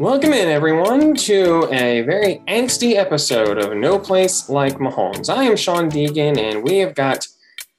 Welcome 0.00 0.32
in, 0.32 0.48
everyone, 0.48 1.14
to 1.14 1.68
a 1.70 2.00
very 2.00 2.42
angsty 2.48 2.94
episode 2.94 3.58
of 3.58 3.76
No 3.76 3.98
Place 3.98 4.48
Like 4.48 4.78
Mahomes. 4.78 5.28
I 5.28 5.44
am 5.44 5.58
Sean 5.58 5.90
Deegan, 5.90 6.38
and 6.38 6.62
we 6.62 6.78
have 6.78 6.94
got 6.94 7.26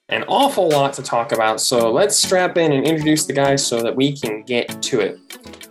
an 0.07 0.25
awful 0.27 0.69
lot 0.69 0.93
to 0.93 1.01
talk 1.01 1.31
about. 1.31 1.59
So 1.61 1.91
let's 1.91 2.15
strap 2.15 2.59
in 2.59 2.73
and 2.73 2.85
introduce 2.85 3.25
the 3.25 3.33
guys 3.33 3.65
so 3.65 3.81
that 3.81 3.95
we 3.95 4.15
can 4.15 4.43
get 4.43 4.83
to 4.83 4.99
it. 4.99 5.17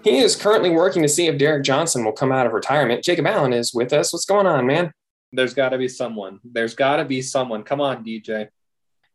He 0.03 0.19
is 0.19 0.35
currently 0.35 0.71
working 0.71 1.03
to 1.03 1.09
see 1.09 1.29
if 1.29 1.39
Derrick 1.39 1.63
Johnson 1.63 2.05
will 2.05 2.11
come 2.11 2.33
out 2.33 2.49
of 2.49 2.53
retirement. 2.53 3.05
Jacob 3.05 3.29
Allen 3.29 3.53
is 3.53 3.73
with 3.73 3.93
us. 3.93 4.13
What's 4.13 4.25
going 4.25 4.49
on, 4.49 4.67
man? 4.67 4.93
There's 5.31 5.55
got 5.55 5.69
to 5.69 5.79
be 5.79 5.87
someone. 5.87 6.41
There's 6.43 6.75
got 6.75 6.97
to 6.97 7.05
be 7.05 7.23
someone. 7.23 7.63
Come 7.63 7.81
on, 7.81 8.05
DJ. 8.05 8.49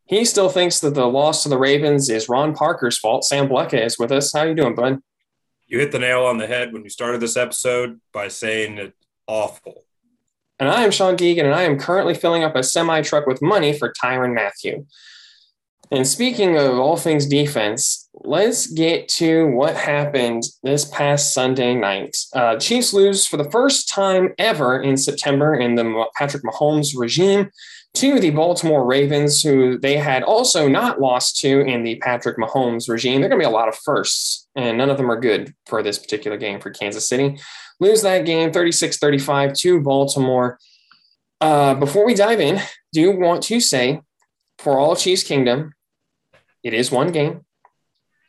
He 0.06 0.24
still 0.24 0.48
thinks 0.48 0.80
that 0.80 0.94
the 0.94 1.04
loss 1.04 1.42
to 1.42 1.50
the 1.50 1.58
Ravens 1.58 2.08
is 2.08 2.30
Ron 2.30 2.54
Parker's 2.54 2.96
fault. 2.96 3.24
Sam 3.24 3.46
Blecka 3.46 3.84
is 3.84 3.98
with 3.98 4.10
us. 4.10 4.32
How 4.32 4.44
you 4.44 4.54
doing, 4.54 4.74
bud? 4.74 5.02
You 5.66 5.80
hit 5.80 5.90
the 5.90 5.98
nail 5.98 6.24
on 6.24 6.38
the 6.38 6.46
head 6.46 6.72
when 6.72 6.84
you 6.84 6.90
started 6.90 7.20
this 7.20 7.36
episode 7.36 8.00
by 8.12 8.28
saying 8.28 8.78
it's 8.78 8.96
awful. 9.26 9.84
And 10.58 10.68
I 10.68 10.84
am 10.84 10.90
Sean 10.90 11.16
Deegan, 11.16 11.44
and 11.44 11.54
I 11.54 11.62
am 11.62 11.78
currently 11.78 12.14
filling 12.14 12.44
up 12.44 12.54
a 12.54 12.62
semi 12.62 13.02
truck 13.02 13.26
with 13.26 13.42
money 13.42 13.72
for 13.72 13.92
Tyrann 13.92 14.34
Mathieu. 14.34 14.86
And 15.90 16.06
speaking 16.06 16.56
of 16.56 16.78
all 16.78 16.96
things 16.96 17.26
defense, 17.26 18.08
let's 18.14 18.66
get 18.68 19.08
to 19.08 19.46
what 19.48 19.76
happened 19.76 20.42
this 20.62 20.84
past 20.86 21.34
Sunday 21.34 21.74
night. 21.74 22.16
Uh, 22.32 22.56
Chiefs 22.56 22.92
lose 22.92 23.26
for 23.26 23.36
the 23.36 23.50
first 23.50 23.88
time 23.88 24.34
ever 24.38 24.82
in 24.82 24.96
September 24.96 25.54
in 25.54 25.74
the 25.74 26.06
Patrick 26.16 26.42
Mahomes 26.42 26.96
regime 26.96 27.50
to 27.96 28.20
the 28.20 28.30
Baltimore 28.30 28.84
Ravens, 28.84 29.42
who 29.42 29.78
they 29.78 29.96
had 29.96 30.22
also 30.22 30.68
not 30.68 31.00
lost 31.00 31.40
to 31.40 31.60
in 31.60 31.82
the 31.82 31.96
Patrick 31.96 32.36
Mahomes 32.36 32.88
regime. 32.88 33.20
They're 33.20 33.30
going 33.30 33.40
to 33.40 33.46
be 33.46 33.50
a 33.50 33.54
lot 33.54 33.68
of 33.68 33.76
firsts, 33.76 34.48
and 34.54 34.76
none 34.76 34.90
of 34.90 34.98
them 34.98 35.10
are 35.10 35.18
good 35.18 35.54
for 35.66 35.82
this 35.82 35.98
particular 35.98 36.36
game 36.36 36.60
for 36.60 36.70
Kansas 36.70 37.08
City. 37.08 37.38
Lose 37.80 38.02
that 38.02 38.26
game 38.26 38.52
36 38.52 38.98
35 38.98 39.54
to 39.54 39.80
Baltimore. 39.80 40.58
Uh, 41.40 41.74
before 41.74 42.04
we 42.04 42.14
dive 42.14 42.40
in, 42.40 42.60
do 42.92 43.00
you 43.00 43.12
want 43.12 43.42
to 43.44 43.60
say 43.60 44.00
for 44.58 44.78
all 44.78 44.96
Chiefs 44.96 45.22
Kingdom, 45.22 45.74
it 46.62 46.74
is 46.74 46.90
one 46.90 47.12
game. 47.12 47.44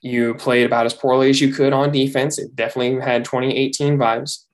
You 0.02 0.36
played 0.36 0.66
about 0.66 0.86
as 0.86 0.94
poorly 0.94 1.30
as 1.30 1.42
you 1.42 1.54
could 1.54 1.74
on 1.74 1.92
defense. 1.92 2.38
It 2.38 2.56
definitely 2.56 3.02
had 3.02 3.26
2018 3.26 3.98
vibes, 3.98 4.46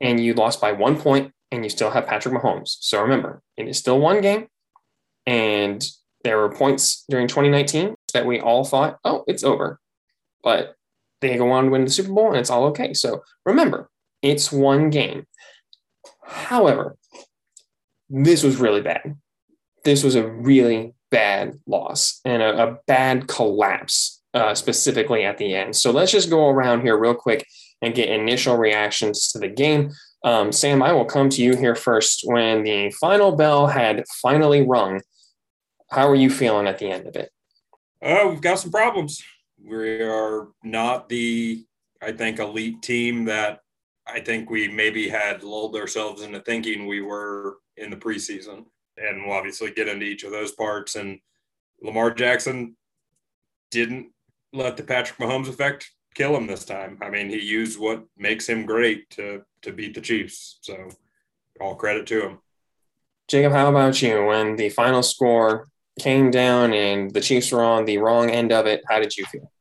and 0.00 0.20
you 0.20 0.34
lost 0.34 0.60
by 0.60 0.72
one 0.72 1.00
point, 1.00 1.32
and 1.50 1.64
you 1.64 1.70
still 1.70 1.90
have 1.90 2.06
Patrick 2.06 2.34
Mahomes. 2.34 2.76
So 2.80 3.00
remember, 3.02 3.42
it 3.56 3.66
is 3.66 3.78
still 3.78 3.98
one 3.98 4.20
game. 4.20 4.46
And 5.30 5.88
there 6.24 6.38
were 6.38 6.50
points 6.50 7.04
during 7.08 7.28
2019 7.28 7.94
that 8.14 8.26
we 8.26 8.40
all 8.40 8.64
thought, 8.64 8.98
oh, 9.04 9.22
it's 9.28 9.44
over. 9.44 9.78
But 10.42 10.74
they 11.20 11.36
go 11.36 11.52
on 11.52 11.66
to 11.66 11.70
win 11.70 11.84
the 11.84 11.90
Super 11.90 12.12
Bowl 12.12 12.30
and 12.30 12.36
it's 12.36 12.50
all 12.50 12.64
okay. 12.64 12.94
So 12.94 13.22
remember, 13.46 13.88
it's 14.22 14.50
one 14.50 14.90
game. 14.90 15.24
However, 16.24 16.96
this 18.08 18.42
was 18.42 18.56
really 18.56 18.80
bad. 18.80 19.18
This 19.84 20.02
was 20.02 20.16
a 20.16 20.26
really 20.26 20.94
bad 21.12 21.60
loss 21.64 22.20
and 22.24 22.42
a, 22.42 22.64
a 22.64 22.78
bad 22.88 23.28
collapse, 23.28 24.20
uh, 24.34 24.56
specifically 24.56 25.24
at 25.24 25.38
the 25.38 25.54
end. 25.54 25.76
So 25.76 25.92
let's 25.92 26.10
just 26.10 26.28
go 26.28 26.48
around 26.48 26.80
here 26.80 26.98
real 26.98 27.14
quick 27.14 27.46
and 27.82 27.94
get 27.94 28.08
initial 28.08 28.56
reactions 28.56 29.28
to 29.28 29.38
the 29.38 29.48
game. 29.48 29.92
Um, 30.24 30.50
Sam, 30.50 30.82
I 30.82 30.92
will 30.92 31.04
come 31.04 31.28
to 31.30 31.42
you 31.42 31.56
here 31.56 31.76
first. 31.76 32.22
When 32.24 32.64
the 32.64 32.90
final 32.90 33.36
bell 33.36 33.68
had 33.68 34.04
finally 34.20 34.66
rung, 34.66 35.00
how 35.90 36.08
are 36.08 36.14
you 36.14 36.30
feeling 36.30 36.66
at 36.66 36.78
the 36.78 36.90
end 36.90 37.06
of 37.06 37.16
it? 37.16 37.30
Uh, 38.02 38.26
we've 38.28 38.40
got 38.40 38.58
some 38.58 38.70
problems. 38.70 39.22
We 39.62 40.00
are 40.02 40.48
not 40.62 41.08
the, 41.08 41.64
I 42.00 42.12
think, 42.12 42.38
elite 42.38 42.80
team 42.82 43.26
that 43.26 43.60
I 44.06 44.20
think 44.20 44.48
we 44.48 44.68
maybe 44.68 45.08
had 45.08 45.42
lulled 45.42 45.76
ourselves 45.76 46.22
into 46.22 46.40
thinking 46.40 46.86
we 46.86 47.02
were 47.02 47.58
in 47.76 47.90
the 47.90 47.96
preseason. 47.96 48.64
And 48.96 49.24
we'll 49.24 49.36
obviously 49.36 49.70
get 49.70 49.88
into 49.88 50.06
each 50.06 50.24
of 50.24 50.30
those 50.30 50.52
parts. 50.52 50.96
And 50.96 51.18
Lamar 51.82 52.10
Jackson 52.12 52.76
didn't 53.70 54.12
let 54.52 54.76
the 54.76 54.82
Patrick 54.82 55.18
Mahomes 55.18 55.48
effect 55.48 55.90
kill 56.14 56.36
him 56.36 56.46
this 56.46 56.64
time. 56.64 56.98
I 57.02 57.10
mean, 57.10 57.28
he 57.28 57.40
used 57.40 57.78
what 57.78 58.04
makes 58.16 58.48
him 58.48 58.66
great 58.66 59.08
to 59.10 59.42
to 59.62 59.72
beat 59.72 59.94
the 59.94 60.00
Chiefs. 60.00 60.58
So 60.62 60.88
all 61.60 61.74
credit 61.74 62.06
to 62.08 62.26
him. 62.26 62.38
Jacob, 63.28 63.52
how 63.52 63.68
about 63.68 64.00
you? 64.02 64.24
When 64.24 64.56
the 64.56 64.70
final 64.70 65.02
score 65.02 65.68
came 66.00 66.30
down 66.30 66.72
and 66.72 67.10
the 67.12 67.20
Chiefs 67.20 67.52
were 67.52 67.62
on 67.62 67.84
the 67.84 67.98
wrong 67.98 68.30
end 68.30 68.52
of 68.52 68.66
it, 68.66 68.82
how 68.88 68.98
did 68.98 69.16
you 69.16 69.24
feel? 69.26 69.52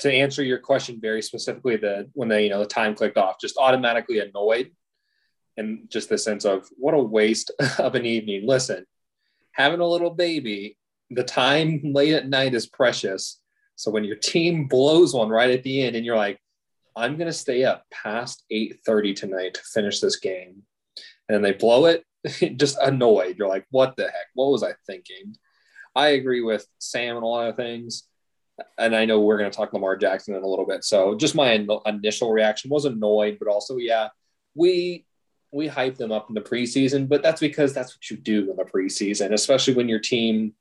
To 0.00 0.12
answer 0.12 0.42
your 0.42 0.58
question 0.58 1.00
very 1.00 1.22
specifically, 1.22 1.76
the 1.76 2.10
when 2.12 2.28
the 2.28 2.42
you 2.42 2.50
know 2.50 2.58
the 2.58 2.66
time 2.66 2.94
clicked 2.94 3.16
off, 3.16 3.40
just 3.40 3.56
automatically 3.56 4.18
annoyed, 4.18 4.72
and 5.56 5.88
just 5.90 6.08
the 6.08 6.18
sense 6.18 6.44
of 6.44 6.68
what 6.76 6.94
a 6.94 6.98
waste 6.98 7.50
of 7.78 7.94
an 7.94 8.04
evening. 8.04 8.46
Listen, 8.46 8.84
having 9.52 9.80
a 9.80 9.86
little 9.86 10.10
baby, 10.10 10.76
the 11.10 11.24
time 11.24 11.80
late 11.84 12.14
at 12.14 12.28
night 12.28 12.54
is 12.54 12.66
precious. 12.66 13.40
So 13.76 13.90
when 13.90 14.04
your 14.04 14.16
team 14.16 14.66
blows 14.66 15.14
one 15.14 15.28
right 15.28 15.50
at 15.50 15.62
the 15.62 15.82
end, 15.82 15.96
and 15.96 16.04
you're 16.04 16.16
like, 16.16 16.38
I'm 16.96 17.16
gonna 17.16 17.32
stay 17.32 17.64
up 17.64 17.84
past 17.90 18.44
8:30 18.50 19.14
tonight 19.14 19.54
to 19.54 19.62
finish 19.62 20.00
this 20.00 20.16
game, 20.16 20.62
and 21.28 21.44
they 21.44 21.52
blow 21.52 21.86
it, 21.86 22.04
just 22.56 22.76
annoyed. 22.78 23.38
You're 23.38 23.48
like, 23.48 23.66
what 23.70 23.96
the 23.96 24.04
heck? 24.04 24.28
What 24.34 24.50
was 24.50 24.62
I 24.62 24.72
thinking? 24.86 25.36
I 25.94 26.08
agree 26.08 26.40
with 26.40 26.66
Sam 26.78 27.16
and 27.16 27.24
a 27.24 27.28
lot 27.28 27.48
of 27.48 27.56
things. 27.56 28.04
And 28.78 28.94
I 28.94 29.04
know 29.04 29.20
we're 29.20 29.38
going 29.38 29.50
to 29.50 29.56
talk 29.56 29.72
Lamar 29.72 29.96
Jackson 29.96 30.34
in 30.34 30.42
a 30.42 30.46
little 30.46 30.66
bit. 30.66 30.84
So 30.84 31.14
just 31.14 31.34
my 31.34 31.52
in- 31.52 31.68
initial 31.86 32.32
reaction 32.32 32.70
was 32.70 32.84
annoyed, 32.84 33.38
but 33.38 33.48
also, 33.48 33.76
yeah, 33.76 34.08
we 34.54 35.06
we 35.54 35.66
hype 35.66 35.96
them 35.96 36.12
up 36.12 36.30
in 36.30 36.34
the 36.34 36.40
preseason, 36.40 37.06
but 37.06 37.22
that's 37.22 37.40
because 37.40 37.74
that's 37.74 37.94
what 37.94 38.10
you 38.10 38.16
do 38.16 38.50
in 38.50 38.56
the 38.56 38.64
preseason, 38.64 39.34
especially 39.34 39.74
when 39.74 39.88
your 39.88 39.98
team 39.98 40.54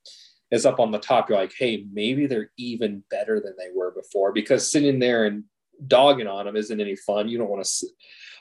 is 0.52 0.66
up 0.66 0.82
on 0.82 0.92
the 0.92 1.00
top. 1.00 1.30
You're 1.30 1.40
like, 1.40 1.54
hey, 1.58 1.86
maybe 1.94 2.28
they're 2.28 2.52
even 2.58 3.02
better 3.10 3.40
than 3.40 3.54
they 3.58 3.70
were 3.74 3.92
before 3.92 4.34
because 4.34 4.70
sitting 4.70 5.00
there 5.00 5.26
and 5.26 5.46
dogging 5.88 6.28
on 6.28 6.46
them 6.46 6.58
isn't 6.58 6.82
any 6.82 6.98
fun. 6.98 7.30
You 7.30 7.38
don't 7.38 7.50
want 7.50 7.64
to 7.64 7.88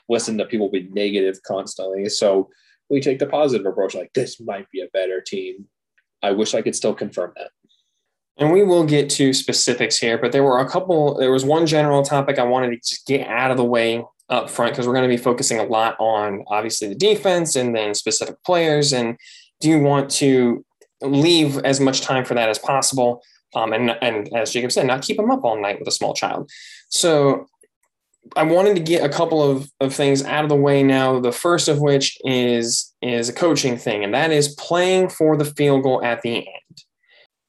listen 0.09 0.37
to 0.37 0.45
people 0.45 0.69
be 0.69 0.89
negative 0.91 1.41
constantly. 1.43 2.09
So 2.09 2.49
we 2.89 2.99
take 2.99 3.19
the 3.19 3.27
positive 3.27 3.65
approach 3.65 3.95
like 3.95 4.11
this 4.13 4.41
might 4.41 4.69
be 4.71 4.81
a 4.81 4.89
better 4.91 5.21
team 5.21 5.67
I 6.21 6.31
wish 6.31 6.53
I 6.53 6.61
could 6.61 6.75
still 6.75 6.93
confirm 6.93 7.33
that. 7.35 7.51
And 8.37 8.51
we 8.51 8.63
will 8.63 8.85
get 8.85 9.09
to 9.11 9.33
specifics 9.33 9.97
here, 9.97 10.17
but 10.17 10.31
there 10.31 10.43
were 10.43 10.59
a 10.59 10.69
couple, 10.69 11.17
there 11.17 11.31
was 11.31 11.45
one 11.45 11.65
general 11.65 12.01
topic 12.01 12.39
I 12.39 12.43
wanted 12.43 12.69
to 12.69 12.77
just 12.77 13.05
get 13.05 13.27
out 13.27 13.51
of 13.51 13.57
the 13.57 13.63
way 13.63 14.03
up 14.29 14.49
front 14.49 14.71
because 14.71 14.87
we're 14.87 14.93
going 14.93 15.09
to 15.09 15.15
be 15.15 15.21
focusing 15.21 15.59
a 15.59 15.63
lot 15.63 15.95
on 15.99 16.43
obviously 16.47 16.87
the 16.87 16.95
defense 16.95 17.55
and 17.55 17.75
then 17.75 17.93
specific 17.93 18.35
players. 18.45 18.93
And 18.93 19.17
do 19.59 19.69
you 19.69 19.79
want 19.79 20.09
to 20.11 20.65
leave 21.01 21.57
as 21.59 21.79
much 21.79 22.01
time 22.01 22.25
for 22.25 22.33
that 22.33 22.49
as 22.49 22.57
possible? 22.57 23.21
Um, 23.53 23.73
and, 23.73 23.91
and 24.01 24.33
as 24.33 24.51
Jacob 24.51 24.71
said, 24.71 24.87
not 24.87 25.01
keep 25.01 25.17
them 25.17 25.29
up 25.29 25.43
all 25.43 25.61
night 25.61 25.77
with 25.77 25.87
a 25.87 25.91
small 25.91 26.13
child. 26.13 26.49
So 26.89 27.47
I 28.35 28.43
wanted 28.43 28.75
to 28.75 28.81
get 28.81 29.03
a 29.03 29.09
couple 29.09 29.41
of, 29.41 29.69
of 29.79 29.93
things 29.93 30.23
out 30.23 30.43
of 30.43 30.49
the 30.49 30.55
way 30.55 30.83
now. 30.83 31.19
The 31.19 31.31
first 31.31 31.67
of 31.67 31.79
which 31.79 32.17
is 32.23 32.93
is 33.01 33.29
a 33.29 33.33
coaching 33.33 33.77
thing, 33.77 34.03
and 34.03 34.13
that 34.13 34.31
is 34.31 34.55
playing 34.55 35.09
for 35.09 35.35
the 35.35 35.45
field 35.45 35.83
goal 35.83 36.03
at 36.03 36.21
the 36.21 36.37
end. 36.37 36.83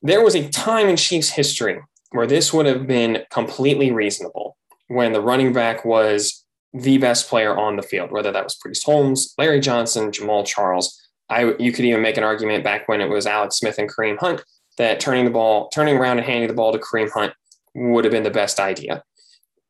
There 0.02 0.24
was 0.24 0.34
a 0.34 0.48
time 0.48 0.88
in 0.88 0.96
Chiefs 0.96 1.30
history 1.30 1.80
where 2.10 2.26
this 2.26 2.52
would 2.52 2.66
have 2.66 2.86
been 2.86 3.22
completely 3.30 3.92
reasonable 3.92 4.56
when 4.88 5.12
the 5.12 5.20
running 5.20 5.52
back 5.52 5.84
was 5.84 6.44
the 6.74 6.98
best 6.98 7.28
player 7.28 7.56
on 7.56 7.76
the 7.76 7.82
field, 7.82 8.10
whether 8.10 8.32
that 8.32 8.44
was 8.44 8.56
Priest 8.56 8.84
Holmes, 8.84 9.34
Larry 9.38 9.60
Johnson, 9.60 10.10
Jamaal 10.10 10.46
Charles. 10.46 10.98
I 11.28 11.54
you 11.58 11.72
could 11.72 11.84
even 11.84 12.02
make 12.02 12.16
an 12.16 12.24
argument 12.24 12.64
back 12.64 12.88
when 12.88 13.00
it 13.00 13.08
was 13.08 13.26
Alex 13.26 13.56
Smith 13.56 13.78
and 13.78 13.90
Kareem 13.90 14.18
Hunt 14.18 14.42
that 14.78 15.00
turning 15.00 15.26
the 15.26 15.30
ball, 15.30 15.68
turning 15.68 15.96
around 15.96 16.18
and 16.18 16.26
handing 16.26 16.48
the 16.48 16.54
ball 16.54 16.72
to 16.72 16.78
Kareem 16.78 17.10
Hunt 17.10 17.34
would 17.74 18.04
have 18.04 18.12
been 18.12 18.22
the 18.22 18.30
best 18.30 18.58
idea 18.58 19.02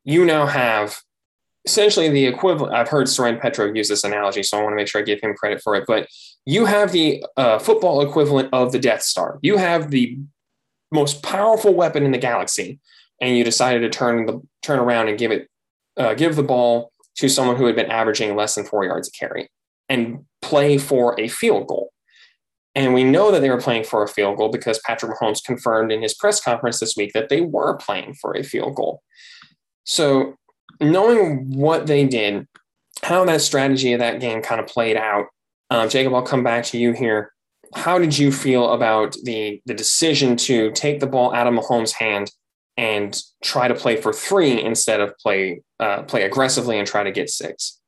you 0.05 0.25
now 0.25 0.47
have 0.47 1.01
essentially 1.65 2.09
the 2.09 2.27
equivalent. 2.27 2.75
I've 2.75 2.89
heard 2.89 3.09
Soren 3.09 3.39
Petro 3.39 3.73
use 3.73 3.89
this 3.89 4.05
analogy, 4.05 4.43
so 4.43 4.59
I 4.59 4.63
want 4.63 4.73
to 4.73 4.77
make 4.77 4.89
sure 4.89 5.01
I 5.01 5.05
give 5.05 5.21
him 5.21 5.35
credit 5.35 5.63
for 5.63 5.75
it. 5.75 5.85
But 5.87 6.09
you 6.45 6.65
have 6.65 6.93
the 6.93 7.25
uh, 7.37 7.59
football 7.59 8.01
equivalent 8.01 8.49
of 8.53 8.73
the 8.73 8.79
Death 8.79 9.03
Star. 9.03 9.39
You 9.43 9.57
have 9.57 9.91
the 9.91 10.19
most 10.91 11.23
powerful 11.23 11.73
weapon 11.73 12.05
in 12.05 12.13
the 12.13 12.19
galaxy, 12.19 12.81
and 13.21 13.37
you 13.37 13.45
decided 13.45 13.81
to 13.81 13.89
turn 13.89 14.27
the 14.27 14.41
turn 14.63 14.79
around 14.79 15.09
and 15.09 15.19
give 15.19 15.31
it 15.31 15.49
uh, 15.97 16.15
give 16.15 16.37
the 16.37 16.43
ball 16.43 16.93
to 17.17 17.29
someone 17.29 17.57
who 17.57 17.67
had 17.67 17.77
been 17.77 17.91
averaging 17.91 18.35
less 18.35 18.55
than 18.55 18.65
four 18.65 18.85
yards 18.85 19.09
a 19.09 19.11
carry 19.13 19.49
and 19.89 20.25
play 20.41 20.79
for 20.79 21.19
a 21.21 21.29
field 21.29 21.67
goal. 21.67 21.93
And 22.75 22.95
we 22.95 23.05
know 23.05 23.31
that 23.31 23.41
they 23.41 23.51
were 23.51 23.61
playing 23.61 23.85
for 23.85 24.03
a 24.03 24.09
field 24.09 24.39
goal 24.39 24.49
because 24.49 24.81
Patrick 24.87 25.13
Mahomes 25.13 25.45
confirmed 25.45 25.93
in 25.93 26.01
his 26.01 26.15
press 26.15 26.41
conference 26.41 26.81
this 26.81 26.97
week 26.97 27.13
that 27.13 27.29
they 27.29 27.43
were 27.43 27.77
playing 27.77 28.15
for 28.15 28.35
a 28.35 28.43
field 28.43 28.75
goal. 28.77 29.03
So, 29.85 30.37
knowing 30.81 31.57
what 31.57 31.87
they 31.87 32.07
did, 32.07 32.47
how 33.03 33.25
that 33.25 33.41
strategy 33.41 33.93
of 33.93 34.01
that 34.01 34.21
game 34.21 34.43
kind 34.43 34.61
of 34.61 34.67
played 34.67 34.97
out, 34.97 35.27
um, 35.71 35.89
Jacob, 35.89 36.15
I'll 36.15 36.23
come 36.23 36.45
back 36.45 36.65
to 36.67 36.79
you 36.79 36.93
here. 36.93 37.33
How 37.75 37.99
did 37.99 38.17
you 38.19 38.31
feel 38.31 38.73
about 38.73 39.17
the 39.25 39.61
the 39.67 39.75
decision 39.75 40.37
to 40.37 40.71
take 40.73 41.01
the 41.01 41.07
ball 41.07 41.35
out 41.35 41.47
of 41.47 41.55
Mahomes' 41.55 41.93
hand 41.93 42.31
and 42.77 43.21
try 43.43 43.69
to 43.69 43.75
play 43.75 43.97
for 43.97 44.13
three 44.13 44.63
instead 44.63 45.01
of 45.01 45.17
play 45.19 45.63
uh, 45.81 46.03
play 46.03 46.23
aggressively 46.23 46.79
and 46.79 46.87
try 46.87 47.03
to 47.03 47.11
get 47.11 47.31
six? 47.31 47.81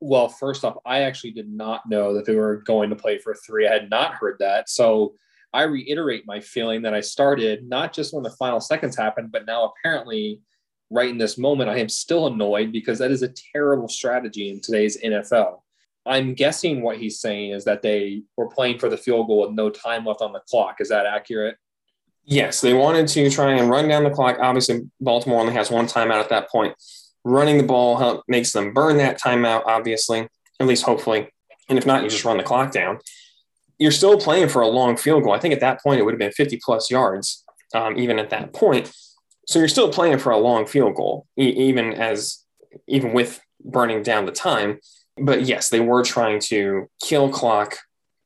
Well, 0.00 0.28
first 0.28 0.64
off, 0.64 0.78
I 0.84 1.02
actually 1.02 1.30
did 1.30 1.48
not 1.48 1.88
know 1.88 2.14
that 2.14 2.26
they 2.26 2.34
were 2.34 2.56
going 2.66 2.90
to 2.90 2.96
play 2.96 3.18
for 3.18 3.34
three. 3.34 3.68
I 3.68 3.72
had 3.72 3.88
not 3.88 4.14
heard 4.14 4.36
that. 4.40 4.68
So 4.68 5.14
I 5.52 5.62
reiterate 5.62 6.26
my 6.26 6.40
feeling 6.40 6.82
that 6.82 6.94
I 6.94 7.00
started 7.00 7.68
not 7.68 7.92
just 7.92 8.12
when 8.12 8.24
the 8.24 8.30
final 8.30 8.60
seconds 8.60 8.96
happened, 8.96 9.30
but 9.30 9.46
now 9.46 9.72
apparently 9.72 10.40
right 10.92 11.08
in 11.08 11.18
this 11.18 11.38
moment, 11.38 11.70
I 11.70 11.78
am 11.78 11.88
still 11.88 12.26
annoyed 12.26 12.70
because 12.70 12.98
that 12.98 13.10
is 13.10 13.22
a 13.22 13.32
terrible 13.52 13.88
strategy 13.88 14.50
in 14.50 14.60
today's 14.60 15.00
NFL. 15.00 15.60
I'm 16.04 16.34
guessing 16.34 16.82
what 16.82 16.98
he's 16.98 17.20
saying 17.20 17.52
is 17.52 17.64
that 17.64 17.82
they 17.82 18.22
were 18.36 18.48
playing 18.48 18.78
for 18.78 18.88
the 18.88 18.96
field 18.96 19.28
goal 19.28 19.42
with 19.42 19.52
no 19.52 19.70
time 19.70 20.04
left 20.04 20.20
on 20.20 20.32
the 20.32 20.42
clock. 20.48 20.80
Is 20.80 20.88
that 20.90 21.06
accurate? 21.06 21.56
Yes, 22.24 22.60
they 22.60 22.74
wanted 22.74 23.08
to 23.08 23.30
try 23.30 23.52
and 23.52 23.70
run 23.70 23.88
down 23.88 24.04
the 24.04 24.10
clock. 24.10 24.36
Obviously, 24.40 24.82
Baltimore 25.00 25.40
only 25.40 25.54
has 25.54 25.70
one 25.70 25.86
timeout 25.86 26.20
at 26.20 26.28
that 26.28 26.50
point. 26.50 26.74
Running 27.24 27.56
the 27.56 27.64
ball 27.64 27.96
help, 27.96 28.24
makes 28.28 28.52
them 28.52 28.72
burn 28.72 28.98
that 28.98 29.20
timeout, 29.20 29.62
obviously, 29.66 30.28
at 30.60 30.66
least 30.66 30.84
hopefully. 30.84 31.28
And 31.68 31.78
if 31.78 31.86
not, 31.86 32.02
you 32.02 32.10
just 32.10 32.24
run 32.24 32.36
the 32.36 32.42
clock 32.42 32.72
down. 32.72 32.98
You're 33.78 33.92
still 33.92 34.18
playing 34.18 34.48
for 34.48 34.62
a 34.62 34.68
long 34.68 34.96
field 34.96 35.22
goal. 35.22 35.32
I 35.32 35.38
think 35.38 35.54
at 35.54 35.60
that 35.60 35.80
point 35.82 36.00
it 36.00 36.04
would 36.04 36.14
have 36.14 36.18
been 36.18 36.32
50 36.32 36.60
plus 36.62 36.90
yards, 36.90 37.44
um, 37.74 37.98
even 37.98 38.18
at 38.18 38.30
that 38.30 38.52
point. 38.52 38.92
So 39.52 39.58
you're 39.58 39.68
still 39.68 39.92
playing 39.92 40.16
for 40.16 40.32
a 40.32 40.38
long 40.38 40.64
field 40.64 40.94
goal, 40.94 41.26
e- 41.38 41.54
even 41.68 41.92
as 41.92 42.38
even 42.88 43.12
with 43.12 43.38
burning 43.62 44.02
down 44.02 44.24
the 44.24 44.32
time. 44.32 44.80
But 45.18 45.42
yes, 45.42 45.68
they 45.68 45.80
were 45.80 46.02
trying 46.02 46.40
to 46.44 46.88
kill 47.04 47.28
clock, 47.28 47.76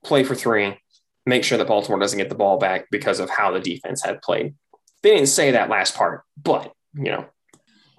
play 0.04 0.22
for 0.22 0.36
three, 0.36 0.78
make 1.26 1.42
sure 1.42 1.58
that 1.58 1.66
Baltimore 1.66 1.98
doesn't 1.98 2.16
get 2.16 2.28
the 2.28 2.36
ball 2.36 2.58
back 2.58 2.86
because 2.92 3.18
of 3.18 3.28
how 3.28 3.50
the 3.50 3.58
defense 3.58 4.04
had 4.04 4.22
played. 4.22 4.54
They 5.02 5.10
didn't 5.10 5.26
say 5.26 5.50
that 5.50 5.68
last 5.68 5.96
part, 5.96 6.22
but 6.40 6.72
you 6.94 7.10
know. 7.10 7.26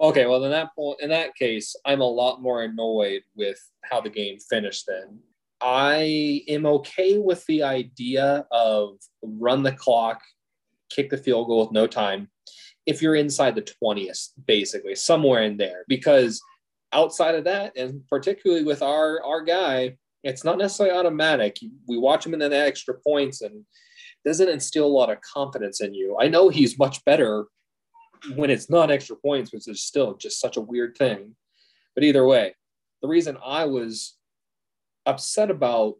Okay, 0.00 0.24
well 0.24 0.42
in 0.44 0.50
that 0.52 0.74
point, 0.74 1.02
in 1.02 1.10
that 1.10 1.34
case, 1.34 1.76
I'm 1.84 2.00
a 2.00 2.08
lot 2.08 2.40
more 2.40 2.62
annoyed 2.62 3.24
with 3.36 3.60
how 3.82 4.00
the 4.00 4.08
game 4.08 4.38
finished. 4.38 4.86
Then 4.88 5.18
I 5.60 6.44
am 6.48 6.64
okay 6.64 7.18
with 7.18 7.44
the 7.44 7.62
idea 7.62 8.46
of 8.50 8.96
run 9.22 9.64
the 9.64 9.72
clock, 9.72 10.22
kick 10.88 11.10
the 11.10 11.18
field 11.18 11.48
goal 11.48 11.60
with 11.60 11.72
no 11.72 11.86
time. 11.86 12.30
If 12.88 13.02
you're 13.02 13.14
inside 13.14 13.54
the 13.54 13.68
20th, 13.84 14.30
basically 14.46 14.94
somewhere 14.94 15.42
in 15.42 15.56
there, 15.56 15.84
because 15.88 16.40
outside 16.92 17.34
of 17.34 17.44
that, 17.44 17.76
and 17.76 18.02
particularly 18.08 18.64
with 18.64 18.82
our 18.82 19.22
our 19.22 19.42
guy, 19.42 19.96
it's 20.24 20.42
not 20.42 20.58
necessarily 20.58 20.96
automatic. 20.96 21.58
We 21.86 21.98
watch 21.98 22.26
him 22.26 22.34
in 22.34 22.40
the 22.40 22.56
extra 22.56 22.94
points 22.94 23.42
and 23.42 23.64
doesn't 24.24 24.48
instill 24.48 24.86
a 24.86 24.98
lot 24.98 25.10
of 25.10 25.20
confidence 25.20 25.80
in 25.80 25.94
you. 25.94 26.16
I 26.20 26.28
know 26.28 26.48
he's 26.48 26.78
much 26.78 27.04
better 27.04 27.46
when 28.34 28.50
it's 28.50 28.68
not 28.68 28.90
extra 28.90 29.16
points, 29.16 29.52
which 29.52 29.68
is 29.68 29.82
still 29.82 30.16
just 30.16 30.40
such 30.40 30.56
a 30.56 30.62
weird 30.62 30.96
thing. 30.96 31.36
But 31.94 32.04
either 32.04 32.26
way, 32.26 32.54
the 33.02 33.08
reason 33.08 33.38
I 33.44 33.66
was 33.66 34.16
upset 35.06 35.50
about 35.50 35.94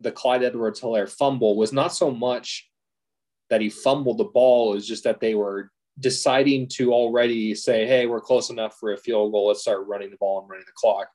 the 0.00 0.12
Clyde 0.12 0.42
Edwards 0.42 0.80
Helaire 0.80 1.08
fumble 1.08 1.56
was 1.56 1.72
not 1.72 1.94
so 1.94 2.10
much 2.10 2.68
that 3.50 3.60
he 3.60 3.70
fumbled 3.70 4.18
the 4.18 4.24
ball, 4.24 4.72
it 4.72 4.76
was 4.76 4.88
just 4.88 5.04
that 5.04 5.20
they 5.20 5.34
were 5.34 5.70
deciding 5.98 6.68
to 6.68 6.92
already 6.92 7.54
say, 7.54 7.86
hey, 7.86 8.06
we're 8.06 8.20
close 8.20 8.50
enough 8.50 8.76
for 8.78 8.92
a 8.92 8.96
field 8.96 9.32
goal. 9.32 9.48
Let's 9.48 9.60
start 9.60 9.86
running 9.86 10.10
the 10.10 10.16
ball 10.16 10.40
and 10.40 10.50
running 10.50 10.66
the 10.66 10.72
clock. 10.74 11.08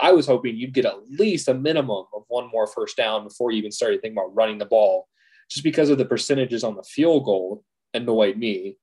I 0.00 0.12
was 0.12 0.26
hoping 0.26 0.56
you'd 0.56 0.74
get 0.74 0.86
at 0.86 1.08
least 1.08 1.48
a 1.48 1.54
minimum 1.54 2.04
of 2.12 2.24
one 2.28 2.50
more 2.50 2.66
first 2.66 2.96
down 2.96 3.24
before 3.24 3.52
you 3.52 3.58
even 3.58 3.70
started 3.70 4.00
thinking 4.00 4.18
about 4.18 4.34
running 4.34 4.58
the 4.58 4.66
ball, 4.66 5.08
just 5.48 5.62
because 5.62 5.90
of 5.90 5.98
the 5.98 6.04
percentages 6.04 6.64
on 6.64 6.74
the 6.74 6.82
field 6.82 7.24
goal 7.24 7.64
annoyed 7.92 8.36
me. 8.36 8.76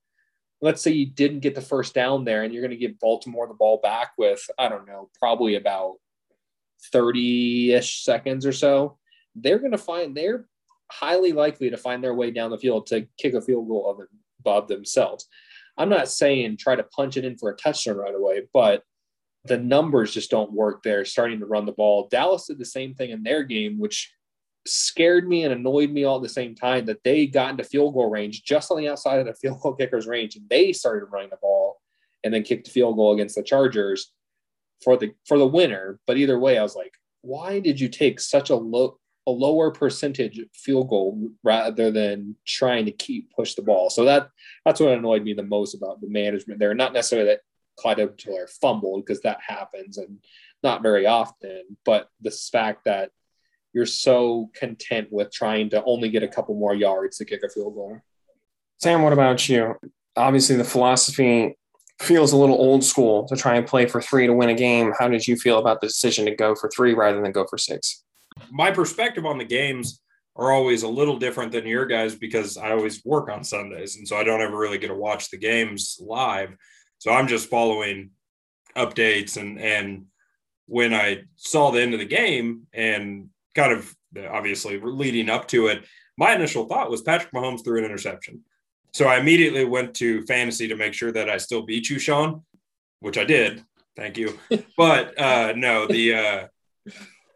Let's 0.61 0.81
say 0.81 0.91
you 0.91 1.07
didn't 1.07 1.39
get 1.39 1.55
the 1.55 1.61
first 1.61 1.93
down 1.93 2.23
there 2.23 2.43
and 2.43 2.53
you're 2.53 2.61
going 2.61 2.71
to 2.71 2.77
give 2.77 2.99
Baltimore 2.99 3.47
the 3.47 3.53
ball 3.53 3.79
back 3.81 4.11
with, 4.17 4.41
I 4.57 4.69
don't 4.69 4.87
know, 4.87 5.09
probably 5.19 5.55
about 5.55 5.95
30 6.91 7.73
ish 7.73 8.03
seconds 8.03 8.45
or 8.45 8.53
so. 8.53 8.97
They're 9.35 9.59
going 9.59 9.71
to 9.71 9.77
find, 9.77 10.15
they're 10.15 10.45
highly 10.91 11.33
likely 11.33 11.69
to 11.71 11.77
find 11.77 12.03
their 12.03 12.13
way 12.13 12.31
down 12.31 12.51
the 12.51 12.57
field 12.57 12.87
to 12.87 13.07
kick 13.17 13.33
a 13.33 13.41
field 13.41 13.67
goal 13.67 13.89
of 13.89 14.07
above 14.41 14.67
themselves. 14.67 15.27
I'm 15.77 15.89
not 15.89 16.09
saying 16.09 16.57
try 16.57 16.75
to 16.75 16.83
punch 16.83 17.17
it 17.17 17.25
in 17.25 17.37
for 17.37 17.49
a 17.49 17.55
touchdown 17.55 17.97
right 17.97 18.15
away, 18.15 18.43
but 18.53 18.83
the 19.45 19.57
numbers 19.57 20.13
just 20.13 20.29
don't 20.29 20.51
work 20.51 20.83
there 20.83 21.05
starting 21.05 21.39
to 21.39 21.45
run 21.45 21.65
the 21.65 21.71
ball. 21.71 22.07
Dallas 22.11 22.47
did 22.47 22.59
the 22.59 22.65
same 22.65 22.93
thing 22.93 23.09
in 23.09 23.23
their 23.23 23.43
game, 23.43 23.79
which 23.79 24.13
scared 24.67 25.27
me 25.27 25.43
and 25.43 25.53
annoyed 25.53 25.89
me 25.89 26.03
all 26.03 26.17
at 26.17 26.21
the 26.21 26.29
same 26.29 26.53
time 26.53 26.85
that 26.85 27.03
they 27.03 27.25
got 27.25 27.51
into 27.51 27.63
field 27.63 27.95
goal 27.95 28.09
range 28.09 28.43
just 28.43 28.69
on 28.69 28.77
the 28.77 28.87
outside 28.87 29.19
of 29.19 29.25
the 29.25 29.33
field 29.41 29.59
goal 29.61 29.73
kicker's 29.73 30.05
range 30.05 30.35
and 30.35 30.47
they 30.49 30.71
started 30.71 31.05
running 31.05 31.31
the 31.31 31.37
ball 31.41 31.79
and 32.23 32.33
then 32.33 32.43
kicked 32.43 32.65
the 32.65 32.71
field 32.71 32.95
goal 32.95 33.13
against 33.13 33.35
the 33.35 33.43
Chargers 33.43 34.13
for 34.83 34.97
the 34.97 35.13
for 35.25 35.37
the 35.37 35.47
winner. 35.47 35.99
But 36.05 36.17
either 36.17 36.37
way, 36.37 36.57
I 36.57 36.63
was 36.63 36.75
like, 36.75 36.93
why 37.21 37.59
did 37.59 37.79
you 37.79 37.89
take 37.89 38.19
such 38.19 38.49
a 38.49 38.55
low 38.55 38.97
a 39.27 39.31
lower 39.31 39.71
percentage 39.71 40.39
field 40.53 40.89
goal 40.89 41.29
rather 41.43 41.91
than 41.91 42.35
trying 42.45 42.85
to 42.85 42.91
keep 42.91 43.31
push 43.35 43.53
the 43.53 43.61
ball. 43.61 43.89
So 43.89 44.05
that 44.05 44.29
that's 44.65 44.79
what 44.79 44.93
annoyed 44.93 45.23
me 45.23 45.33
the 45.33 45.43
most 45.43 45.75
about 45.75 46.01
the 46.01 46.09
management 46.09 46.59
there. 46.59 46.73
Not 46.73 46.93
necessarily 46.93 47.29
that 47.29 47.41
Clyde 47.77 47.99
Edwards 47.99 48.57
fumbled 48.59 49.05
because 49.05 49.21
that 49.21 49.39
happens 49.45 49.97
and 49.97 50.19
not 50.63 50.81
very 50.81 51.05
often, 51.05 51.77
but 51.85 52.09
the 52.21 52.31
fact 52.31 52.85
that 52.85 53.11
you're 53.73 53.85
so 53.85 54.49
content 54.53 55.07
with 55.11 55.31
trying 55.31 55.69
to 55.69 55.83
only 55.83 56.09
get 56.09 56.23
a 56.23 56.27
couple 56.27 56.55
more 56.55 56.75
yards 56.75 57.17
to 57.17 57.25
kick 57.25 57.41
a 57.43 57.49
field 57.49 57.73
goal. 57.73 57.99
Sam, 58.79 59.01
what 59.01 59.13
about 59.13 59.47
you? 59.47 59.75
Obviously, 60.15 60.57
the 60.57 60.63
philosophy 60.63 61.57
feels 61.99 62.33
a 62.33 62.37
little 62.37 62.55
old 62.55 62.83
school 62.83 63.27
to 63.27 63.35
try 63.35 63.55
and 63.55 63.65
play 63.65 63.85
for 63.85 64.01
three 64.01 64.27
to 64.27 64.33
win 64.33 64.49
a 64.49 64.55
game. 64.55 64.91
How 64.97 65.07
did 65.07 65.27
you 65.27 65.35
feel 65.35 65.59
about 65.59 65.81
the 65.81 65.87
decision 65.87 66.25
to 66.25 66.35
go 66.35 66.55
for 66.55 66.69
three 66.69 66.93
rather 66.93 67.21
than 67.21 67.31
go 67.31 67.45
for 67.45 67.57
six? 67.57 68.03
My 68.51 68.71
perspective 68.71 69.25
on 69.25 69.37
the 69.37 69.45
games 69.45 70.01
are 70.35 70.51
always 70.51 70.83
a 70.83 70.87
little 70.87 71.17
different 71.17 71.51
than 71.51 71.67
your 71.67 71.85
guys 71.85 72.15
because 72.15 72.57
I 72.57 72.71
always 72.71 73.03
work 73.03 73.29
on 73.29 73.43
Sundays. 73.43 73.97
And 73.97 74.07
so 74.07 74.17
I 74.17 74.23
don't 74.23 74.41
ever 74.41 74.57
really 74.57 74.77
get 74.77 74.87
to 74.87 74.95
watch 74.95 75.29
the 75.29 75.37
games 75.37 75.99
live. 76.01 76.55
So 76.99 77.11
I'm 77.11 77.27
just 77.27 77.49
following 77.49 78.11
updates 78.77 79.37
and, 79.37 79.59
and 79.59 80.05
when 80.67 80.93
I 80.93 81.23
saw 81.35 81.71
the 81.71 81.81
end 81.81 81.93
of 81.93 81.99
the 81.99 82.05
game 82.05 82.67
and 82.73 83.29
kind 83.55 83.73
of 83.73 83.93
obviously 84.29 84.79
leading 84.79 85.29
up 85.29 85.47
to 85.49 85.67
it, 85.67 85.85
my 86.17 86.33
initial 86.33 86.65
thought 86.65 86.89
was 86.89 87.01
Patrick 87.01 87.33
Mahomes 87.33 87.63
threw 87.63 87.79
an 87.79 87.85
interception. 87.85 88.41
So 88.93 89.07
I 89.07 89.17
immediately 89.17 89.65
went 89.65 89.93
to 89.95 90.25
fantasy 90.25 90.67
to 90.67 90.75
make 90.75 90.93
sure 90.93 91.11
that 91.11 91.29
I 91.29 91.37
still 91.37 91.63
beat 91.63 91.89
you, 91.89 91.99
Sean, 91.99 92.43
which 92.99 93.17
I 93.17 93.25
did. 93.25 93.63
Thank 93.95 94.17
you. 94.17 94.37
But 94.77 95.19
uh, 95.19 95.53
no, 95.55 95.87
the 95.87 96.13
uh, 96.13 96.47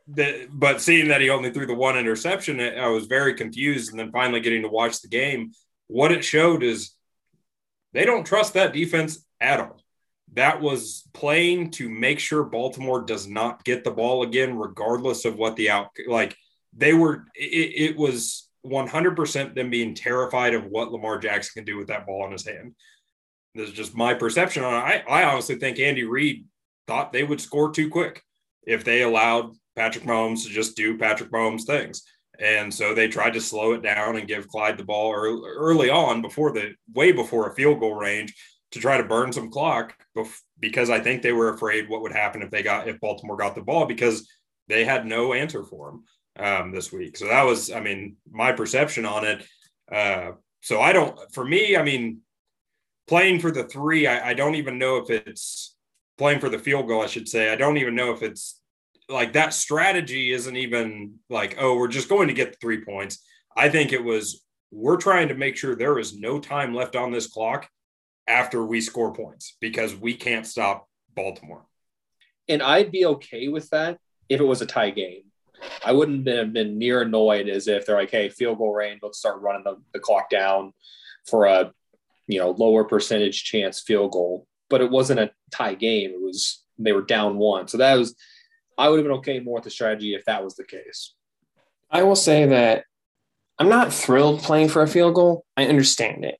that, 0.09 0.47
but 0.51 0.81
seeing 0.81 1.07
that 1.07 1.21
he 1.21 1.29
only 1.29 1.51
threw 1.51 1.65
the 1.65 1.73
one 1.73 1.97
interception, 1.97 2.59
I 2.59 2.87
was 2.87 3.05
very 3.07 3.33
confused. 3.33 3.91
And 3.91 3.99
then 3.99 4.11
finally 4.11 4.39
getting 4.39 4.61
to 4.61 4.69
watch 4.69 5.01
the 5.01 5.07
game, 5.07 5.51
what 5.87 6.11
it 6.11 6.23
showed 6.23 6.63
is 6.63 6.91
they 7.93 8.05
don't 8.05 8.25
trust 8.25 8.53
that 8.53 8.73
defense 8.73 9.25
at 9.39 9.59
all. 9.59 9.81
That 10.33 10.61
was 10.61 11.07
playing 11.13 11.71
to 11.71 11.89
make 11.89 12.19
sure 12.19 12.43
Baltimore 12.43 13.01
does 13.01 13.27
not 13.27 13.63
get 13.63 13.83
the 13.83 13.91
ball 13.91 14.23
again, 14.23 14.57
regardless 14.57 15.23
of 15.25 15.37
what 15.37 15.55
the 15.55 15.69
out 15.69 15.89
like 16.07 16.35
they 16.75 16.93
were. 16.93 17.25
It, 17.35 17.91
it 17.91 17.97
was 17.97 18.49
100% 18.65 19.55
them 19.55 19.69
being 19.69 19.93
terrified 19.93 20.53
of 20.53 20.65
what 20.65 20.91
Lamar 20.91 21.19
Jackson 21.19 21.51
can 21.55 21.65
do 21.65 21.77
with 21.77 21.87
that 21.87 22.05
ball 22.05 22.25
in 22.25 22.31
his 22.31 22.45
hand. 22.45 22.75
This 23.53 23.69
is 23.69 23.75
just 23.75 23.95
my 23.95 24.13
perception 24.13 24.63
on 24.63 24.73
it. 24.73 25.05
I, 25.07 25.21
I 25.21 25.31
honestly 25.31 25.55
think 25.55 25.79
Andy 25.79 26.03
Reid 26.03 26.45
thought 26.87 27.13
they 27.13 27.23
would 27.23 27.39
score 27.39 27.71
too 27.71 27.89
quick 27.89 28.21
if 28.67 28.83
they 28.83 29.03
allowed 29.03 29.55
Patrick 29.75 30.05
Mahomes 30.05 30.43
to 30.43 30.49
just 30.49 30.75
do 30.75 30.97
Patrick 30.97 31.31
Mahomes 31.31 31.63
things. 31.63 32.03
And 32.39 32.73
so 32.73 32.93
they 32.93 33.07
tried 33.07 33.33
to 33.33 33.41
slow 33.41 33.73
it 33.73 33.81
down 33.81 34.17
and 34.17 34.27
give 34.27 34.47
Clyde 34.47 34.77
the 34.77 34.83
ball 34.83 35.13
early, 35.13 35.89
on 35.89 36.21
before 36.21 36.51
the 36.51 36.73
way 36.93 37.11
before 37.11 37.49
a 37.49 37.55
field 37.55 37.79
goal 37.79 37.95
range 37.95 38.35
to 38.71 38.79
try 38.79 38.97
to 38.97 39.03
burn 39.03 39.31
some 39.31 39.49
clock 39.49 39.95
because 40.59 40.89
I 40.89 40.99
think 40.99 41.21
they 41.21 41.31
were 41.31 41.53
afraid 41.53 41.87
what 41.87 42.01
would 42.01 42.11
happen 42.11 42.41
if 42.41 42.51
they 42.51 42.61
got 42.61 42.89
if 42.89 42.99
Baltimore 42.99 43.37
got 43.37 43.55
the 43.55 43.61
ball 43.61 43.85
because 43.85 44.27
they 44.67 44.83
had 44.83 45.05
no 45.05 45.33
answer 45.33 45.63
for 45.63 45.89
him 45.89 46.03
um, 46.43 46.71
this 46.71 46.91
week. 46.91 47.15
So 47.15 47.27
that 47.27 47.43
was, 47.43 47.71
I 47.71 47.79
mean, 47.79 48.17
my 48.29 48.51
perception 48.51 49.05
on 49.05 49.25
it. 49.25 49.45
Uh, 49.89 50.31
so 50.61 50.81
I 50.81 50.91
don't, 50.91 51.17
for 51.33 51.45
me, 51.45 51.77
I 51.77 51.83
mean, 51.83 52.21
playing 53.07 53.39
for 53.39 53.51
the 53.51 53.63
three, 53.63 54.07
I, 54.07 54.29
I 54.29 54.33
don't 54.33 54.55
even 54.55 54.77
know 54.77 54.97
if 54.97 55.09
it's 55.09 55.75
playing 56.17 56.39
for 56.39 56.49
the 56.49 56.59
field 56.59 56.87
goal, 56.87 57.03
I 57.03 57.07
should 57.07 57.29
say. 57.29 57.51
I 57.51 57.55
don't 57.55 57.77
even 57.77 57.95
know 57.95 58.11
if 58.11 58.23
it's 58.23 58.59
like 59.09 59.33
that 59.33 59.53
strategy 59.53 60.31
isn't 60.31 60.55
even 60.55 61.15
like, 61.29 61.57
oh, 61.59 61.77
we're 61.77 61.87
just 61.87 62.09
going 62.09 62.27
to 62.27 62.33
get 62.33 62.53
the 62.53 62.57
three 62.59 62.83
points. 62.83 63.23
I 63.55 63.69
think 63.69 63.93
it 63.93 64.03
was 64.03 64.43
we're 64.71 64.97
trying 64.97 65.29
to 65.29 65.35
make 65.35 65.55
sure 65.55 65.75
there 65.75 65.99
is 65.99 66.17
no 66.17 66.39
time 66.39 66.73
left 66.73 66.95
on 66.95 67.11
this 67.11 67.27
clock 67.27 67.69
after 68.27 68.65
we 68.65 68.81
score 68.81 69.13
points 69.13 69.55
because 69.61 69.95
we 69.95 70.15
can't 70.15 70.45
stop 70.45 70.87
Baltimore. 71.15 71.65
And 72.49 72.61
I'd 72.61 72.91
be 72.91 73.05
okay 73.05 73.47
with 73.47 73.69
that 73.69 73.99
if 74.27 74.39
it 74.39 74.45
was 74.45 74.61
a 74.61 74.65
tie 74.65 74.89
game. 74.89 75.23
I 75.83 75.93
wouldn't 75.93 76.27
have 76.27 76.51
been 76.51 76.77
near 76.77 77.03
annoyed 77.03 77.47
as 77.47 77.67
if 77.67 77.85
they're 77.85 77.95
like, 77.95 78.11
hey, 78.11 78.29
field 78.29 78.57
goal 78.57 78.73
range, 78.73 78.99
let's 79.01 79.17
start 79.17 79.41
running 79.41 79.63
the, 79.63 79.77
the 79.93 79.99
clock 79.99 80.29
down 80.29 80.73
for 81.25 81.45
a 81.45 81.71
you 82.27 82.39
know 82.39 82.51
lower 82.51 82.83
percentage 82.83 83.43
chance 83.43 83.79
field 83.79 84.11
goal. 84.11 84.47
but 84.69 84.81
it 84.81 84.89
wasn't 84.89 85.19
a 85.19 85.31
tie 85.51 85.75
game. 85.75 86.11
It 86.11 86.21
was 86.21 86.63
they 86.77 86.91
were 86.91 87.03
down 87.03 87.37
one. 87.37 87.67
So 87.67 87.77
that 87.77 87.95
was 87.95 88.15
I 88.77 88.89
would 88.89 88.97
have 88.97 89.05
been 89.05 89.17
okay 89.17 89.39
more 89.39 89.55
with 89.55 89.63
the 89.63 89.69
strategy 89.69 90.13
if 90.15 90.25
that 90.25 90.43
was 90.43 90.55
the 90.55 90.65
case. 90.65 91.13
I 91.89 92.03
will 92.03 92.15
say 92.15 92.45
that 92.47 92.85
I'm 93.57 93.69
not 93.69 93.93
thrilled 93.93 94.41
playing 94.41 94.69
for 94.69 94.81
a 94.81 94.87
field 94.87 95.15
goal. 95.15 95.45
I 95.55 95.65
understand 95.65 96.25
it. 96.25 96.37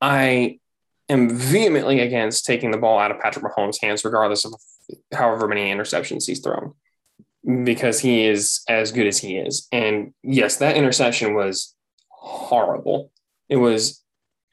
I 0.00 0.58
am 1.08 1.30
vehemently 1.30 2.00
against 2.00 2.44
taking 2.44 2.70
the 2.70 2.78
ball 2.78 2.98
out 2.98 3.10
of 3.10 3.18
Patrick 3.18 3.44
Mahomes' 3.44 3.80
hands, 3.80 4.04
regardless 4.04 4.44
of 4.44 4.54
however 5.12 5.48
many 5.48 5.72
interceptions 5.72 6.26
he's 6.26 6.40
thrown, 6.40 6.74
because 7.64 8.00
he 8.00 8.24
is 8.26 8.60
as 8.68 8.92
good 8.92 9.06
as 9.06 9.18
he 9.18 9.36
is. 9.36 9.66
And 9.72 10.12
yes, 10.22 10.56
that 10.56 10.76
interception 10.76 11.34
was 11.34 11.74
horrible. 12.08 13.10
It 13.48 13.56
was 13.56 14.02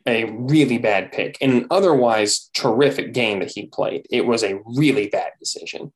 a 0.07 0.24
really 0.25 0.77
bad 0.77 1.12
pick 1.12 1.38
in 1.41 1.51
an 1.51 1.67
otherwise 1.69 2.50
terrific 2.53 3.13
game 3.13 3.39
that 3.39 3.51
he 3.51 3.67
played. 3.67 4.07
It 4.10 4.25
was 4.25 4.43
a 4.43 4.60
really 4.65 5.10
bad 5.10 5.34
decision. 5.39 5.91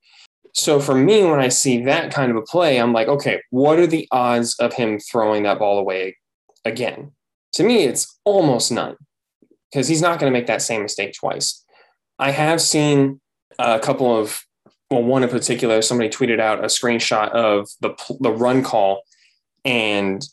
So 0.53 0.79
for 0.79 0.95
me, 0.95 1.23
when 1.23 1.39
I 1.39 1.47
see 1.47 1.83
that 1.85 2.13
kind 2.13 2.31
of 2.31 2.37
a 2.37 2.41
play, 2.41 2.79
I'm 2.79 2.93
like, 2.93 3.07
okay, 3.07 3.41
what 3.49 3.79
are 3.79 3.87
the 3.87 4.07
odds 4.11 4.55
of 4.59 4.73
him 4.73 4.99
throwing 4.99 5.43
that 5.43 5.59
ball 5.59 5.79
away 5.79 6.17
again? 6.65 7.11
To 7.53 7.63
me, 7.63 7.83
it's 7.83 8.19
almost 8.25 8.71
none 8.71 8.95
because 9.71 9.87
he's 9.87 10.01
not 10.01 10.19
going 10.19 10.31
to 10.31 10.37
make 10.37 10.47
that 10.47 10.61
same 10.61 10.81
mistake 10.81 11.13
twice. 11.13 11.63
I 12.19 12.31
have 12.31 12.61
seen 12.61 13.21
a 13.59 13.79
couple 13.79 14.15
of, 14.17 14.43
well, 14.89 15.03
one 15.03 15.23
in 15.23 15.29
particular, 15.29 15.81
somebody 15.81 16.09
tweeted 16.09 16.39
out 16.39 16.59
a 16.59 16.67
screenshot 16.67 17.29
of 17.31 17.69
the, 17.79 17.95
the 18.19 18.31
run 18.31 18.63
call 18.63 19.03
and 19.63 20.25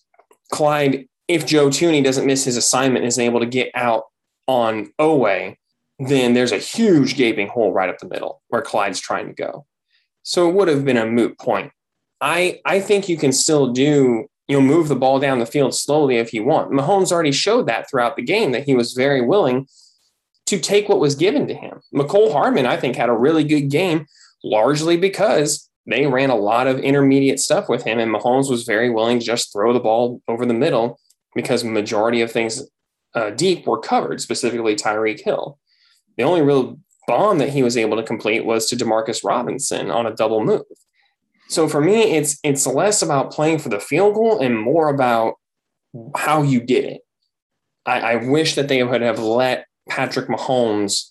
Clyde 0.51 1.07
if 1.29 1.45
Joe 1.45 1.69
Thuney 1.69 2.03
doesn't 2.03 2.27
miss 2.27 2.45
his 2.45 2.57
assignment 2.57 3.05
and 3.05 3.09
is 3.09 3.19
able 3.19 3.41
to 3.41 3.47
get 3.47 3.71
out 3.75 4.05
on 4.47 4.91
Oweh, 4.99 5.57
then 5.99 6.33
there's 6.33 6.53
a 6.53 6.59
huge 6.59 7.17
gaping 7.17 7.49
hole 7.49 7.73
right 7.73 7.91
up 7.91 7.99
the 7.99 8.09
middle 8.09 8.43
where 8.49 8.63
Clyde's 8.63 8.99
trying 8.99 9.27
to 9.27 9.35
go. 9.35 9.67
So 10.29 10.47
it 10.47 10.55
would 10.55 10.69
have 10.69 10.85
been 10.85 10.99
a 10.99 11.07
moot 11.07 11.39
point. 11.39 11.73
I 12.21 12.61
I 12.67 12.81
think 12.81 13.09
you 13.09 13.17
can 13.17 13.33
still 13.33 13.73
do 13.73 14.27
you 14.47 14.57
know 14.57 14.61
move 14.61 14.89
the 14.89 14.95
ball 14.95 15.19
down 15.19 15.39
the 15.39 15.47
field 15.47 15.75
slowly 15.75 16.17
if 16.17 16.35
you 16.35 16.45
want. 16.45 16.71
Mahomes 16.71 17.11
already 17.11 17.33
showed 17.33 17.67
that 17.67 17.89
throughout 17.89 18.15
the 18.15 18.23
game 18.23 18.53
that 18.53 18.65
he 18.65 18.75
was 18.75 18.93
very 18.93 19.23
willing 19.23 19.67
to 20.45 20.59
take 20.59 20.87
what 20.87 21.01
was 21.01 21.15
given 21.15 21.47
to 21.47 21.55
him. 21.55 21.81
Mecole 21.95 22.31
Hardman 22.31 22.67
I 22.67 22.77
think 22.77 22.95
had 22.95 23.09
a 23.09 23.15
really 23.15 23.43
good 23.43 23.71
game 23.71 24.05
largely 24.45 24.99
because 24.99 25.71
they 25.87 26.07
ran 26.07 26.29
a 26.29 26.37
lot 26.37 26.67
of 26.67 26.79
intermediate 26.79 27.41
stuff 27.41 27.67
with 27.67 27.85
him 27.85 27.99
and 27.99 28.15
Mahomes 28.15 28.51
was 28.51 28.65
very 28.65 28.91
willing 28.91 29.21
to 29.21 29.25
just 29.25 29.51
throw 29.51 29.73
the 29.73 29.81
ball 29.81 30.21
over 30.29 30.45
the 30.45 30.53
middle 30.53 31.01
because 31.35 31.65
majority 31.65 32.21
of 32.21 32.31
things 32.31 32.63
uh, 33.15 33.31
deep 33.31 33.67
were 33.67 33.81
covered, 33.81 34.21
specifically 34.21 34.77
Tyreek 34.77 35.23
Hill. 35.25 35.59
The 36.19 36.25
only 36.25 36.43
real 36.43 36.79
bomb 37.09 37.39
that 37.39 37.49
he 37.49 37.65
was 37.65 37.77
able 37.77 37.97
to 37.97 38.05
complete 38.05 38.45
was 38.45 38.67
to 38.67 38.77
Demarcus 38.77 39.25
Robinson 39.25 39.91
on 39.91 40.07
a 40.07 40.15
double 40.15 40.45
move. 40.45 40.63
So 41.49 41.67
for 41.67 41.81
me, 41.81 42.15
it's 42.17 42.39
it's 42.45 42.67
less 42.67 43.03
about 43.03 43.33
playing 43.33 43.59
for 43.59 43.71
the 43.71 43.81
field 43.81 44.15
goal 44.15 44.41
and 44.41 44.57
more 44.57 44.89
about 44.91 45.35
how 46.15 46.43
you 46.43 46.61
did 46.61 46.85
it. 46.85 47.01
I, 47.85 48.01
I 48.01 48.17
wish 48.17 48.55
that 48.55 48.69
they 48.69 48.83
would 48.85 49.01
have 49.01 49.19
let 49.19 49.67
Patrick 49.89 50.29
Mahomes 50.29 51.11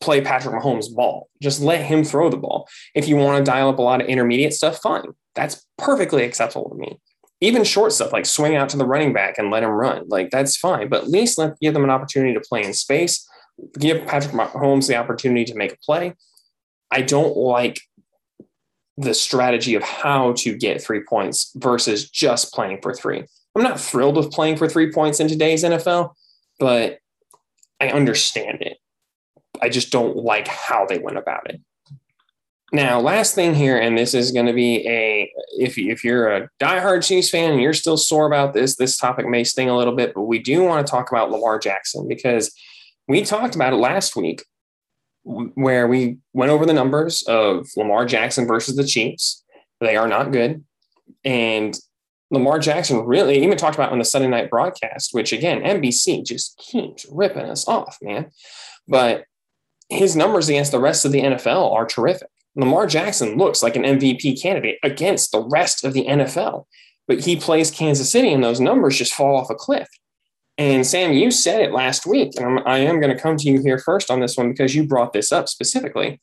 play 0.00 0.20
Patrick 0.20 0.54
Mahomes' 0.54 0.94
ball. 0.94 1.28
Just 1.40 1.62
let 1.62 1.84
him 1.84 2.04
throw 2.04 2.28
the 2.28 2.36
ball. 2.36 2.68
If 2.94 3.08
you 3.08 3.16
want 3.16 3.38
to 3.38 3.50
dial 3.50 3.70
up 3.70 3.78
a 3.78 3.82
lot 3.82 4.00
of 4.02 4.08
intermediate 4.08 4.52
stuff, 4.52 4.80
fine. 4.82 5.04
That's 5.34 5.64
perfectly 5.78 6.24
acceptable 6.24 6.68
to 6.70 6.76
me 6.76 6.98
even 7.40 7.64
short 7.64 7.92
stuff 7.92 8.12
like 8.12 8.26
swing 8.26 8.56
out 8.56 8.68
to 8.70 8.76
the 8.76 8.86
running 8.86 9.12
back 9.12 9.38
and 9.38 9.50
let 9.50 9.62
him 9.62 9.70
run. 9.70 10.04
Like 10.08 10.30
that's 10.30 10.56
fine, 10.56 10.88
but 10.88 11.04
at 11.04 11.08
least 11.08 11.38
let 11.38 11.58
give 11.60 11.74
them 11.74 11.84
an 11.84 11.90
opportunity 11.90 12.34
to 12.34 12.40
play 12.40 12.64
in 12.64 12.72
space. 12.72 13.26
Give 13.78 14.06
Patrick 14.06 14.34
Mahomes 14.34 14.88
the 14.88 14.96
opportunity 14.96 15.44
to 15.46 15.54
make 15.54 15.72
a 15.72 15.78
play. 15.78 16.14
I 16.90 17.02
don't 17.02 17.36
like 17.36 17.80
the 18.96 19.14
strategy 19.14 19.74
of 19.74 19.82
how 19.82 20.32
to 20.32 20.56
get 20.56 20.82
three 20.82 21.02
points 21.04 21.52
versus 21.54 22.10
just 22.10 22.52
playing 22.52 22.80
for 22.82 22.92
three. 22.92 23.24
I'm 23.54 23.62
not 23.62 23.80
thrilled 23.80 24.16
with 24.16 24.30
playing 24.30 24.56
for 24.56 24.68
three 24.68 24.92
points 24.92 25.20
in 25.20 25.28
today's 25.28 25.64
NFL, 25.64 26.14
but 26.58 26.98
I 27.80 27.88
understand 27.88 28.62
it. 28.62 28.78
I 29.60 29.68
just 29.68 29.90
don't 29.90 30.16
like 30.16 30.48
how 30.48 30.86
they 30.86 30.98
went 30.98 31.18
about 31.18 31.50
it. 31.50 31.60
Now, 32.72 33.00
last 33.00 33.34
thing 33.34 33.54
here, 33.54 33.78
and 33.78 33.96
this 33.96 34.12
is 34.12 34.30
going 34.30 34.46
to 34.46 34.52
be 34.52 34.86
a 34.86 35.32
if 35.58 35.78
if 35.78 36.04
you're 36.04 36.30
a 36.30 36.50
diehard 36.60 37.06
Chiefs 37.06 37.30
fan 37.30 37.52
and 37.52 37.62
you're 37.62 37.72
still 37.72 37.96
sore 37.96 38.26
about 38.26 38.52
this, 38.52 38.76
this 38.76 38.98
topic 38.98 39.26
may 39.26 39.42
sting 39.42 39.70
a 39.70 39.76
little 39.76 39.94
bit, 39.94 40.12
but 40.14 40.22
we 40.22 40.38
do 40.38 40.62
want 40.62 40.86
to 40.86 40.90
talk 40.90 41.10
about 41.10 41.30
Lamar 41.30 41.58
Jackson 41.58 42.06
because 42.06 42.52
we 43.08 43.22
talked 43.22 43.54
about 43.54 43.72
it 43.72 43.76
last 43.76 44.14
week, 44.14 44.44
where 45.24 45.88
we 45.88 46.18
went 46.32 46.50
over 46.50 46.66
the 46.66 46.72
numbers 46.72 47.22
of 47.24 47.68
Lamar 47.76 48.06
Jackson 48.06 48.46
versus 48.46 48.76
the 48.76 48.86
Chiefs. 48.86 49.44
They 49.80 49.96
are 49.96 50.08
not 50.08 50.32
good, 50.32 50.64
and 51.24 51.78
Lamar 52.30 52.58
Jackson 52.58 53.04
really 53.04 53.42
even 53.42 53.56
talked 53.56 53.76
about 53.76 53.92
on 53.92 53.98
the 53.98 54.04
Sunday 54.04 54.28
night 54.28 54.50
broadcast, 54.50 55.10
which 55.12 55.32
again 55.32 55.62
NBC 55.62 56.24
just 56.24 56.58
keeps 56.58 57.06
ripping 57.10 57.46
us 57.46 57.66
off, 57.66 57.98
man. 58.02 58.30
But 58.86 59.24
his 59.88 60.14
numbers 60.14 60.48
against 60.48 60.72
the 60.72 60.80
rest 60.80 61.04
of 61.04 61.12
the 61.12 61.20
NFL 61.20 61.72
are 61.72 61.86
terrific. 61.86 62.28
Lamar 62.54 62.86
Jackson 62.86 63.38
looks 63.38 63.62
like 63.62 63.76
an 63.76 63.84
MVP 63.84 64.40
candidate 64.42 64.78
against 64.82 65.32
the 65.32 65.40
rest 65.40 65.84
of 65.84 65.92
the 65.92 66.04
NFL, 66.06 66.64
but 67.06 67.20
he 67.20 67.36
plays 67.36 67.70
Kansas 67.70 68.10
City 68.10 68.32
and 68.32 68.42
those 68.42 68.60
numbers 68.60 68.98
just 68.98 69.14
fall 69.14 69.36
off 69.36 69.50
a 69.50 69.54
cliff. 69.54 69.88
And 70.58 70.84
Sam, 70.84 71.12
you 71.12 71.30
said 71.30 71.60
it 71.60 71.72
last 71.72 72.04
week, 72.04 72.32
and 72.36 72.44
I'm, 72.44 72.66
I 72.66 72.78
am 72.78 73.00
going 73.00 73.14
to 73.14 73.22
come 73.22 73.36
to 73.36 73.48
you 73.48 73.62
here 73.62 73.78
first 73.78 74.10
on 74.10 74.20
this 74.20 74.36
one 74.36 74.50
because 74.50 74.74
you 74.74 74.84
brought 74.84 75.12
this 75.12 75.30
up 75.30 75.48
specifically. 75.48 76.20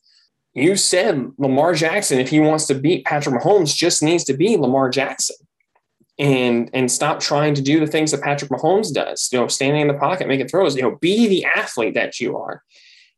You 0.54 0.76
said 0.76 1.32
Lamar 1.38 1.74
Jackson, 1.74 2.20
if 2.20 2.30
he 2.30 2.42
wants 2.42 2.68
to 2.68 2.76
beat 2.76 3.06
Patrick 3.06 3.42
Mahomes, 3.42 3.74
just 3.74 4.04
needs 4.04 4.26
to 4.26 4.34
be 4.34 4.58
Lamar 4.58 4.90
Jackson 4.90 5.38
and 6.18 6.70
and 6.74 6.90
stop 6.90 7.20
trying 7.20 7.54
to 7.56 7.62
do 7.62 7.80
the 7.80 7.88
things 7.88 8.12
that 8.12 8.22
Patrick 8.22 8.52
Mahomes 8.52 8.94
does. 8.94 9.30
You 9.32 9.40
know, 9.40 9.48
standing 9.48 9.82
in 9.82 9.88
the 9.88 9.94
pocket, 9.96 10.28
making 10.28 10.48
throws. 10.48 10.76
You 10.76 10.84
know, 10.84 10.98
be 11.02 11.28
the 11.28 11.46
athlete 11.46 11.94
that 11.96 12.20
you 12.20 12.38
are. 12.38 12.64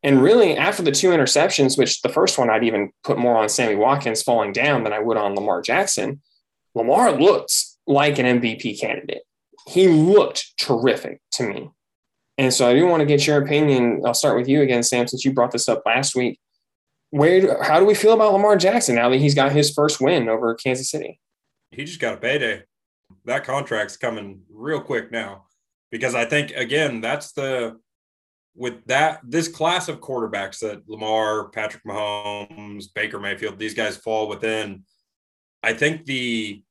And 0.03 0.21
really, 0.21 0.55
after 0.55 0.83
the 0.83 0.91
two 0.91 1.09
interceptions, 1.09 1.77
which 1.77 2.01
the 2.01 2.09
first 2.09 2.37
one 2.37 2.49
I'd 2.49 2.63
even 2.63 2.91
put 3.03 3.17
more 3.17 3.37
on 3.37 3.49
Sammy 3.49 3.75
Watkins 3.75 4.23
falling 4.23 4.51
down 4.51 4.83
than 4.83 4.93
I 4.93 4.99
would 4.99 5.17
on 5.17 5.35
Lamar 5.35 5.61
Jackson, 5.61 6.21
Lamar 6.75 7.11
looks 7.11 7.77
like 7.87 8.19
an 8.19 8.39
MVP 8.39 8.79
candidate. 8.79 9.23
He 9.67 9.87
looked 9.87 10.57
terrific 10.57 11.21
to 11.31 11.43
me. 11.43 11.69
And 12.37 12.53
so 12.53 12.69
I 12.69 12.73
do 12.73 12.85
want 12.85 13.01
to 13.01 13.05
get 13.05 13.25
your 13.25 13.41
opinion. 13.41 14.01
I'll 14.05 14.13
start 14.13 14.37
with 14.37 14.47
you 14.47 14.61
again, 14.61 14.83
Sam, 14.83 15.07
since 15.07 15.25
you 15.25 15.33
brought 15.33 15.51
this 15.51 15.67
up 15.67 15.83
last 15.85 16.15
week. 16.15 16.39
Where, 17.09 17.63
how 17.63 17.79
do 17.79 17.85
we 17.85 17.95
feel 17.95 18.13
about 18.13 18.33
Lamar 18.33 18.57
Jackson 18.57 18.95
now 18.95 19.09
that 19.09 19.19
he's 19.19 19.35
got 19.35 19.51
his 19.51 19.73
first 19.73 19.99
win 19.99 20.29
over 20.29 20.53
Kansas 20.55 20.91
City? 20.91 21.19
He 21.71 21.83
just 21.83 21.99
got 21.99 22.15
a 22.15 22.17
payday. 22.17 22.63
That 23.25 23.43
contract's 23.43 23.97
coming 23.97 24.41
real 24.49 24.81
quick 24.81 25.11
now 25.11 25.45
because 25.91 26.15
I 26.15 26.25
think 26.25 26.51
again 26.51 27.01
that's 27.01 27.31
the 27.31 27.79
with 28.55 28.85
that 28.85 29.21
this 29.23 29.47
class 29.47 29.87
of 29.87 30.01
quarterbacks 30.01 30.59
that 30.59 30.87
Lamar, 30.89 31.49
Patrick 31.49 31.83
Mahomes, 31.85 32.85
Baker 32.93 33.19
Mayfield, 33.19 33.59
these 33.59 33.73
guys 33.73 33.95
fall 33.95 34.27
within. 34.27 34.83
I 35.63 35.73
think 35.73 36.05
the 36.05 36.63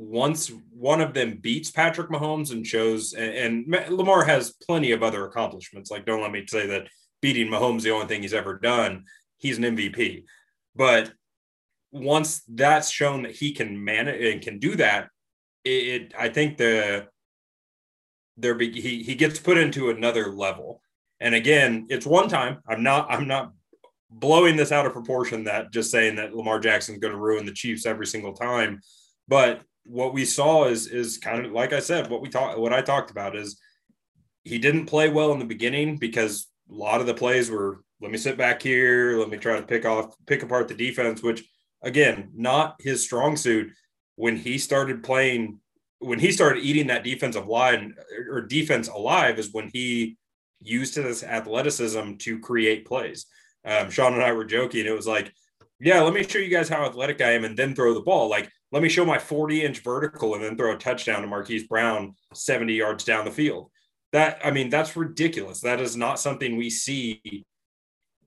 once 0.00 0.50
one 0.72 1.00
of 1.00 1.14
them 1.14 1.38
beats 1.40 1.70
Patrick 1.70 2.10
Mahomes 2.10 2.52
and 2.52 2.66
shows, 2.66 3.12
and, 3.12 3.74
and 3.74 3.94
Lamar 3.96 4.24
has 4.24 4.54
plenty 4.66 4.92
of 4.92 5.02
other 5.02 5.26
accomplishments. 5.26 5.90
Like, 5.90 6.06
don't 6.06 6.22
let 6.22 6.32
me 6.32 6.44
say 6.48 6.66
that 6.66 6.88
beating 7.20 7.48
Mahomes 7.48 7.82
the 7.82 7.90
only 7.90 8.06
thing 8.06 8.22
he's 8.22 8.34
ever 8.34 8.58
done. 8.58 9.04
He's 9.36 9.58
an 9.58 9.64
MVP, 9.64 10.24
but 10.74 11.12
once 11.92 12.42
that's 12.48 12.90
shown 12.90 13.22
that 13.22 13.32
he 13.32 13.52
can 13.52 13.82
manage 13.82 14.22
and 14.24 14.42
can 14.42 14.58
do 14.58 14.76
that, 14.76 15.08
it, 15.64 15.70
it 15.70 16.14
I 16.18 16.28
think 16.28 16.56
the 16.56 17.08
there 18.36 18.54
be 18.54 18.70
he 18.80 19.02
he 19.02 19.14
gets 19.14 19.38
put 19.38 19.58
into 19.58 19.90
another 19.90 20.32
level 20.32 20.80
and 21.20 21.34
again, 21.34 21.86
it's 21.90 22.06
one 22.06 22.28
time. 22.28 22.58
I'm 22.66 22.82
not 22.82 23.10
I'm 23.10 23.28
not 23.28 23.52
blowing 24.10 24.56
this 24.56 24.72
out 24.72 24.86
of 24.86 24.92
proportion 24.92 25.44
that 25.44 25.70
just 25.70 25.90
saying 25.90 26.16
that 26.16 26.34
Lamar 26.34 26.58
Jackson's 26.58 26.98
going 26.98 27.12
to 27.12 27.20
ruin 27.20 27.46
the 27.46 27.52
Chiefs 27.52 27.86
every 27.86 28.06
single 28.06 28.32
time. 28.32 28.80
But 29.28 29.62
what 29.90 30.14
we 30.14 30.24
saw 30.24 30.66
is 30.66 30.86
is 30.86 31.18
kind 31.18 31.44
of 31.44 31.52
like 31.52 31.72
I 31.72 31.80
said, 31.80 32.08
what 32.08 32.22
we 32.22 32.28
talked 32.28 32.58
what 32.58 32.72
I 32.72 32.80
talked 32.80 33.10
about 33.10 33.34
is 33.34 33.60
he 34.44 34.58
didn't 34.58 34.86
play 34.86 35.08
well 35.08 35.32
in 35.32 35.40
the 35.40 35.44
beginning 35.44 35.96
because 35.96 36.48
a 36.70 36.74
lot 36.74 37.00
of 37.00 37.06
the 37.06 37.14
plays 37.14 37.50
were 37.50 37.82
let 38.00 38.10
me 38.10 38.16
sit 38.16 38.38
back 38.38 38.62
here, 38.62 39.18
let 39.18 39.28
me 39.28 39.36
try 39.36 39.56
to 39.56 39.66
pick 39.66 39.84
off 39.84 40.14
pick 40.26 40.42
apart 40.42 40.68
the 40.68 40.74
defense, 40.74 41.22
which 41.22 41.44
again, 41.82 42.30
not 42.34 42.76
his 42.80 43.02
strong 43.02 43.36
suit. 43.36 43.72
When 44.14 44.36
he 44.36 44.58
started 44.58 45.02
playing, 45.02 45.58
when 45.98 46.18
he 46.18 46.30
started 46.30 46.62
eating 46.62 46.86
that 46.88 47.04
defensive 47.04 47.48
line 47.48 47.94
or 48.28 48.42
defense 48.42 48.88
alive, 48.88 49.38
is 49.38 49.52
when 49.52 49.70
he 49.72 50.18
used 50.60 50.94
his 50.94 51.24
athleticism 51.24 52.16
to 52.18 52.38
create 52.38 52.86
plays. 52.86 53.26
Um, 53.64 53.90
Sean 53.90 54.14
and 54.14 54.22
I 54.22 54.32
were 54.32 54.44
joking. 54.44 54.86
It 54.86 54.94
was 54.94 55.06
like, 55.06 55.32
yeah, 55.80 56.00
let 56.02 56.12
me 56.12 56.22
show 56.22 56.38
you 56.38 56.50
guys 56.50 56.68
how 56.68 56.84
athletic 56.84 57.20
I 57.20 57.32
am 57.32 57.44
and 57.44 57.56
then 57.56 57.74
throw 57.74 57.94
the 57.94 58.00
ball. 58.00 58.28
Like, 58.28 58.50
let 58.72 58.82
me 58.82 58.88
show 58.88 59.04
my 59.04 59.18
40 59.18 59.64
inch 59.64 59.80
vertical 59.80 60.34
and 60.34 60.44
then 60.44 60.56
throw 60.56 60.74
a 60.74 60.78
touchdown 60.78 61.22
to 61.22 61.28
Marquise 61.28 61.66
Brown 61.66 62.14
70 62.34 62.74
yards 62.74 63.04
down 63.04 63.24
the 63.24 63.30
field. 63.30 63.70
That, 64.12 64.40
I 64.44 64.50
mean, 64.50 64.70
that's 64.70 64.96
ridiculous. 64.96 65.60
That 65.60 65.80
is 65.80 65.96
not 65.96 66.20
something 66.20 66.56
we 66.56 66.70
see 66.70 67.44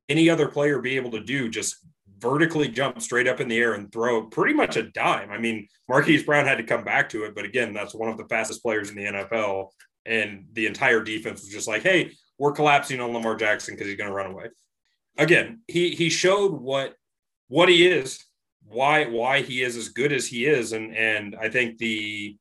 any 0.09 0.29
other 0.29 0.47
player 0.47 0.79
be 0.79 0.95
able 0.95 1.11
to 1.11 1.23
do 1.23 1.49
just 1.49 1.77
vertically 2.19 2.69
jump 2.69 3.01
straight 3.01 3.27
up 3.27 3.41
in 3.41 3.47
the 3.47 3.57
air 3.57 3.73
and 3.73 3.91
throw 3.91 4.25
pretty 4.27 4.53
much 4.53 4.77
a 4.77 4.83
dime. 4.83 5.29
I 5.29 5.37
mean, 5.37 5.67
Marquise 5.89 6.23
Brown 6.23 6.45
had 6.45 6.57
to 6.57 6.63
come 6.63 6.83
back 6.83 7.09
to 7.09 7.25
it, 7.25 7.35
but 7.35 7.45
again, 7.45 7.73
that's 7.73 7.93
one 7.93 8.09
of 8.09 8.17
the 8.17 8.25
fastest 8.25 8.63
players 8.63 8.89
in 8.89 8.95
the 8.95 9.03
NFL. 9.03 9.67
And 10.05 10.45
the 10.53 10.67
entire 10.67 11.01
defense 11.01 11.41
was 11.41 11.49
just 11.49 11.67
like, 11.67 11.83
hey, 11.83 12.11
we're 12.37 12.51
collapsing 12.51 12.99
on 12.99 13.11
Lamar 13.11 13.35
Jackson 13.35 13.73
because 13.73 13.87
he's 13.87 13.97
going 13.97 14.09
to 14.09 14.15
run 14.15 14.31
away. 14.31 14.47
Again, 15.17 15.61
he 15.67 15.91
he 15.91 16.09
showed 16.09 16.53
what 16.53 16.95
what 17.47 17.69
he 17.69 17.85
is, 17.87 18.23
why 18.73 19.05
why 19.05 19.41
he 19.41 19.61
is 19.61 19.77
as 19.77 19.89
good 19.89 20.11
as 20.11 20.27
he 20.27 20.45
is, 20.45 20.73
and 20.73 20.95
and 20.95 21.35
I 21.39 21.49
think 21.49 21.77
the 21.77 22.37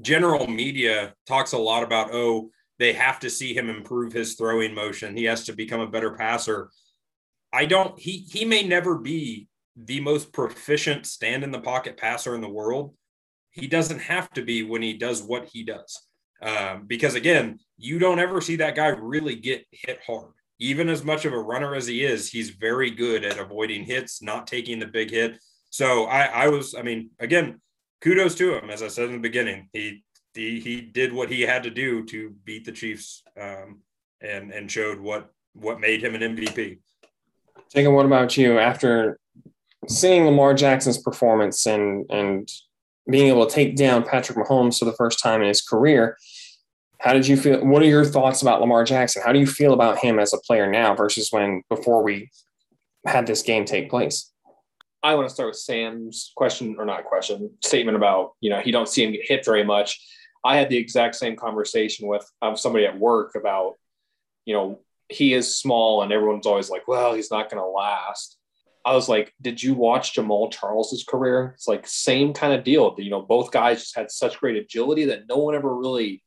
general 0.00 0.46
media 0.46 1.14
talks 1.26 1.52
a 1.52 1.58
lot 1.58 1.82
about 1.82 2.10
oh 2.12 2.50
they 2.78 2.92
have 2.92 3.20
to 3.20 3.30
see 3.30 3.54
him 3.54 3.70
improve 3.70 4.12
his 4.12 4.34
throwing 4.34 4.74
motion. 4.74 5.16
He 5.16 5.24
has 5.24 5.44
to 5.44 5.52
become 5.52 5.80
a 5.80 5.86
better 5.86 6.16
passer. 6.16 6.70
I 7.52 7.66
don't. 7.66 7.98
He 7.98 8.26
he 8.30 8.44
may 8.44 8.62
never 8.62 8.98
be 8.98 9.48
the 9.76 10.00
most 10.00 10.32
proficient 10.32 11.06
stand 11.06 11.44
in 11.44 11.50
the 11.50 11.60
pocket 11.60 11.96
passer 11.96 12.34
in 12.34 12.40
the 12.40 12.48
world. 12.48 12.94
He 13.50 13.66
doesn't 13.66 14.00
have 14.00 14.30
to 14.30 14.42
be 14.42 14.62
when 14.64 14.82
he 14.82 14.94
does 14.94 15.22
what 15.22 15.46
he 15.46 15.62
does. 15.62 16.02
Um, 16.42 16.84
because 16.86 17.14
again, 17.14 17.60
you 17.76 17.98
don't 17.98 18.18
ever 18.18 18.40
see 18.40 18.56
that 18.56 18.74
guy 18.74 18.88
really 18.88 19.36
get 19.36 19.64
hit 19.70 20.00
hard. 20.06 20.32
Even 20.58 20.88
as 20.88 21.04
much 21.04 21.24
of 21.24 21.32
a 21.32 21.38
runner 21.38 21.74
as 21.74 21.86
he 21.86 22.04
is, 22.04 22.30
he's 22.30 22.50
very 22.50 22.90
good 22.90 23.24
at 23.24 23.38
avoiding 23.38 23.84
hits, 23.84 24.22
not 24.22 24.46
taking 24.46 24.78
the 24.78 24.86
big 24.86 25.10
hit. 25.10 25.38
So 25.74 26.04
I, 26.04 26.26
I 26.26 26.48
was, 26.50 26.76
I 26.76 26.82
mean, 26.82 27.10
again, 27.18 27.60
kudos 28.00 28.36
to 28.36 28.56
him. 28.56 28.70
As 28.70 28.80
I 28.80 28.86
said 28.86 29.06
in 29.06 29.14
the 29.14 29.18
beginning, 29.18 29.70
he 29.72 30.04
he, 30.32 30.60
he 30.60 30.80
did 30.80 31.12
what 31.12 31.28
he 31.28 31.40
had 31.40 31.64
to 31.64 31.70
do 31.70 32.04
to 32.04 32.32
beat 32.44 32.64
the 32.64 32.70
Chiefs, 32.70 33.24
um, 33.36 33.80
and 34.20 34.52
and 34.52 34.70
showed 34.70 35.00
what 35.00 35.32
what 35.52 35.80
made 35.80 36.00
him 36.00 36.14
an 36.14 36.20
MVP. 36.20 36.78
Jacob, 37.74 37.92
what 37.92 38.06
about 38.06 38.36
you? 38.36 38.56
After 38.60 39.18
seeing 39.88 40.24
Lamar 40.24 40.54
Jackson's 40.54 40.98
performance 40.98 41.66
and 41.66 42.08
and 42.08 42.48
being 43.10 43.26
able 43.26 43.44
to 43.44 43.52
take 43.52 43.74
down 43.74 44.04
Patrick 44.04 44.38
Mahomes 44.38 44.78
for 44.78 44.84
the 44.84 44.92
first 44.92 45.18
time 45.18 45.42
in 45.42 45.48
his 45.48 45.60
career, 45.60 46.16
how 47.00 47.12
did 47.12 47.26
you 47.26 47.36
feel? 47.36 47.66
What 47.66 47.82
are 47.82 47.86
your 47.86 48.04
thoughts 48.04 48.42
about 48.42 48.60
Lamar 48.60 48.84
Jackson? 48.84 49.22
How 49.26 49.32
do 49.32 49.40
you 49.40 49.46
feel 49.48 49.72
about 49.72 49.98
him 49.98 50.20
as 50.20 50.32
a 50.32 50.38
player 50.38 50.70
now 50.70 50.94
versus 50.94 51.32
when 51.32 51.64
before 51.68 52.04
we 52.04 52.30
had 53.04 53.26
this 53.26 53.42
game 53.42 53.64
take 53.64 53.90
place? 53.90 54.30
I 55.04 55.14
want 55.14 55.28
to 55.28 55.34
start 55.34 55.50
with 55.50 55.58
Sam's 55.58 56.32
question 56.34 56.76
or 56.78 56.86
not 56.86 57.04
question 57.04 57.50
statement 57.62 57.96
about 57.96 58.32
you 58.40 58.48
know 58.48 58.60
he 58.60 58.72
don't 58.72 58.88
see 58.88 59.04
him 59.04 59.12
get 59.12 59.28
hit 59.28 59.44
very 59.44 59.62
much. 59.62 60.00
I 60.42 60.56
had 60.56 60.70
the 60.70 60.78
exact 60.78 61.14
same 61.14 61.36
conversation 61.36 62.08
with 62.08 62.28
um, 62.42 62.56
somebody 62.56 62.86
at 62.86 62.98
work 62.98 63.34
about 63.36 63.74
you 64.46 64.54
know 64.54 64.80
he 65.10 65.34
is 65.34 65.58
small 65.58 66.02
and 66.02 66.10
everyone's 66.10 66.46
always 66.46 66.70
like, 66.70 66.88
well, 66.88 67.12
he's 67.12 67.30
not 67.30 67.50
going 67.50 67.62
to 67.62 67.68
last. 67.68 68.38
I 68.86 68.94
was 68.94 69.08
like, 69.08 69.34
did 69.40 69.62
you 69.62 69.74
watch 69.74 70.14
Jamaal 70.14 70.50
Charles's 70.50 71.04
career? 71.04 71.52
It's 71.54 71.68
like 71.68 71.86
same 71.86 72.32
kind 72.32 72.54
of 72.54 72.64
deal. 72.64 72.94
You 72.98 73.10
know, 73.10 73.20
both 73.22 73.50
guys 73.50 73.80
just 73.80 73.96
had 73.96 74.10
such 74.10 74.40
great 74.40 74.56
agility 74.56 75.06
that 75.06 75.28
no 75.28 75.36
one 75.36 75.54
ever 75.54 75.74
really 75.74 76.22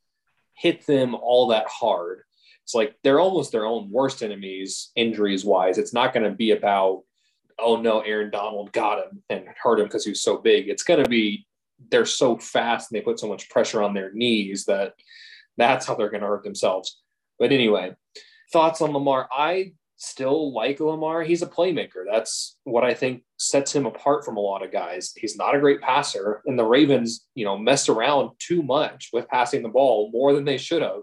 hit 0.54 0.86
them 0.86 1.16
all 1.16 1.48
that 1.48 1.68
hard. 1.68 2.22
It's 2.64 2.76
like 2.76 2.96
they're 3.04 3.20
almost 3.20 3.52
their 3.52 3.66
own 3.66 3.90
worst 3.90 4.22
enemies, 4.22 4.92
injuries 4.96 5.46
wise. 5.46 5.78
It's 5.78 5.94
not 5.94 6.14
going 6.14 6.30
to 6.30 6.36
be 6.36 6.52
about, 6.52 7.04
oh 7.60 7.76
no, 7.76 8.02
Aaron 8.02 8.32
Donald 8.32 8.72
got 8.72 9.00
him 9.00 9.24
and 9.30 9.46
hurt 9.62 9.80
him 9.80 9.86
because 9.86 10.06
he 10.06 10.12
was 10.12 10.22
so 10.22 10.38
big. 10.38 10.70
It's 10.70 10.84
going 10.84 11.04
to 11.04 11.10
be 11.10 11.46
they're 11.90 12.06
so 12.06 12.38
fast 12.38 12.92
and 12.92 12.98
they 12.98 13.04
put 13.04 13.20
so 13.20 13.28
much 13.28 13.50
pressure 13.50 13.84
on 13.84 13.94
their 13.94 14.12
knees 14.14 14.66
that 14.66 14.94
that's 15.58 15.86
how 15.86 15.96
they're 15.96 16.10
going 16.10 16.22
to 16.22 16.28
hurt 16.28 16.44
themselves. 16.44 17.02
But 17.40 17.52
anyway, 17.52 17.96
thoughts 18.52 18.82
on 18.82 18.92
Lamar. 18.92 19.28
I 19.32 19.74
still 19.98 20.54
like 20.54 20.80
Lamar. 20.80 21.24
He's 21.24 21.42
a 21.42 21.48
playmaker. 21.48 22.04
That's 22.10 22.58
what 22.64 22.84
I 22.84 22.94
think 22.94 23.24
sets 23.38 23.76
him 23.76 23.86
apart 23.86 24.26
from 24.26 24.38
a 24.38 24.42
lot 24.42 24.64
of 24.64 24.72
guys. 24.72 25.14
He's 25.16 25.38
not 25.38 25.56
a 25.56 25.60
great 25.60 25.82
passer, 25.82 26.42
and 26.46 26.58
the 26.58 26.66
Ravens, 26.66 27.26
you 27.36 27.46
know, 27.46 27.58
messed 27.58 27.90
around 27.90 28.32
too 28.40 28.64
much 28.64 29.10
with 29.14 29.28
passing 29.28 29.64
the 29.64 29.70
ball 29.70 30.10
more 30.12 30.34
than 30.34 30.46
they 30.46 30.58
should 30.58 30.82
have. 30.82 31.02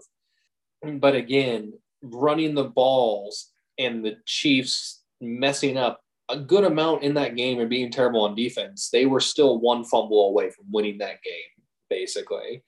But 0.99 1.15
again, 1.15 1.73
running 2.01 2.55
the 2.55 2.65
balls 2.65 3.51
and 3.77 4.03
the 4.03 4.17
Chiefs 4.25 5.01
messing 5.21 5.77
up 5.77 6.01
a 6.29 6.37
good 6.37 6.63
amount 6.63 7.03
in 7.03 7.13
that 7.15 7.35
game 7.35 7.59
and 7.59 7.69
being 7.69 7.91
terrible 7.91 8.21
on 8.21 8.35
defense, 8.35 8.89
they 8.89 9.05
were 9.05 9.19
still 9.19 9.59
one 9.59 9.83
fumble 9.83 10.27
away 10.27 10.49
from 10.49 10.65
winning 10.71 10.99
that 10.99 11.21
game, 11.23 11.65
basically. 11.89 12.63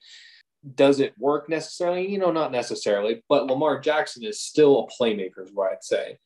Does 0.74 1.00
it 1.00 1.14
work 1.18 1.48
necessarily? 1.48 2.08
You 2.08 2.18
know, 2.18 2.32
not 2.32 2.52
necessarily, 2.52 3.22
but 3.28 3.46
Lamar 3.46 3.80
Jackson 3.80 4.24
is 4.24 4.40
still 4.40 4.86
a 4.86 5.02
playmaker, 5.02 5.42
is 5.42 5.52
what 5.52 5.72
I'd 5.72 5.84
say. 5.84 6.18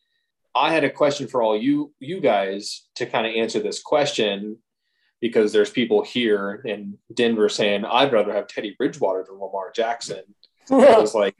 I 0.55 0.73
had 0.73 0.85
a 0.85 0.91
question 0.91 1.29
for 1.29 1.43
all 1.43 1.57
you 1.57 1.95
you 1.99 2.21
guys 2.21 2.87
to 2.97 3.07
kind 3.07 3.27
of 3.27 3.35
answer 3.35 3.61
this 3.61 3.81
question 3.81 4.59
because 5.21 5.53
there's 5.53 5.71
people 5.71 6.03
here 6.03 6.63
in 6.67 6.99
Denver 7.15 7.49
saying 7.49 7.85
I'd 7.85 8.13
rather 8.13 8.35
have 8.35 8.49
Teddy 8.49 8.75
Bridgewater 8.77 9.25
than 9.27 9.39
Lamar 9.39 9.71
Jackson. 9.75 10.23
I 10.71 10.99
was 10.99 11.15
like, 11.15 11.37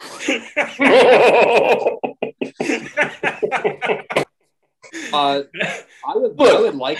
uh, 5.12 5.42
I 6.06 6.16
would, 6.16 6.38
Look, 6.38 6.54
I 6.54 6.60
would 6.60 6.76
like. 6.76 6.98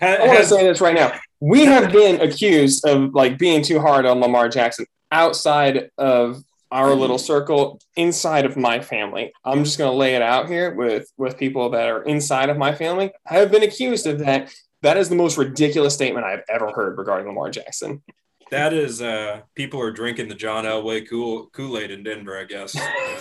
I 0.00 0.26
want 0.26 0.38
to 0.38 0.46
say 0.46 0.64
this 0.64 0.80
right 0.80 0.94
now. 0.94 1.12
We 1.40 1.64
have 1.64 1.92
been 1.92 2.20
accused 2.20 2.86
of 2.86 3.14
like 3.14 3.38
being 3.38 3.62
too 3.62 3.80
hard 3.80 4.06
on 4.06 4.20
Lamar 4.20 4.48
Jackson 4.48 4.86
outside 5.10 5.90
of 5.98 6.42
our 6.70 6.94
little 6.94 7.18
circle, 7.18 7.80
inside 7.96 8.46
of 8.46 8.56
my 8.56 8.80
family. 8.80 9.32
I'm 9.44 9.62
just 9.62 9.76
going 9.76 9.90
to 9.90 9.96
lay 9.96 10.14
it 10.14 10.22
out 10.22 10.48
here 10.48 10.74
with 10.74 11.06
with 11.16 11.36
people 11.36 11.70
that 11.70 11.88
are 11.88 12.02
inside 12.02 12.48
of 12.48 12.56
my 12.56 12.74
family. 12.74 13.12
I 13.30 13.34
have 13.34 13.50
been 13.50 13.62
accused 13.62 14.06
of 14.06 14.20
that. 14.20 14.52
That 14.80 14.96
is 14.96 15.08
the 15.08 15.14
most 15.14 15.36
ridiculous 15.36 15.94
statement 15.94 16.26
I've 16.26 16.42
ever 16.48 16.72
heard 16.72 16.98
regarding 16.98 17.28
Lamar 17.28 17.50
Jackson. 17.50 18.02
That 18.50 18.74
is, 18.74 19.00
uh, 19.00 19.42
people 19.54 19.80
are 19.80 19.92
drinking 19.92 20.28
the 20.28 20.34
John 20.34 20.64
Elway 20.64 21.08
Kool 21.08 21.46
Kool 21.52 21.78
Aid 21.78 21.90
in 21.90 22.02
Denver. 22.02 22.38
I 22.38 22.44
guess 22.44 22.72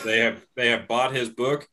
they 0.03 0.19
have 0.19 0.45
they 0.55 0.69
have 0.69 0.87
bought 0.87 1.13
his 1.13 1.29
book 1.29 1.67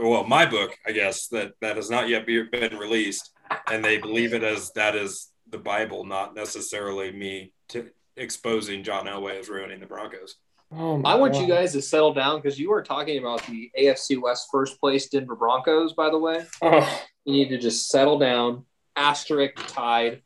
well, 0.00 0.24
my 0.24 0.46
book, 0.46 0.76
I 0.86 0.92
guess 0.92 1.28
that 1.28 1.52
that 1.60 1.76
has 1.76 1.90
not 1.90 2.08
yet 2.08 2.26
be, 2.26 2.42
been 2.42 2.76
released, 2.76 3.30
and 3.70 3.84
they 3.84 3.98
believe 3.98 4.34
it 4.34 4.42
as 4.42 4.72
that 4.72 4.94
is 4.94 5.30
the 5.48 5.58
Bible, 5.58 6.04
not 6.04 6.34
necessarily 6.34 7.12
me 7.12 7.52
to 7.68 7.90
exposing 8.16 8.82
John 8.82 9.06
Elway 9.06 9.38
as 9.38 9.48
ruining 9.48 9.80
the 9.80 9.86
Broncos. 9.86 10.36
Oh 10.74 11.02
I 11.04 11.16
want 11.16 11.34
God. 11.34 11.42
you 11.42 11.48
guys 11.48 11.72
to 11.72 11.82
settle 11.82 12.14
down 12.14 12.40
because 12.40 12.58
you 12.58 12.70
were 12.70 12.82
talking 12.82 13.18
about 13.18 13.46
the 13.46 13.70
AFC 13.78 14.20
West 14.20 14.48
first 14.50 14.80
place 14.80 15.08
Denver 15.08 15.36
Broncos, 15.36 15.92
by 15.92 16.10
the 16.10 16.18
way. 16.18 16.44
Oh. 16.62 17.04
You 17.24 17.34
need 17.34 17.50
to 17.50 17.58
just 17.58 17.88
settle 17.88 18.18
down. 18.18 18.64
Asterisk 18.96 19.54
tied, 19.68 20.22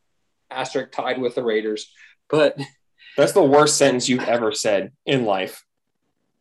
asterisk 0.50 0.92
tied 0.92 1.20
with 1.20 1.34
the 1.34 1.42
Raiders. 1.42 1.92
But 2.30 2.58
that's 3.16 3.32
the 3.32 3.42
worst 3.42 3.76
sentence 3.76 4.08
you've 4.08 4.24
ever 4.24 4.52
said 4.52 4.92
in 5.04 5.24
life 5.24 5.65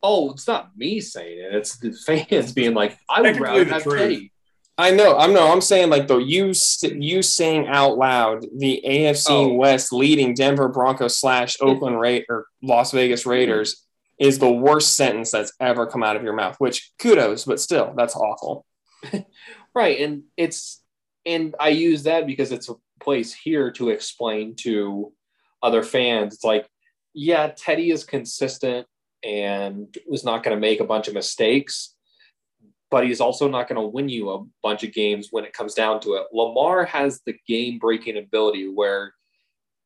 oh, 0.04 0.32
it's 0.32 0.48
not 0.48 0.78
me 0.78 1.00
saying 1.02 1.40
it. 1.40 1.56
It's 1.56 1.78
the 1.78 1.92
fans 1.92 2.54
being 2.54 2.74
like, 2.74 2.98
I 3.10 3.22
would 3.22 3.40
rather 3.40 3.66
have 3.66 3.84
truth. 3.84 4.00
Teddy. 4.00 4.32
I 4.78 4.92
know. 4.92 5.18
I'm 5.18 5.34
no. 5.34 5.52
I'm 5.52 5.62
saying 5.62 5.90
like 5.90 6.08
though 6.08 6.18
you 6.18 6.52
you 6.84 7.22
saying 7.22 7.68
out 7.68 7.98
loud 7.98 8.46
the 8.58 8.84
AFC 8.86 9.30
oh. 9.30 9.54
West 9.54 9.94
leading 9.94 10.34
Denver 10.34 10.68
Broncos 10.68 11.18
slash 11.18 11.56
Oakland 11.62 12.00
Ra- 12.00 12.20
or 12.28 12.48
Las 12.62 12.92
Vegas 12.92 13.26
Raiders 13.26 13.86
is 14.20 14.40
the 14.40 14.52
worst 14.52 14.96
sentence 14.96 15.32
that's 15.32 15.54
ever 15.62 15.88
come 15.88 16.04
out 16.04 16.18
of 16.18 16.24
your 16.24 16.34
mouth. 16.34 16.56
Which 16.58 16.92
kudos, 17.00 17.46
but 17.46 17.62
still, 17.62 17.94
that's 17.96 18.18
awful. 18.18 18.66
right, 19.74 20.00
and 20.02 20.24
it's 20.36 20.82
and 21.26 21.56
I 21.58 21.70
use 21.70 22.04
that 22.04 22.28
because 22.28 22.52
it's 22.52 22.70
a 22.70 22.76
place 23.00 23.34
here 23.34 23.72
to 23.72 23.90
explain 23.90 24.56
to 24.58 25.14
other 25.64 25.84
fans. 25.84 26.36
It's 26.36 26.44
like, 26.44 26.68
yeah, 27.14 27.48
Teddy 27.48 27.92
is 27.92 28.04
consistent 28.04 28.88
and 29.26 29.98
was 30.08 30.24
not 30.24 30.44
going 30.44 30.56
to 30.56 30.62
make 30.62 30.80
a 30.80 30.86
bunch 30.86 31.08
of 31.08 31.14
mistakes, 31.14 31.96
but 32.92 33.06
he's 33.06 33.20
also 33.20 33.50
not 33.50 33.68
going 33.68 33.82
to 33.82 33.88
win 33.88 34.08
you 34.08 34.30
a 34.30 34.46
bunch 34.62 34.84
of 34.84 34.94
games 34.94 35.30
when 35.32 35.44
it 35.44 35.54
comes 35.54 35.74
down 35.74 36.00
to 36.02 36.14
it. 36.14 36.28
Lamar 36.32 36.86
has 36.86 37.22
the 37.26 37.36
game 37.48 37.80
breaking 37.80 38.18
ability 38.18 38.70
where 38.70 39.14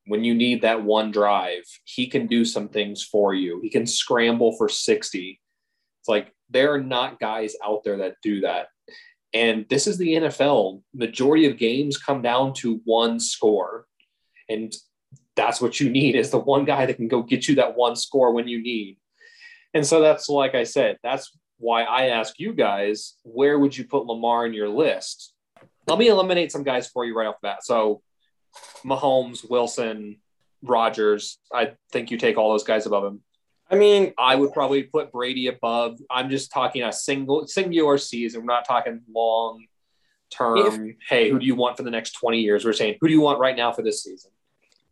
when 0.06 0.24
you 0.24 0.34
need 0.34 0.62
that 0.62 0.84
one 0.84 1.12
drive, 1.12 1.64
he 1.86 2.08
can 2.08 2.28
do 2.28 2.44
some 2.44 2.68
things 2.68 3.04
for 3.04 3.34
you. 3.34 3.60
He 3.62 3.70
can 3.70 3.86
scramble 3.86 4.58
for 4.58 4.68
60. 4.68 5.40
It's 6.02 6.10
like 6.10 6.34
there 6.50 6.74
are 6.74 6.82
not 6.82 7.20
guys 7.20 7.56
out 7.64 7.84
there 7.84 7.98
that 7.98 8.16
do 8.22 8.42
that. 8.42 8.68
And 9.34 9.66
this 9.70 9.88
is 9.88 9.98
the 9.98 10.16
NFL. 10.16 10.82
Majority 10.94 11.46
of 11.46 11.58
games 11.58 11.98
come 11.98 12.22
down 12.22 12.54
to 12.56 12.82
one 12.86 13.20
score. 13.20 13.86
And 14.50 14.74
that's 15.36 15.62
what 15.62 15.80
you 15.80 15.90
need 15.90 16.16
is 16.16 16.32
the 16.32 16.40
one 16.40 16.66
guy 16.66 16.86
that 16.88 16.96
can 16.96 17.08
go 17.08 17.22
get 17.22 17.48
you 17.48 17.56
that 17.56 17.78
one 17.78 17.96
score 17.96 18.34
when 18.34 18.48
you 18.48 18.62
need. 18.62 18.98
And 19.74 19.86
so 19.86 20.02
that's 20.02 20.30
like 20.30 20.56
I 20.56 20.64
said, 20.64 20.98
that's 21.04 21.32
why 21.58 21.84
I 21.84 22.08
ask 22.08 22.40
you 22.40 22.54
guys, 22.54 23.16
where 23.24 23.60
would 23.60 23.78
you 23.78 23.86
put 23.86 24.06
Lamar 24.06 24.46
in 24.46 24.54
your 24.54 24.70
list? 24.70 25.34
Let 25.88 26.00
me 26.00 26.08
eliminate 26.08 26.52
some 26.52 26.64
guys 26.64 26.88
for 26.88 27.06
you 27.06 27.16
right 27.16 27.28
off 27.28 27.36
the 27.42 27.48
bat. 27.48 27.64
So 27.64 28.02
Mahomes, 28.84 29.48
Wilson, 29.50 30.18
Rodgers, 30.62 31.38
I 31.54 31.74
think 31.92 32.12
you 32.12 32.18
take 32.18 32.38
all 32.38 32.52
those 32.52 32.64
guys 32.64 32.86
above 32.86 33.06
him. 33.06 33.22
I 33.72 33.76
mean, 33.76 34.14
I 34.18 34.36
would 34.36 34.52
probably 34.52 34.84
put 34.84 35.12
Brady 35.12 35.48
above. 35.48 36.00
I'm 36.10 36.30
just 36.30 36.52
talking 36.52 36.84
a 36.84 36.92
single 36.92 37.48
singular 37.48 38.00
season. 38.00 38.42
We're 38.42 38.48
not 38.48 38.66
talking 38.66 39.02
long 39.14 39.66
term. 40.32 40.96
hey, 41.08 41.30
who 41.30 41.40
do 41.40 41.46
you 41.46 41.56
want 41.56 41.78
for 41.78 41.84
the 41.84 41.92
next 41.92 42.14
20 42.14 42.40
years? 42.40 42.66
We're 42.66 42.74
saying 42.74 42.98
who 43.00 43.08
do 43.08 43.14
you 43.14 43.22
want 43.22 43.40
right 43.40 43.56
now 43.56 43.72
for 43.72 43.84
this 43.84 44.04
season? 44.04 44.32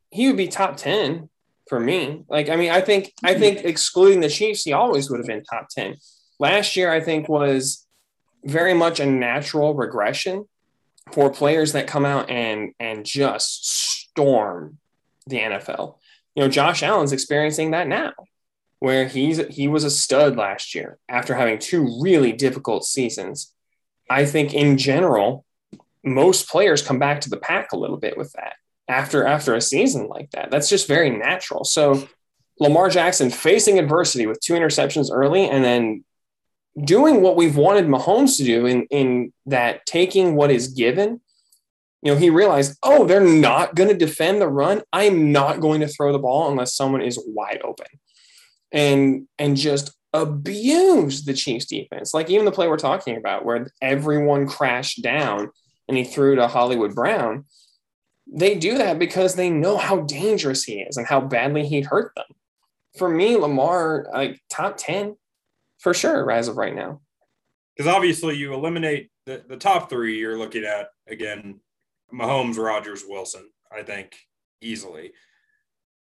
he 0.09 0.27
would 0.27 0.37
be 0.37 0.47
top 0.47 0.77
10 0.77 1.29
for 1.69 1.79
me. 1.79 2.23
Like, 2.29 2.49
I 2.49 2.55
mean, 2.55 2.71
I 2.71 2.81
think, 2.81 3.13
I 3.23 3.33
think 3.35 3.63
excluding 3.63 4.21
the 4.21 4.29
Chiefs, 4.29 4.63
he 4.63 4.73
always 4.73 5.09
would 5.09 5.19
have 5.19 5.27
been 5.27 5.43
top 5.43 5.67
10. 5.69 5.95
Last 6.39 6.75
year, 6.75 6.91
I 6.91 6.99
think 6.99 7.27
was 7.27 7.85
very 8.43 8.73
much 8.73 8.99
a 8.99 9.05
natural 9.05 9.73
regression 9.73 10.45
for 11.11 11.29
players 11.29 11.73
that 11.73 11.87
come 11.87 12.05
out 12.05 12.29
and, 12.29 12.73
and 12.79 13.05
just 13.05 13.67
storm 14.09 14.77
the 15.25 15.39
NFL. 15.39 15.97
You 16.35 16.43
know, 16.43 16.49
Josh 16.49 16.83
Allen's 16.83 17.11
experiencing 17.13 17.71
that 17.71 17.87
now 17.87 18.13
where 18.79 19.07
he's, 19.07 19.43
he 19.47 19.67
was 19.67 19.83
a 19.83 19.89
stud 19.89 20.35
last 20.35 20.75
year 20.75 20.99
after 21.09 21.33
having 21.33 21.57
two 21.57 21.99
really 21.99 22.31
difficult 22.31 22.85
seasons. 22.85 23.53
I 24.09 24.25
think 24.25 24.53
in 24.53 24.77
general, 24.77 25.45
most 26.03 26.47
players 26.47 26.83
come 26.83 26.99
back 26.99 27.21
to 27.21 27.29
the 27.29 27.37
pack 27.37 27.71
a 27.71 27.77
little 27.77 27.97
bit 27.97 28.17
with 28.17 28.31
that 28.33 28.53
after 28.87 29.25
after 29.25 29.53
a 29.55 29.61
season 29.61 30.07
like 30.07 30.31
that. 30.31 30.51
That's 30.51 30.69
just 30.69 30.87
very 30.87 31.09
natural. 31.09 31.63
So 31.63 32.07
Lamar 32.59 32.89
Jackson 32.89 33.29
facing 33.29 33.79
adversity 33.79 34.25
with 34.25 34.39
two 34.39 34.53
interceptions 34.53 35.09
early 35.11 35.49
and 35.49 35.63
then 35.63 36.03
doing 36.83 37.21
what 37.21 37.35
we've 37.35 37.57
wanted 37.57 37.85
Mahomes 37.85 38.37
to 38.37 38.43
do 38.43 38.65
in 38.65 38.87
in 38.89 39.33
that 39.45 39.85
taking 39.85 40.35
what 40.35 40.51
is 40.51 40.69
given. 40.69 41.21
You 42.03 42.13
know, 42.13 42.19
he 42.19 42.29
realized, 42.29 42.77
oh, 42.83 43.05
they're 43.05 43.19
not 43.19 43.75
going 43.75 43.89
to 43.89 43.95
defend 43.95 44.39
the 44.39 44.47
run. 44.47 44.83
I'm 44.93 45.31
not 45.31 45.59
going 45.59 45.81
to 45.81 45.87
throw 45.87 46.11
the 46.11 46.19
ball 46.19 46.49
unless 46.49 46.75
someone 46.75 47.01
is 47.01 47.21
wide 47.25 47.61
open. 47.63 47.87
And 48.71 49.27
and 49.37 49.57
just 49.57 49.91
abuse 50.13 51.25
the 51.25 51.33
Chiefs 51.33 51.65
defense. 51.65 52.13
Like 52.13 52.29
even 52.29 52.45
the 52.45 52.51
play 52.51 52.67
we're 52.67 52.77
talking 52.77 53.17
about 53.17 53.45
where 53.45 53.67
everyone 53.81 54.47
crashed 54.47 55.01
down 55.01 55.49
and 55.87 55.97
he 55.97 56.03
threw 56.03 56.35
to 56.35 56.47
Hollywood 56.47 56.95
Brown 56.95 57.45
they 58.31 58.55
do 58.55 58.77
that 58.77 58.99
because 58.99 59.35
they 59.35 59.49
know 59.49 59.77
how 59.77 60.01
dangerous 60.01 60.63
he 60.63 60.81
is 60.81 60.97
and 60.97 61.07
how 61.07 61.21
badly 61.21 61.65
he 61.67 61.81
hurt 61.81 62.13
them. 62.15 62.25
For 62.97 63.09
me, 63.09 63.37
Lamar, 63.37 64.07
like 64.11 64.39
top 64.49 64.75
10 64.77 65.15
for 65.79 65.93
sure, 65.93 66.29
as 66.31 66.47
of 66.47 66.57
right 66.57 66.75
now. 66.75 67.01
Because 67.75 67.93
obviously, 67.93 68.35
you 68.35 68.53
eliminate 68.53 69.11
the, 69.25 69.43
the 69.47 69.57
top 69.57 69.89
three, 69.89 70.17
you're 70.17 70.37
looking 70.37 70.63
at, 70.63 70.87
again, 71.07 71.59
Mahomes, 72.11 72.57
Rodgers, 72.57 73.03
Wilson, 73.07 73.49
I 73.71 73.83
think 73.83 74.15
easily. 74.61 75.11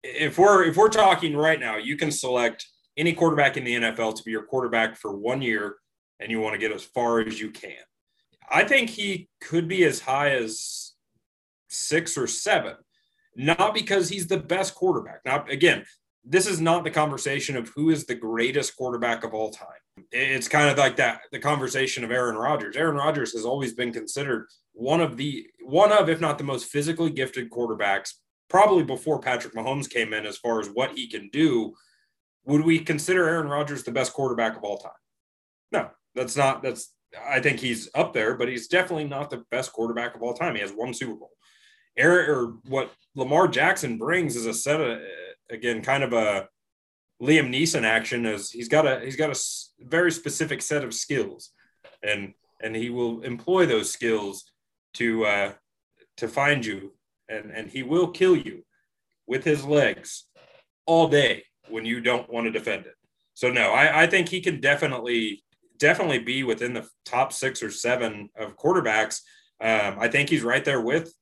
If 0.03 0.37
we're 0.37 0.65
if 0.65 0.77
we're 0.77 0.89
talking 0.89 1.37
right 1.37 1.61
now, 1.61 1.77
you 1.77 1.97
can 1.97 2.11
select 2.11 2.67
any 2.97 3.13
quarterback 3.15 3.57
in 3.57 3.65
the 3.65 3.75
NFL 3.75 4.17
to 4.17 4.23
be 4.25 4.33
your 4.33 4.45
quarterback 4.45 4.97
for 4.97 5.17
one 5.17 5.41
year, 5.41 5.77
and 6.21 6.31
you 6.31 6.41
want 6.41 6.55
to 6.55 6.59
get 6.59 6.73
as 6.73 6.83
far 6.83 7.21
as 7.21 7.41
you 7.41 7.51
can. 7.51 7.77
I 8.51 8.65
think 8.65 8.91
he 8.91 9.29
could 9.41 9.69
be 9.69 9.85
as 9.85 10.01
high 10.01 10.31
as 10.31 10.92
six 11.73 12.17
or 12.17 12.27
seven, 12.27 12.75
not 13.37 13.75
because 13.75 14.09
he's 14.09 14.27
the 14.27 14.39
best 14.39 14.75
quarterback. 14.75 15.21
Now, 15.25 15.45
again, 15.49 15.85
this 16.25 16.47
is 16.47 16.61
not 16.61 16.85
the 16.85 16.91
conversation 16.91 17.57
of 17.57 17.69
who 17.71 17.91
is 17.91 18.05
the 18.05 18.15
greatest 18.15 18.77
quarterback 18.77 19.25
of 19.25 19.35
all 19.35 19.51
time. 19.51 19.69
It's 20.11 20.49
kind 20.49 20.71
of 20.71 20.79
like 20.79 20.97
that 20.97 21.23
the 21.33 21.39
conversation 21.39 22.05
of 22.05 22.11
Aaron 22.11 22.37
Rodgers. 22.37 22.77
Aaron 22.77 22.97
Rodgers 22.97 23.33
has 23.33 23.45
always 23.45 23.75
been 23.75 23.93
considered 23.93 24.47
one 24.73 25.01
of 25.01 25.17
the 25.17 25.47
one 25.65 25.93
of 25.93 26.09
if 26.09 26.21
not 26.21 26.39
the 26.39 26.45
most 26.45 26.67
physically 26.67 27.11
gifted 27.11 27.51
quarterbacks 27.51 28.15
probably 28.49 28.85
before 28.85 29.19
Patrick 29.19 29.55
Mahomes 29.55 29.91
came 29.91 30.13
in 30.13 30.27
as 30.27 30.37
far 30.37 30.61
as 30.61 30.69
what 30.69 30.93
he 30.97 31.09
can 31.09 31.29
do. 31.31 31.75
Would 32.45 32.65
we 32.65 32.79
consider 32.79 33.29
Aaron 33.29 33.49
Rodgers 33.49 33.83
the 33.83 33.93
best 33.93 34.13
quarterback 34.13 34.57
of 34.57 34.65
all 34.65 34.79
time? 34.79 34.93
No, 35.73 35.91
that's 36.15 36.37
not 36.37 36.63
that's 36.63 36.95
I 37.29 37.41
think 37.41 37.61
he's 37.61 37.91
up 37.95 38.13
there, 38.13 38.37
but 38.37 38.49
he's 38.49 38.69
definitely 38.69 39.05
not 39.05 39.29
the 39.29 39.45
best 39.51 39.73
quarterback 39.73 40.15
of 40.15 40.23
all 40.23 40.35
time. 40.35 40.55
He 40.55 40.61
has 40.61 40.73
one 40.73 40.95
Super 40.95 41.15
Bowl. 41.15 41.33
Eric 41.97 42.29
or 42.29 42.55
what 42.69 42.93
Lamar 43.15 43.49
Jackson 43.49 43.99
brings 43.99 44.37
is 44.37 44.47
a 44.47 44.55
set 44.55 44.81
of 44.81 44.99
again 45.51 45.83
kind 45.83 46.03
of 46.03 46.13
a 46.13 46.49
Liam 47.23 47.51
Neeson 47.51 47.85
action 47.85 48.27
is 48.27 48.51
he's 48.51 48.69
got 48.69 48.87
a 48.87 49.01
he's 49.01 49.17
got 49.17 49.31
a 49.31 49.41
very 49.87 50.11
specific 50.11 50.63
set 50.63 50.85
of 50.85 50.95
skills 50.95 51.51
and 52.03 52.35
and 52.63 52.75
he 52.75 52.91
will 52.91 53.21
employ 53.23 53.67
those 53.67 53.91
skills 53.91 54.45
to 54.95 55.25
uh, 55.25 55.53
to 56.17 56.29
find 56.29 56.65
you 56.65 56.93
and 57.29 57.51
and 57.51 57.71
he 57.71 57.83
will 57.83 58.09
kill 58.09 58.37
you 58.37 58.65
with 59.27 59.45
his 59.45 59.65
legs 59.65 60.25
all 60.87 61.09
day 61.09 61.45
when 61.69 61.85
you 61.85 62.01
don't 62.01 62.31
want 62.33 62.45
to 62.47 62.51
defend 62.51 62.87
it. 62.87 62.95
So 63.35 63.51
no, 63.51 63.71
I, 63.71 64.03
I 64.03 64.07
think 64.07 64.29
he 64.29 64.41
can 64.41 64.61
definitely 64.61 65.45
definitely 65.79 66.19
be 66.19 66.45
within 66.45 66.75
the 66.75 66.89
top 67.05 67.33
six 67.33 67.63
or 67.63 67.71
seven 67.71 68.31
of 68.37 68.57
quarterbacks. 68.57 69.21
Um, 69.61 69.97
I 69.99 70.09
think 70.09 70.29
he's 70.29 70.43
right 70.43 70.65
there 70.65 70.81
with 70.81 71.13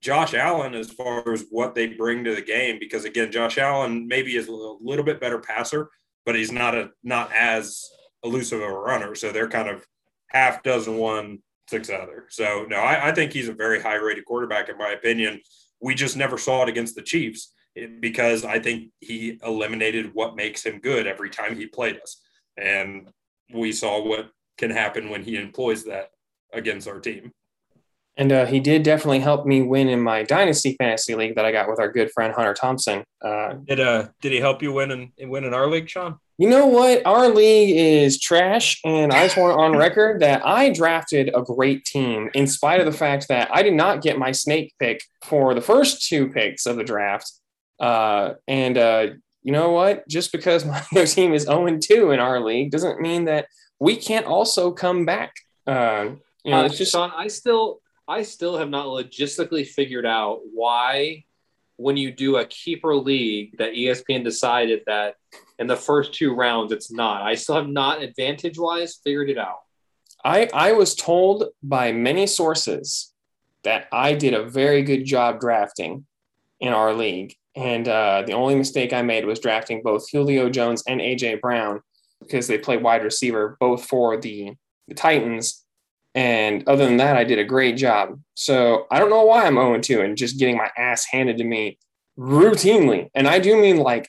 Josh 0.00 0.34
Allen 0.34 0.74
as 0.74 0.90
far 0.90 1.32
as 1.32 1.46
what 1.50 1.74
they 1.74 1.88
bring 1.88 2.24
to 2.24 2.34
the 2.34 2.42
game 2.42 2.78
because 2.78 3.04
again 3.04 3.32
Josh 3.32 3.58
Allen 3.58 4.06
maybe 4.06 4.36
is 4.36 4.48
a 4.48 4.52
little, 4.52 5.04
bit 5.04 5.20
better 5.20 5.38
passer 5.38 5.90
but 6.24 6.34
he's 6.34 6.52
not 6.52 6.74
a 6.74 6.90
not 7.02 7.30
as 7.32 7.88
elusive 8.24 8.60
of 8.60 8.68
a 8.68 8.72
runner. 8.72 9.14
So 9.14 9.30
they're 9.30 9.48
kind 9.48 9.68
of 9.68 9.86
half 10.28 10.62
dozen 10.62 10.96
one 10.96 11.38
six 11.68 11.90
other. 11.90 12.26
So 12.30 12.66
no 12.68 12.76
I, 12.76 13.08
I 13.08 13.12
think 13.12 13.32
he's 13.32 13.48
a 13.48 13.54
very 13.54 13.80
high 13.80 13.96
rated 13.96 14.24
quarterback 14.24 14.68
in 14.68 14.78
my 14.78 14.90
opinion. 14.90 15.40
We 15.80 15.94
just 15.94 16.16
never 16.16 16.38
saw 16.38 16.62
it 16.62 16.68
against 16.68 16.94
the 16.94 17.02
Chiefs 17.02 17.52
eh, 17.76 17.86
because 18.00 18.44
I 18.44 18.58
think 18.58 18.90
he 19.00 19.38
eliminated 19.44 20.14
what 20.14 20.36
makes 20.36 20.64
him 20.64 20.80
good 20.80 21.06
every 21.06 21.30
time 21.30 21.56
he 21.56 21.66
played 21.66 22.00
us. 22.00 22.20
And 22.56 23.08
we 23.52 23.72
saw 23.72 24.02
what 24.02 24.30
can 24.58 24.70
happen 24.70 25.10
when 25.10 25.22
he 25.22 25.36
employs 25.36 25.84
that 25.84 26.10
against 26.52 26.88
our 26.88 27.00
team. 27.00 27.32
And 28.18 28.32
uh, 28.32 28.46
he 28.46 28.60
did 28.60 28.82
definitely 28.82 29.20
help 29.20 29.44
me 29.44 29.60
win 29.60 29.88
in 29.88 30.00
my 30.00 30.22
dynasty 30.22 30.74
fantasy 30.78 31.14
league 31.14 31.34
that 31.34 31.44
I 31.44 31.52
got 31.52 31.68
with 31.68 31.78
our 31.78 31.92
good 31.92 32.10
friend 32.12 32.32
Hunter 32.32 32.54
Thompson. 32.54 33.04
Uh, 33.22 33.54
did 33.66 33.78
uh 33.78 34.08
did 34.22 34.32
he 34.32 34.38
help 34.38 34.62
you 34.62 34.72
win 34.72 35.12
in 35.18 35.28
win 35.28 35.44
in 35.44 35.52
our 35.52 35.68
league, 35.68 35.88
Sean? 35.88 36.18
You 36.38 36.48
know 36.48 36.66
what? 36.66 37.04
Our 37.06 37.28
league 37.28 37.76
is 37.76 38.18
trash, 38.20 38.80
and 38.84 39.12
I 39.12 39.26
just 39.26 39.36
want 39.36 39.58
on 39.58 39.76
record 39.76 40.20
that 40.20 40.46
I 40.46 40.70
drafted 40.70 41.30
a 41.34 41.42
great 41.42 41.84
team 41.84 42.30
in 42.34 42.46
spite 42.46 42.80
of 42.80 42.86
the 42.86 42.92
fact 42.92 43.28
that 43.28 43.48
I 43.52 43.62
did 43.62 43.74
not 43.74 44.02
get 44.02 44.18
my 44.18 44.32
snake 44.32 44.74
pick 44.78 45.02
for 45.24 45.54
the 45.54 45.62
first 45.62 46.08
two 46.08 46.28
picks 46.28 46.66
of 46.66 46.76
the 46.76 46.84
draft. 46.84 47.30
Uh, 47.78 48.34
and 48.48 48.78
uh, 48.78 49.06
you 49.42 49.52
know 49.52 49.70
what? 49.70 50.08
Just 50.08 50.32
because 50.32 50.64
my 50.64 50.80
team 51.04 51.34
is 51.34 51.42
0 51.42 51.78
2 51.78 52.10
in 52.10 52.20
our 52.20 52.40
league 52.40 52.70
doesn't 52.70 53.00
mean 53.00 53.26
that 53.26 53.46
we 53.78 53.96
can't 53.96 54.26
also 54.26 54.72
come 54.72 55.04
back. 55.04 55.34
Uh, 55.66 56.10
you 56.44 56.50
know, 56.52 56.60
uh, 56.60 56.64
it's 56.64 56.78
just 56.78 56.92
Sean. 56.92 57.12
I 57.16 57.28
still 57.28 57.80
I 58.08 58.22
still 58.22 58.56
have 58.58 58.70
not 58.70 58.86
logistically 58.86 59.66
figured 59.66 60.06
out 60.06 60.40
why, 60.52 61.24
when 61.76 61.96
you 61.96 62.12
do 62.12 62.36
a 62.36 62.46
keeper 62.46 62.94
league, 62.94 63.58
that 63.58 63.72
ESPN 63.72 64.22
decided 64.22 64.82
that 64.86 65.16
in 65.58 65.66
the 65.66 65.76
first 65.76 66.14
two 66.14 66.34
rounds 66.34 66.72
it's 66.72 66.90
not. 66.90 67.22
I 67.22 67.34
still 67.34 67.56
have 67.56 67.68
not 67.68 68.02
advantage 68.02 68.58
wise 68.58 69.00
figured 69.02 69.30
it 69.30 69.38
out. 69.38 69.60
I 70.24 70.48
I 70.54 70.72
was 70.72 70.94
told 70.94 71.44
by 71.62 71.92
many 71.92 72.26
sources 72.26 73.12
that 73.64 73.88
I 73.92 74.14
did 74.14 74.34
a 74.34 74.48
very 74.48 74.82
good 74.82 75.04
job 75.04 75.40
drafting 75.40 76.06
in 76.60 76.72
our 76.72 76.94
league, 76.94 77.34
and 77.54 77.88
uh, 77.88 78.22
the 78.26 78.32
only 78.32 78.54
mistake 78.54 78.92
I 78.92 79.02
made 79.02 79.26
was 79.26 79.40
drafting 79.40 79.82
both 79.82 80.10
Julio 80.10 80.48
Jones 80.48 80.82
and 80.86 81.00
AJ 81.00 81.40
Brown 81.40 81.80
because 82.20 82.46
they 82.46 82.58
play 82.58 82.76
wide 82.76 83.02
receiver 83.02 83.56
both 83.60 83.84
for 83.84 84.16
the, 84.16 84.52
the 84.88 84.94
Titans 84.94 85.65
and 86.16 86.66
other 86.66 86.86
than 86.86 86.96
that, 86.96 87.18
I 87.18 87.24
did 87.24 87.38
a 87.38 87.44
great 87.44 87.76
job. 87.76 88.18
So 88.34 88.86
I 88.90 88.98
don't 88.98 89.10
know 89.10 89.26
why 89.26 89.44
I'm 89.44 89.54
0 89.54 89.78
2 89.78 90.00
and 90.00 90.16
just 90.16 90.38
getting 90.38 90.56
my 90.56 90.70
ass 90.76 91.04
handed 91.04 91.36
to 91.36 91.44
me 91.44 91.78
routinely. 92.18 93.10
And 93.14 93.28
I 93.28 93.38
do 93.38 93.60
mean 93.60 93.76
like 93.76 94.08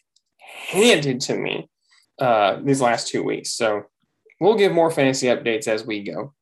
handed 0.69 1.19
to 1.21 1.37
me 1.37 1.69
uh, 2.17 2.59
these 2.63 2.79
last 2.79 3.09
two 3.09 3.23
weeks. 3.23 3.51
So 3.51 3.83
we'll 4.39 4.55
give 4.55 4.71
more 4.71 4.89
fantasy 4.89 5.27
updates 5.27 5.67
as 5.67 5.85
we 5.85 6.01
go. 6.01 6.33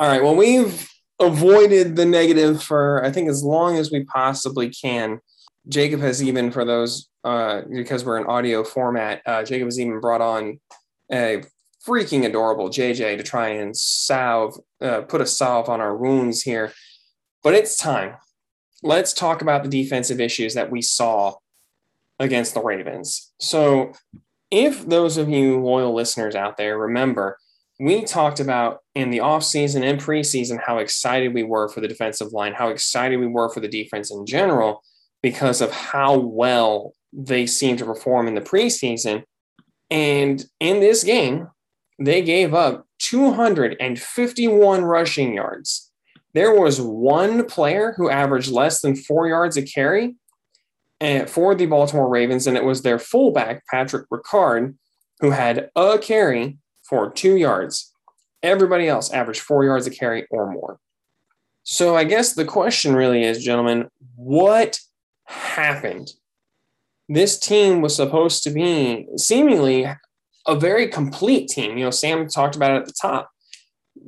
All 0.00 0.08
right. 0.08 0.22
Well, 0.22 0.36
we've 0.36 0.88
avoided 1.20 1.96
the 1.96 2.06
negative 2.06 2.62
for, 2.62 3.04
I 3.04 3.12
think, 3.12 3.28
as 3.28 3.44
long 3.44 3.76
as 3.76 3.92
we 3.92 4.04
possibly 4.04 4.70
can. 4.70 5.20
Jacob 5.68 6.00
has 6.00 6.22
even, 6.22 6.50
for 6.50 6.64
those, 6.64 7.10
uh, 7.24 7.60
because 7.70 8.06
we're 8.06 8.18
in 8.18 8.26
audio 8.26 8.64
format, 8.64 9.20
uh, 9.26 9.42
Jacob 9.42 9.66
has 9.66 9.78
even 9.78 10.00
brought 10.00 10.22
on 10.22 10.60
a 11.12 11.44
freaking 11.86 12.24
adorable 12.24 12.68
JJ 12.68 13.16
to 13.16 13.22
try 13.22 13.48
and 13.48 13.76
salve, 13.76 14.58
uh, 14.80 15.02
put 15.02 15.20
a 15.20 15.26
salve 15.26 15.68
on 15.68 15.80
our 15.80 15.96
wounds 15.96 16.42
here. 16.42 16.72
But 17.42 17.54
it's 17.54 17.76
time. 17.76 18.16
Let's 18.82 19.12
talk 19.12 19.42
about 19.42 19.62
the 19.62 19.68
defensive 19.68 20.20
issues 20.20 20.54
that 20.54 20.70
we 20.70 20.82
saw 20.82 21.34
against 22.18 22.54
the 22.54 22.62
Ravens. 22.62 23.32
So, 23.38 23.92
if 24.50 24.86
those 24.86 25.16
of 25.16 25.28
you 25.28 25.58
loyal 25.60 25.94
listeners 25.94 26.34
out 26.34 26.56
there 26.56 26.78
remember, 26.78 27.38
we 27.80 28.04
talked 28.04 28.38
about 28.38 28.80
in 28.94 29.10
the 29.10 29.18
offseason 29.18 29.82
and 29.82 30.00
preseason 30.00 30.60
how 30.60 30.78
excited 30.78 31.34
we 31.34 31.42
were 31.42 31.68
for 31.68 31.80
the 31.80 31.88
defensive 31.88 32.32
line, 32.32 32.52
how 32.52 32.68
excited 32.68 33.18
we 33.18 33.26
were 33.26 33.48
for 33.48 33.60
the 33.60 33.68
defense 33.68 34.12
in 34.12 34.26
general 34.26 34.82
because 35.22 35.60
of 35.60 35.72
how 35.72 36.16
well 36.16 36.92
they 37.12 37.46
seemed 37.46 37.78
to 37.78 37.84
perform 37.84 38.28
in 38.28 38.34
the 38.34 38.40
preseason 38.40 39.24
And 39.90 40.44
in 40.60 40.80
this 40.80 41.04
game, 41.04 41.48
they 42.06 42.22
gave 42.22 42.54
up 42.54 42.86
251 42.98 44.84
rushing 44.84 45.34
yards. 45.34 45.90
There 46.32 46.58
was 46.58 46.80
one 46.80 47.46
player 47.46 47.94
who 47.96 48.10
averaged 48.10 48.50
less 48.50 48.80
than 48.80 48.96
four 48.96 49.28
yards 49.28 49.56
a 49.56 49.62
carry 49.62 50.16
eh, 51.00 51.26
for 51.26 51.54
the 51.54 51.66
Baltimore 51.66 52.08
Ravens, 52.08 52.46
and 52.46 52.56
it 52.56 52.64
was 52.64 52.82
their 52.82 52.98
fullback, 52.98 53.64
Patrick 53.70 54.08
Ricard, 54.10 54.74
who 55.20 55.30
had 55.30 55.70
a 55.76 55.98
carry 55.98 56.58
for 56.82 57.10
two 57.10 57.36
yards. 57.36 57.92
Everybody 58.42 58.88
else 58.88 59.10
averaged 59.12 59.40
four 59.40 59.64
yards 59.64 59.86
a 59.86 59.90
carry 59.90 60.26
or 60.30 60.50
more. 60.50 60.78
So 61.62 61.96
I 61.96 62.04
guess 62.04 62.34
the 62.34 62.44
question 62.44 62.94
really 62.94 63.22
is, 63.22 63.42
gentlemen, 63.42 63.88
what 64.16 64.80
happened? 65.24 66.12
This 67.08 67.38
team 67.38 67.80
was 67.80 67.96
supposed 67.96 68.42
to 68.42 68.50
be 68.50 69.06
seemingly 69.16 69.86
a 70.46 70.54
very 70.54 70.88
complete 70.88 71.48
team. 71.48 71.76
You 71.78 71.84
know, 71.84 71.90
Sam 71.90 72.28
talked 72.28 72.56
about 72.56 72.72
it 72.72 72.80
at 72.80 72.86
the 72.86 72.92
top. 72.92 73.30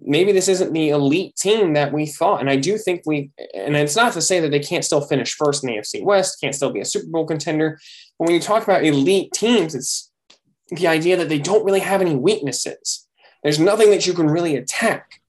Maybe 0.03 0.33
this 0.33 0.49
isn't 0.49 0.73
the 0.73 0.91
elite 0.91 1.37
team 1.37 1.75
that 1.75 1.93
we 1.93 2.07
thought. 2.07 2.41
And 2.41 2.51
I 2.51 2.57
do 2.57 2.77
think 2.77 3.03
we, 3.07 3.31
and 3.55 3.77
it's 3.77 3.97
not 3.97 4.13
to 4.15 4.21
say 4.21 4.41
that 4.41 4.51
they 4.51 4.61
can't 4.61 4.85
still 4.85 5.01
finish 5.01 5.35
first 5.35 5.65
in 5.65 5.71
the 5.71 5.77
AFC 5.77 6.03
West, 6.03 6.41
can't 6.41 6.55
still 6.55 6.71
be 6.71 6.81
a 6.81 6.85
Super 6.85 7.09
Bowl 7.09 7.27
contender. 7.27 7.79
But 8.19 8.27
when 8.27 8.35
you 8.35 8.41
talk 8.41 8.63
about 8.63 8.85
elite 8.85 9.33
teams, 9.33 9.75
it's 9.75 10.11
the 10.69 10.89
idea 10.89 11.17
that 11.17 11.29
they 11.29 11.39
don't 11.39 11.65
really 11.65 11.81
have 11.81 12.01
any 12.01 12.17
weaknesses. 12.17 13.07
There's 13.43 13.61
nothing 13.61 13.91
that 13.91 14.07
you 14.07 14.13
can 14.13 14.27
really 14.27 14.57
attack. 14.57 15.21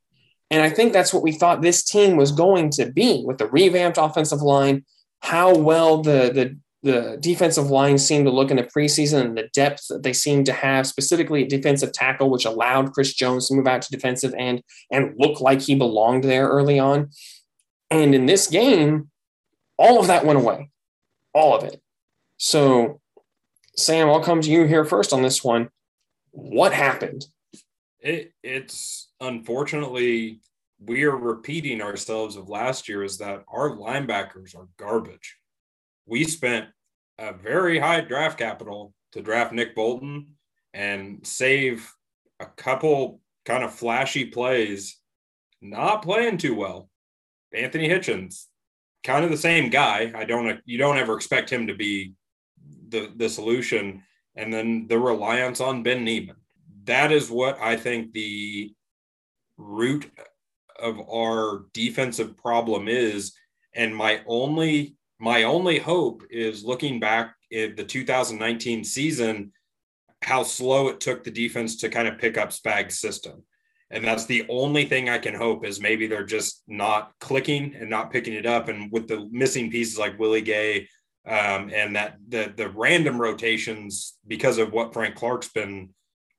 And 0.50 0.64
I 0.64 0.70
think 0.70 0.94
that's 0.94 1.14
what 1.14 1.24
we 1.24 1.34
thought 1.34 1.62
this 1.62 1.84
team 1.84 2.16
was 2.16 2.32
going 2.32 2.70
to 2.72 2.92
be 2.92 3.24
with 3.26 3.38
the 3.38 3.48
revamped 3.48 3.98
offensive 3.98 4.42
line, 4.42 4.86
how 5.20 5.56
well 5.56 6.02
the, 6.02 6.32
the, 6.34 6.58
the 6.88 7.18
defensive 7.20 7.70
line 7.70 7.98
seemed 7.98 8.26
to 8.26 8.32
look 8.32 8.50
in 8.50 8.58
the 8.58 8.64
preseason 8.64 9.22
and 9.22 9.38
the 9.38 9.50
depth 9.54 9.88
that 9.90 10.04
they 10.04 10.14
seemed 10.14 10.46
to 10.46 10.54
have, 10.54 10.88
specifically 10.88 11.44
at 11.44 11.50
defensive 11.50 11.92
tackle, 11.92 12.30
which 12.30 12.46
allowed 12.46 12.94
Chris 12.94 13.14
Jones 13.14 13.48
to 13.48 13.56
move 13.56 13.68
out 13.68 13.82
to 13.84 13.92
defensive 13.92 14.34
end 14.38 14.64
and 14.90 15.14
look 15.18 15.42
like 15.42 15.62
he 15.62 15.76
belonged 15.76 16.24
there 16.24 16.48
early 16.48 16.80
on. 16.80 17.10
And 17.92 18.16
in 18.16 18.26
this 18.26 18.48
game, 18.48 19.12
all 19.78 20.00
of 20.00 20.08
that 20.08 20.26
went 20.26 20.40
away, 20.40 20.72
all 21.34 21.56
of 21.56 21.64
it. 21.64 21.82
So, 22.38 23.02
Sam, 23.76 24.10
I'll 24.10 24.24
come 24.24 24.42
to 24.42 24.50
you 24.50 24.64
here 24.64 24.86
first 24.86 25.14
on 25.14 25.22
this 25.22 25.44
one. 25.44 25.70
What 26.32 26.74
happened? 26.74 27.26
It, 28.00 28.34
it's 28.44 29.10
unfortunately 29.20 30.40
we 30.80 31.04
are 31.04 31.18
repeating 31.18 31.82
ourselves 31.82 32.36
of 32.36 32.50
last 32.50 32.88
year 32.88 33.04
is 33.04 33.18
that 33.18 33.44
our 33.48 33.76
linebackers 33.76 34.56
are 34.56 34.70
garbage. 34.78 35.38
We 36.06 36.24
spent 36.24 36.68
a 37.20 37.34
very 37.34 37.80
high 37.80 38.02
draft 38.02 38.38
capital 38.38 38.94
to 39.14 39.22
draft 39.22 39.54
Nick 39.54 39.76
Bolton 39.76 40.36
and 40.74 41.26
save 41.26 41.92
a 42.40 42.46
couple 42.46 43.22
kind 43.46 43.64
of 43.64 43.74
flashy 43.74 44.26
plays, 44.26 45.00
not 45.62 46.04
playing 46.04 46.38
too 46.38 46.56
well. 46.56 46.90
Anthony 47.54 47.88
Hitchens, 47.90 48.46
kind 49.04 49.24
of 49.24 49.32
the 49.32 49.38
same 49.38 49.70
guy. 49.70 50.12
I 50.16 50.26
don't 50.26 50.60
you 50.66 50.78
don't 50.78 50.98
ever 50.98 51.16
expect 51.16 51.50
him 51.50 51.68
to 51.68 51.74
be 51.74 52.14
the 52.90 53.12
the 53.16 53.30
solution. 53.30 54.04
And 54.36 54.54
then 54.54 54.86
the 54.88 55.00
reliance 55.00 55.62
on 55.62 55.82
Ben 55.82 56.04
Niemann 56.04 56.36
that 56.88 57.12
is 57.12 57.30
what 57.30 57.60
I 57.62 57.76
think 57.78 58.12
the 58.12 58.74
root 59.58 60.10
of 60.80 61.00
our 61.10 61.66
defensive 61.74 62.36
problem 62.36 62.88
is. 62.88 63.34
And 63.76 63.96
my 63.96 64.22
only 64.26 64.97
my 65.20 65.44
only 65.44 65.80
hope 65.80 66.24
is 66.30 66.64
looking 66.64 67.00
back 67.00 67.36
at 67.54 67.78
the 67.78 67.84
2019 67.84 68.84
season, 68.84 69.52
how 70.24 70.44
slow 70.44 70.88
it 70.90 71.00
took 71.00 71.24
the 71.24 71.32
defense 71.32 71.78
to 71.78 71.90
kind 71.90 72.08
of 72.08 72.18
pick 72.18 72.38
up 72.38 72.52
Spag's 72.52 73.00
system. 73.00 73.44
And 73.90 74.04
that's 74.04 74.26
the 74.26 74.46
only 74.50 74.86
thing 74.86 75.10
I 75.10 75.18
can 75.18 75.34
hope 75.34 75.66
is 75.66 75.80
maybe 75.80 76.08
they're 76.08 76.26
just 76.26 76.62
not 76.68 77.14
clicking 77.20 77.74
and 77.76 77.90
not 77.90 78.12
picking 78.12 78.34
it 78.34 78.46
up. 78.46 78.68
And 78.68 78.92
with 78.92 79.08
the 79.08 79.28
missing 79.32 79.72
pieces 79.72 79.98
like 79.98 80.20
Willie 80.20 80.42
Gay 80.42 80.88
um, 81.28 81.70
and 81.74 81.96
that 81.96 82.18
the 82.28 82.54
the 82.56 82.70
random 82.70 83.20
rotations 83.20 84.18
because 84.26 84.58
of 84.58 84.72
what 84.72 84.94
Frank 84.94 85.16
Clark's 85.16 85.50
been 85.50 85.90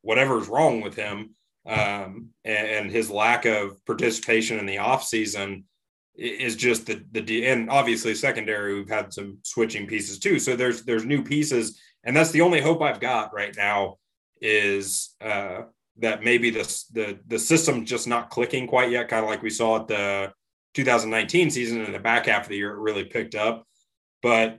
whatever's 0.01 0.49
wrong 0.49 0.81
with 0.81 0.95
him 0.95 1.35
um, 1.67 2.29
and, 2.45 2.69
and, 2.69 2.91
his 2.91 3.11
lack 3.11 3.45
of 3.45 3.85
participation 3.85 4.59
in 4.59 4.65
the 4.65 4.77
offseason 4.77 5.65
is 6.19 6.57
just 6.57 6.87
the 6.87 7.03
the 7.13 7.47
and 7.47 7.71
obviously 7.71 8.15
secondary 8.15 8.75
we've 8.75 8.89
had 8.89 9.13
some 9.13 9.39
switching 9.43 9.87
pieces 9.87 10.19
too. 10.19 10.39
So 10.39 10.57
there's 10.57 10.83
there's 10.83 11.05
new 11.05 11.23
pieces 11.23 11.81
and 12.05 12.17
that's 12.17 12.33
the 12.33 12.41
only 12.41 12.61
hope 12.61 12.83
I've 12.83 13.01
got 13.01 13.33
right 13.33 13.55
now 13.57 13.97
is 14.41 15.15
uh, 15.21 15.63
that 15.99 16.25
maybe 16.25 16.51
the 16.51 16.65
the 16.93 17.19
the 17.29 17.39
system 17.39 17.85
just 17.85 18.09
not 18.09 18.31
clicking 18.31 18.67
quite 18.67 18.91
yet 18.91 19.09
kind 19.09 19.25
of 19.25 19.31
like 19.31 19.43
we 19.43 19.51
saw 19.51 19.81
at 19.81 19.89
the 19.89 20.33
2019 20.75 21.51
season 21.51 21.85
in 21.85 21.93
the 21.93 21.99
back 21.99 22.27
half 22.27 22.43
of 22.43 22.49
the 22.49 22.57
year 22.57 22.73
it 22.73 22.81
really 22.81 23.05
picked 23.05 23.37
up. 23.37 23.65
But 24.21 24.59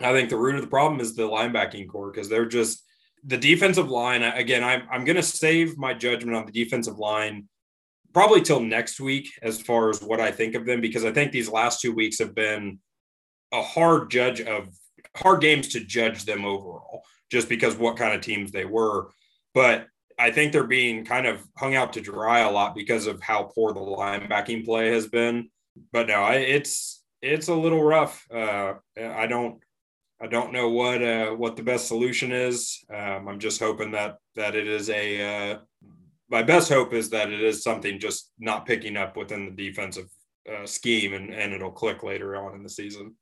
I 0.00 0.12
think 0.12 0.30
the 0.30 0.38
root 0.38 0.56
of 0.56 0.62
the 0.62 0.68
problem 0.68 1.00
is 1.00 1.14
the 1.14 1.28
linebacking 1.28 1.88
core 1.88 2.10
because 2.10 2.28
they're 2.30 2.46
just 2.46 2.82
the 3.26 3.38
defensive 3.38 3.88
line, 3.88 4.22
again, 4.22 4.62
I'm, 4.62 4.82
I'm 4.90 5.04
going 5.04 5.16
to 5.16 5.22
save 5.22 5.78
my 5.78 5.94
judgment 5.94 6.36
on 6.36 6.44
the 6.44 6.52
defensive 6.52 6.98
line 6.98 7.48
probably 8.14 8.40
till 8.40 8.60
next 8.60 9.00
week 9.00 9.28
as 9.42 9.60
far 9.60 9.90
as 9.90 10.00
what 10.00 10.20
I 10.20 10.30
think 10.30 10.54
of 10.54 10.64
them, 10.64 10.80
because 10.80 11.04
I 11.04 11.12
think 11.12 11.32
these 11.32 11.48
last 11.48 11.80
two 11.80 11.92
weeks 11.92 12.20
have 12.20 12.34
been 12.34 12.78
a 13.52 13.60
hard 13.60 14.10
judge 14.10 14.40
of 14.40 14.68
hard 15.16 15.40
games 15.40 15.68
to 15.68 15.80
judge 15.80 16.24
them 16.24 16.44
overall, 16.44 17.02
just 17.30 17.48
because 17.48 17.76
what 17.76 17.96
kind 17.96 18.14
of 18.14 18.20
teams 18.20 18.52
they 18.52 18.64
were. 18.64 19.10
But 19.52 19.88
I 20.18 20.30
think 20.30 20.52
they're 20.52 20.64
being 20.64 21.04
kind 21.04 21.26
of 21.26 21.44
hung 21.56 21.74
out 21.74 21.92
to 21.94 22.00
dry 22.00 22.40
a 22.40 22.50
lot 22.50 22.74
because 22.74 23.06
of 23.06 23.20
how 23.20 23.50
poor 23.54 23.72
the 23.72 23.80
linebacking 23.80 24.64
play 24.64 24.90
has 24.92 25.08
been. 25.08 25.50
But 25.92 26.06
no, 26.06 26.26
it's 26.28 27.02
it's 27.20 27.48
a 27.48 27.54
little 27.54 27.82
rough. 27.82 28.24
Uh, 28.32 28.74
I 28.96 29.26
don't 29.26 29.60
I 30.22 30.28
don't 30.28 30.52
know 30.52 30.68
what 30.68 31.02
uh, 31.02 31.30
what 31.30 31.56
the 31.56 31.64
best 31.64 31.88
solution 31.88 32.30
is. 32.30 32.84
Um, 32.92 33.28
I'm 33.28 33.40
just 33.40 33.60
hoping 33.60 33.90
that 33.92 34.18
that 34.36 34.54
it 34.54 34.68
is 34.68 34.88
a. 34.88 35.52
Uh, 35.52 35.58
my 36.30 36.42
best 36.42 36.68
hope 36.68 36.92
is 36.92 37.10
that 37.10 37.30
it 37.30 37.40
is 37.40 37.62
something 37.62 37.98
just 37.98 38.32
not 38.38 38.66
picking 38.66 38.96
up 38.96 39.16
within 39.16 39.44
the 39.44 39.50
defensive 39.50 40.08
uh, 40.50 40.66
scheme, 40.66 41.14
and 41.14 41.32
and 41.32 41.52
it'll 41.52 41.70
click 41.70 42.02
later 42.02 42.36
on 42.36 42.54
in 42.54 42.62
the 42.62 42.68
season. 42.68 43.14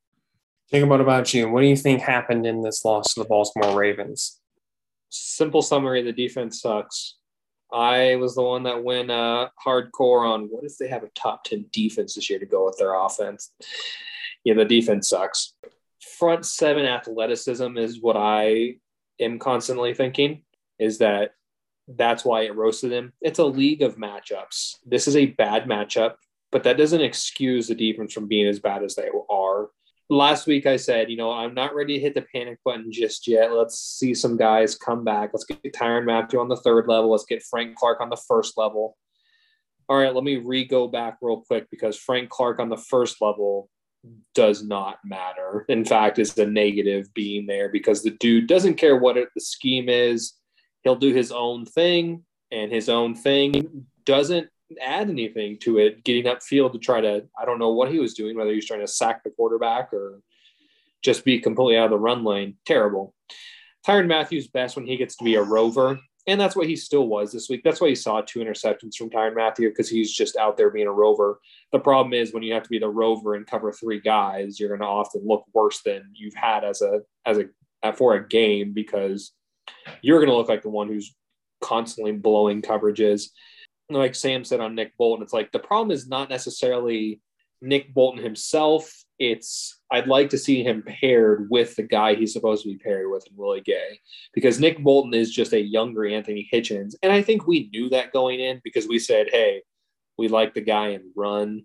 Think 0.70 0.84
about 0.84 1.00
about 1.00 1.34
you. 1.34 1.48
What 1.48 1.60
do 1.60 1.66
you 1.66 1.76
think 1.76 2.00
happened 2.00 2.46
in 2.46 2.62
this 2.62 2.84
loss 2.84 3.14
to 3.14 3.20
the 3.20 3.28
Baltimore 3.28 3.78
Ravens? 3.78 4.40
Simple 5.10 5.62
summary: 5.62 6.02
the 6.02 6.12
defense 6.12 6.60
sucks. 6.60 7.16
I 7.72 8.16
was 8.16 8.34
the 8.34 8.42
one 8.42 8.64
that 8.64 8.84
went 8.84 9.10
uh, 9.10 9.48
hardcore 9.64 10.28
on 10.28 10.48
what 10.50 10.64
if 10.64 10.76
they 10.78 10.88
have 10.88 11.04
a 11.04 11.10
top 11.14 11.44
ten 11.44 11.66
defense 11.72 12.14
this 12.14 12.28
year 12.28 12.38
to 12.38 12.46
go 12.46 12.66
with 12.66 12.76
their 12.78 12.94
offense. 12.94 13.52
Yeah, 14.44 14.54
the 14.54 14.64
defense 14.64 15.08
sucks 15.08 15.54
front 16.22 16.44
seven 16.44 16.84
athleticism 16.84 17.76
is 17.76 18.00
what 18.00 18.16
I 18.16 18.76
am 19.20 19.38
constantly 19.38 19.94
thinking 19.94 20.42
is 20.78 20.98
that 20.98 21.34
that's 21.96 22.24
why 22.24 22.42
it 22.42 22.55
roasted 22.55 22.92
him. 22.92 23.12
It's 23.20 23.38
a 23.38 23.44
league 23.44 23.83
of 23.83 23.96
matchups. 23.96 24.76
This 24.85 25.09
is 25.09 25.16
a 25.16 25.26
bad 25.26 25.64
matchup, 25.64 26.14
but 26.50 26.64
that 26.64 26.76
doesn't 26.76 27.00
excuse 27.00 27.68
the 27.68 27.74
defense 27.74 28.12
from 28.12 28.28
being 28.28 28.46
as 28.46 28.61
bad 28.61 28.83
as 28.83 28.94
they 28.94 29.09
are. 29.31 29.70
Last 30.09 30.46
week 30.46 30.66
I 30.66 30.76
said, 30.76 31.11
you 31.11 31.16
know, 31.16 31.33
I'm 31.33 31.55
not 31.55 31.74
ready 31.74 31.94
to 31.94 32.00
hit 32.00 32.14
the 32.14 32.26
panic 32.35 32.59
button 32.64 32.92
just 32.92 33.26
yet. 33.26 33.52
Let's 33.52 33.78
see 33.78 34.14
some 34.14 34.37
guys 34.37 34.74
come 34.74 35.05
back. 35.05 35.31
Let's 35.33 35.44
get 35.44 35.62
Tyrann 35.72 36.05
Mathieu 36.05 36.40
on 36.40 36.48
the 36.48 36.57
third 36.57 36.87
level. 36.87 37.11
Let's 37.11 37.24
get 37.24 37.42
Frank 37.42 37.76
Clark 37.76 38.00
on 38.00 38.11
the 38.11 38.16
first 38.16 38.59
level. 38.59 38.96
All 39.88 39.96
right, 39.96 40.14
let 40.14 40.24
me 40.24 40.37
re 40.37 40.64
go 40.64 40.88
back 40.88 41.18
real 41.22 41.42
quick 41.42 41.68
because 41.70 41.96
Frank 41.96 42.31
Clark 42.31 42.61
on 42.61 42.68
the 42.68 42.76
first 42.76 43.20
level 43.20 43.68
does 44.35 44.64
not 44.64 44.98
matter. 45.05 45.64
In 45.68 45.85
fact, 45.85 46.18
is 46.18 46.37
a 46.38 46.46
negative 46.46 47.12
being 47.14 47.46
there 47.46 47.68
because 47.68 48.02
the 48.02 48.11
dude 48.11 48.46
doesn't 48.46 48.74
care 48.74 48.96
what 48.96 49.16
it, 49.16 49.28
the 49.35 49.40
scheme 49.40 49.88
is. 49.88 50.35
He'll 50.82 50.96
do 50.96 51.12
his 51.12 51.32
own 51.32 51.64
thing, 51.64 52.24
and 52.50 52.70
his 52.70 52.88
own 52.88 53.14
thing 53.14 53.86
doesn't 54.04 54.48
add 54.80 55.10
anything 55.10 55.58
to 55.60 55.78
it. 55.78 56.04
Getting 56.04 56.24
upfield 56.24 56.72
to 56.72 56.78
try 56.78 57.00
to, 57.00 57.24
I 57.38 57.44
don't 57.44 57.58
know 57.58 57.70
what 57.70 57.90
he 57.90 57.98
was 57.98 58.14
doing, 58.14 58.36
whether 58.36 58.50
he 58.50 58.56
was 58.56 58.66
trying 58.66 58.80
to 58.80 58.88
sack 58.88 59.22
the 59.22 59.30
quarterback 59.30 59.92
or 59.92 60.20
just 61.02 61.24
be 61.24 61.40
completely 61.40 61.76
out 61.76 61.86
of 61.86 61.90
the 61.90 61.98
run 61.98 62.24
lane. 62.24 62.56
Terrible. 62.64 63.14
Tyrann 63.86 64.06
Mathieu's 64.06 64.46
best 64.46 64.76
when 64.76 64.86
he 64.86 64.96
gets 64.96 65.16
to 65.16 65.24
be 65.24 65.34
a 65.34 65.42
rover 65.42 65.98
and 66.26 66.40
that's 66.40 66.54
what 66.54 66.68
he 66.68 66.76
still 66.76 67.08
was 67.08 67.32
this 67.32 67.48
week. 67.48 67.62
That's 67.64 67.80
why 67.80 67.88
he 67.88 67.94
saw 67.94 68.20
two 68.20 68.40
interceptions 68.40 68.94
from 68.96 69.10
Tyrann 69.10 69.34
Mathieu 69.34 69.70
because 69.70 69.88
he's 69.88 70.12
just 70.12 70.36
out 70.36 70.56
there 70.56 70.70
being 70.70 70.86
a 70.86 70.92
rover. 70.92 71.40
The 71.72 71.80
problem 71.80 72.12
is 72.12 72.32
when 72.32 72.44
you 72.44 72.54
have 72.54 72.62
to 72.62 72.68
be 72.68 72.78
the 72.78 72.88
rover 72.88 73.34
and 73.34 73.46
cover 73.46 73.72
three 73.72 74.00
guys, 74.00 74.60
you're 74.60 74.68
going 74.68 74.80
to 74.80 74.86
often 74.86 75.22
look 75.24 75.44
worse 75.52 75.82
than 75.82 76.10
you've 76.14 76.34
had 76.34 76.64
as 76.64 76.80
a 76.80 77.00
as 77.26 77.38
a 77.38 77.92
for 77.94 78.14
a 78.14 78.28
game 78.28 78.72
because 78.72 79.32
you're 80.03 80.18
going 80.18 80.31
to 80.31 80.37
look 80.37 80.48
like 80.48 80.62
the 80.62 80.68
one 80.68 80.88
who's 80.88 81.14
constantly 81.61 82.12
blowing 82.12 82.62
coverages. 82.62 83.29
Like 83.88 84.14
Sam 84.14 84.44
said 84.44 84.61
on 84.61 84.75
Nick 84.75 84.96
Bolton, 84.96 85.22
it's 85.22 85.33
like 85.33 85.53
the 85.53 85.59
problem 85.59 85.90
is 85.90 86.09
not 86.09 86.31
necessarily 86.31 87.20
Nick 87.61 87.94
Bolton 87.94 88.22
himself. 88.22 88.92
It's 89.18 89.81
I'd 89.90 90.09
like 90.09 90.31
to 90.31 90.38
see 90.38 90.64
him 90.64 90.83
paired 90.83 91.48
with 91.51 91.77
the 91.77 91.85
guy 91.85 92.14
he's 92.14 92.33
supposed 92.33 92.64
to 92.64 92.70
be 92.70 92.79
paired 92.79 93.11
with 93.11 93.25
in 93.31 93.37
Willie 93.37 93.61
Gay 93.61 94.01
because 94.35 94.59
Nick 94.59 94.83
Bolton 94.83 95.14
is 95.14 95.31
just 95.31 95.53
a 95.53 95.61
younger 95.61 96.07
Anthony 96.07 96.48
Hitchens. 96.53 96.94
And 97.03 97.12
I 97.12 97.22
think 97.22 97.46
we 97.46 97.70
knew 97.72 97.88
that 97.90 98.12
going 98.12 98.40
in 98.40 98.61
because 98.64 98.88
we 98.88 98.98
said, 98.98 99.29
hey, 99.31 99.62
we 100.18 100.29
like 100.29 100.55
the 100.55 100.61
guy 100.61 100.88
and 100.88 101.05
run, 101.14 101.64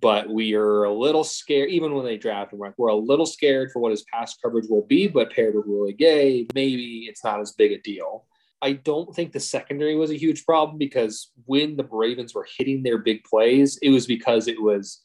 but 0.00 0.28
we 0.28 0.54
are 0.54 0.84
a 0.84 0.92
little 0.92 1.24
scared. 1.24 1.70
Even 1.70 1.94
when 1.94 2.04
they 2.04 2.16
draft 2.16 2.52
him, 2.52 2.60
we're 2.76 2.88
a 2.88 2.94
little 2.94 3.26
scared 3.26 3.70
for 3.72 3.80
what 3.80 3.90
his 3.90 4.04
pass 4.12 4.36
coverage 4.36 4.66
will 4.68 4.86
be. 4.86 5.08
But 5.08 5.32
paired 5.32 5.54
with 5.54 5.66
Willie 5.66 5.92
Gay, 5.92 6.46
maybe 6.54 7.06
it's 7.08 7.24
not 7.24 7.40
as 7.40 7.52
big 7.52 7.72
a 7.72 7.78
deal. 7.78 8.26
I 8.60 8.74
don't 8.74 9.14
think 9.14 9.32
the 9.32 9.40
secondary 9.40 9.96
was 9.96 10.10
a 10.10 10.18
huge 10.18 10.44
problem 10.44 10.78
because 10.78 11.32
when 11.46 11.76
the 11.76 11.86
Ravens 11.90 12.34
were 12.34 12.46
hitting 12.56 12.82
their 12.82 12.98
big 12.98 13.24
plays, 13.24 13.78
it 13.82 13.90
was 13.90 14.06
because 14.06 14.46
it 14.46 14.60
was 14.60 15.02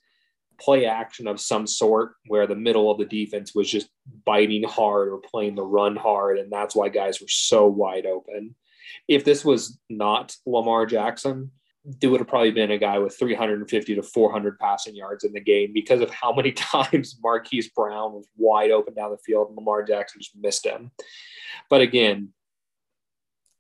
play 0.60 0.86
action 0.86 1.28
of 1.28 1.40
some 1.40 1.66
sort 1.66 2.14
where 2.28 2.48
the 2.48 2.56
middle 2.56 2.92
of 2.92 2.98
the 2.98 3.06
defense 3.06 3.54
was 3.56 3.70
just 3.70 3.90
biting 4.26 4.64
hard 4.64 5.10
or 5.10 5.20
playing 5.20 5.56
the 5.56 5.64
run 5.64 5.96
hard. 5.96 6.38
And 6.38 6.52
that's 6.52 6.76
why 6.76 6.90
guys 6.90 7.20
were 7.20 7.28
so 7.28 7.68
wide 7.68 8.06
open. 8.06 8.56
If 9.08 9.26
this 9.26 9.44
was 9.44 9.80
not 9.90 10.36
Lamar 10.46 10.86
Jackson, 10.86 11.52
there 11.88 12.10
would 12.10 12.20
have 12.20 12.28
probably 12.28 12.52
been 12.52 12.72
a 12.72 12.78
guy 12.78 13.00
with 13.00 13.18
350 13.18 13.96
to 13.96 14.04
400 14.04 14.60
passing 14.60 14.94
yards 14.94 15.24
in 15.24 15.32
the 15.32 15.40
game 15.40 15.72
because 15.74 16.02
of 16.02 16.10
how 16.10 16.34
many 16.34 16.52
times 16.54 17.18
Marquise 17.24 17.70
Brown 17.70 18.14
was 18.14 18.28
wide 18.36 18.72
open 18.72 18.94
down 18.94 19.12
the 19.12 19.18
field 19.18 19.48
and 19.48 19.56
Lamar 19.56 19.84
Jackson 19.84 20.20
just 20.20 20.36
missed 20.36 20.66
him. 20.66 20.92
But 21.70 21.80
again, 21.82 22.34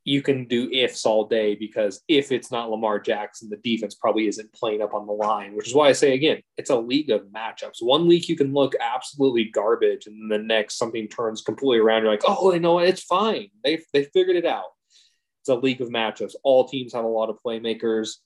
you 0.03 0.21
can 0.21 0.45
do 0.45 0.69
ifs 0.71 1.05
all 1.05 1.27
day 1.27 1.55
because 1.55 2.01
if 2.07 2.31
it's 2.31 2.49
not 2.49 2.69
Lamar 2.69 2.99
Jackson, 2.99 3.49
the 3.49 3.57
defense 3.57 3.95
probably 3.95 4.27
isn't 4.27 4.53
playing 4.53 4.81
up 4.81 4.93
on 4.93 5.05
the 5.05 5.13
line, 5.13 5.53
which 5.53 5.67
is 5.67 5.73
why 5.73 5.89
I 5.89 5.91
say 5.93 6.13
again, 6.13 6.41
it's 6.57 6.69
a 6.69 6.77
league 6.77 7.09
of 7.09 7.27
matchups. 7.27 7.81
One 7.81 8.07
week 8.07 8.29
you 8.29 8.37
can 8.37 8.53
look 8.53 8.73
absolutely 8.79 9.45
garbage, 9.45 10.07
and 10.07 10.31
the 10.31 10.37
next 10.37 10.77
something 10.77 11.09
turns 11.09 11.41
completely 11.41 11.79
around. 11.79 12.03
You're 12.03 12.11
like, 12.11 12.23
oh, 12.25 12.53
you 12.53 12.61
know 12.61 12.75
what? 12.75 12.87
It's 12.87 13.03
fine. 13.03 13.49
They 13.65 13.81
they 13.91 14.05
figured 14.05 14.37
it 14.37 14.45
out. 14.45 14.76
It's 15.47 15.55
a 15.55 15.55
league 15.55 15.79
of 15.79 15.87
matchups. 15.87 16.35
All 16.43 16.67
teams 16.67 16.93
have 16.93 17.05
a 17.05 17.07
lot 17.07 17.29
of 17.29 17.39
playmakers. 17.41 18.17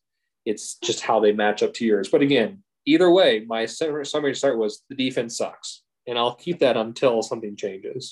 It's 0.44 0.80
just 0.84 1.02
how 1.02 1.20
they 1.20 1.32
match 1.32 1.62
up 1.62 1.72
to 1.76 1.86
yours. 1.86 2.10
But 2.10 2.24
again, 2.24 2.64
either 2.88 3.12
way, 3.12 3.46
my 3.48 3.68
summary 3.68 4.06
to 4.06 4.34
start 4.34 4.58
was 4.58 4.82
the 4.90 4.96
defense 4.96 5.38
sucks, 5.38 5.84
and 6.08 6.18
I'll 6.18 6.34
keep 6.34 6.58
that 6.60 6.78
until 6.78 7.22
something 7.22 7.56
changes. 7.56 8.10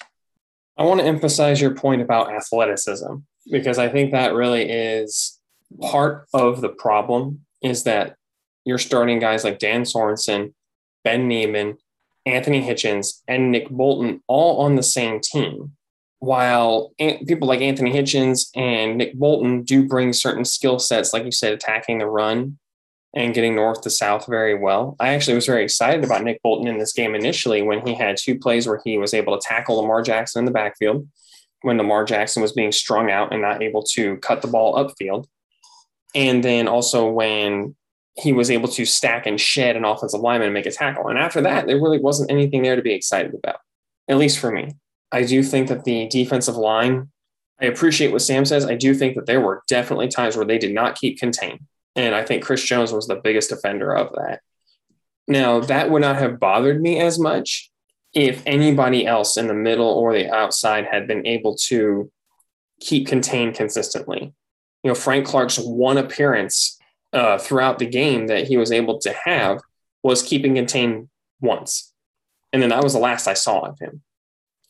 I 0.77 0.83
want 0.83 0.99
to 0.99 1.07
emphasize 1.07 1.59
your 1.59 1.73
point 1.73 2.03
about 2.03 2.31
athleticism 2.31 3.15
because 3.51 3.79
I 3.79 3.89
think 3.89 4.11
that 4.11 4.35
really 4.35 4.69
is 4.69 5.39
part 5.81 6.27
of 6.31 6.61
the 6.61 6.69
problem 6.69 7.45
is 7.63 7.85
that 7.85 8.15
you're 8.63 8.77
starting 8.77 9.17
guys 9.17 9.43
like 9.43 9.57
Dan 9.57 9.85
Sorensen, 9.85 10.53
Ben 11.03 11.27
Niemann, 11.27 11.79
Anthony 12.27 12.61
Hitchens, 12.61 13.21
and 13.27 13.51
Nick 13.51 13.71
Bolton 13.71 14.21
all 14.27 14.61
on 14.61 14.75
the 14.75 14.83
same 14.83 15.19
team. 15.19 15.71
While 16.19 16.91
people 16.97 17.47
like 17.47 17.61
Anthony 17.61 17.93
Hitchens 17.93 18.49
and 18.55 18.97
Nick 18.97 19.13
Bolton 19.15 19.63
do 19.63 19.87
bring 19.87 20.11
certain 20.11 20.43
skill 20.43 20.77
sets, 20.77 21.13
like 21.13 21.23
you 21.23 21.31
said, 21.31 21.53
attacking 21.53 21.99
the 21.99 22.07
run 22.07 22.57
and 23.15 23.33
getting 23.33 23.55
north 23.55 23.81
to 23.81 23.89
south 23.89 24.27
very 24.27 24.53
well. 24.53 24.95
I 24.99 25.09
actually 25.09 25.35
was 25.35 25.45
very 25.45 25.63
excited 25.63 26.03
about 26.03 26.23
Nick 26.23 26.41
Bolton 26.43 26.67
in 26.67 26.77
this 26.77 26.93
game 26.93 27.15
initially 27.15 27.61
when 27.61 27.85
he 27.85 27.95
had 27.95 28.17
two 28.17 28.37
plays 28.37 28.67
where 28.67 28.81
he 28.83 28.97
was 28.97 29.13
able 29.13 29.37
to 29.37 29.47
tackle 29.47 29.77
Lamar 29.77 30.01
Jackson 30.01 30.39
in 30.39 30.45
the 30.45 30.51
backfield 30.51 31.07
when 31.61 31.77
Lamar 31.77 32.05
Jackson 32.05 32.41
was 32.41 32.53
being 32.53 32.71
strung 32.71 33.09
out 33.09 33.33
and 33.33 33.41
not 33.41 33.63
able 33.63 33.83
to 33.83 34.17
cut 34.17 34.41
the 34.41 34.47
ball 34.47 34.75
upfield. 34.75 35.25
And 36.15 36.43
then 36.43 36.67
also 36.67 37.09
when 37.09 37.75
he 38.15 38.33
was 38.33 38.51
able 38.51 38.67
to 38.69 38.85
stack 38.85 39.25
and 39.25 39.39
shed 39.39 39.75
an 39.75 39.85
offensive 39.85 40.19
lineman 40.19 40.47
and 40.47 40.53
make 40.53 40.65
a 40.65 40.71
tackle. 40.71 41.07
And 41.07 41.17
after 41.17 41.41
that, 41.41 41.67
there 41.67 41.81
really 41.81 41.99
wasn't 41.99 42.31
anything 42.31 42.63
there 42.63 42.75
to 42.75 42.81
be 42.81 42.93
excited 42.93 43.33
about, 43.33 43.59
at 44.07 44.17
least 44.17 44.39
for 44.39 44.51
me. 44.51 44.73
I 45.11 45.23
do 45.23 45.43
think 45.43 45.67
that 45.69 45.83
the 45.83 46.07
defensive 46.07 46.55
line, 46.55 47.09
I 47.61 47.65
appreciate 47.65 48.11
what 48.11 48.21
Sam 48.21 48.45
says. 48.45 48.65
I 48.65 48.75
do 48.75 48.93
think 48.93 49.15
that 49.15 49.25
there 49.25 49.41
were 49.41 49.63
definitely 49.67 50.07
times 50.07 50.35
where 50.35 50.45
they 50.45 50.57
did 50.57 50.73
not 50.73 50.95
keep 50.95 51.19
contained. 51.19 51.61
And 51.95 52.15
I 52.15 52.23
think 52.23 52.43
Chris 52.43 52.63
Jones 52.63 52.91
was 52.91 53.07
the 53.07 53.15
biggest 53.15 53.51
offender 53.51 53.93
of 53.95 54.13
that. 54.13 54.41
Now, 55.27 55.59
that 55.59 55.91
would 55.91 56.01
not 56.01 56.17
have 56.17 56.39
bothered 56.39 56.81
me 56.81 56.99
as 56.99 57.19
much 57.19 57.69
if 58.13 58.41
anybody 58.45 59.05
else 59.05 59.37
in 59.37 59.47
the 59.47 59.53
middle 59.53 59.89
or 59.89 60.13
the 60.13 60.33
outside 60.33 60.85
had 60.85 61.07
been 61.07 61.25
able 61.27 61.55
to 61.55 62.11
keep 62.79 63.07
contained 63.07 63.55
consistently. 63.55 64.33
You 64.83 64.89
know, 64.89 64.95
Frank 64.95 65.27
Clark's 65.27 65.57
one 65.57 65.97
appearance 65.97 66.79
uh, 67.13 67.37
throughout 67.37 67.79
the 67.79 67.85
game 67.85 68.27
that 68.27 68.47
he 68.47 68.57
was 68.57 68.71
able 68.71 68.99
to 68.99 69.13
have 69.25 69.59
was 70.01 70.23
keeping 70.23 70.55
contained 70.55 71.09
once. 71.41 71.93
And 72.53 72.61
then 72.61 72.69
that 72.69 72.83
was 72.83 72.93
the 72.93 72.99
last 72.99 73.27
I 73.27 73.33
saw 73.33 73.61
of 73.61 73.77
him. 73.79 74.01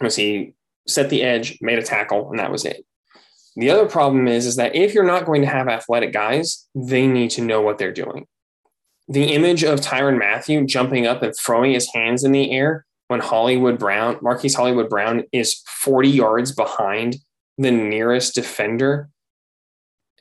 Was 0.02 0.16
he 0.16 0.54
set 0.88 1.10
the 1.10 1.24
edge, 1.24 1.58
made 1.62 1.80
a 1.80 1.84
tackle, 1.84 2.30
and 2.30 2.40
that 2.40 2.52
was 2.52 2.66
it. 2.66 2.86
The 3.56 3.70
other 3.70 3.88
problem 3.88 4.28
is, 4.28 4.46
is 4.46 4.56
that 4.56 4.76
if 4.76 4.94
you're 4.94 5.04
not 5.04 5.26
going 5.26 5.42
to 5.42 5.48
have 5.48 5.68
athletic 5.68 6.14
guys, 6.14 6.68
they 6.76 7.08
need 7.08 7.32
to 7.32 7.42
know 7.42 7.62
what 7.62 7.78
they're 7.78 7.92
doing. 7.92 8.26
The 9.08 9.34
image 9.34 9.64
of 9.64 9.82
Tyrann 9.82 10.20
Mathieu 10.20 10.66
jumping 10.66 11.08
up 11.08 11.24
and 11.24 11.34
throwing 11.36 11.74
his 11.74 11.92
hands 11.94 12.24
in 12.24 12.32
the 12.32 12.52
air 12.52 12.86
when 13.08 13.20
Hollywood 13.20 13.80
Brown, 13.80 14.18
Marquise 14.22 14.56
Hollywood 14.56 14.88
Brown, 14.88 15.24
is 15.32 15.62
40 15.82 16.10
yards 16.10 16.52
behind 16.52 17.18
the 17.58 17.72
nearest 17.72 18.36
defender 18.36 19.10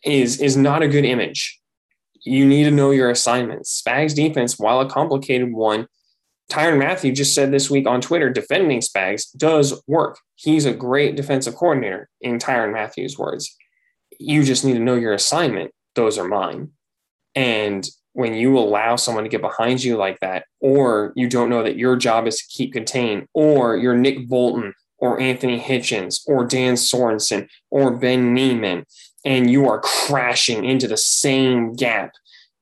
is, 0.05 0.41
is 0.41 0.57
not 0.57 0.83
a 0.83 0.89
good 0.89 1.05
image. 1.05 1.61
You 2.25 2.47
need 2.47 2.65
to 2.65 2.71
know 2.71 2.91
your 2.91 3.11
assignments. 3.11 3.81
Spags 3.81 4.15
defense, 4.15 4.59
while 4.59 4.81
a 4.81 4.89
complicated 4.89 5.53
one, 5.53 5.87
Tyrann 6.51 6.79
Mathieu 6.79 7.13
just 7.13 7.35
said 7.35 7.51
this 7.53 7.69
week 7.71 7.87
on 7.87 8.01
Twitter, 8.01 8.31
defending 8.31 8.81
Spags 8.81 9.27
does 9.37 9.83
work. 9.87 10.19
He's 10.35 10.65
a 10.65 10.73
great 10.73 11.15
defensive 11.15 11.55
coordinator, 11.55 12.09
in 12.21 12.39
Tyrann 12.39 12.73
Mathieu's 12.73 13.19
words. 13.19 13.55
You 14.19 14.43
just 14.43 14.65
need 14.65 14.75
to 14.75 14.79
know 14.79 14.95
your 14.95 15.13
assignment. 15.13 15.73
Those 15.95 16.19
are 16.19 16.27
mine. 16.27 16.71
And 17.35 17.89
when 18.15 18.35
you 18.35 18.59
allow 18.59 18.97
someone 18.97 19.25
to 19.25 19.31
get 19.31 19.43
behind 19.43 19.83
you 19.85 19.97
like 19.97 20.19
that, 20.21 20.45
or 20.61 21.13
you 21.15 21.29
don't 21.29 21.51
know 21.51 21.63
that 21.63 21.77
your 21.77 21.97
job 21.97 22.27
is 22.27 22.39
to 22.39 22.45
keep 22.49 22.73
contained, 22.73 23.27
or 23.35 23.77
you're 23.77 23.97
Nick 23.97 24.29
Bolton 24.29 24.75
or 24.99 25.21
Anthony 25.21 25.61
Hitchens 25.61 26.23
or 26.27 26.45
Dan 26.45 26.75
Sorensen 26.75 27.49
or 27.71 27.93
Ben 27.93 28.35
Niemann, 28.35 28.85
and 29.25 29.51
you 29.51 29.69
are 29.69 29.81
crashing 29.81 30.65
into 30.65 30.89
the 30.89 30.97
same 30.97 31.75
gap 31.75 32.13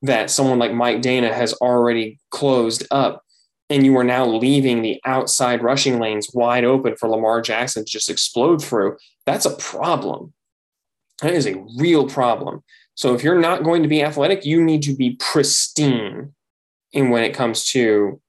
that 0.03 0.29
someone 0.29 0.59
like 0.59 0.73
Mike 0.73 1.01
Danna 1.01 1.33
has 1.33 1.53
already 1.53 2.19
closed 2.29 2.85
up, 2.91 3.23
and 3.69 3.83
you 3.85 3.97
are 3.97 4.03
now 4.03 4.25
leaving 4.25 4.81
the 4.81 4.99
outside 5.05 5.61
rushing 5.61 5.99
lanes 5.99 6.31
wide 6.33 6.63
open 6.63 6.95
for 6.95 7.09
Lamar 7.09 7.41
Jackson 7.41 7.83
to 7.83 7.91
just 7.91 8.09
explode 8.09 8.63
through, 8.63 8.97
that's 9.25 9.45
a 9.45 9.55
problem. 9.55 10.33
That 11.21 11.33
is 11.33 11.47
a 11.47 11.63
real 11.77 12.07
problem. 12.07 12.63
So 12.95 13.13
if 13.13 13.23
you're 13.23 13.39
not 13.39 13.63
going 13.63 13.83
to 13.83 13.89
be 13.89 14.03
athletic, 14.03 14.45
you 14.45 14.63
need 14.63 14.81
to 14.83 14.95
be 14.95 15.17
pristine 15.19 16.33
in 16.93 17.09
when 17.09 17.23
it 17.23 17.33
comes 17.33 17.65
to 17.71 18.21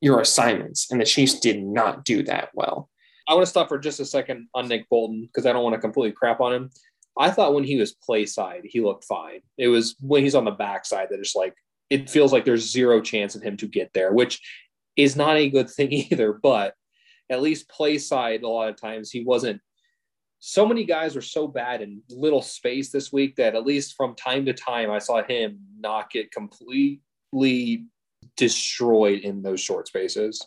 your 0.00 0.20
assignments. 0.20 0.90
And 0.90 1.00
the 1.00 1.06
Chiefs 1.06 1.40
did 1.40 1.62
not 1.62 2.04
do 2.04 2.22
that 2.24 2.50
well. 2.54 2.90
I 3.26 3.34
want 3.34 3.46
to 3.46 3.50
stop 3.50 3.68
for 3.68 3.78
just 3.78 4.00
a 4.00 4.04
second 4.04 4.48
on 4.54 4.68
Nick 4.68 4.88
Bolton 4.90 5.22
because 5.22 5.46
I 5.46 5.52
don't 5.52 5.64
want 5.64 5.74
to 5.74 5.80
completely 5.80 6.12
crap 6.12 6.40
on 6.40 6.52
him. 6.52 6.70
I 7.18 7.30
thought 7.30 7.54
when 7.54 7.64
he 7.64 7.76
was 7.76 7.94
play 7.94 8.26
side, 8.26 8.62
he 8.64 8.80
looked 8.80 9.04
fine. 9.04 9.40
It 9.56 9.68
was 9.68 9.96
when 10.00 10.22
he's 10.22 10.34
on 10.34 10.44
the 10.44 10.50
backside 10.50 11.08
that 11.10 11.20
it's 11.20 11.34
like 11.34 11.54
it 11.90 12.10
feels 12.10 12.32
like 12.32 12.44
there's 12.44 12.70
zero 12.70 13.00
chance 13.00 13.34
of 13.34 13.42
him 13.42 13.56
to 13.58 13.66
get 13.66 13.92
there, 13.94 14.12
which 14.12 14.40
is 14.96 15.16
not 15.16 15.36
a 15.36 15.50
good 15.50 15.70
thing 15.70 15.92
either. 15.92 16.32
But 16.32 16.74
at 17.30 17.42
least 17.42 17.68
play 17.68 17.98
side, 17.98 18.42
a 18.42 18.48
lot 18.48 18.68
of 18.68 18.80
times 18.80 19.10
he 19.10 19.24
wasn't 19.24 19.60
so 20.46 20.66
many 20.66 20.84
guys 20.84 21.14
were 21.14 21.22
so 21.22 21.48
bad 21.48 21.80
in 21.80 22.02
little 22.10 22.42
space 22.42 22.90
this 22.90 23.10
week 23.10 23.36
that 23.36 23.54
at 23.54 23.64
least 23.64 23.94
from 23.96 24.14
time 24.14 24.44
to 24.44 24.52
time 24.52 24.90
I 24.90 24.98
saw 24.98 25.22
him 25.22 25.58
not 25.78 26.10
get 26.10 26.30
completely 26.32 27.86
destroyed 28.36 29.20
in 29.20 29.40
those 29.40 29.60
short 29.60 29.88
spaces. 29.88 30.46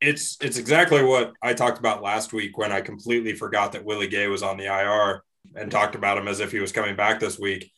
It's 0.00 0.36
it's 0.40 0.58
exactly 0.58 1.04
what 1.04 1.32
I 1.42 1.54
talked 1.54 1.78
about 1.78 2.02
last 2.02 2.32
week 2.32 2.58
when 2.58 2.72
I 2.72 2.80
completely 2.80 3.34
forgot 3.34 3.70
that 3.72 3.84
Willie 3.84 4.08
Gay 4.08 4.26
was 4.26 4.42
on 4.42 4.56
the 4.56 4.66
IR 4.66 5.22
and 5.54 5.70
talked 5.70 5.94
about 5.94 6.18
him 6.18 6.26
as 6.26 6.40
if 6.40 6.50
he 6.50 6.58
was 6.58 6.72
coming 6.72 6.96
back 6.96 7.20
this 7.20 7.38
week. 7.38 7.70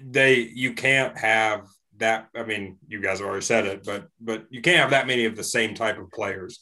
They 0.00 0.38
you 0.54 0.74
can't 0.74 1.18
have 1.18 1.66
that 1.98 2.28
I 2.34 2.42
mean 2.42 2.78
you 2.88 3.00
guys 3.00 3.18
have 3.18 3.28
already 3.28 3.44
said 3.44 3.66
it 3.66 3.84
but 3.84 4.08
but 4.20 4.46
you 4.50 4.62
can't 4.62 4.78
have 4.78 4.90
that 4.90 5.06
many 5.06 5.26
of 5.26 5.36
the 5.36 5.44
same 5.44 5.74
type 5.74 5.98
of 5.98 6.10
players 6.10 6.60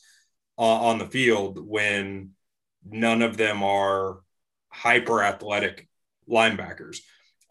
on, 0.56 0.80
on 0.84 0.98
the 0.98 1.06
field 1.06 1.58
when 1.58 2.30
none 2.84 3.22
of 3.22 3.36
them 3.36 3.62
are 3.62 4.20
hyper 4.68 5.22
athletic 5.22 5.88
linebackers 6.28 6.98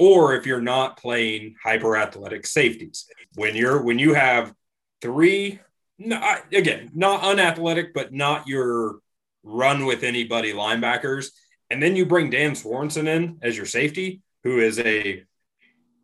or 0.02 0.34
if 0.34 0.48
you're 0.48 0.62
not 0.62 0.98
playing 0.98 1.54
hyper 1.64 1.96
athletic 1.96 2.48
safeties. 2.48 3.06
When 3.36 3.56
you're 3.56 3.84
when 3.84 4.00
you 4.00 4.16
have 4.16 4.52
three 5.00 5.60
not, 6.00 6.52
again 6.52 6.90
not 6.96 7.24
unathletic 7.24 7.94
but 7.94 8.12
not 8.12 8.48
your 8.48 9.00
run 9.44 9.86
with 9.86 10.04
anybody 10.04 10.54
linebackers 10.54 11.28
and 11.70 11.82
then 11.82 11.96
you 11.96 12.06
bring 12.06 12.32
Dan 12.32 12.52
Sorensen 12.52 13.08
in 13.08 13.38
as 13.44 13.56
your 13.56 13.68
safety 13.68 14.22
who 14.44 14.60
is 14.60 14.80
a 14.80 15.24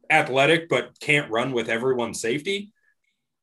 athletic 0.09 0.69
but 0.69 0.99
can't 0.99 1.31
run 1.31 1.51
with 1.51 1.69
everyone's 1.69 2.21
safety 2.21 2.71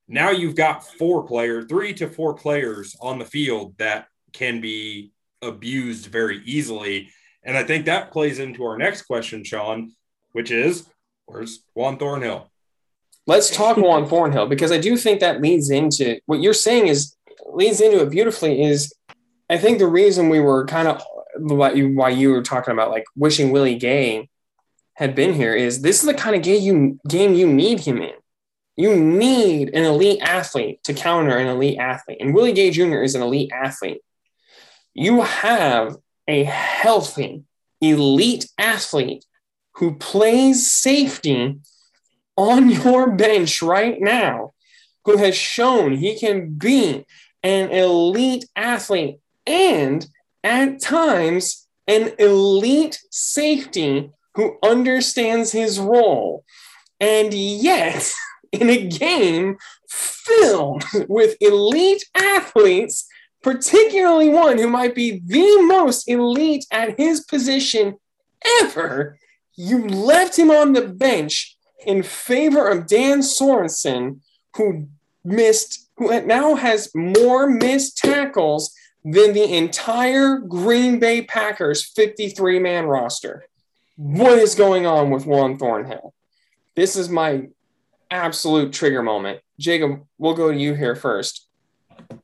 now 0.08 0.30
you've 0.30 0.56
got 0.56 0.86
four 0.86 1.24
players, 1.24 1.66
three 1.68 1.94
to 1.94 2.08
four 2.08 2.34
players 2.34 2.96
on 3.00 3.18
the 3.18 3.24
field 3.24 3.74
that 3.78 4.08
can 4.32 4.60
be 4.60 5.12
abused 5.40 6.06
very 6.06 6.42
easily. 6.44 7.10
And 7.42 7.56
I 7.56 7.64
think 7.64 7.86
that 7.86 8.10
plays 8.10 8.38
into 8.38 8.64
our 8.64 8.76
next 8.76 9.02
question, 9.02 9.44
Sean, 9.44 9.92
which 10.32 10.50
is 10.50 10.88
where's 11.26 11.62
Juan 11.74 11.96
Thornhill? 11.96 12.50
Let's 13.26 13.54
talk 13.54 13.78
Juan 13.78 14.06
Thornhill 14.06 14.46
because 14.46 14.72
I 14.72 14.78
do 14.78 14.96
think 14.96 15.20
that 15.20 15.40
leads 15.40 15.70
into 15.70 16.20
what 16.26 16.40
you're 16.40 16.52
saying 16.52 16.88
is 16.88 17.16
leads 17.52 17.80
into 17.80 18.02
it 18.02 18.10
beautifully 18.10 18.62
is 18.62 18.92
I 19.48 19.56
think 19.56 19.78
the 19.78 19.86
reason 19.86 20.28
we 20.28 20.40
were 20.40 20.66
kind 20.66 20.88
of 20.88 21.02
why 21.36 21.72
you, 21.72 21.94
why 21.94 22.10
you 22.10 22.30
were 22.30 22.42
talking 22.42 22.72
about 22.72 22.90
like 22.90 23.04
wishing 23.16 23.50
Willie 23.50 23.76
Gay 23.76 24.28
had 24.94 25.14
been 25.14 25.34
here 25.34 25.54
is 25.54 25.82
this 25.82 26.00
is 26.00 26.06
the 26.06 26.14
kind 26.14 26.36
of 26.36 26.42
game 26.42 26.62
you 26.62 27.00
game 27.08 27.34
you 27.34 27.52
need 27.52 27.80
him 27.80 28.00
in. 28.00 28.14
You 28.76 28.96
need 28.96 29.68
an 29.74 29.84
elite 29.84 30.20
athlete 30.20 30.82
to 30.84 30.94
counter 30.94 31.36
an 31.36 31.46
elite 31.46 31.78
athlete. 31.78 32.18
And 32.20 32.34
Willie 32.34 32.52
Gay 32.52 32.70
Jr. 32.70 33.02
is 33.02 33.14
an 33.14 33.22
elite 33.22 33.52
athlete. 33.52 34.00
You 34.94 35.22
have 35.22 35.96
a 36.26 36.44
healthy, 36.44 37.44
elite 37.80 38.48
athlete 38.58 39.24
who 39.74 39.94
plays 39.96 40.70
safety 40.70 41.58
on 42.36 42.70
your 42.70 43.10
bench 43.10 43.62
right 43.62 44.00
now, 44.00 44.54
who 45.04 45.16
has 45.18 45.36
shown 45.36 45.96
he 45.96 46.18
can 46.18 46.54
be 46.54 47.04
an 47.42 47.70
elite 47.70 48.46
athlete 48.56 49.18
and 49.46 50.06
at 50.42 50.80
times 50.80 51.66
an 51.86 52.12
elite 52.18 53.00
safety 53.10 54.10
who 54.34 54.58
understands 54.62 55.52
his 55.52 55.78
role. 55.78 56.44
And 57.00 57.32
yet, 57.34 58.12
in 58.52 58.70
a 58.70 58.86
game 58.86 59.56
filled 59.88 60.84
with 61.08 61.36
elite 61.40 62.04
athletes, 62.14 63.06
particularly 63.42 64.28
one 64.28 64.58
who 64.58 64.68
might 64.68 64.94
be 64.94 65.20
the 65.24 65.62
most 65.62 66.08
elite 66.08 66.64
at 66.70 66.98
his 66.98 67.20
position 67.24 67.96
ever, 68.60 69.18
you 69.56 69.86
left 69.86 70.38
him 70.38 70.50
on 70.50 70.72
the 70.72 70.86
bench 70.86 71.56
in 71.86 72.02
favor 72.02 72.68
of 72.68 72.86
Dan 72.86 73.20
Sorensen, 73.20 74.20
who 74.56 74.88
missed, 75.24 75.88
who 75.96 76.20
now 76.22 76.54
has 76.54 76.90
more 76.94 77.48
missed 77.48 77.98
tackles 77.98 78.74
than 79.04 79.34
the 79.34 79.54
entire 79.54 80.38
Green 80.38 80.98
Bay 80.98 81.22
Packers 81.22 81.84
53 81.84 82.58
man 82.58 82.86
roster. 82.86 83.44
What 83.96 84.38
is 84.38 84.56
going 84.56 84.86
on 84.86 85.10
with 85.10 85.24
Juan 85.24 85.56
Thornhill? 85.56 86.14
This 86.74 86.96
is 86.96 87.08
my 87.08 87.48
absolute 88.10 88.72
trigger 88.72 89.02
moment. 89.02 89.40
Jacob, 89.58 90.04
we'll 90.18 90.34
go 90.34 90.50
to 90.50 90.58
you 90.58 90.74
here 90.74 90.96
first. 90.96 91.48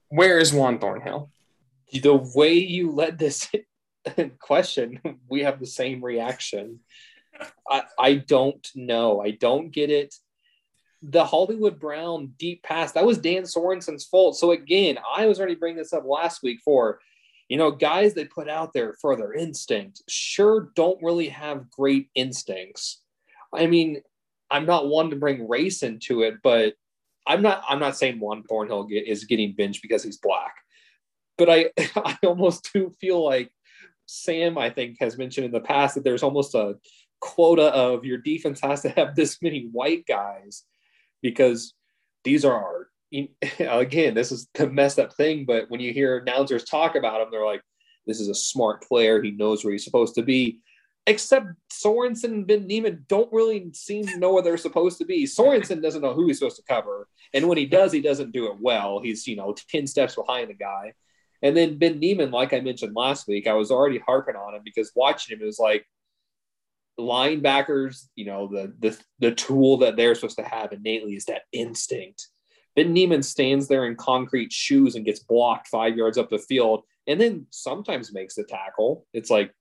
Where 0.08 0.38
is 0.38 0.52
Juan 0.52 0.80
Thornhill? 0.80 1.30
The 1.92 2.16
way 2.34 2.54
you 2.54 2.90
led 2.90 3.18
this 3.18 3.48
question, 4.40 5.00
we 5.28 5.42
have 5.42 5.60
the 5.60 5.66
same 5.66 6.04
reaction. 6.04 6.80
I, 7.68 7.82
I 7.98 8.14
don't 8.14 8.66
know. 8.74 9.20
I 9.20 9.30
don't 9.30 9.70
get 9.70 9.90
it. 9.90 10.14
The 11.02 11.24
Hollywood 11.24 11.78
Brown 11.78 12.34
deep 12.36 12.64
pass, 12.64 12.92
that 12.92 13.06
was 13.06 13.18
Dan 13.18 13.44
Sorensen's 13.44 14.04
fault. 14.04 14.36
So 14.36 14.50
again, 14.50 14.98
I 15.16 15.26
was 15.26 15.38
already 15.38 15.54
bringing 15.54 15.78
this 15.78 15.92
up 15.92 16.04
last 16.04 16.42
week 16.42 16.58
for, 16.64 16.98
you 17.51 17.57
know, 17.57 17.72
guys 17.72 18.14
they 18.14 18.24
put 18.24 18.48
out 18.48 18.72
there 18.72 18.94
for 19.01 19.16
their 19.16 19.34
instinct 19.34 20.03
sure 20.09 20.70
don't 20.76 21.03
really 21.03 21.28
have 21.28 21.68
great 21.68 22.09
instincts. 22.14 23.03
I 23.53 23.66
mean, 23.66 24.03
I'm 24.53 24.66
not 24.66 24.86
one 24.86 25.11
to 25.11 25.16
bring 25.16 25.48
race 25.48 25.82
into 25.82 26.22
it, 26.22 26.36
but 26.44 26.74
I'm 27.26 27.42
not 27.42 27.64
I'm 27.68 27.80
not 27.80 27.96
saying 27.96 28.20
Juan 28.20 28.44
Thornhill 28.44 28.84
get, 28.84 29.07
is 29.07 29.24
getting 29.24 29.53
benched 29.53 29.82
because 29.82 30.05
he's 30.05 30.16
black. 30.16 30.55
But 31.36 31.51
I 31.51 31.70
I 31.96 32.16
almost 32.24 32.70
do 32.72 32.92
feel 33.01 33.22
like 33.22 33.51
Sam, 34.07 34.57
I 34.57 34.70
think, 34.70 34.98
has 35.01 35.18
mentioned 35.18 35.46
in 35.46 35.53
the 35.53 35.61
past 35.61 35.96
that 35.96 36.05
there's 36.05 36.22
almost 36.22 36.55
a 36.55 36.76
quota 37.20 37.64
of 37.74 38.05
your 38.05 38.18
defense 38.18 38.61
has 38.61 38.82
to 38.82 38.90
have 38.90 39.16
this 39.16 39.42
many 39.42 39.68
white 39.72 40.07
guys 40.07 40.62
because 41.20 41.74
these 42.22 42.44
are 42.44 42.55
our 42.55 42.89
again 43.58 44.14
this 44.14 44.32
is 44.32 44.48
the 44.54 44.68
messed 44.68 44.98
up 44.98 45.12
thing 45.14 45.44
but 45.44 45.68
when 45.68 45.80
you 45.80 45.92
hear 45.92 46.18
announcers 46.18 46.64
talk 46.64 46.94
about 46.94 47.20
him 47.20 47.28
they're 47.30 47.44
like 47.44 47.62
this 48.06 48.20
is 48.20 48.28
a 48.28 48.34
smart 48.34 48.82
player 48.82 49.22
he 49.22 49.30
knows 49.32 49.64
where 49.64 49.72
he's 49.72 49.84
supposed 49.84 50.14
to 50.14 50.22
be 50.22 50.61
except 51.06 51.46
Sorensen 51.72 52.24
and 52.24 52.46
Ben 52.46 52.66
Niemann 52.66 53.04
don't 53.08 53.32
really 53.32 53.70
seem 53.72 54.06
to 54.06 54.18
know 54.18 54.32
where 54.32 54.42
they're 54.42 54.56
supposed 54.56 54.98
to 54.98 55.04
be. 55.04 55.24
Sorensen 55.24 55.82
doesn't 55.82 56.02
know 56.02 56.14
who 56.14 56.26
he's 56.26 56.38
supposed 56.38 56.56
to 56.56 56.62
cover. 56.62 57.08
And 57.32 57.48
when 57.48 57.58
he 57.58 57.66
does, 57.66 57.90
he 57.90 58.00
doesn't 58.00 58.32
do 58.32 58.46
it 58.46 58.61
well. 58.61 59.00
He's, 59.00 59.26
you 59.26 59.34
know, 59.34 59.54
10 59.70 59.86
steps 59.86 60.14
behind 60.14 60.50
the 60.50 60.54
guy. 60.54 60.92
And 61.42 61.56
then 61.56 61.78
Ben 61.78 61.98
Niemann, 61.98 62.30
like 62.30 62.52
I 62.52 62.61
mentioned 62.61 62.94
last 62.94 63.26
week, 63.26 63.46
I 63.46 63.54
was 63.54 63.70
already 63.70 63.98
harping 63.98 64.36
on 64.36 64.54
him 64.54 64.62
because 64.64 64.92
watching 64.94 65.36
him, 65.36 65.42
it 65.42 65.46
was 65.46 65.58
like 65.58 65.86
linebackers, 66.98 68.06
you 68.14 68.26
know, 68.26 68.46
the 68.46 68.74
the 68.78 68.98
the 69.20 69.32
tool 69.32 69.78
that 69.78 69.96
they're 69.96 70.14
supposed 70.14 70.36
to 70.36 70.44
have 70.44 70.72
innately 70.72 71.16
is 71.16 71.24
that 71.24 71.42
instinct. 71.50 72.28
Ben 72.76 72.92
Niemann 72.92 73.22
stands 73.22 73.68
there 73.68 73.86
in 73.86 73.96
concrete 73.96 74.52
shoes 74.52 74.94
and 74.94 75.04
gets 75.04 75.20
blocked 75.20 75.68
five 75.68 75.96
yards 75.96 76.18
up 76.18 76.30
the 76.30 76.38
field 76.38 76.84
and 77.06 77.20
then 77.20 77.46
sometimes 77.50 78.12
makes 78.12 78.34
the 78.34 78.44
tackle. 78.44 79.06
It's 79.12 79.30
like, 79.30 79.52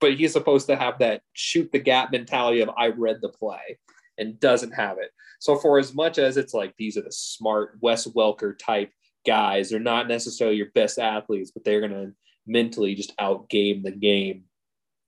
but 0.00 0.14
he's 0.14 0.32
supposed 0.32 0.66
to 0.68 0.76
have 0.76 0.98
that 1.00 1.22
shoot 1.32 1.70
the 1.72 1.78
gap 1.78 2.12
mentality 2.12 2.60
of 2.60 2.70
I 2.76 2.88
read 2.88 3.18
the 3.20 3.28
play 3.28 3.78
and 4.16 4.40
doesn't 4.40 4.72
have 4.72 4.98
it. 4.98 5.10
So 5.40 5.56
for 5.56 5.78
as 5.78 5.94
much 5.94 6.18
as 6.18 6.36
it's 6.36 6.54
like 6.54 6.74
these 6.76 6.96
are 6.96 7.02
the 7.02 7.12
smart 7.12 7.78
Wes 7.80 8.06
Welker 8.06 8.58
type 8.58 8.92
guys, 9.26 9.70
they're 9.70 9.80
not 9.80 10.08
necessarily 10.08 10.56
your 10.56 10.70
best 10.74 10.98
athletes, 10.98 11.50
but 11.50 11.64
they're 11.64 11.80
gonna 11.80 12.12
mentally 12.46 12.94
just 12.94 13.16
outgame 13.18 13.82
the 13.82 13.92
game. 13.92 14.44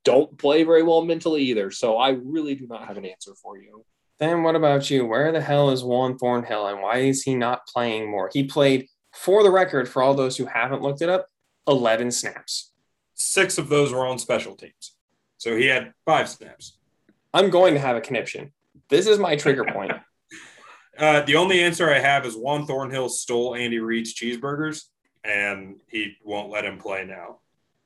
Don't 0.05 0.39
play 0.39 0.65
very 0.65 0.83
well 0.83 1.03
mentally 1.03 1.43
either. 1.45 1.71
So 1.71 1.97
I 1.97 2.11
really 2.11 2.55
do 2.55 2.67
not 2.67 2.87
have 2.87 2.97
an 2.97 3.05
answer 3.05 3.33
for 3.43 3.59
you. 3.59 3.85
Then 4.21 4.43
what 4.43 4.55
about 4.55 4.91
you? 4.91 5.07
Where 5.07 5.33
the 5.33 5.41
hell 5.41 5.71
is 5.71 5.83
Juan 5.83 6.19
Thornhill 6.19 6.67
and 6.67 6.83
why 6.83 6.99
is 6.99 7.23
he 7.23 7.35
not 7.35 7.67
playing 7.67 8.11
more? 8.11 8.31
He 8.33 8.45
played, 8.45 8.87
for 9.13 9.43
the 9.43 9.51
record, 9.51 9.89
for 9.89 10.03
all 10.03 10.15
those 10.15 10.37
who 10.37 10.47
haven't 10.47 10.83
looked 10.83 11.03
it 11.03 11.09
up, 11.09 11.27
11 11.67 12.11
snaps 12.11 12.71
six 13.21 13.59
of 13.59 13.69
those 13.69 13.93
were 13.93 14.07
on 14.07 14.19
special 14.19 14.57
teams. 14.57 14.95
So 15.37 15.57
he 15.57 15.67
had 15.67 15.93
five 16.05 16.29
snaps. 16.29 16.79
I'm 17.33 17.51
going 17.51 17.75
to 17.75 17.81
have 17.81 17.97
a 17.97 18.01
conniption. 18.01 18.53
This 18.89 19.07
is 19.07 19.19
my 19.19 19.37
trigger 19.37 19.65
point. 19.73 19.93
uh, 20.99 21.21
the 21.23 21.37
only 21.37 21.61
answer 21.61 21.93
I 21.93 21.99
have 21.99 22.27
is 22.27 22.37
Juan 22.37 22.67
Thornhill 22.67 23.09
stole 23.09 23.55
Andy 23.55 23.79
Reid's 23.79 24.15
cheeseburgers, 24.15 24.85
and 25.23 25.81
he 25.87 26.17
won't 26.25 26.51
let 26.51 26.65
him 26.65 26.79
play 26.79 27.05
now 27.05 27.41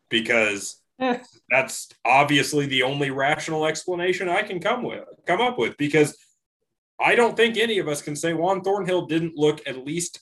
because 0.09 0.80
eh. 1.01 1.18
that's 1.51 1.89
obviously 2.05 2.66
the 2.66 2.85
only 2.85 3.11
rational 3.11 3.66
explanation 3.66 4.28
I 4.28 4.43
can 4.43 4.61
come 4.61 4.82
with, 4.82 5.05
come 5.26 5.41
up 5.41 5.59
with. 5.59 5.76
Because 5.76 6.16
I 7.01 7.14
don't 7.14 7.36
think 7.36 7.57
any 7.57 7.78
of 7.78 7.88
us 7.88 8.03
can 8.03 8.16
say 8.16 8.34
Juan 8.34 8.62
Thornhill 8.62 9.07
didn't 9.07 9.36
look 9.36 9.61
at 9.66 9.84
least 9.84 10.20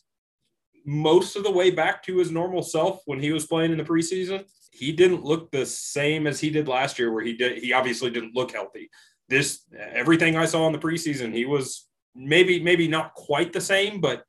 most 0.85 1.37
of 1.37 1.45
the 1.45 1.51
way 1.51 1.71
back 1.71 2.03
to 2.05 2.19
his 2.19 2.31
normal 2.31 2.63
self 2.63 3.03
when 3.05 3.21
he 3.21 3.31
was 3.31 3.47
playing 3.47 3.73
in 3.73 3.79
the 3.79 3.85
preseason 3.85 4.45
he 4.73 4.91
didn't 4.91 5.25
look 5.25 5.51
the 5.51 5.67
same 5.67 6.27
as 6.27 6.41
he 6.41 6.51
did 6.51 6.67
last 6.67 6.99
year, 6.99 7.13
where 7.13 7.23
he 7.23 7.35
did 7.35 7.59
he 7.59 7.73
obviously 7.73 8.11
didn't 8.11 8.35
look 8.35 8.53
healthy. 8.53 8.91
This 9.29 9.61
everything 9.79 10.37
I 10.37 10.47
saw 10.47 10.67
in 10.67 10.73
the 10.73 10.79
preseason, 10.79 11.33
he 11.33 11.45
was 11.45 11.87
maybe 12.15 12.59
maybe 12.59 12.89
not 12.89 13.15
quite 13.15 13.53
the 13.53 13.61
same, 13.61 14.01
but 14.01 14.25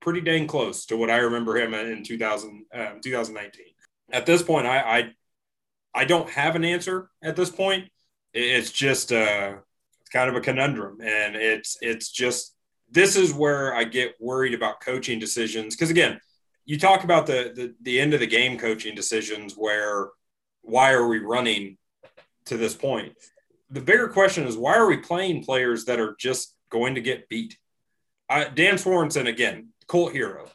pretty 0.00 0.20
dang 0.20 0.46
close 0.46 0.86
to 0.86 0.96
what 0.96 1.10
I 1.10 1.18
remember 1.18 1.58
him 1.58 1.74
in 1.74 2.04
2000, 2.04 2.64
um, 2.72 3.00
2019. 3.02 3.66
At 4.12 4.26
this 4.26 4.42
point, 4.42 4.66
I, 4.66 4.78
I 4.78 5.12
I 5.92 6.04
don't 6.04 6.30
have 6.30 6.54
an 6.54 6.64
answer 6.64 7.10
at 7.22 7.34
this 7.34 7.50
point. 7.50 7.88
It's 8.32 8.70
just 8.70 9.12
uh, 9.12 9.56
kind 10.12 10.28
of 10.28 10.36
a 10.36 10.40
conundrum, 10.40 11.00
and 11.00 11.36
it's 11.36 11.76
it's 11.80 12.10
just 12.10 12.54
this 12.90 13.16
is 13.16 13.32
where 13.32 13.74
I 13.74 13.84
get 13.84 14.16
worried 14.20 14.54
about 14.54 14.80
coaching 14.80 15.18
decisions 15.18 15.76
because 15.76 15.90
again, 15.90 16.20
you 16.64 16.78
talk 16.78 17.04
about 17.04 17.26
the, 17.26 17.52
the 17.54 17.74
the 17.82 18.00
end 18.00 18.14
of 18.14 18.20
the 18.20 18.26
game 18.26 18.58
coaching 18.58 18.94
decisions 18.94 19.54
where 19.54 20.08
why 20.62 20.92
are 20.92 21.06
we 21.06 21.18
running 21.18 21.78
to 22.46 22.56
this 22.56 22.74
point? 22.74 23.14
The 23.70 23.80
bigger 23.80 24.08
question 24.08 24.46
is 24.46 24.56
why 24.56 24.76
are 24.76 24.86
we 24.86 24.96
playing 24.96 25.44
players 25.44 25.84
that 25.86 26.00
are 26.00 26.16
just 26.18 26.54
going 26.70 26.96
to 26.96 27.00
get 27.00 27.28
beat? 27.28 27.56
I, 28.28 28.44
Dan 28.44 28.78
Swanson 28.78 29.26
again, 29.26 29.68
cult 29.88 30.12
hero. 30.12 30.46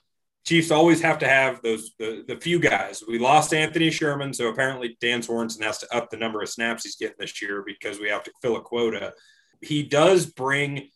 Chiefs 0.45 0.69
always 0.69 1.01
have 1.01 1.17
to 1.19 1.27
have 1.27 1.61
those 1.63 1.91
the, 1.97 2.23
the 2.27 2.35
few 2.35 2.59
guys. 2.59 3.03
We 3.07 3.17
lost 3.17 3.53
Anthony 3.53 3.89
Sherman, 3.89 4.31
so 4.33 4.47
apparently 4.47 4.95
Dan 5.01 5.23
Swanson 5.23 5.63
has 5.63 5.79
to 5.79 5.95
up 5.95 6.09
the 6.09 6.17
number 6.17 6.41
of 6.41 6.49
snaps 6.49 6.83
he's 6.83 6.95
getting 6.95 7.15
this 7.19 7.41
year 7.41 7.63
because 7.65 7.99
we 7.99 8.09
have 8.09 8.23
to 8.23 8.31
fill 8.41 8.57
a 8.57 8.61
quota. 8.61 9.13
He 9.61 9.83
does 9.83 10.25
bring 10.25 10.89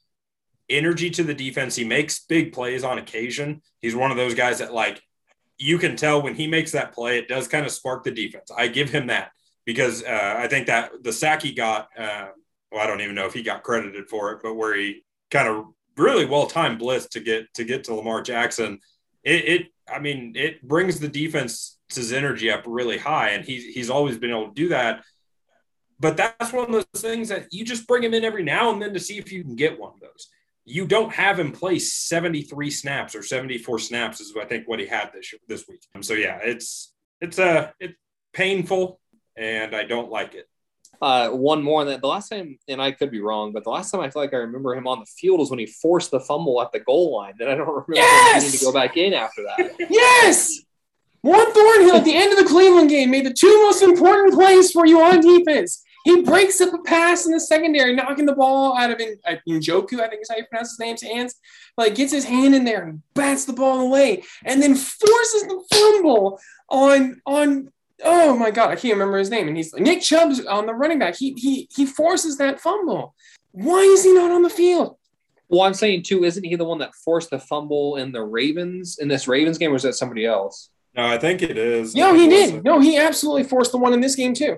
energy 0.69 1.09
to 1.11 1.23
the 1.23 1.33
defense. 1.33 1.75
He 1.75 1.83
makes 1.83 2.25
big 2.25 2.53
plays 2.53 2.83
on 2.83 2.97
occasion. 2.97 3.61
He's 3.81 3.95
one 3.95 4.11
of 4.11 4.17
those 4.17 4.35
guys 4.35 4.59
that 4.59 4.73
like 4.73 5.01
you 5.57 5.77
can 5.77 5.95
tell 5.95 6.21
when 6.21 6.35
he 6.35 6.47
makes 6.47 6.71
that 6.71 6.93
play, 6.93 7.17
it 7.17 7.27
does 7.27 7.47
kind 7.47 7.65
of 7.65 7.71
spark 7.71 8.03
the 8.03 8.11
defense. 8.11 8.49
I 8.55 8.67
give 8.67 8.89
him 8.89 9.07
that 9.07 9.31
because 9.65 10.03
uh, 10.03 10.35
I 10.37 10.47
think 10.47 10.67
that 10.67 11.03
the 11.03 11.11
sack 11.11 11.41
he 11.41 11.53
got, 11.53 11.89
uh, 11.97 12.29
well, 12.71 12.81
I 12.81 12.87
don't 12.87 13.01
even 13.01 13.15
know 13.15 13.25
if 13.25 13.33
he 13.33 13.43
got 13.43 13.63
credited 13.63 14.09
for 14.09 14.31
it, 14.31 14.39
but 14.41 14.55
where 14.55 14.75
he 14.75 15.03
kind 15.29 15.47
of 15.47 15.65
really 15.97 16.25
well 16.25 16.47
timed 16.47 16.79
blitz 16.79 17.07
to 17.07 17.19
get 17.19 17.53
to 17.55 17.63
get 17.63 17.83
to 17.85 17.93
Lamar 17.93 18.21
Jackson. 18.21 18.79
It, 19.23 19.45
it 19.45 19.67
I 19.91 19.99
mean, 19.99 20.33
it 20.35 20.65
brings 20.65 20.99
the 20.99 21.09
defense's 21.09 22.13
energy 22.13 22.49
up 22.49 22.63
really 22.65 22.97
high, 22.97 23.29
and 23.31 23.43
he's 23.43 23.65
he's 23.73 23.89
always 23.89 24.17
been 24.17 24.31
able 24.31 24.47
to 24.47 24.53
do 24.53 24.69
that. 24.69 25.03
But 25.99 26.17
that's 26.17 26.53
one 26.53 26.65
of 26.65 26.71
those 26.71 27.01
things 27.01 27.29
that 27.29 27.47
you 27.51 27.65
just 27.65 27.87
bring 27.87 28.03
him 28.03 28.13
in 28.13 28.23
every 28.23 28.43
now 28.43 28.71
and 28.71 28.81
then 28.81 28.93
to 28.93 28.99
see 28.99 29.17
if 29.17 29.31
you 29.31 29.43
can 29.43 29.55
get 29.55 29.79
one 29.79 29.93
of 29.93 29.99
those. 29.99 30.29
You 30.65 30.85
don't 30.85 31.11
have 31.11 31.39
him 31.39 31.51
play 31.51 31.79
73 31.79 32.69
snaps 32.71 33.15
or 33.15 33.23
74 33.23 33.79
snaps 33.79 34.21
is 34.21 34.33
I 34.39 34.45
think 34.45 34.67
what 34.67 34.79
he 34.79 34.85
had 34.85 35.11
this 35.13 35.33
this 35.47 35.67
week. 35.67 35.81
So 36.01 36.13
yeah, 36.13 36.39
it's 36.41 36.93
it's 37.19 37.39
a 37.39 37.49
uh, 37.49 37.71
it's 37.79 37.95
painful 38.33 38.99
and 39.35 39.75
I 39.75 39.83
don't 39.83 40.09
like 40.09 40.35
it. 40.35 40.47
Uh, 41.01 41.29
one 41.29 41.63
more 41.63 41.85
that. 41.85 42.01
The 42.01 42.07
last 42.07 42.29
time, 42.29 42.59
and 42.67 42.81
I 42.81 42.91
could 42.91 43.09
be 43.09 43.21
wrong, 43.21 43.53
but 43.53 43.63
the 43.63 43.69
last 43.69 43.91
time 43.91 44.01
I 44.01 44.09
feel 44.09 44.21
like 44.21 44.33
I 44.33 44.37
remember 44.37 44.75
him 44.75 44.85
on 44.85 44.99
the 44.99 45.05
field 45.05 45.39
was 45.39 45.49
when 45.49 45.59
he 45.59 45.65
forced 45.65 46.11
the 46.11 46.19
fumble 46.19 46.61
at 46.61 46.73
the 46.73 46.79
goal 46.79 47.15
line. 47.15 47.35
That 47.39 47.49
I 47.49 47.55
don't 47.55 47.67
remember 47.67 47.93
yes! 47.93 48.45
him 48.45 48.59
to 48.59 48.65
go 48.65 48.73
back 48.73 48.97
in 48.97 49.13
after 49.13 49.43
that. 49.43 49.75
yes. 49.89 50.59
Juan 51.21 51.53
Thornhill 51.53 51.95
at 51.97 52.05
the 52.05 52.15
end 52.15 52.31
of 52.31 52.39
the 52.39 52.49
Cleveland 52.49 52.89
game 52.89 53.11
made 53.11 53.25
the 53.25 53.33
two 53.33 53.61
most 53.63 53.81
important 53.81 54.33
plays 54.33 54.71
for 54.71 54.85
you 54.85 55.01
on 55.01 55.21
defense. 55.21 55.83
He 56.09 56.23
breaks 56.23 56.59
up 56.59 56.73
a 56.73 56.79
pass 56.79 57.27
in 57.27 57.33
the 57.33 57.39
secondary, 57.39 57.93
knocking 57.93 58.25
the 58.25 58.33
ball 58.33 58.75
out 58.75 58.89
of 58.89 58.99
in, 58.99 59.17
uh, 59.27 59.35
Njoku, 59.47 59.99
I 59.99 60.09
think 60.09 60.23
is 60.23 60.29
how 60.29 60.37
you 60.37 60.45
pronounce 60.49 60.71
his 60.71 60.79
name's 60.79 61.03
hands. 61.03 61.35
Like 61.77 61.93
gets 61.93 62.11
his 62.11 62.25
hand 62.25 62.55
in 62.55 62.65
there 62.65 62.87
and 62.87 63.03
bats 63.13 63.45
the 63.45 63.53
ball 63.53 63.81
away, 63.81 64.23
and 64.43 64.61
then 64.61 64.73
forces 64.73 65.43
the 65.43 65.63
fumble 65.71 66.39
on 66.67 67.21
on 67.27 67.71
oh 68.03 68.35
my 68.35 68.49
god, 68.49 68.71
I 68.71 68.75
can't 68.75 68.93
remember 68.93 69.19
his 69.19 69.29
name. 69.29 69.47
And 69.47 69.55
he's 69.55 69.71
Nick 69.75 70.01
Chubb's 70.01 70.43
on 70.45 70.65
the 70.65 70.73
running 70.73 70.97
back. 70.97 71.15
He 71.15 71.33
he 71.33 71.69
he 71.71 71.85
forces 71.85 72.37
that 72.39 72.59
fumble. 72.59 73.13
Why 73.51 73.81
is 73.81 74.03
he 74.03 74.11
not 74.11 74.31
on 74.31 74.41
the 74.41 74.49
field? 74.49 74.97
Well, 75.47 75.61
I'm 75.61 75.75
saying 75.75 76.03
too, 76.03 76.23
isn't 76.23 76.43
he 76.43 76.55
the 76.55 76.65
one 76.65 76.79
that 76.79 76.95
forced 76.95 77.29
the 77.29 77.39
fumble 77.39 77.97
in 77.97 78.11
the 78.11 78.23
Ravens 78.23 78.97
in 78.97 79.07
this 79.07 79.27
Ravens 79.27 79.59
game, 79.59 79.71
or 79.71 79.75
is 79.75 79.83
that 79.83 79.93
somebody 79.93 80.25
else? 80.25 80.71
No, 80.95 81.05
I 81.05 81.19
think 81.19 81.43
it 81.43 81.57
is. 81.57 81.93
No, 81.93 82.15
he 82.15 82.27
did. 82.27 82.63
No, 82.63 82.79
he 82.79 82.97
absolutely 82.97 83.43
forced 83.43 83.71
the 83.71 83.77
one 83.77 83.93
in 83.93 84.01
this 84.01 84.15
game 84.15 84.33
too. 84.33 84.57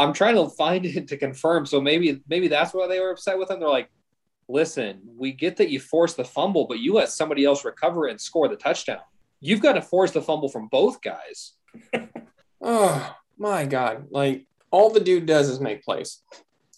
I'm 0.00 0.12
trying 0.12 0.36
to 0.36 0.48
find 0.48 0.84
it 0.86 1.08
to 1.08 1.16
confirm. 1.16 1.66
So 1.66 1.80
maybe 1.80 2.22
maybe 2.28 2.48
that's 2.48 2.74
why 2.74 2.86
they 2.86 3.00
were 3.00 3.10
upset 3.10 3.38
with 3.38 3.50
him. 3.50 3.60
They're 3.60 3.68
like, 3.68 3.90
listen, 4.48 5.00
we 5.16 5.32
get 5.32 5.56
that 5.58 5.70
you 5.70 5.80
forced 5.80 6.16
the 6.16 6.24
fumble, 6.24 6.66
but 6.66 6.78
you 6.78 6.94
let 6.94 7.10
somebody 7.10 7.44
else 7.44 7.64
recover 7.64 8.06
and 8.06 8.20
score 8.20 8.48
the 8.48 8.56
touchdown. 8.56 9.00
You've 9.40 9.60
got 9.60 9.74
to 9.74 9.82
force 9.82 10.10
the 10.10 10.22
fumble 10.22 10.48
from 10.48 10.68
both 10.68 11.00
guys. 11.00 11.52
Oh 12.62 13.16
my 13.38 13.64
god! 13.64 14.08
Like 14.10 14.46
all 14.70 14.90
the 14.90 15.00
dude 15.00 15.24
does 15.24 15.48
is 15.48 15.60
make 15.60 15.82
plays. 15.82 16.20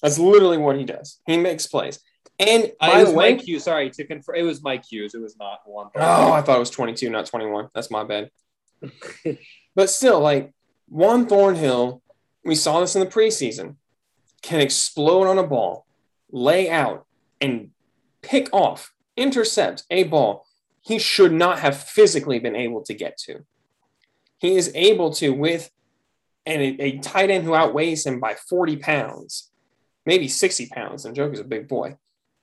That's 0.01 0.19
literally 0.19 0.59
what 0.59 0.77
he 0.77 0.85
does. 0.85 1.21
He 1.27 1.37
makes 1.37 1.67
plays. 1.67 1.99
And 2.39 2.73
uh, 2.81 2.91
by 2.91 3.05
the 3.05 3.11
way, 3.11 3.33
Mike 3.33 3.43
Hughes. 3.43 3.65
Sorry 3.65 3.91
to 3.91 4.05
confirm, 4.05 4.37
it 4.37 4.43
was 4.43 4.63
Mike 4.63 4.85
Hughes. 4.85 5.15
It 5.15 5.21
was 5.21 5.37
not 5.37 5.61
Juan. 5.67 5.91
Oh, 5.97 6.33
I 6.33 6.41
thought 6.43 6.57
it 6.57 6.61
was 6.61 6.71
twenty-two, 6.71 7.11
not 7.11 7.27
twenty-one. 7.27 7.69
That's 7.75 7.91
my 7.91 8.05
bad. 8.05 8.31
but 9.75 9.91
still, 9.91 10.21
like 10.21 10.53
Juan 10.89 11.27
Thornhill, 11.27 12.03
we 12.45 12.55
saw 12.55 12.81
this 12.81 12.97
in 12.97 13.01
the 13.01 13.07
preseason, 13.07 13.77
can 14.43 14.61
explode 14.61 15.27
on 15.27 15.39
a 15.39 15.47
ball, 15.47 15.87
lay 16.31 16.69
out, 16.71 17.07
and 17.41 17.71
pick 18.23 18.49
off, 18.53 18.93
intercept 19.17 19.85
a 19.91 20.05
ball 20.05 20.47
he 20.81 20.99
should 20.99 21.33
not 21.33 21.61
have 21.61 21.77
physically 21.77 22.41
been 22.41 22.57
able 22.57 22.83
to 22.83 22.93
get 22.93 23.17
to 23.17 23.45
he 24.43 24.57
is 24.57 24.73
able 24.75 25.13
to, 25.15 25.31
with 25.31 25.71
and 26.45 26.61
a, 26.61 26.99
tight 26.99 27.31
end 27.31 27.45
who 27.45 27.55
outweighs 27.55 28.05
him 28.05 28.19
by 28.19 28.35
40 28.35 28.77
pounds, 28.79 29.53
maybe 30.05 30.27
60 30.27 30.67
pounds, 30.67 31.07
Njoku 31.07 31.35
is 31.35 31.39
a 31.39 31.45
big 31.45 31.69
boy, 31.69 31.97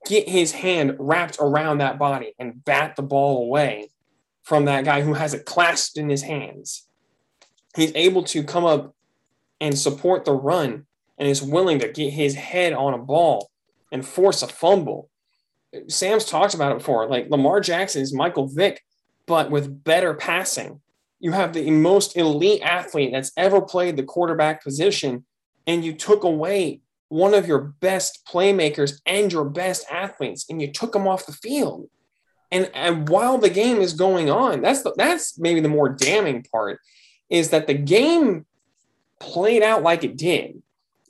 get 0.07 0.29
his 0.29 0.53
hand 0.53 0.95
wrapped 0.97 1.37
around 1.41 1.79
that 1.79 1.99
body 1.99 2.33
and 2.39 2.63
bat 2.63 2.95
the 2.95 3.01
ball 3.01 3.43
away 3.43 3.89
from 4.43 4.63
that 4.65 4.85
guy 4.85 5.01
who 5.01 5.13
has 5.13 5.33
it 5.33 5.45
clasped 5.45 5.97
in 5.97 6.09
his 6.09 6.21
hands. 6.21 6.87
He's 7.75 7.91
able 7.93 8.23
to 8.23 8.45
come 8.45 8.63
up 8.63 8.95
and 9.61 9.77
support 9.77 10.25
the 10.25 10.33
run 10.33 10.85
and 11.17 11.27
is 11.27 11.41
willing 11.41 11.79
to 11.79 11.91
get 11.91 12.13
his 12.13 12.35
head 12.35 12.73
on 12.73 12.93
a 12.93 12.97
ball 12.97 13.49
and 13.91 14.05
force 14.05 14.41
a 14.41 14.47
fumble. 14.47 15.09
Sam's 15.87 16.25
talked 16.25 16.53
about 16.53 16.71
it 16.71 16.79
before. 16.79 17.07
Like 17.07 17.29
Lamar 17.29 17.59
Jackson 17.59 18.01
is 18.01 18.13
Michael 18.13 18.47
Vick, 18.47 18.81
but 19.25 19.51
with 19.51 19.83
better 19.83 20.13
passing 20.13 20.81
you 21.19 21.33
have 21.33 21.53
the 21.53 21.69
most 21.69 22.15
elite 22.17 22.61
athlete 22.61 23.11
that's 23.11 23.31
ever 23.35 23.61
played 23.61 23.97
the 23.97 24.03
quarterback 24.03 24.63
position, 24.63 25.25
and 25.67 25.83
you 25.83 25.93
took 25.93 26.23
away 26.23 26.81
one 27.09 27.33
of 27.33 27.47
your 27.47 27.59
best 27.59 28.25
playmakers 28.25 29.01
and 29.05 29.31
your 29.31 29.45
best 29.45 29.85
athletes, 29.91 30.45
and 30.49 30.61
you 30.61 30.71
took 30.71 30.93
them 30.93 31.07
off 31.07 31.25
the 31.25 31.33
field. 31.33 31.89
And, 32.51 32.71
and 32.73 33.09
while 33.09 33.37
the 33.37 33.49
game 33.49 33.77
is 33.77 33.93
going 33.93 34.29
on, 34.29 34.61
that's 34.61 34.81
the, 34.81 34.93
that's 34.95 35.37
maybe 35.37 35.59
the 35.59 35.69
more 35.69 35.89
damning 35.89 36.45
part 36.51 36.79
is 37.29 37.49
that 37.49 37.67
the 37.67 37.75
game 37.75 38.45
played 39.19 39.63
out 39.63 39.83
like 39.83 40.03
it 40.03 40.17
did. 40.17 40.61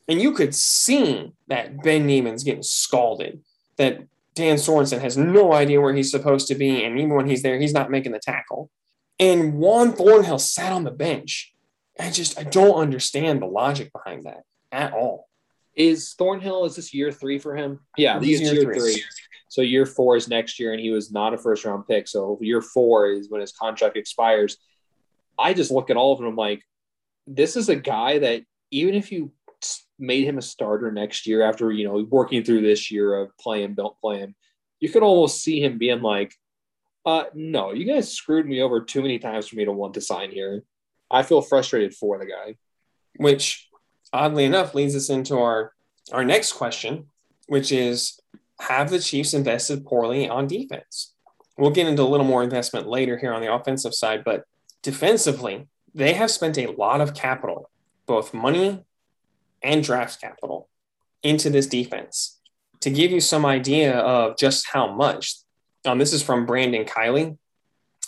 And 0.08 0.22
you 0.22 0.34
could 0.34 0.56
see 0.56 1.34
that 1.48 1.84
Ben 1.84 2.08
Niemann's 2.08 2.44
getting 2.44 2.64
scalded, 2.64 3.42
that 3.78 4.00
Dan 4.34 4.56
Sorensen 4.56 5.02
has 5.02 5.18
no 5.18 5.54
idea 5.54 5.80
where 5.80 5.94
he's 5.94 6.12
supposed 6.12 6.48
to 6.48 6.56
be. 6.56 6.84
And 6.84 6.98
even 6.98 7.14
when 7.14 7.30
he's 7.30 7.44
there, 7.44 7.60
he's 7.60 7.74
not 7.74 7.92
making 7.92 8.12
the 8.12 8.20
tackle. 8.20 8.72
And 9.20 9.56
Juan 9.56 9.94
Thornhill 9.94 10.40
sat 10.40 10.72
on 10.72 10.84
the 10.84 10.92
bench. 10.92 11.54
I 12.00 12.10
just 12.10 12.40
I 12.40 12.44
don't 12.44 12.80
understand 12.80 13.42
the 13.42 13.46
logic 13.46 13.92
behind 13.92 14.24
that 14.24 14.44
at 14.72 14.94
all. 14.94 15.28
Is 15.76 16.14
Thornhill 16.14 16.66
is 16.66 16.76
this 16.76 16.94
year 16.94 17.12
three 17.12 17.38
for 17.38 17.56
him? 17.56 17.82
Yeah, 17.98 18.20
this 18.20 18.42
year, 18.42 18.54
year 18.54 18.64
three. 18.64 18.80
three. 18.80 19.04
So 19.50 19.62
year 19.62 19.86
four 19.86 20.16
is 20.16 20.28
next 20.30 20.60
year, 20.60 20.72
and 20.72 20.82
he 20.82 20.92
was 20.92 21.12
not 21.12 21.34
a 21.34 21.38
first 21.38 21.66
round 21.66 21.88
pick. 21.88 22.08
So 22.08 22.38
year 22.42 22.62
four 22.62 23.08
is 23.08 23.30
when 23.30 23.42
his 23.42 23.52
contract 23.52 23.98
expires. 23.98 24.58
I 25.38 25.54
just 25.54 25.72
look 25.72 25.90
at 25.90 25.98
all 25.98 26.14
of 26.14 26.20
them. 26.20 26.28
I'm 26.28 26.36
like, 26.36 26.64
this 27.30 27.56
is 27.56 27.70
a 27.70 27.76
guy 27.76 28.20
that 28.20 28.44
even 28.72 28.96
if 28.96 29.12
you 29.12 29.32
made 30.00 30.24
him 30.24 30.38
a 30.38 30.42
starter 30.42 30.92
next 30.92 31.28
year 31.28 31.44
after 31.44 31.72
you 31.72 31.88
know 31.88 32.06
working 32.10 32.44
through 32.44 32.62
this 32.62 32.90
year 32.90 33.16
of 33.16 33.38
play 33.38 33.64
him, 33.64 33.76
don't 33.76 34.00
play 34.00 34.20
him, 34.20 34.36
you 34.80 34.90
could 34.90 35.04
almost 35.04 35.42
see 35.42 35.62
him 35.62 35.78
being 35.78 36.02
like, 36.02 36.34
uh, 37.06 37.26
no, 37.34 37.72
you 37.72 37.86
guys 37.86 38.12
screwed 38.12 38.46
me 38.46 38.62
over 38.62 38.82
too 38.82 39.02
many 39.02 39.20
times 39.20 39.48
for 39.48 39.56
me 39.56 39.66
to 39.66 39.72
want 39.72 39.94
to 39.94 40.02
sign 40.02 40.32
here. 40.32 40.64
I 41.12 41.24
feel 41.24 41.42
frustrated 41.42 41.94
for 41.94 42.18
the 42.18 42.26
guy. 42.26 42.56
Which, 43.18 43.68
oddly 44.14 44.46
enough, 44.46 44.76
leads 44.76 44.96
us 44.96 45.10
into 45.10 45.38
our 45.38 45.74
our 46.12 46.26
next 46.26 46.54
question, 46.54 47.08
which 47.48 47.72
is: 47.72 48.20
Have 48.62 48.90
the 48.90 49.00
Chiefs 49.00 49.34
invested 49.34 49.86
poorly 49.86 50.28
on 50.28 50.48
defense? 50.48 51.14
We'll 51.58 51.72
get 51.72 51.88
into 51.88 52.04
a 52.04 52.08
little 52.08 52.26
more 52.26 52.44
investment 52.44 52.88
later 52.88 53.18
here 53.18 53.34
on 53.34 53.42
the 53.42 53.54
offensive 53.54 53.94
side, 53.94 54.24
but 54.24 54.46
defensively, 54.82 55.68
they 55.94 56.14
have 56.14 56.32
spent 56.32 56.58
a 56.58 56.72
lot 56.72 57.02
of 57.02 57.14
capital, 57.14 57.70
both 58.06 58.34
money 58.34 58.84
and 59.62 59.84
draft 59.84 60.22
capital, 60.22 60.70
into 61.24 61.50
this 61.50 61.68
defense. 61.68 62.40
To 62.82 62.90
give 62.90 63.12
you 63.12 63.20
some 63.20 63.46
idea 63.46 63.98
of 63.98 64.38
just 64.38 64.68
how 64.70 64.94
much, 64.94 65.36
um, 65.86 66.00
this 66.00 66.14
is 66.14 66.24
from 66.24 66.46
Brandon 66.46 66.86
Kiley, 66.86 67.38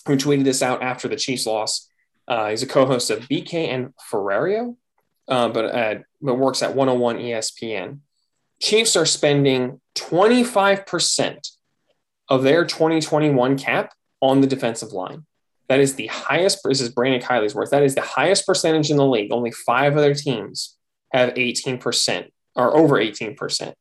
who 0.05 0.15
tweeted 0.15 0.45
this 0.45 0.61
out 0.61 0.81
after 0.81 1.07
the 1.07 1.15
Chiefs 1.15 1.45
loss. 1.45 1.87
Uh, 2.27 2.49
he's 2.49 2.63
a 2.63 2.67
co-host 2.67 3.09
of 3.09 3.27
BK 3.27 3.67
and 3.67 3.93
Ferrario, 4.11 4.77
uh, 5.27 5.49
but 5.49 5.65
uh, 5.65 5.95
but 6.21 6.35
works 6.35 6.63
at 6.63 6.75
101 6.75 7.17
ESPN. 7.17 7.99
Chiefs 8.61 8.95
are 8.95 9.05
spending 9.05 9.81
25% 9.95 11.51
of 12.29 12.43
their 12.43 12.63
2021 12.63 13.57
cap 13.57 13.93
on 14.21 14.41
the 14.41 14.47
defensive 14.47 14.93
line. 14.93 15.25
That 15.71 15.79
is 15.79 15.95
the 15.95 16.07
highest. 16.07 16.59
This 16.65 16.81
is 16.81 16.89
Brandon 16.89 17.21
Kiley's 17.21 17.55
worth. 17.55 17.69
That 17.69 17.81
is 17.81 17.95
the 17.95 18.01
highest 18.01 18.45
percentage 18.45 18.91
in 18.91 18.97
the 18.97 19.05
league. 19.05 19.31
Only 19.31 19.51
five 19.51 19.95
other 19.95 20.13
teams 20.13 20.75
have 21.13 21.33
18% 21.35 22.27
or 22.57 22.75
over 22.75 22.95
18%. 22.95 23.73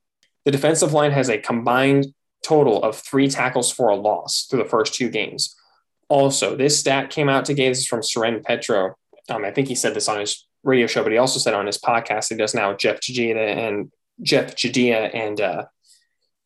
The 0.45 0.53
defensive 0.53 0.93
line 0.93 1.11
has 1.11 1.29
a 1.29 1.39
combined 1.39 2.07
total 2.47 2.81
of 2.85 2.97
three 2.97 3.27
tackles 3.27 3.73
for 3.73 3.89
a 3.89 3.97
loss 3.97 4.47
through 4.49 4.63
the 4.63 4.69
first 4.69 4.95
two 4.95 5.11
games. 5.11 5.57
Also, 6.09 6.55
this 6.55 6.79
stat 6.79 7.11
came 7.11 7.29
out 7.29 7.45
today. 7.45 7.69
This 7.69 7.81
is 7.81 7.89
from 7.89 8.05
Soren 8.05 8.41
Petro. 8.41 8.95
Um, 9.29 9.45
I 9.45 9.51
think 9.51 9.67
he 9.67 9.75
said 9.75 9.95
this 9.95 10.09
on 10.09 10.21
his 10.21 10.47
radio 10.63 10.87
show, 10.87 11.03
but 11.03 11.11
he 11.11 11.19
also 11.19 11.41
said 11.41 11.55
on 11.55 11.67
his 11.67 11.79
podcast 11.79 12.29
he 12.29 12.37
does 12.37 12.55
now 12.55 12.71
with 12.71 12.79
Jeff 12.79 13.01
Chadiha 13.01 13.35
and 13.35 13.91
Jeff 14.23 14.55
Chadiha 14.55 15.13
and 15.13 15.41
uh, 15.41 15.65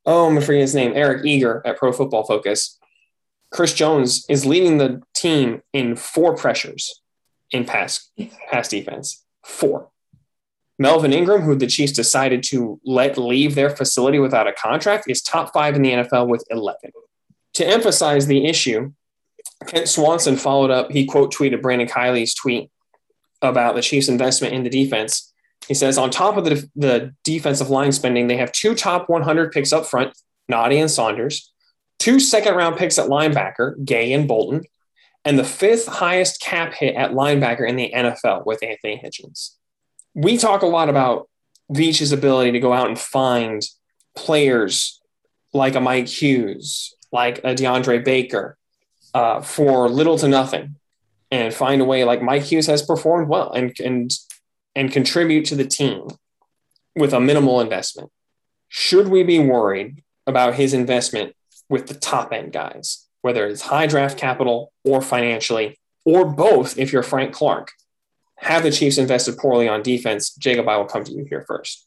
oh, 0.07 0.27
I'm 0.27 0.41
forgetting 0.41 0.61
his 0.63 0.75
name, 0.75 0.93
Eric 0.95 1.27
Eager 1.27 1.61
at 1.67 1.77
Pro 1.77 1.93
Football 1.93 2.25
Focus. 2.25 2.79
Chris 3.55 3.73
Jones 3.73 4.27
is 4.29 4.45
leading 4.45 4.79
the 4.79 5.01
team 5.15 5.63
in 5.73 5.95
four 5.95 6.35
pressures 6.35 7.01
in 7.53 7.65
pass 7.65 8.11
pass 8.51 8.67
defense. 8.67 9.25
Four. 9.45 9.91
Melvin 10.77 11.13
Ingram, 11.13 11.43
who 11.43 11.55
the 11.55 11.69
Chiefs 11.69 11.93
decided 11.93 12.43
to 12.49 12.81
let 12.85 13.17
leave 13.17 13.55
their 13.55 13.71
facility 13.71 14.19
without 14.19 14.49
a 14.49 14.53
contract, 14.53 15.05
is 15.09 15.23
top 15.23 15.53
five 15.53 15.77
in 15.77 15.83
the 15.83 15.93
NFL 15.93 16.27
with 16.27 16.45
11. 16.51 16.91
To 17.55 17.65
emphasize 17.65 18.27
the 18.27 18.45
issue, 18.45 18.93
Kent 19.69 19.89
Swanson 19.89 20.37
followed 20.37 20.73
up. 20.73 20.91
He 20.91 21.07
quote 21.07 21.33
tweeted 21.33 21.63
Brandon 21.63 21.87
Kiley's 21.87 22.35
tweet 22.35 22.73
about 23.41 23.77
the 23.77 23.83
Chiefs' 23.83 24.09
investment 24.09 24.53
in 24.53 24.65
the 24.65 24.71
defense. 24.71 25.33
He 25.69 25.75
says, 25.75 25.97
on 25.97 26.11
top 26.11 26.37
of 26.37 26.45
the, 26.45 26.69
the 26.75 27.15
defensive 27.23 27.71
line 27.71 27.93
spending, 27.93 28.27
they 28.27 28.37
have 28.37 28.51
two 28.51 28.75
top 28.75 29.09
100 29.09 29.53
picks 29.53 29.73
up 29.73 29.87
front, 29.87 30.13
Nnadi 30.51 30.81
and 30.81 30.91
Saunders, 30.91 31.54
two 31.99 32.21
second 32.21 32.55
round 32.55 32.77
picks 32.77 32.99
at 32.99 33.09
linebacker, 33.09 33.83
Gay 33.85 34.13
and 34.13 34.29
Bolton, 34.29 34.63
and 35.25 35.39
the 35.39 35.45
fifth 35.45 35.87
highest 35.87 36.41
cap 36.41 36.75
hit 36.75 36.95
at 36.95 37.13
linebacker 37.13 37.69
in 37.69 37.77
the 37.77 37.93
NFL 37.95 38.45
with 38.45 38.63
Anthony 38.63 39.01
Hitchens. 39.03 39.55
We 40.15 40.37
talk 40.37 40.63
a 40.63 40.67
lot 40.67 40.89
about 40.89 41.29
Veach's 41.73 42.13
ability 42.13 42.53
to 42.53 42.61
go 42.61 42.73
out 42.73 42.89
and 42.89 42.99
find 42.99 43.63
players 44.15 45.01
like 45.53 45.75
a 45.75 45.81
Mike 45.81 46.09
Hughes, 46.09 46.95
like 47.11 47.39
a 47.39 47.55
DeAndre 47.55 48.05
Baker, 48.05 48.59
uh, 49.15 49.41
for 49.41 49.89
little 49.89 50.19
to 50.19 50.29
nothing, 50.29 50.77
and 51.31 51.55
find 51.55 51.81
a 51.81 51.85
way 51.85 52.05
like 52.05 52.23
Mike 52.23 52.43
Hughes 52.43 52.67
has 52.67 52.83
performed 52.83 53.29
well 53.29 53.53
and 53.53 53.75
and 53.81 54.13
and 54.77 54.93
contribute 54.93 55.45
to 55.47 55.55
the 55.55 55.65
team 55.65 56.09
with 56.97 57.13
a 57.13 57.21
minimal 57.21 57.61
investment. 57.61 58.11
Should 58.69 59.09
we 59.09 59.23
be 59.23 59.39
worried 59.39 60.03
about 60.27 60.55
his 60.55 60.75
investment 60.75 61.35
with 61.69 61.87
the 61.87 61.95
top 61.95 62.33
end 62.33 62.53
guys, 62.53 63.07
whether 63.23 63.47
it's 63.47 63.63
high 63.63 63.87
draft 63.87 64.19
capital 64.19 64.73
or 64.85 65.01
financially, 65.01 65.79
or 66.05 66.25
both 66.25 66.79
if 66.79 66.93
you're 66.93 67.03
Frank 67.03 67.33
Clark? 67.33 67.73
Have 68.37 68.63
the 68.63 68.71
Chiefs 68.71 68.99
invested 68.99 69.39
poorly 69.39 69.69
on 69.69 69.83
defense? 69.83 70.35
Jacob, 70.35 70.69
I 70.69 70.77
will 70.77 70.85
come 70.85 71.05
to 71.05 71.13
you 71.13 71.25
here 71.29 71.45
first. 71.47 71.87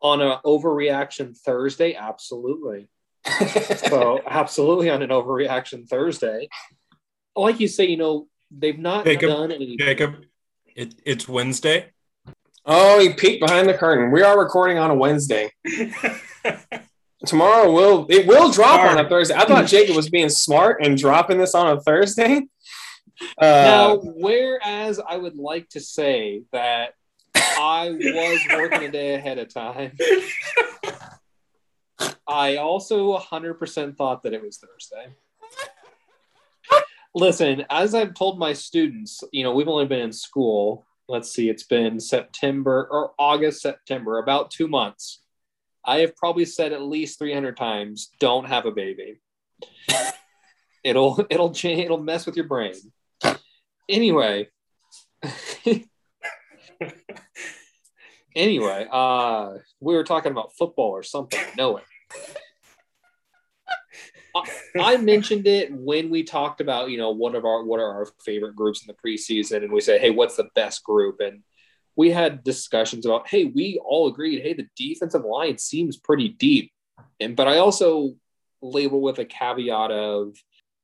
On 0.00 0.20
an 0.20 0.38
overreaction 0.44 1.36
Thursday, 1.36 1.94
absolutely. 1.94 2.88
so, 3.88 4.20
absolutely 4.26 4.90
on 4.90 5.02
an 5.02 5.08
overreaction 5.08 5.88
Thursday. 5.88 6.48
Like 7.34 7.58
you 7.58 7.68
say, 7.68 7.86
you 7.86 7.96
know, 7.96 8.28
they've 8.50 8.78
not 8.78 9.06
Jacob, 9.06 9.30
done 9.30 9.50
any. 9.50 9.76
Jacob, 9.76 10.24
it, 10.76 10.94
it's 11.04 11.26
Wednesday. 11.26 11.90
Oh, 12.66 12.98
he 13.00 13.12
peeked 13.12 13.40
behind 13.40 13.68
the 13.68 13.74
curtain. 13.74 14.10
We 14.10 14.22
are 14.22 14.38
recording 14.38 14.78
on 14.78 14.90
a 14.90 14.94
Wednesday. 14.94 15.52
Tomorrow 17.24 17.72
will 17.72 18.06
it 18.08 18.26
will 18.26 18.50
drop 18.50 18.80
on 18.80 18.98
a 18.98 19.08
Thursday. 19.08 19.34
I 19.34 19.44
thought 19.44 19.66
Jacob 19.66 19.96
was 19.96 20.08
being 20.08 20.28
smart 20.28 20.84
and 20.84 20.96
dropping 20.96 21.38
this 21.38 21.54
on 21.54 21.76
a 21.76 21.80
Thursday. 21.80 22.42
Uh, 23.38 23.44
now, 23.46 23.96
whereas 23.96 24.98
I 24.98 25.16
would 25.16 25.36
like 25.36 25.68
to 25.70 25.80
say 25.80 26.42
that 26.50 26.94
I 27.34 27.90
was 27.92 28.40
working 28.50 28.82
a 28.82 28.90
day 28.90 29.14
ahead 29.14 29.38
of 29.38 29.54
time, 29.54 29.92
I 32.28 32.56
also 32.56 33.16
100% 33.16 33.96
thought 33.96 34.24
that 34.24 34.32
it 34.32 34.42
was 34.42 34.58
Thursday. 34.58 35.14
Listen, 37.14 37.64
as 37.70 37.94
I've 37.94 38.14
told 38.14 38.36
my 38.36 38.52
students, 38.52 39.22
you 39.30 39.44
know, 39.44 39.54
we've 39.54 39.68
only 39.68 39.86
been 39.86 40.00
in 40.00 40.12
school 40.12 40.84
let's 41.08 41.30
see, 41.30 41.48
it's 41.48 41.64
been 41.64 42.00
September 42.00 42.88
or 42.90 43.12
August, 43.18 43.62
September, 43.62 44.18
about 44.18 44.50
two 44.50 44.68
months. 44.68 45.20
I 45.86 45.98
have 45.98 46.16
probably 46.16 46.44
said 46.44 46.72
at 46.72 46.82
least 46.82 47.18
300 47.18 47.56
times, 47.56 48.10
don't 48.18 48.46
have 48.46 48.66
a 48.66 48.70
baby. 48.70 49.20
it'll, 50.84 51.24
it'll 51.30 51.52
change, 51.52 51.84
it'll 51.84 52.02
mess 52.02 52.26
with 52.26 52.36
your 52.36 52.46
brain. 52.46 52.74
Anyway. 53.88 54.48
anyway, 58.34 58.86
uh, 58.90 59.54
we 59.80 59.94
were 59.94 60.04
talking 60.04 60.32
about 60.32 60.56
football 60.56 60.90
or 60.90 61.02
something. 61.02 61.40
Know 61.56 61.78
it. 61.78 61.84
I 64.78 64.96
mentioned 64.96 65.46
it 65.46 65.72
when 65.72 66.10
we 66.10 66.24
talked 66.24 66.60
about, 66.60 66.90
you 66.90 66.98
know, 66.98 67.10
what 67.10 67.34
of 67.36 67.44
our 67.44 67.64
what 67.64 67.78
are 67.78 67.98
our 67.98 68.08
favorite 68.24 68.56
groups 68.56 68.84
in 68.84 68.88
the 68.88 68.94
preseason, 68.94 69.62
and 69.62 69.72
we 69.72 69.80
say, 69.80 69.98
hey, 69.98 70.10
what's 70.10 70.36
the 70.36 70.48
best 70.54 70.82
group? 70.82 71.20
And 71.20 71.42
we 71.96 72.10
had 72.10 72.44
discussions 72.44 73.06
about, 73.06 73.28
hey, 73.28 73.44
we 73.44 73.80
all 73.84 74.08
agreed, 74.08 74.42
hey, 74.42 74.54
the 74.54 74.68
defensive 74.76 75.24
line 75.24 75.58
seems 75.58 75.96
pretty 75.96 76.28
deep. 76.28 76.72
And 77.20 77.36
but 77.36 77.48
I 77.48 77.58
also 77.58 78.14
label 78.62 79.00
with 79.00 79.18
a 79.18 79.24
caveat 79.24 79.90
of 79.90 80.36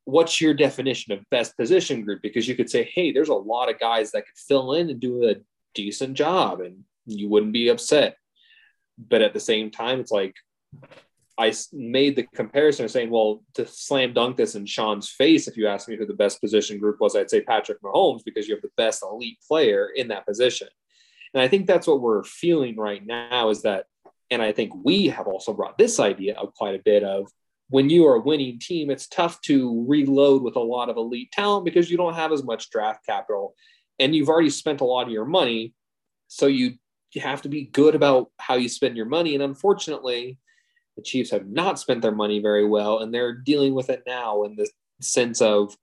what's 0.04 0.40
your 0.40 0.54
definition 0.54 1.12
of 1.12 1.28
best 1.30 1.56
position 1.56 2.04
group? 2.04 2.22
Because 2.22 2.48
you 2.48 2.54
could 2.54 2.70
say, 2.70 2.84
hey, 2.94 3.12
there's 3.12 3.28
a 3.28 3.34
lot 3.34 3.70
of 3.70 3.80
guys 3.80 4.12
that 4.12 4.26
could 4.26 4.36
fill 4.36 4.74
in 4.74 4.90
and 4.90 5.00
do 5.00 5.28
a 5.28 5.36
decent 5.74 6.14
job, 6.14 6.60
and 6.60 6.84
you 7.06 7.28
wouldn't 7.28 7.52
be 7.52 7.68
upset. 7.68 8.16
But 8.98 9.22
at 9.22 9.32
the 9.32 9.40
same 9.40 9.70
time, 9.70 10.00
it's 10.00 10.12
like 10.12 10.34
I 11.38 11.54
made 11.72 12.16
the 12.16 12.26
comparison 12.34 12.84
of 12.84 12.90
saying, 12.90 13.10
well, 13.10 13.42
to 13.54 13.66
slam 13.66 14.12
dunk 14.12 14.36
this 14.36 14.54
in 14.54 14.66
Sean's 14.66 15.08
face, 15.08 15.48
if 15.48 15.56
you 15.56 15.66
ask 15.68 15.88
me 15.88 15.96
who 15.96 16.04
the 16.04 16.12
best 16.12 16.40
position 16.40 16.78
group 16.78 17.00
was, 17.00 17.16
I'd 17.16 17.30
say 17.30 17.40
Patrick 17.40 17.80
Mahomes 17.80 18.24
because 18.24 18.46
you 18.46 18.54
have 18.54 18.62
the 18.62 18.70
best 18.76 19.02
elite 19.02 19.38
player 19.46 19.88
in 19.94 20.08
that 20.08 20.26
position. 20.26 20.68
And 21.34 21.42
I 21.42 21.48
think 21.48 21.66
that's 21.66 21.86
what 21.86 22.00
we're 22.00 22.24
feeling 22.24 22.76
right 22.76 23.04
now 23.04 23.50
is 23.50 23.62
that, 23.62 23.86
and 24.30 24.42
I 24.42 24.52
think 24.52 24.72
we 24.84 25.08
have 25.08 25.26
also 25.26 25.52
brought 25.52 25.78
this 25.78 26.00
idea 26.00 26.34
up 26.36 26.54
quite 26.54 26.74
a 26.74 26.82
bit 26.84 27.02
of 27.02 27.28
when 27.68 27.88
you 27.88 28.06
are 28.08 28.16
a 28.16 28.20
winning 28.20 28.58
team, 28.58 28.90
it's 28.90 29.06
tough 29.06 29.40
to 29.42 29.84
reload 29.88 30.42
with 30.42 30.56
a 30.56 30.60
lot 30.60 30.88
of 30.88 30.96
elite 30.96 31.30
talent 31.30 31.64
because 31.64 31.90
you 31.90 31.96
don't 31.96 32.14
have 32.14 32.32
as 32.32 32.42
much 32.42 32.70
draft 32.70 33.06
capital 33.06 33.54
and 34.00 34.14
you've 34.14 34.28
already 34.28 34.50
spent 34.50 34.80
a 34.80 34.84
lot 34.84 35.06
of 35.06 35.12
your 35.12 35.24
money. 35.24 35.72
So 36.26 36.46
you 36.46 36.78
have 37.16 37.42
to 37.42 37.48
be 37.48 37.66
good 37.66 37.94
about 37.94 38.30
how 38.38 38.54
you 38.54 38.68
spend 38.68 38.96
your 38.96 39.06
money. 39.06 39.34
And 39.34 39.42
unfortunately, 39.42 40.38
the 40.96 41.02
Chiefs 41.02 41.30
have 41.30 41.46
not 41.46 41.78
spent 41.78 42.02
their 42.02 42.14
money 42.14 42.40
very 42.40 42.66
well, 42.66 42.98
and 42.98 43.14
they're 43.14 43.34
dealing 43.34 43.74
with 43.74 43.88
it 43.88 44.02
now 44.06 44.42
in 44.42 44.56
the 44.56 44.68
sense 45.00 45.40
of, 45.40 45.76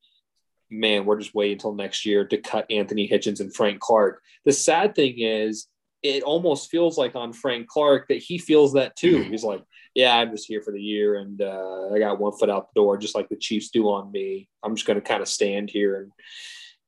man, 0.70 1.06
we're 1.06 1.20
just 1.20 1.36
waiting 1.36 1.54
until 1.54 1.74
next 1.74 2.06
year 2.06 2.26
to 2.26 2.38
cut 2.38 2.70
Anthony 2.70 3.08
Hitchens 3.08 3.40
and 3.40 3.54
Frank 3.54 3.80
Clark. 3.80 4.22
The 4.46 4.52
sad 4.52 4.96
thing 4.96 5.16
is, 5.18 5.68
it 6.04 6.24
almost 6.24 6.70
feels 6.70 6.98
like 6.98 7.16
on 7.16 7.34
Frank 7.34 7.68
Clark 7.68 8.08
that 8.10 8.20
he 8.20 8.38
feels 8.38 8.74
that 8.74 8.96
too. 8.96 9.24
He's 9.24 9.44
like, 9.44 9.64
yeah, 9.96 10.16
I'm 10.16 10.32
just 10.32 10.48
here 10.48 10.62
for 10.62 10.72
the 10.72 10.82
year, 10.82 11.16
and 11.16 11.42
uh, 11.42 11.90
I 11.94 12.00
got 12.00 12.20
one 12.20 12.34
foot 12.34 12.52
out 12.52 12.68
the 12.68 12.80
door, 12.80 12.98
just 12.98 13.16
like 13.16 13.30
the 13.30 13.36
Chiefs 13.36 13.70
do 13.70 13.90
on 13.90 14.12
me. 14.12 14.48
I'm 14.64 14.76
just 14.76 14.86
going 14.86 15.00
to 15.00 15.06
kind 15.06 15.22
of 15.22 15.28
stand 15.28 15.72
here 15.72 16.02
and 16.02 16.12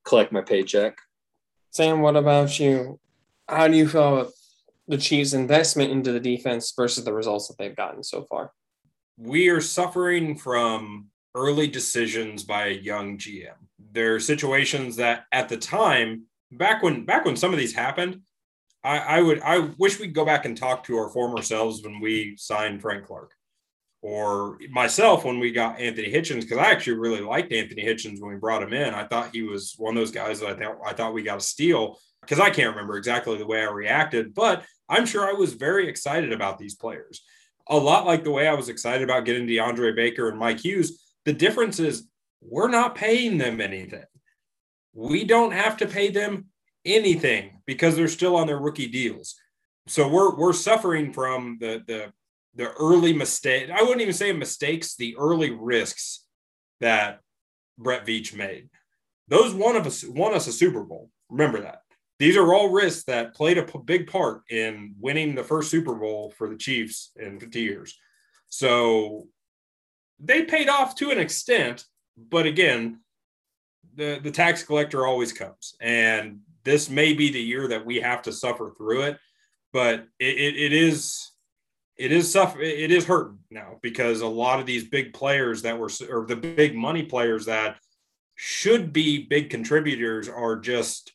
collect 0.04 0.32
my 0.32 0.42
paycheck. 0.42 0.96
Sam, 1.70 2.02
what 2.02 2.16
about 2.16 2.58
you? 2.60 3.00
How 3.48 3.66
do 3.66 3.76
you 3.76 3.88
feel 3.88 4.20
about 4.20 4.32
the 4.86 4.96
Chiefs' 4.98 5.32
investment 5.32 5.90
into 5.90 6.12
the 6.12 6.20
defense 6.20 6.72
versus 6.76 7.04
the 7.04 7.12
results 7.12 7.48
that 7.48 7.58
they've 7.58 7.76
gotten 7.76 8.04
so 8.04 8.24
far? 8.30 8.52
We 9.16 9.48
are 9.48 9.60
suffering 9.60 10.36
from 10.36 11.08
early 11.34 11.66
decisions 11.66 12.42
by 12.42 12.66
a 12.66 12.70
young 12.70 13.18
GM. 13.18 13.54
There 13.92 14.14
are 14.14 14.20
situations 14.20 14.96
that 14.96 15.24
at 15.32 15.48
the 15.48 15.56
time, 15.56 16.24
back 16.52 16.82
when 16.82 17.04
back 17.04 17.24
when 17.24 17.36
some 17.36 17.52
of 17.52 17.58
these 17.58 17.74
happened, 17.74 18.22
I, 18.82 18.98
I 18.98 19.20
would 19.20 19.40
I 19.40 19.70
wish 19.78 19.98
we'd 19.98 20.14
go 20.14 20.24
back 20.24 20.44
and 20.44 20.56
talk 20.56 20.84
to 20.84 20.96
our 20.96 21.10
former 21.10 21.42
selves 21.42 21.82
when 21.82 22.00
we 22.00 22.36
signed 22.38 22.80
Frank 22.82 23.06
Clark. 23.06 23.32
Or 24.02 24.58
myself 24.70 25.26
when 25.26 25.38
we 25.38 25.52
got 25.52 25.78
Anthony 25.78 26.10
Hitchens, 26.10 26.40
because 26.40 26.56
I 26.56 26.70
actually 26.70 26.96
really 26.96 27.20
liked 27.20 27.52
Anthony 27.52 27.84
Hitchens 27.84 28.18
when 28.18 28.32
we 28.32 28.38
brought 28.38 28.62
him 28.62 28.72
in. 28.72 28.94
I 28.94 29.04
thought 29.06 29.34
he 29.34 29.42
was 29.42 29.74
one 29.76 29.94
of 29.94 30.00
those 30.00 30.10
guys 30.10 30.40
that 30.40 30.48
I 30.48 30.54
thought 30.54 30.78
I 30.86 30.92
thought 30.94 31.12
we 31.12 31.22
got 31.22 31.38
a 31.38 31.42
steal 31.42 31.98
because 32.22 32.40
I 32.40 32.50
can't 32.50 32.74
remember 32.74 32.96
exactly 32.96 33.36
the 33.36 33.46
way 33.46 33.60
I 33.60 33.70
reacted, 33.70 34.34
but 34.34 34.64
I'm 34.88 35.06
sure 35.06 35.28
I 35.28 35.32
was 35.32 35.54
very 35.54 35.88
excited 35.88 36.32
about 36.32 36.58
these 36.58 36.74
players. 36.74 37.22
A 37.68 37.76
lot 37.76 38.06
like 38.06 38.24
the 38.24 38.30
way 38.30 38.48
I 38.48 38.54
was 38.54 38.68
excited 38.68 39.02
about 39.02 39.24
getting 39.24 39.46
DeAndre 39.46 39.94
Baker 39.94 40.28
and 40.28 40.38
Mike 40.38 40.60
Hughes. 40.60 41.00
The 41.24 41.32
difference 41.32 41.78
is 41.78 42.08
we're 42.40 42.68
not 42.68 42.94
paying 42.94 43.38
them 43.38 43.60
anything. 43.60 44.04
We 44.92 45.24
don't 45.24 45.52
have 45.52 45.76
to 45.78 45.86
pay 45.86 46.10
them 46.10 46.46
anything 46.84 47.60
because 47.66 47.96
they're 47.96 48.08
still 48.08 48.36
on 48.36 48.46
their 48.46 48.58
rookie 48.58 48.88
deals. 48.88 49.36
So 49.86 50.08
we're 50.08 50.36
we're 50.36 50.52
suffering 50.52 51.12
from 51.12 51.58
the 51.60 51.82
the 51.86 52.12
the 52.54 52.70
early 52.72 53.12
mistake. 53.12 53.70
I 53.70 53.82
wouldn't 53.82 54.00
even 54.00 54.14
say 54.14 54.32
mistakes, 54.32 54.96
the 54.96 55.16
early 55.16 55.50
risks 55.50 56.24
that 56.80 57.20
Brett 57.78 58.06
Veach 58.06 58.34
made. 58.34 58.68
Those 59.28 59.54
won 59.54 59.76
us 59.76 60.04
won 60.04 60.34
us 60.34 60.46
a 60.46 60.52
Super 60.52 60.82
Bowl. 60.82 61.10
Remember 61.28 61.60
that 61.60 61.82
these 62.20 62.36
are 62.36 62.52
all 62.52 62.68
risks 62.68 63.04
that 63.04 63.34
played 63.34 63.56
a 63.56 63.66
big 63.78 64.06
part 64.06 64.42
in 64.50 64.94
winning 65.00 65.34
the 65.34 65.42
first 65.42 65.70
Super 65.70 65.94
Bowl 65.94 66.34
for 66.36 66.50
the 66.50 66.56
Chiefs 66.56 67.12
in 67.16 67.40
50 67.40 67.60
years. 67.60 67.96
So 68.50 69.26
they 70.18 70.44
paid 70.44 70.68
off 70.68 70.94
to 70.96 71.10
an 71.12 71.18
extent, 71.18 71.86
but 72.28 72.46
again, 72.46 73.00
the, 73.94 74.20
the 74.22 74.30
tax 74.30 74.62
collector 74.62 75.06
always 75.06 75.32
comes. 75.32 75.74
And 75.80 76.40
this 76.64 76.90
may 76.90 77.12
be 77.12 77.30
the 77.30 77.40
year 77.40 77.68
that 77.68 77.84
we 77.84 78.00
have 78.00 78.22
to 78.22 78.32
suffer 78.32 78.72
through 78.76 79.02
it, 79.02 79.18
but 79.72 80.06
it, 80.18 80.36
it, 80.36 80.56
it 80.56 80.72
is 80.72 81.26
it 81.96 82.12
is 82.12 82.32
suffer 82.32 82.60
it 82.60 82.90
is 82.90 83.04
hurting 83.04 83.38
now 83.50 83.78
because 83.82 84.22
a 84.22 84.26
lot 84.26 84.58
of 84.58 84.66
these 84.66 84.88
big 84.88 85.12
players 85.12 85.62
that 85.62 85.78
were 85.78 85.90
or 86.10 86.24
the 86.26 86.36
big 86.36 86.74
money 86.74 87.02
players 87.02 87.44
that 87.46 87.76
should 88.36 88.90
be 88.92 89.26
big 89.26 89.50
contributors 89.50 90.26
are 90.28 90.56
just 90.56 91.12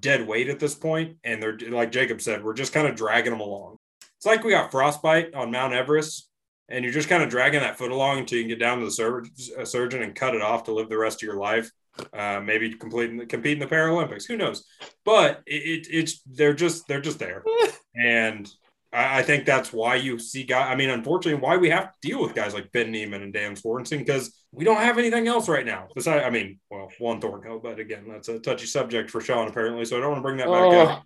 dead 0.00 0.26
weight 0.26 0.48
at 0.48 0.58
this 0.58 0.74
point, 0.74 1.16
and 1.22 1.42
they're 1.42 1.58
like 1.68 1.92
Jacob 1.92 2.20
said, 2.20 2.42
we're 2.42 2.54
just 2.54 2.72
kind 2.72 2.86
of 2.86 2.96
dragging 2.96 3.30
them 3.30 3.40
along. 3.40 3.76
It's 4.16 4.26
like 4.26 4.42
we 4.42 4.52
got 4.52 4.70
frostbite 4.70 5.34
on 5.34 5.50
Mount 5.50 5.74
Everest, 5.74 6.30
and 6.68 6.84
you're 6.84 6.92
just 6.92 7.08
kind 7.08 7.22
of 7.22 7.28
dragging 7.28 7.60
that 7.60 7.78
foot 7.78 7.90
along 7.90 8.18
until 8.18 8.38
you 8.38 8.44
can 8.44 8.48
get 8.48 8.58
down 8.58 8.78
to 8.78 8.84
the 8.84 8.90
sur- 8.90 9.24
surgeon 9.64 10.02
and 10.02 10.14
cut 10.14 10.34
it 10.34 10.42
off 10.42 10.64
to 10.64 10.72
live 10.72 10.88
the 10.88 10.98
rest 10.98 11.22
of 11.22 11.26
your 11.26 11.36
life. 11.36 11.70
Uh, 12.12 12.40
maybe 12.44 12.74
complete 12.74 13.28
compete 13.28 13.54
in 13.54 13.58
the 13.58 13.74
Paralympics. 13.74 14.26
Who 14.26 14.36
knows? 14.36 14.66
But 15.04 15.42
it, 15.46 15.86
it, 15.86 15.86
it's 15.90 16.20
they're 16.26 16.52
just 16.52 16.86
they're 16.86 17.00
just 17.00 17.18
there, 17.18 17.42
and 17.94 18.46
I, 18.92 19.20
I 19.20 19.22
think 19.22 19.46
that's 19.46 19.72
why 19.72 19.94
you 19.94 20.18
see 20.18 20.44
guys. 20.44 20.66
I 20.70 20.74
mean, 20.74 20.90
unfortunately, 20.90 21.40
why 21.40 21.56
we 21.56 21.70
have 21.70 21.92
to 21.92 21.98
deal 22.02 22.20
with 22.20 22.34
guys 22.34 22.52
like 22.52 22.70
Ben 22.72 22.90
Niemann 22.90 23.22
and 23.22 23.32
Dan 23.32 23.54
Sorensen 23.54 23.98
because 23.98 24.34
we 24.52 24.64
don't 24.64 24.76
have 24.76 24.98
anything 24.98 25.26
else 25.26 25.48
right 25.48 25.64
now. 25.64 25.88
Besides, 25.94 26.24
I 26.26 26.30
mean, 26.30 26.58
well, 26.70 26.90
Juan 27.00 27.20
Thornhill, 27.20 27.60
but 27.60 27.78
again, 27.78 28.04
that's 28.08 28.28
a 28.28 28.40
touchy 28.40 28.66
subject 28.66 29.10
for 29.10 29.22
Sean 29.22 29.48
apparently, 29.48 29.86
so 29.86 29.96
I 29.96 30.00
don't 30.00 30.10
want 30.10 30.18
to 30.18 30.22
bring 30.22 30.36
that 30.38 30.48
back 30.48 30.62
oh. 30.62 30.80
up. 30.80 31.04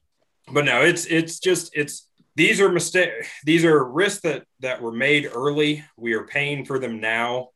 But 0.52 0.64
no, 0.64 0.82
it's 0.82 1.06
it's 1.06 1.38
just 1.38 1.70
it's 1.76 2.08
these 2.40 2.58
are 2.58 2.72
mistake 2.72 3.10
these 3.44 3.66
are 3.66 3.84
risks 3.84 4.22
that 4.22 4.44
that 4.60 4.80
were 4.80 4.92
made 4.92 5.30
early. 5.34 5.84
We 5.98 6.14
are 6.14 6.24
paying 6.24 6.64
for 6.64 6.78
them 6.78 6.98
now. 6.98 7.50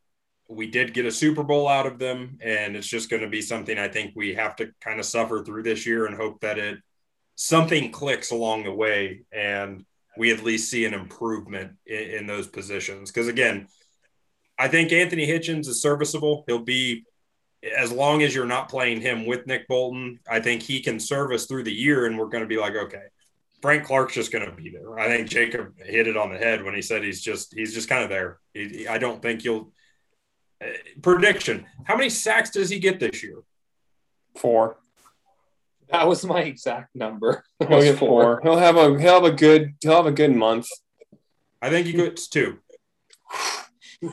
We 0.47 0.69
did 0.69 0.93
get 0.93 1.07
a 1.07 1.11
Super 1.11 1.41
Bowl 1.41 1.67
out 1.67 1.87
of 1.87 1.97
them, 1.97 2.37
and 2.39 2.75
it's 2.75 2.85
just 2.85 3.09
going 3.09 3.23
to 3.23 3.27
be 3.27 3.41
something 3.41 3.79
I 3.79 3.87
think 3.87 4.13
we 4.15 4.35
have 4.35 4.55
to 4.57 4.69
kind 4.81 4.99
of 4.99 5.07
suffer 5.07 5.43
through 5.43 5.63
this 5.63 5.87
year 5.87 6.05
and 6.05 6.15
hope 6.15 6.41
that 6.41 6.59
it 6.59 6.77
something 7.33 7.91
clicks 7.91 8.29
along 8.29 8.63
the 8.63 8.71
way 8.71 9.23
and 9.31 9.83
we 10.19 10.31
at 10.31 10.43
least 10.43 10.69
see 10.69 10.85
an 10.85 10.93
improvement 10.93 11.73
in, 11.87 12.03
in 12.19 12.27
those 12.27 12.47
positions. 12.47 13.11
Because 13.11 13.27
again, 13.27 13.67
I 14.59 14.67
think 14.67 14.91
Anthony 14.91 15.25
Hitchens 15.25 15.67
is 15.67 15.81
serviceable. 15.81 16.43
He'll 16.45 16.59
be 16.59 17.05
as 17.75 17.91
long 17.91 18.21
as 18.21 18.35
you're 18.35 18.45
not 18.45 18.69
playing 18.69 19.01
him 19.01 19.25
with 19.25 19.47
Nick 19.47 19.67
Bolton. 19.67 20.19
I 20.29 20.41
think 20.41 20.61
he 20.61 20.79
can 20.79 20.99
service 20.99 21.47
through 21.47 21.63
the 21.63 21.73
year, 21.73 22.05
and 22.05 22.19
we're 22.19 22.27
going 22.29 22.43
to 22.43 22.47
be 22.47 22.57
like, 22.57 22.75
okay, 22.75 23.05
Frank 23.65 23.83
Clark's 23.83 24.13
just 24.13 24.31
going 24.31 24.47
to 24.47 24.55
be 24.55 24.69
there. 24.69 24.99
I 24.99 25.07
think 25.07 25.27
Jacob 25.27 25.73
hit 25.79 26.05
it 26.05 26.15
on 26.15 26.31
the 26.31 26.37
head 26.37 26.63
when 26.63 26.75
he 26.75 26.83
said 26.83 27.03
he's 27.03 27.19
just 27.19 27.51
he's 27.51 27.73
just 27.73 27.89
kind 27.89 28.03
of 28.03 28.09
there. 28.09 28.37
He, 28.53 28.87
I 28.87 28.99
don't 28.99 29.23
think 29.23 29.43
you'll. 29.43 29.71
Uh, 30.63 30.67
prediction: 31.01 31.65
How 31.83 31.97
many 31.97 32.11
sacks 32.11 32.51
does 32.51 32.69
he 32.69 32.77
get 32.77 32.99
this 32.99 33.23
year? 33.23 33.39
Four. 34.37 34.77
That 35.89 36.07
was 36.07 36.23
my 36.23 36.41
exact 36.41 36.95
number. 36.95 37.43
He'll 37.67 37.81
get 37.81 37.97
four. 37.97 38.39
He'll 38.43 38.57
have 38.57 38.77
a 38.77 38.99
he'll 38.99 39.15
have 39.15 39.23
a 39.23 39.31
good 39.31 39.73
he'll 39.81 39.95
have 39.95 40.05
a 40.05 40.11
good 40.11 40.35
month. 40.35 40.67
I 41.59 41.71
think 41.71 41.87
he 41.87 41.93
gets 41.93 42.27
two. 42.27 42.59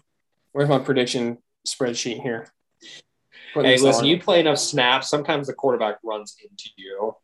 Where's 0.53 0.71
my 0.71 0.79
prediction 0.79 1.37
spreadsheet 1.69 2.23
here? 2.23 2.49
hey, 3.53 3.77
listen, 3.77 4.05
on. 4.05 4.07
you 4.07 4.19
play 4.19 4.41
enough 4.41 4.59
snaps. 4.59 5.11
Sometimes 5.11 5.47
the 5.47 5.53
quarterback 5.53 5.99
runs 6.03 6.37
into 6.43 6.71
you. 6.77 7.17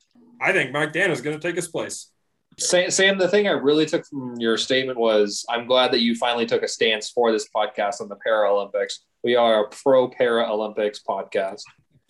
I 0.43 0.53
think 0.53 0.73
Mike 0.73 0.93
Dan 0.93 1.11
is 1.11 1.23
going 1.23 1.35
to 1.35 1.43
take 1.43 1.57
his 1.57 1.69
place. 1.69 2.11
Sam, 2.59 3.19
the 3.19 3.29
thing 3.29 3.47
I 3.47 3.53
really 3.53 3.87
took 3.87 4.05
from 4.05 4.37
your 4.37 4.59
statement 4.59 4.99
was 4.99 5.47
I'm 5.49 5.67
glad 5.67 5.93
that 5.93 6.01
you 6.01 6.17
finally 6.17 6.45
took 6.45 6.63
a 6.63 6.69
stance 6.69 7.09
for 7.09 7.31
this 7.31 7.49
podcast 7.55 8.01
on 8.01 8.09
the 8.09 8.17
Paralympics. 8.17 8.99
We 9.23 9.37
are 9.37 9.65
a 9.65 9.69
pro 9.69 10.11
Paralympics 10.11 10.99
podcast. 11.09 11.63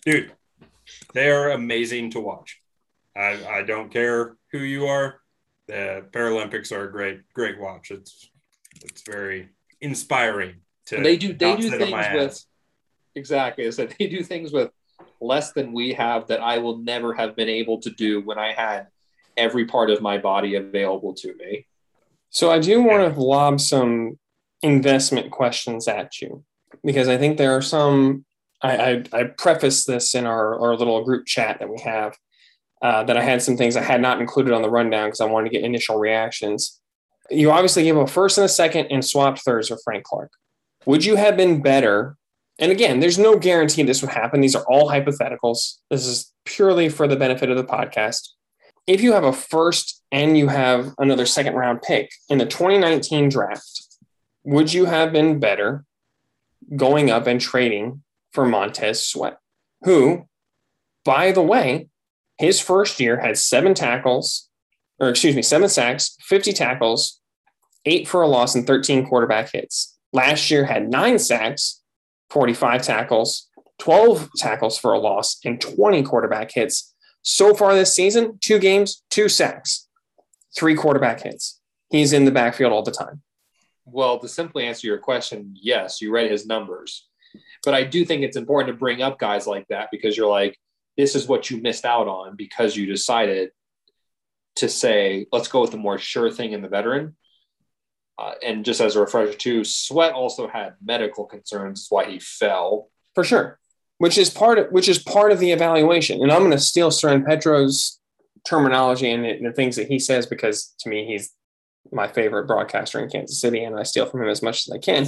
Dude, 0.05 0.31
they 1.13 1.29
are 1.29 1.51
amazing 1.51 2.11
to 2.11 2.19
watch. 2.19 2.59
I, 3.15 3.39
I 3.47 3.63
don't 3.63 3.91
care 3.91 4.37
who 4.51 4.59
you 4.59 4.87
are. 4.87 5.21
The 5.67 6.05
Paralympics 6.11 6.71
are 6.71 6.85
a 6.85 6.91
great, 6.91 7.21
great 7.33 7.59
watch. 7.59 7.91
It's 7.91 8.31
it's 8.81 9.03
very 9.03 9.49
inspiring. 9.81 10.55
To 10.87 11.01
they 11.01 11.17
do 11.17 11.33
they 11.33 11.55
do 11.57 11.69
things 11.69 12.05
with 12.13 12.45
exactly. 13.13 13.67
I 13.67 13.69
said 13.69 13.95
they 13.99 14.07
do 14.07 14.23
things 14.23 14.51
with 14.51 14.71
less 15.21 15.51
than 15.51 15.73
we 15.73 15.93
have 15.93 16.27
that 16.27 16.39
I 16.39 16.57
will 16.57 16.77
never 16.77 17.13
have 17.13 17.35
been 17.35 17.49
able 17.49 17.79
to 17.81 17.91
do 17.91 18.21
when 18.21 18.39
I 18.39 18.53
had 18.53 18.87
every 19.39 19.65
part 19.65 19.89
of 19.89 20.01
my 20.01 20.17
body 20.17 20.55
available 20.55 21.13
to 21.15 21.33
me. 21.35 21.65
So 22.29 22.51
I 22.51 22.59
do 22.59 22.81
want 22.81 23.13
to 23.13 23.19
lob 23.19 23.59
some 23.59 24.19
investment 24.61 25.31
questions 25.31 25.87
at 25.87 26.21
you 26.21 26.43
because 26.83 27.07
I 27.07 27.17
think 27.17 27.37
there 27.37 27.55
are 27.55 27.61
some 27.61 28.25
I, 28.61 28.77
I, 28.77 29.03
I 29.13 29.23
prefaced 29.23 29.87
this 29.87 30.15
in 30.15 30.25
our, 30.25 30.59
our 30.59 30.75
little 30.75 31.03
group 31.03 31.25
chat 31.25 31.59
that 31.59 31.69
we 31.69 31.79
have 31.79 32.17
uh, 32.81 33.03
that 33.03 33.17
I 33.17 33.21
had 33.21 33.41
some 33.41 33.57
things 33.57 33.75
I 33.75 33.81
had 33.81 34.01
not 34.01 34.19
included 34.19 34.53
on 34.53 34.61
the 34.61 34.69
rundown 34.69 35.07
because 35.07 35.21
I 35.21 35.25
wanted 35.25 35.49
to 35.49 35.57
get 35.57 35.65
initial 35.65 35.97
reactions. 35.97 36.79
You 37.29 37.51
obviously 37.51 37.83
gave 37.83 37.97
a 37.97 38.07
first 38.07 38.37
and 38.37 38.45
a 38.45 38.49
second 38.49 38.87
and 38.87 39.03
swapped 39.03 39.41
thirds 39.43 39.69
with 39.69 39.81
Frank 39.83 40.03
Clark. 40.03 40.31
Would 40.85 41.05
you 41.05 41.15
have 41.15 41.37
been 41.37 41.61
better? 41.61 42.15
And 42.57 42.71
again, 42.71 42.99
there's 42.99 43.19
no 43.19 43.37
guarantee 43.37 43.83
this 43.83 44.01
would 44.01 44.11
happen. 44.11 44.41
These 44.41 44.55
are 44.55 44.65
all 44.67 44.89
hypotheticals. 44.89 45.77
This 45.89 46.05
is 46.05 46.33
purely 46.45 46.89
for 46.89 47.07
the 47.07 47.15
benefit 47.15 47.49
of 47.49 47.57
the 47.57 47.63
podcast. 47.63 48.29
If 48.89 49.01
you 49.01 49.13
have 49.13 49.23
a 49.23 49.31
first 49.31 50.01
and 50.11 50.35
you 50.35 50.47
have 50.47 50.95
another 50.97 51.27
second 51.27 51.53
round 51.53 51.83
pick 51.83 52.09
in 52.27 52.39
the 52.39 52.47
2019 52.47 53.29
draft, 53.29 53.83
would 54.43 54.73
you 54.73 54.85
have 54.85 55.13
been 55.13 55.39
better 55.39 55.85
going 56.75 57.11
up 57.11 57.27
and 57.27 57.39
trading 57.39 58.01
for 58.31 58.47
Montez 58.47 59.05
Sweat, 59.05 59.37
who, 59.83 60.27
by 61.05 61.31
the 61.31 61.43
way, 61.43 61.89
his 62.39 62.59
first 62.59 62.99
year 62.99 63.19
had 63.19 63.37
seven 63.37 63.75
tackles, 63.75 64.49
or 64.97 65.07
excuse 65.07 65.35
me, 65.35 65.43
seven 65.43 65.69
sacks, 65.69 66.17
50 66.21 66.51
tackles, 66.51 67.21
eight 67.85 68.07
for 68.07 68.23
a 68.23 68.27
loss, 68.27 68.55
and 68.55 68.65
13 68.65 69.05
quarterback 69.05 69.51
hits. 69.51 69.99
Last 70.13 70.49
year 70.49 70.65
had 70.65 70.89
nine 70.89 71.19
sacks, 71.19 71.83
45 72.31 72.81
tackles, 72.81 73.49
12 73.77 74.29
tackles 74.37 74.79
for 74.79 74.93
a 74.93 74.99
loss, 74.99 75.39
and 75.45 75.61
20 75.61 76.01
quarterback 76.01 76.49
hits. 76.51 76.88
So 77.21 77.53
far 77.53 77.75
this 77.75 77.93
season, 77.93 78.37
two 78.41 78.59
games, 78.59 79.03
two 79.09 79.29
sacks, 79.29 79.87
three 80.55 80.75
quarterback 80.75 81.21
hits. 81.21 81.59
He's 81.89 82.13
in 82.13 82.25
the 82.25 82.31
backfield 82.31 82.71
all 82.71 82.83
the 82.83 82.91
time. 82.91 83.21
Well, 83.85 84.19
to 84.19 84.27
simply 84.27 84.65
answer 84.65 84.87
your 84.87 84.99
question, 84.99 85.55
yes, 85.59 86.01
you 86.01 86.11
read 86.11 86.31
his 86.31 86.45
numbers. 86.45 87.07
But 87.63 87.73
I 87.73 87.83
do 87.83 88.05
think 88.05 88.23
it's 88.23 88.37
important 88.37 88.73
to 88.73 88.79
bring 88.79 89.01
up 89.01 89.19
guys 89.19 89.47
like 89.47 89.67
that 89.69 89.89
because 89.91 90.15
you're 90.15 90.29
like, 90.29 90.57
this 90.97 91.15
is 91.15 91.27
what 91.27 91.49
you 91.49 91.61
missed 91.61 91.85
out 91.85 92.07
on 92.07 92.35
because 92.35 92.75
you 92.75 92.85
decided 92.85 93.51
to 94.57 94.69
say, 94.69 95.25
let's 95.31 95.47
go 95.47 95.61
with 95.61 95.71
the 95.71 95.77
more 95.77 95.97
sure 95.97 96.31
thing 96.31 96.53
in 96.53 96.61
the 96.61 96.67
veteran. 96.67 97.15
Uh, 98.17 98.33
and 98.45 98.65
just 98.65 98.81
as 98.81 98.95
a 98.95 98.99
refresher, 98.99 99.33
too, 99.33 99.63
Sweat 99.63 100.13
also 100.13 100.47
had 100.47 100.73
medical 100.83 101.25
concerns. 101.25 101.87
Why 101.89 102.05
he 102.05 102.19
fell. 102.19 102.89
For 103.15 103.23
sure, 103.23 103.58
which 103.99 104.17
is 104.17 104.29
part 104.29 104.57
of 104.57 104.67
which 104.71 104.89
is 104.89 104.97
part 104.97 105.31
of 105.31 105.39
the 105.39 105.51
evaluation. 105.51 106.21
And 106.21 106.31
I'm 106.31 106.39
going 106.39 106.51
to 106.51 106.59
steal 106.59 106.89
Soren 106.89 107.23
Petro's 107.23 107.99
terminology 108.47 109.11
and, 109.11 109.25
and 109.25 109.45
the 109.45 109.53
things 109.53 109.75
that 109.75 109.87
he 109.87 109.99
says 109.99 110.25
because 110.25 110.73
to 110.79 110.89
me 110.89 111.05
he's 111.05 111.31
my 111.91 112.07
favorite 112.07 112.47
broadcaster 112.47 112.99
in 112.99 113.09
Kansas 113.09 113.39
City, 113.39 113.63
and 113.63 113.77
I 113.79 113.83
steal 113.83 114.05
from 114.05 114.21
him 114.21 114.29
as 114.29 114.41
much 114.41 114.67
as 114.67 114.73
I 114.73 114.77
can. 114.77 115.07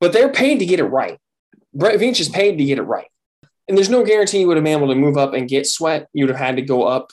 But 0.00 0.12
they're 0.12 0.32
paid 0.32 0.58
to 0.58 0.66
get 0.66 0.80
it 0.80 0.84
right. 0.84 1.18
Brett 1.74 1.98
Veach 1.98 2.20
is 2.20 2.28
paid 2.28 2.56
to 2.58 2.64
get 2.64 2.78
it 2.78 2.82
right. 2.82 3.06
And 3.68 3.76
there's 3.76 3.90
no 3.90 4.04
guarantee 4.04 4.40
you 4.40 4.46
would 4.46 4.56
have 4.56 4.64
been 4.64 4.78
able 4.78 4.88
to 4.88 4.94
move 4.94 5.16
up 5.16 5.34
and 5.34 5.48
get 5.48 5.66
sweat. 5.66 6.08
You 6.12 6.24
would 6.24 6.34
have 6.34 6.46
had 6.46 6.56
to 6.56 6.62
go 6.62 6.84
up 6.84 7.10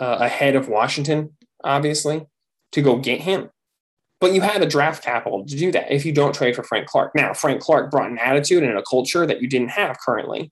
uh, 0.00 0.16
ahead 0.20 0.56
of 0.56 0.68
Washington, 0.68 1.36
obviously, 1.62 2.26
to 2.72 2.82
go 2.82 2.96
get 2.96 3.20
him. 3.20 3.50
But 4.24 4.32
you 4.32 4.40
had 4.40 4.62
the 4.62 4.66
draft 4.66 5.04
capital 5.04 5.44
to 5.44 5.54
do 5.54 5.70
that 5.72 5.92
if 5.92 6.06
you 6.06 6.12
don't 6.14 6.34
trade 6.34 6.56
for 6.56 6.62
Frank 6.62 6.86
Clark. 6.86 7.14
Now, 7.14 7.34
Frank 7.34 7.60
Clark 7.60 7.90
brought 7.90 8.10
an 8.10 8.16
attitude 8.16 8.62
and 8.62 8.78
a 8.78 8.82
culture 8.82 9.26
that 9.26 9.42
you 9.42 9.48
didn't 9.50 9.72
have 9.72 9.98
currently. 9.98 10.50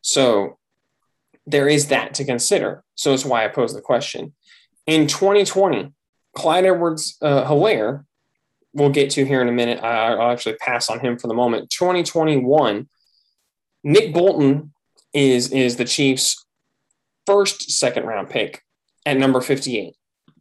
So 0.00 0.58
there 1.44 1.66
is 1.66 1.88
that 1.88 2.14
to 2.14 2.24
consider. 2.24 2.84
So 2.94 3.10
that's 3.10 3.24
why 3.24 3.44
I 3.44 3.48
pose 3.48 3.74
the 3.74 3.80
question. 3.80 4.32
In 4.86 5.08
2020, 5.08 5.92
Clyde 6.36 6.66
Edwards 6.66 7.18
uh, 7.20 7.44
Helaire 7.46 8.04
we'll 8.74 8.90
get 8.90 9.10
to 9.10 9.26
here 9.26 9.42
in 9.42 9.48
a 9.48 9.52
minute. 9.52 9.82
I, 9.82 10.14
will 10.14 10.30
actually 10.30 10.54
pass 10.54 10.88
on 10.88 11.00
him 11.00 11.18
for 11.18 11.26
the 11.26 11.34
moment. 11.34 11.68
2021, 11.70 12.88
Nick 13.82 14.14
Bolton 14.14 14.72
is 15.12 15.50
is 15.50 15.78
the 15.78 15.84
Chiefs' 15.84 16.46
first 17.26 17.72
second 17.72 18.04
round 18.04 18.30
pick 18.30 18.62
at 19.04 19.16
number 19.16 19.40
58. 19.40 19.96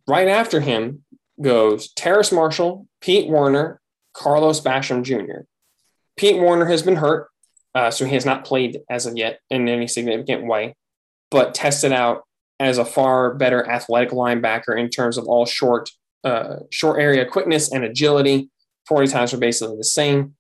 Right 0.08 0.28
after 0.28 0.60
him 0.60 1.04
goes 1.42 1.92
Terrace 1.94 2.32
Marshall, 2.32 2.88
Pete 3.02 3.30
Werner, 3.30 3.80
Carlos 4.14 4.62
Basham 4.62 5.04
Jr. 5.04 5.42
Pete 6.18 6.40
Werner 6.40 6.66
has 6.66 6.82
been 6.82 6.98
hurt, 6.98 7.30
uh, 7.74 7.92
so 7.92 8.06
he 8.06 8.14
has 8.14 8.26
not 8.26 8.46
played 8.46 8.80
as 8.90 9.06
of 9.06 9.18
yet 9.18 9.40
in 9.50 9.68
any 9.68 9.88
significant 9.88 10.46
way, 10.46 10.76
but 11.32 11.54
tested 11.54 11.94
out 11.94 12.24
as 12.60 12.78
a 12.78 12.86
far 12.86 13.34
better 13.36 13.68
athletic 13.68 14.10
linebacker 14.10 14.78
in 14.78 14.90
terms 14.90 15.18
of 15.18 15.28
all 15.28 15.46
short 15.46 15.90
uh, 16.26 16.58
short 16.70 17.00
area 17.00 17.26
quickness 17.26 17.72
and 17.72 17.86
agility. 17.86 18.50
40 18.88 19.08
times 19.08 19.34
are 19.34 19.38
basically 19.38 19.78
the 19.78 19.84
same. 19.84 20.36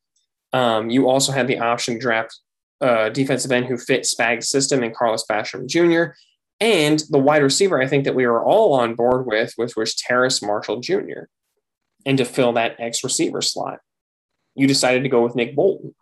Um, 0.51 0.89
you 0.89 1.07
also 1.07 1.31
had 1.31 1.47
the 1.47 1.59
option 1.59 1.99
draft 1.99 2.37
uh, 2.81 3.09
defensive 3.09 3.51
end 3.51 3.67
who 3.67 3.77
fit 3.77 4.05
Spag's 4.05 4.49
system 4.49 4.83
in 4.83 4.93
Carlos 4.93 5.23
Basham 5.29 5.67
Jr. 5.67 6.13
And 6.59 7.01
the 7.09 7.19
wide 7.19 7.41
receiver, 7.41 7.81
I 7.81 7.87
think 7.87 8.03
that 8.03 8.15
we 8.15 8.27
were 8.27 8.43
all 8.43 8.73
on 8.73 8.95
board 8.95 9.25
with, 9.25 9.53
which 9.55 9.75
was 9.75 9.95
Terrace 9.95 10.41
Marshall 10.41 10.81
Jr. 10.81 11.27
And 12.05 12.17
to 12.17 12.25
fill 12.25 12.53
that 12.53 12.79
X 12.79 13.03
receiver 13.03 13.41
slot, 13.41 13.79
you 14.55 14.67
decided 14.67 15.03
to 15.03 15.09
go 15.09 15.23
with 15.23 15.35
Nick 15.35 15.55
Bolton. 15.55 15.95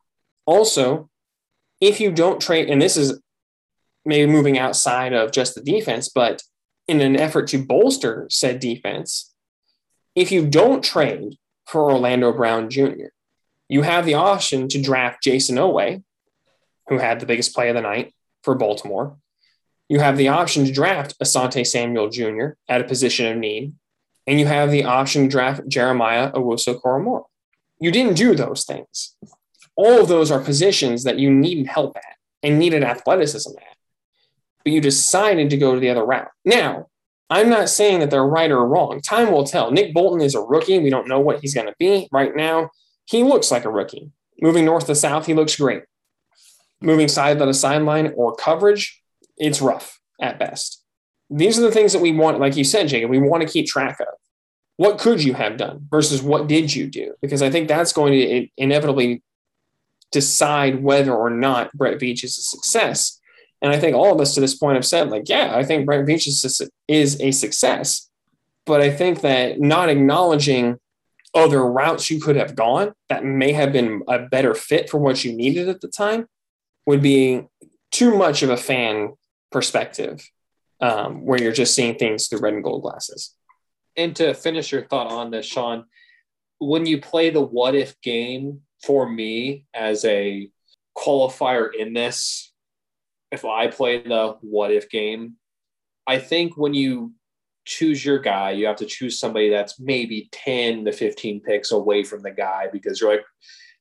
Also, 0.45 1.09
if 1.79 1.99
you 1.99 2.11
don't 2.11 2.41
trade, 2.41 2.69
and 2.69 2.81
this 2.81 2.97
is 2.97 3.21
maybe 4.05 4.31
moving 4.31 4.57
outside 4.57 5.13
of 5.13 5.31
just 5.31 5.53
the 5.53 5.61
defense, 5.61 6.09
but 6.09 6.41
in 6.87 7.01
an 7.01 7.17
effort 7.17 7.47
to 7.49 7.63
bolster 7.63 8.27
said 8.31 8.59
defense, 8.59 9.33
if 10.15 10.31
you 10.31 10.47
don't 10.47 10.83
trade 10.83 11.35
for 11.65 11.91
Orlando 11.91 12.31
Brown 12.31 12.69
Jr., 12.69 13.09
you 13.69 13.81
have 13.81 14.05
the 14.05 14.13
option 14.15 14.69
to 14.69 14.81
draft 14.81 15.21
Jayson 15.21 15.57
Oweh, 15.57 16.01
who 16.87 16.97
had 16.97 17.19
the 17.19 17.25
biggest 17.25 17.53
play 17.53 17.69
of 17.69 17.75
the 17.75 17.81
night 17.81 18.13
for 18.41 18.55
Baltimore. 18.55 19.17
You 19.89 19.99
have 19.99 20.17
the 20.17 20.27
option 20.27 20.65
to 20.65 20.71
draft 20.71 21.17
Asante 21.19 21.65
Samuel 21.65 22.09
Jr. 22.09 22.49
at 22.67 22.81
a 22.81 22.83
position 22.83 23.25
of 23.31 23.37
need. 23.37 23.73
and 24.27 24.39
you 24.39 24.45
have 24.45 24.71
the 24.71 24.83
option 24.83 25.23
to 25.23 25.29
draft 25.29 25.67
Jeremiah 25.69 26.31
Owusu 26.33 26.81
Koramoah. 26.81 27.23
You 27.79 27.91
didn't 27.91 28.15
do 28.15 28.35
those 28.35 28.65
things. 28.65 29.15
All 29.77 30.01
of 30.01 30.09
those 30.09 30.29
are 30.31 30.41
positions 30.41 31.03
that 31.05 31.17
you 31.17 31.31
needed 31.31 31.67
help 31.67 31.95
at 31.95 32.17
and 32.43 32.59
needed 32.59 32.83
athleticism 32.83 33.51
at. 33.57 33.77
But 34.63 34.73
you 34.73 34.81
decided 34.81 35.49
to 35.51 35.57
go 35.57 35.73
to 35.73 35.79
the 35.79 35.89
other 35.89 36.05
route. 36.05 36.27
Now, 36.43 36.87
I'm 37.29 37.49
not 37.49 37.69
saying 37.69 37.99
that 37.99 38.09
they're 38.09 38.25
right 38.25 38.51
or 38.51 38.65
wrong. 38.67 39.01
Time 39.01 39.31
will 39.31 39.45
tell. 39.45 39.71
Nick 39.71 39.93
Bolton 39.93 40.21
is 40.21 40.35
a 40.35 40.41
rookie. 40.41 40.79
We 40.79 40.89
don't 40.89 41.07
know 41.07 41.19
what 41.19 41.39
he's 41.39 41.53
going 41.53 41.67
to 41.67 41.75
be 41.79 42.09
right 42.11 42.35
now. 42.35 42.71
He 43.05 43.23
looks 43.23 43.49
like 43.51 43.63
a 43.65 43.71
rookie. 43.71 44.11
Moving 44.41 44.65
north 44.65 44.87
to 44.87 44.95
south, 44.95 45.25
he 45.25 45.33
looks 45.33 45.55
great. 45.55 45.83
Moving 46.81 47.07
side 47.07 47.39
to 47.39 47.45
the 47.45 47.53
sideline 47.53 48.13
or 48.15 48.35
coverage, 48.35 49.01
it's 49.37 49.61
rough 49.61 49.99
at 50.21 50.39
best. 50.39 50.83
These 51.29 51.59
are 51.59 51.63
the 51.63 51.71
things 51.71 51.93
that 51.93 52.01
we 52.01 52.13
want, 52.13 52.39
like 52.39 52.55
you 52.55 52.63
said, 52.63 52.87
Jacob, 52.87 53.09
we 53.09 53.19
want 53.19 53.43
to 53.43 53.49
keep 53.49 53.67
track 53.67 53.99
of. 53.99 54.07
What 54.77 54.99
could 54.99 55.23
you 55.23 55.33
have 55.33 55.57
done 55.57 55.87
versus 55.89 56.21
what 56.21 56.47
did 56.47 56.73
you 56.73 56.87
do? 56.87 57.15
Because 57.21 57.41
I 57.41 57.49
think 57.49 57.67
that's 57.67 57.93
going 57.93 58.13
to 58.13 58.47
inevitably 58.57 59.23
decide 60.11 60.83
whether 60.83 61.13
or 61.13 61.29
not 61.29 61.73
Brett 61.73 61.99
Veach 61.99 62.23
is 62.23 62.37
a 62.37 62.41
success. 62.41 63.19
And 63.61 63.73
I 63.73 63.79
think 63.79 63.95
all 63.95 64.13
of 64.13 64.21
us 64.21 64.35
to 64.35 64.41
this 64.41 64.55
point 64.55 64.75
have 64.75 64.85
said, 64.85 65.09
like, 65.09 65.27
yeah, 65.27 65.55
I 65.55 65.63
think 65.63 65.85
Brett 65.85 66.05
Veach 66.05 66.27
is, 66.27 66.69
is 66.87 67.19
a 67.19 67.31
success. 67.31 68.09
But 68.65 68.81
I 68.81 68.91
think 68.91 69.21
that 69.21 69.59
not 69.59 69.89
acknowledging 69.89 70.77
other 71.33 71.65
routes 71.65 72.09
you 72.09 72.21
could 72.21 72.35
have 72.35 72.55
gone 72.55 72.93
that 73.09 73.25
may 73.25 73.51
have 73.51 73.71
been 73.71 74.01
a 74.07 74.19
better 74.19 74.53
fit 74.53 74.89
for 74.89 74.97
what 74.97 75.23
you 75.23 75.33
needed 75.33 75.67
at 75.67 75.81
the 75.81 75.87
time 75.87 76.27
would 76.85 77.01
be 77.01 77.43
too 77.91 78.15
much 78.17 78.43
of 78.43 78.49
a 78.49 78.57
fan 78.57 79.13
perspective 79.51 80.29
um, 80.81 81.25
where 81.25 81.41
you're 81.41 81.51
just 81.51 81.75
seeing 81.75 81.95
things 81.95 82.27
through 82.27 82.39
red 82.39 82.53
and 82.53 82.63
gold 82.63 82.83
glasses. 82.83 83.35
And 83.95 84.15
to 84.17 84.33
finish 84.33 84.71
your 84.71 84.85
thought 84.85 85.11
on 85.11 85.31
this, 85.31 85.45
Sean, 85.45 85.85
when 86.59 86.85
you 86.85 87.01
play 87.01 87.29
the 87.29 87.41
what 87.41 87.75
if 87.75 87.99
game 88.01 88.61
for 88.83 89.09
me 89.09 89.65
as 89.73 90.05
a 90.05 90.49
qualifier 90.97 91.69
in 91.73 91.93
this, 91.93 92.53
if 93.31 93.43
I 93.43 93.67
play 93.67 94.01
the 94.01 94.37
what 94.41 94.71
if 94.71 94.89
game, 94.89 95.35
I 96.05 96.19
think 96.19 96.57
when 96.57 96.73
you 96.73 97.13
choose 97.65 98.03
your 98.03 98.19
guy, 98.19 98.51
you 98.51 98.65
have 98.65 98.77
to 98.77 98.85
choose 98.85 99.19
somebody 99.19 99.49
that's 99.49 99.79
maybe 99.79 100.29
10 100.31 100.85
to 100.85 100.91
15 100.91 101.41
picks 101.41 101.71
away 101.71 102.03
from 102.03 102.21
the 102.21 102.31
guy 102.31 102.67
because 102.71 103.01
you're 103.01 103.11
like, 103.11 103.25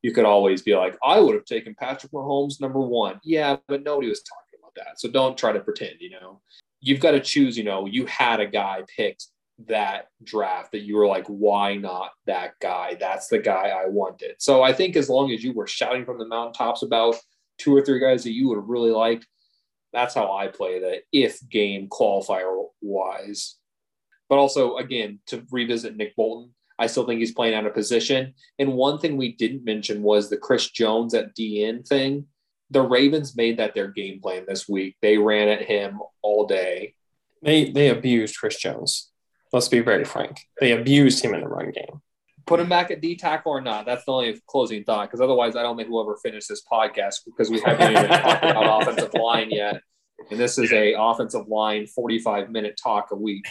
you 0.03 0.13
could 0.13 0.25
always 0.25 0.63
be 0.63 0.75
like, 0.75 0.97
I 1.03 1.21
would 1.21 1.35
have 1.35 1.45
taken 1.45 1.75
Patrick 1.79 2.13
Mahomes 2.13 2.61
number 2.61 2.81
one. 2.81 3.21
Yeah, 3.23 3.57
but 3.69 3.85
nobody 3.85 4.09
was 4.09 4.23
talking 4.23 4.46
that. 4.77 5.01
So 5.01 5.11
don't 5.11 5.37
try 5.37 5.53
to 5.53 5.61
pretend, 5.61 5.97
you 6.01 6.11
know. 6.11 6.41
You've 6.81 7.01
got 7.01 7.13
to 7.13 7.21
choose, 7.21 7.57
you 7.57 7.65
know, 7.65 7.87
you 7.87 8.07
had 8.07 8.41
a 8.41 8.47
guy 8.47 8.83
picked 8.97 9.27
that 9.67 10.09
draft 10.23 10.73
that 10.73 10.83
you 10.83 10.97
were 10.97 11.07
like, 11.07 11.27
why 11.27 11.77
not 11.77 12.11
that 12.27 12.53
guy? 12.61 12.97
That's 13.01 13.29
the 13.29 13.39
guy 13.39 13.69
I 13.69 13.87
wanted. 13.87 14.37
So 14.39 14.63
I 14.63 14.73
think 14.73 14.97
as 14.97 15.09
long 15.09 15.33
as 15.33 15.43
you 15.43 15.53
were 15.53 15.67
shouting 15.67 16.05
from 16.05 16.19
the 16.19 16.27
mountaintops 16.27 16.83
about 16.83 17.17
two 17.59 17.75
or 17.75 17.83
three 17.83 17.99
guys 17.99 18.23
that 18.25 18.33
you 18.33 18.49
would 18.49 18.59
have 18.59 18.69
really 18.69 18.91
liked, 18.91 19.27
that's 19.93 20.15
how 20.15 20.37
I 20.37 20.49
play 20.49 20.79
the 20.79 21.01
if 21.13 21.39
game 21.49 21.89
qualifier 21.89 22.67
wise. 22.83 23.57
But 24.29 24.37
also, 24.37 24.77
again, 24.77 25.21
to 25.29 25.47
revisit 25.51 25.97
Nick 25.97 26.15
Bolton, 26.17 26.53
I 26.79 26.87
still 26.87 27.07
think 27.07 27.21
he's 27.21 27.33
playing 27.33 27.55
out 27.55 27.65
of 27.65 27.73
position. 27.73 28.35
And 28.59 28.75
one 28.75 28.99
thing 28.99 29.17
we 29.17 29.33
didn't 29.33 29.65
mention 29.65 30.03
was 30.03 30.29
the 30.29 30.37
Chris 30.37 30.71
Jones 30.71 31.15
at 31.15 31.35
DN 31.35 31.87
thing. 31.87 32.27
The 32.71 32.83
Ravens 32.83 33.37
made 33.37 33.59
that 33.59 33.75
their 33.75 33.89
game 33.89 34.21
plan 34.21 34.45
this 34.47 34.69
week. 34.69 34.97
They 35.03 35.19
ran 35.19 35.49
at 35.49 35.63
him 35.63 36.01
all 36.23 36.47
day. 36.47 36.95
They 37.43 37.71
they 37.71 37.89
abused 37.91 38.39
Chris 38.39 38.59
Jones. 38.59 39.11
Let's 39.53 39.69
be 39.69 39.81
very 39.81 40.05
frank. 40.05 40.41
They 40.61 40.73
abused 40.73 41.25
him 41.25 41.35
in 41.35 41.41
the 41.41 41.49
run 41.49 41.71
game. 41.71 42.03
Put 42.47 42.61
him 42.61 42.69
back 42.69 42.91
at 42.91 43.01
D 43.01 43.17
tackle 43.17 43.53
or 43.53 43.61
not? 43.61 43.87
That's 43.87 44.05
the 44.05 44.13
only 44.13 44.41
closing 44.47 44.85
thought. 44.85 45.09
Because 45.09 45.21
otherwise, 45.21 45.57
I 45.57 45.63
don't 45.63 45.77
think 45.77 45.89
we'll 45.89 46.03
ever 46.03 46.17
finish 46.23 46.47
this 46.47 46.63
podcast 46.71 47.17
because 47.25 47.51
we 47.51 47.61
haven't 47.61 47.93
even 47.93 48.09
talked 48.09 48.45
about 48.45 48.83
offensive 48.89 49.15
line 49.15 49.51
yet. 49.51 49.81
And 50.31 50.41
this 50.41 50.59
is 50.59 50.73
a 50.73 50.95
offensive 50.99 51.49
line 51.49 51.87
45 51.87 52.51
minute 52.51 52.79
talk 52.83 53.09
a 53.11 53.17
week. 53.17 53.47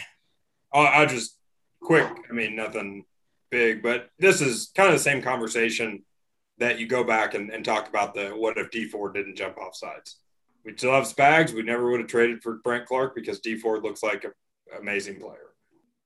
I'll, 0.72 0.86
I'll 0.86 1.06
just 1.06 1.38
quick. 1.82 2.06
I 2.28 2.32
mean, 2.32 2.56
nothing 2.56 3.04
big, 3.50 3.82
but 3.82 4.10
this 4.18 4.40
is 4.40 4.70
kind 4.74 4.88
of 4.88 4.94
the 4.94 5.02
same 5.02 5.22
conversation 5.22 6.04
that 6.58 6.78
you 6.78 6.86
go 6.86 7.04
back 7.04 7.34
and, 7.34 7.50
and 7.50 7.64
talk 7.64 7.88
about 7.88 8.14
the 8.14 8.30
what 8.30 8.58
if 8.58 8.70
Dee 8.70 8.86
Ford 8.86 9.14
didn't 9.14 9.36
jump 9.36 9.58
off 9.58 9.76
sides. 9.76 10.16
We 10.64 10.76
still 10.76 10.92
have 10.92 11.04
Spags. 11.04 11.52
We 11.52 11.62
never 11.62 11.90
would 11.90 12.00
have 12.00 12.08
traded 12.08 12.42
for 12.42 12.54
Brent 12.64 12.86
Clark 12.86 13.14
because 13.14 13.40
Dee 13.40 13.56
Ford 13.56 13.82
looks 13.82 14.02
like 14.02 14.24
an 14.24 14.32
amazing 14.80 15.20
player. 15.20 15.54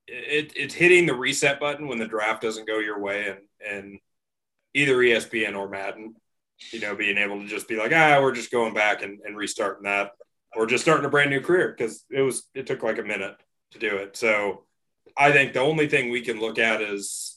It, 0.07 0.53
it's 0.57 0.74
hitting 0.74 1.07
the 1.07 1.14
reset 1.14 1.61
button 1.61 1.86
when 1.88 1.98
the 1.98 2.07
draft 2.07 2.42
doesn't 2.42 2.66
go 2.66 2.78
your 2.78 3.01
way 3.01 3.28
and, 3.28 3.38
and 3.66 3.98
either 4.74 4.96
ESPN 4.96 5.57
or 5.57 5.68
Madden, 5.68 6.14
you 6.72 6.80
know, 6.80 6.94
being 6.94 7.16
able 7.16 7.40
to 7.40 7.46
just 7.46 7.68
be 7.68 7.76
like, 7.76 7.92
ah, 7.94 8.18
we're 8.20 8.34
just 8.34 8.51
going 8.51 8.74
back 8.74 9.03
and, 9.03 9.20
and 9.24 9.36
restarting 9.36 9.84
that 9.84 10.11
or 10.57 10.66
just 10.66 10.82
starting 10.82 11.07
a 11.07 11.11
brand 11.11 11.30
new 11.30 11.40
career 11.40 11.74
because 11.76 12.05
it 12.11 12.20
was, 12.20 12.48
it 12.55 12.66
took 12.66 12.82
like 12.82 12.98
a 12.98 13.03
minute 13.03 13.36
to 13.70 13.78
do 13.78 13.96
it. 13.96 14.16
So 14.16 14.64
I 15.16 15.32
think 15.32 15.53
the 15.53 15.61
only 15.61 15.88
thing 15.88 16.11
we 16.11 16.22
can 16.22 16.40
look 16.40 16.59
at 16.59 16.82
is 16.82 17.30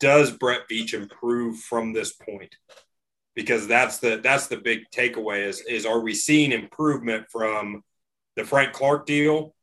does 0.00 0.30
Brett 0.30 0.68
Veach 0.70 0.94
improve 0.94 1.58
from 1.58 1.92
this 1.92 2.12
point? 2.12 2.56
Because 3.34 3.66
that's 3.66 3.98
the 3.98 4.20
that's 4.22 4.46
the 4.46 4.56
big 4.56 4.84
takeaway 4.94 5.46
is 5.46 5.60
is 5.60 5.84
are 5.84 6.00
we 6.00 6.14
seeing 6.14 6.52
improvement 6.52 7.26
from 7.30 7.82
the 8.34 8.44
Frank 8.44 8.72
Clark 8.72 9.06
deal 9.06 9.54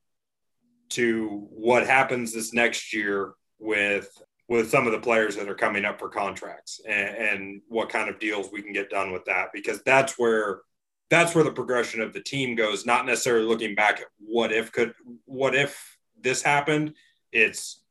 to 0.89 1.47
what 1.49 1.87
happens 1.87 2.33
this 2.33 2.53
next 2.53 2.93
year 2.93 3.33
with 3.59 4.09
with 4.47 4.69
some 4.69 4.85
of 4.85 4.91
the 4.91 4.99
players 4.99 5.35
that 5.35 5.49
are 5.49 5.55
coming 5.55 5.85
up 5.85 5.97
for 5.97 6.09
contracts 6.09 6.81
and, 6.87 7.15
and 7.15 7.61
what 7.67 7.89
kind 7.89 8.09
of 8.09 8.19
deals 8.19 8.49
we 8.51 8.61
can 8.61 8.73
get 8.73 8.89
done 8.89 9.11
with 9.11 9.25
that 9.25 9.47
because 9.53 9.81
that's 9.83 10.19
where 10.19 10.61
that's 11.09 11.33
where 11.33 11.43
the 11.43 11.51
progression 11.51 12.01
of 12.01 12.13
the 12.13 12.21
team 12.21 12.53
goes 12.53 12.85
not 12.85 13.07
necessarily 13.07 13.45
looking 13.45 13.73
back 13.73 13.99
at 14.01 14.07
what 14.19 14.51
if 14.51 14.71
could 14.71 14.93
what 15.25 15.55
if 15.55 15.97
this 16.21 16.43
happened 16.43 16.93
it's 17.31 17.83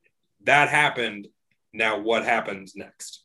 that 0.45 0.68
happened. 0.68 1.28
Now 1.72 1.98
what 1.98 2.24
happens 2.24 2.74
next? 2.76 3.24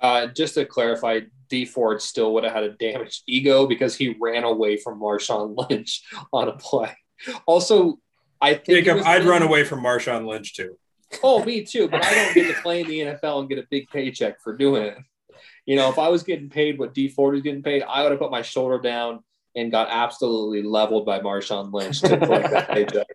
Uh, 0.00 0.26
just 0.26 0.54
to 0.54 0.64
clarify, 0.64 1.20
Dee 1.48 1.64
Ford 1.64 2.02
still 2.02 2.34
would 2.34 2.44
have 2.44 2.52
had 2.52 2.64
a 2.64 2.72
damaged 2.72 3.22
ego 3.26 3.66
because 3.66 3.96
he 3.96 4.16
ran 4.20 4.44
away 4.44 4.76
from 4.76 5.00
Marshawn 5.00 5.56
Lynch 5.70 6.02
on 6.32 6.48
a 6.48 6.52
play. 6.52 6.96
Also, 7.46 7.98
I 8.40 8.54
think 8.54 8.84
Jacob, 8.84 9.06
I'd 9.06 9.24
run 9.24 9.42
away 9.42 9.64
from 9.64 9.80
Marshawn 9.80 10.26
Lynch 10.26 10.54
too. 10.54 10.76
Oh, 11.22 11.42
me 11.44 11.62
too, 11.62 11.88
but 11.88 12.04
I 12.04 12.14
don't 12.14 12.34
get 12.34 12.54
to 12.54 12.62
play 12.62 12.80
in 12.80 12.88
the 12.88 12.98
NFL 13.00 13.40
and 13.40 13.48
get 13.48 13.58
a 13.58 13.66
big 13.70 13.88
paycheck 13.88 14.40
for 14.42 14.56
doing 14.56 14.82
it. 14.82 14.98
You 15.64 15.76
know, 15.76 15.88
if 15.88 15.98
I 15.98 16.08
was 16.08 16.22
getting 16.22 16.50
paid 16.50 16.78
what 16.78 16.94
Dee 16.94 17.08
Ford 17.08 17.34
was 17.34 17.42
getting 17.42 17.62
paid, 17.62 17.82
I 17.82 18.02
would 18.02 18.12
have 18.12 18.20
put 18.20 18.30
my 18.30 18.42
shoulder 18.42 18.78
down 18.78 19.20
and 19.54 19.70
got 19.70 19.88
absolutely 19.90 20.62
leveled 20.62 21.06
by 21.06 21.20
Marshawn 21.20 21.72
Lynch 21.72 22.00
to 22.02 22.18
collect 22.18 22.50
that 22.50 22.68
paycheck. 22.68 23.06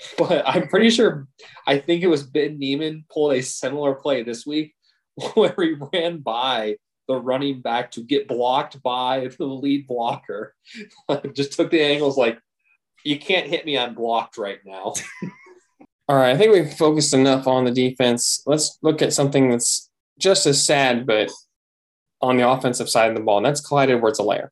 But 0.18 0.42
I'm 0.46 0.68
pretty 0.68 0.90
sure, 0.90 1.28
I 1.66 1.78
think 1.78 2.02
it 2.02 2.08
was 2.08 2.22
Ben 2.22 2.58
Niemann 2.58 3.04
pulled 3.12 3.34
a 3.34 3.42
similar 3.42 3.94
play 3.94 4.22
this 4.22 4.46
week 4.46 4.74
where 5.34 5.54
he 5.58 5.76
ran 5.92 6.18
by 6.18 6.76
the 7.08 7.16
running 7.16 7.60
back 7.60 7.90
to 7.92 8.02
get 8.02 8.28
blocked 8.28 8.82
by 8.82 9.28
the 9.38 9.44
lead 9.44 9.86
blocker. 9.86 10.54
Just 11.34 11.52
took 11.52 11.70
the 11.70 11.82
angles 11.82 12.16
like, 12.16 12.38
you 13.04 13.18
can't 13.18 13.46
hit 13.46 13.64
me 13.64 13.78
I'm 13.78 13.94
blocked 13.94 14.36
right 14.38 14.60
now. 14.64 14.94
All 16.08 16.16
right, 16.16 16.34
I 16.34 16.36
think 16.36 16.52
we've 16.52 16.72
focused 16.72 17.14
enough 17.14 17.46
on 17.46 17.64
the 17.64 17.70
defense. 17.70 18.42
Let's 18.46 18.78
look 18.82 19.00
at 19.00 19.12
something 19.12 19.48
that's 19.48 19.90
just 20.18 20.46
as 20.46 20.64
sad, 20.64 21.06
but 21.06 21.30
on 22.20 22.36
the 22.36 22.48
offensive 22.48 22.90
side 22.90 23.10
of 23.10 23.16
the 23.16 23.22
ball, 23.22 23.38
and 23.38 23.46
that's 23.46 23.60
Clyde 23.60 23.90
Edwards-Helaire. 23.90 24.48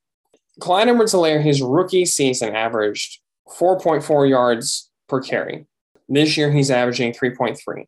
Clyde 0.61 0.89
Edwards-Helaire, 0.89 1.43
his 1.43 1.61
rookie 1.61 2.07
season 2.07 2.55
averaged 2.55 3.21
4.4 3.59 4.29
yards 4.29 4.88
per 5.09 5.21
carry. 5.21 5.67
This 6.09 6.37
year, 6.37 6.51
he's 6.51 6.71
averaging 6.71 7.13
3.3. 7.13 7.85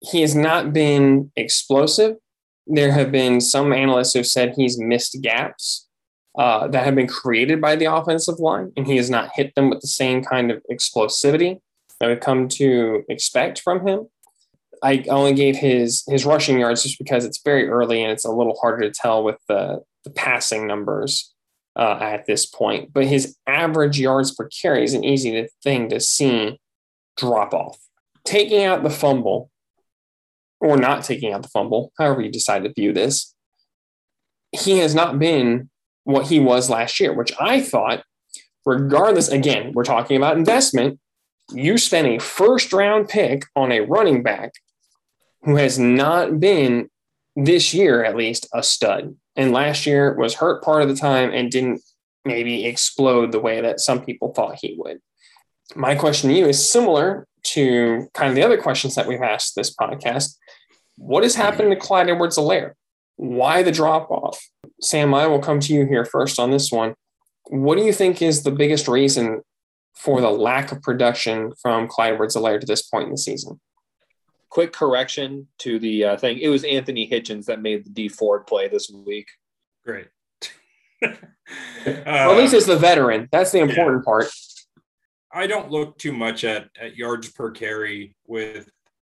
He 0.00 0.20
has 0.20 0.34
not 0.34 0.72
been 0.72 1.30
explosive. 1.36 2.16
There 2.66 2.92
have 2.92 3.10
been 3.10 3.40
some 3.40 3.72
analysts 3.72 4.14
who've 4.14 4.26
said 4.26 4.54
he's 4.56 4.78
missed 4.78 5.18
gaps 5.22 5.88
uh, 6.38 6.68
that 6.68 6.84
have 6.84 6.94
been 6.94 7.06
created 7.06 7.60
by 7.60 7.76
the 7.76 7.86
offensive 7.86 8.38
line, 8.38 8.72
and 8.76 8.86
he 8.86 8.96
has 8.96 9.10
not 9.10 9.30
hit 9.34 9.54
them 9.54 9.70
with 9.70 9.80
the 9.80 9.86
same 9.86 10.22
kind 10.22 10.50
of 10.50 10.62
explosivity 10.70 11.60
that 12.00 12.08
we've 12.08 12.20
come 12.20 12.48
to 12.48 13.04
expect 13.08 13.60
from 13.60 13.86
him. 13.86 14.08
I 14.82 15.04
only 15.08 15.34
gave 15.34 15.56
his 15.56 16.02
his 16.08 16.26
rushing 16.26 16.58
yards 16.58 16.82
just 16.82 16.98
because 16.98 17.24
it's 17.24 17.40
very 17.44 17.68
early 17.68 18.02
and 18.02 18.10
it's 18.10 18.24
a 18.24 18.32
little 18.32 18.56
harder 18.60 18.82
to 18.82 18.90
tell 18.90 19.22
with 19.22 19.38
the, 19.46 19.82
the 20.04 20.10
passing 20.10 20.66
numbers 20.66 21.32
uh, 21.76 21.98
at 22.00 22.26
this 22.26 22.46
point. 22.46 22.92
But 22.92 23.06
his 23.06 23.36
average 23.46 24.00
yards 24.00 24.34
per 24.34 24.48
carry 24.48 24.82
is 24.82 24.94
an 24.94 25.04
easy 25.04 25.46
thing 25.62 25.88
to 25.90 26.00
see 26.00 26.58
drop 27.16 27.54
off. 27.54 27.78
Taking 28.24 28.64
out 28.64 28.82
the 28.82 28.90
fumble, 28.90 29.50
or 30.60 30.76
not 30.76 31.04
taking 31.04 31.32
out 31.32 31.42
the 31.42 31.48
fumble, 31.48 31.92
however 31.98 32.22
you 32.22 32.30
decide 32.30 32.64
to 32.64 32.72
view 32.72 32.92
this, 32.92 33.34
he 34.52 34.78
has 34.78 34.94
not 34.94 35.18
been 35.18 35.70
what 36.04 36.26
he 36.26 36.38
was 36.38 36.70
last 36.70 37.00
year, 37.00 37.12
which 37.12 37.32
I 37.40 37.60
thought, 37.60 38.04
regardless, 38.64 39.28
again, 39.28 39.72
we're 39.72 39.84
talking 39.84 40.16
about 40.16 40.36
investment. 40.36 41.00
You 41.52 41.78
spent 41.78 42.06
a 42.06 42.18
first 42.18 42.72
round 42.72 43.08
pick 43.08 43.44
on 43.56 43.72
a 43.72 43.80
running 43.80 44.22
back 44.22 44.52
who 45.42 45.56
has 45.56 45.78
not 45.78 46.38
been 46.38 46.88
this 47.34 47.74
year, 47.74 48.04
at 48.04 48.16
least, 48.16 48.46
a 48.52 48.62
stud. 48.62 49.16
And 49.34 49.52
last 49.52 49.86
year 49.86 50.14
was 50.14 50.34
hurt 50.34 50.62
part 50.62 50.82
of 50.82 50.88
the 50.88 50.94
time 50.94 51.30
and 51.32 51.50
didn't 51.50 51.80
maybe 52.24 52.66
explode 52.66 53.32
the 53.32 53.40
way 53.40 53.60
that 53.60 53.80
some 53.80 54.04
people 54.04 54.32
thought 54.32 54.58
he 54.60 54.76
would. 54.78 55.00
My 55.74 55.94
question 55.94 56.30
to 56.30 56.36
you 56.36 56.46
is 56.46 56.70
similar 56.70 57.26
to 57.44 58.08
kind 58.14 58.30
of 58.30 58.34
the 58.34 58.42
other 58.42 58.60
questions 58.60 58.94
that 58.94 59.06
we've 59.06 59.22
asked 59.22 59.54
this 59.54 59.74
podcast. 59.74 60.36
What 60.96 61.22
has 61.22 61.34
happened 61.34 61.70
to 61.70 61.76
Clyde 61.76 62.08
Edwards 62.08 62.36
Helaire? 62.36 62.72
Why 63.16 63.62
the 63.62 63.72
drop 63.72 64.10
off? 64.10 64.40
Sam, 64.80 65.14
I 65.14 65.26
will 65.26 65.38
come 65.38 65.60
to 65.60 65.72
you 65.72 65.86
here 65.86 66.04
first 66.04 66.38
on 66.38 66.50
this 66.50 66.70
one. 66.70 66.94
What 67.46 67.76
do 67.76 67.84
you 67.84 67.92
think 67.92 68.22
is 68.22 68.42
the 68.42 68.50
biggest 68.50 68.88
reason 68.88 69.42
for 69.94 70.20
the 70.20 70.30
lack 70.30 70.72
of 70.72 70.82
production 70.82 71.52
from 71.60 71.88
Clyde 71.88 72.14
Edwards 72.14 72.36
Helaire 72.36 72.60
to 72.60 72.66
this 72.66 72.82
point 72.82 73.06
in 73.06 73.12
the 73.12 73.18
season? 73.18 73.60
Quick 74.48 74.72
correction 74.72 75.48
to 75.58 75.78
the 75.78 76.04
uh, 76.04 76.16
thing. 76.16 76.38
It 76.38 76.48
was 76.48 76.64
Anthony 76.64 77.08
Hitchens 77.08 77.46
that 77.46 77.62
made 77.62 77.84
the 77.84 77.90
Dee 77.90 78.08
Ford 78.08 78.46
play 78.46 78.68
this 78.68 78.90
week. 78.90 79.28
Great. 79.84 80.08
uh, 81.02 81.08
well, 81.86 82.32
at 82.32 82.36
least 82.36 82.54
it's 82.54 82.66
the 82.66 82.76
veteran. 82.76 83.28
That's 83.32 83.50
the 83.50 83.60
important 83.60 84.02
yeah. 84.02 84.10
part. 84.10 84.26
I 85.32 85.46
don't 85.46 85.70
look 85.70 85.98
too 85.98 86.12
much 86.12 86.44
at, 86.44 86.68
at 86.80 86.96
yards 86.96 87.30
per 87.30 87.50
carry 87.50 88.14
with 88.26 88.68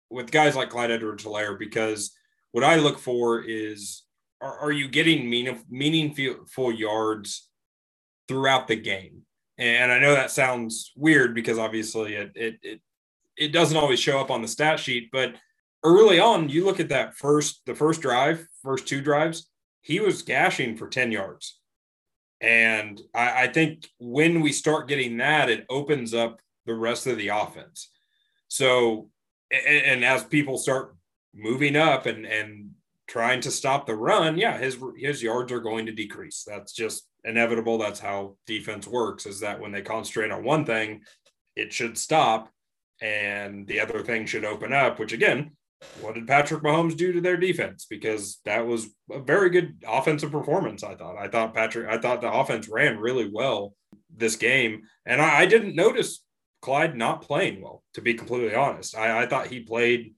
with 0.09 0.31
guys 0.31 0.55
like 0.55 0.69
Clyde 0.69 0.91
Edwards 0.91 1.23
Helaire 1.23 1.57
because 1.57 2.15
what 2.51 2.63
I 2.63 2.75
look 2.75 2.99
for 2.99 3.41
is 3.41 4.03
are, 4.41 4.59
are 4.59 4.71
you 4.71 4.87
getting 4.87 5.29
meaning, 5.29 5.63
meaningful 5.69 6.71
yards 6.71 7.49
throughout 8.27 8.67
the 8.67 8.75
game? 8.75 9.23
And 9.57 9.91
I 9.91 9.99
know 9.99 10.13
that 10.13 10.31
sounds 10.31 10.91
weird 10.95 11.33
because 11.33 11.57
obviously 11.57 12.15
it, 12.15 12.31
it, 12.35 12.55
it, 12.61 12.81
it 13.37 13.47
doesn't 13.51 13.77
always 13.77 13.99
show 13.99 14.19
up 14.19 14.31
on 14.31 14.41
the 14.41 14.47
stat 14.47 14.79
sheet, 14.79 15.09
but 15.11 15.35
early 15.83 16.19
on, 16.19 16.49
you 16.49 16.65
look 16.65 16.79
at 16.79 16.89
that 16.89 17.15
first, 17.15 17.61
the 17.65 17.75
first 17.75 18.01
drive, 18.01 18.45
first 18.61 18.87
two 18.87 19.01
drives, 19.01 19.49
he 19.81 19.99
was 19.99 20.21
gashing 20.21 20.75
for 20.75 20.87
10 20.87 21.11
yards. 21.11 21.59
And 22.45 23.01
I, 23.15 23.43
I 23.43 23.47
think 23.47 23.89
when 23.99 24.39
we 24.39 24.51
start 24.51 24.87
getting 24.87 25.17
that, 25.17 25.49
it 25.49 25.65
opens 25.67 26.13
up 26.13 26.39
the 26.67 26.75
rest 26.75 27.07
of 27.07 27.17
the 27.17 27.29
offense. 27.29 27.89
So, 28.49 29.09
and, 29.51 29.85
and 29.85 30.05
as 30.05 30.23
people 30.23 30.59
start 30.59 30.95
moving 31.33 31.75
up 31.75 32.05
and, 32.05 32.23
and 32.23 32.69
trying 33.07 33.41
to 33.41 33.51
stop 33.51 33.87
the 33.87 33.95
run, 33.95 34.37
yeah, 34.37 34.59
his 34.59 34.77
his 34.95 35.23
yards 35.23 35.51
are 35.51 35.59
going 35.59 35.87
to 35.87 35.91
decrease. 35.91 36.43
That's 36.47 36.71
just 36.71 37.07
inevitable. 37.23 37.79
That's 37.79 37.99
how 37.99 38.37
defense 38.45 38.85
works. 38.85 39.25
Is 39.25 39.39
that 39.39 39.59
when 39.59 39.71
they 39.71 39.81
concentrate 39.81 40.29
on 40.31 40.43
one 40.43 40.65
thing, 40.65 41.01
it 41.55 41.73
should 41.73 41.97
stop, 41.97 42.51
and 43.01 43.65
the 43.65 43.79
other 43.79 44.03
thing 44.03 44.27
should 44.27 44.45
open 44.45 44.71
up. 44.71 44.99
Which 44.99 45.13
again, 45.13 45.57
what 46.01 46.15
did 46.15 46.27
Patrick 46.27 46.63
Mahomes 46.63 46.95
do 46.95 47.13
to 47.13 47.21
their 47.21 47.37
defense? 47.37 47.85
Because 47.89 48.39
that 48.45 48.65
was 48.65 48.87
a 49.11 49.19
very 49.19 49.49
good 49.49 49.83
offensive 49.87 50.31
performance. 50.31 50.83
I 50.83 50.95
thought. 50.95 51.17
I 51.17 51.27
thought 51.27 51.53
Patrick. 51.53 51.87
I 51.89 51.97
thought 51.97 52.21
the 52.21 52.31
offense 52.31 52.67
ran 52.67 52.97
really 52.97 53.29
well 53.31 53.73
this 54.15 54.35
game, 54.35 54.83
and 55.05 55.21
I, 55.21 55.41
I 55.41 55.45
didn't 55.45 55.75
notice 55.75 56.23
Clyde 56.61 56.95
not 56.95 57.21
playing 57.21 57.61
well. 57.61 57.83
To 57.93 58.01
be 58.01 58.13
completely 58.13 58.55
honest, 58.55 58.95
I, 58.95 59.23
I 59.23 59.27
thought 59.27 59.47
he 59.47 59.61
played 59.61 60.13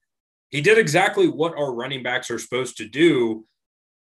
he 0.50 0.62
did 0.62 0.78
exactly 0.78 1.28
what 1.28 1.58
our 1.58 1.74
running 1.74 2.04
backs 2.04 2.32
are 2.32 2.40
supposed 2.40 2.78
to 2.78 2.88
do. 2.88 3.46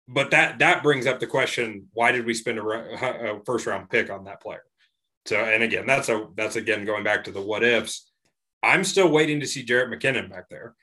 But 0.07 0.31
that 0.31 0.59
that 0.59 0.83
brings 0.83 1.05
up 1.05 1.19
the 1.19 1.27
question: 1.27 1.87
Why 1.93 2.11
did 2.11 2.25
we 2.25 2.33
spend 2.33 2.57
a, 2.57 2.63
a 2.63 3.43
first 3.45 3.67
round 3.67 3.89
pick 3.89 4.09
on 4.09 4.23
that 4.25 4.41
player? 4.41 4.63
So, 5.25 5.37
and 5.37 5.61
again, 5.61 5.85
that's 5.85 6.09
a 6.09 6.27
that's 6.35 6.55
again 6.55 6.85
going 6.85 7.03
back 7.03 7.25
to 7.25 7.31
the 7.31 7.41
what 7.41 7.63
ifs. 7.63 8.11
I'm 8.63 8.83
still 8.83 9.09
waiting 9.09 9.39
to 9.39 9.47
see 9.47 9.65
Jerick 9.65 9.93
McKinnon 9.93 10.29
back 10.29 10.49
there. 10.49 10.75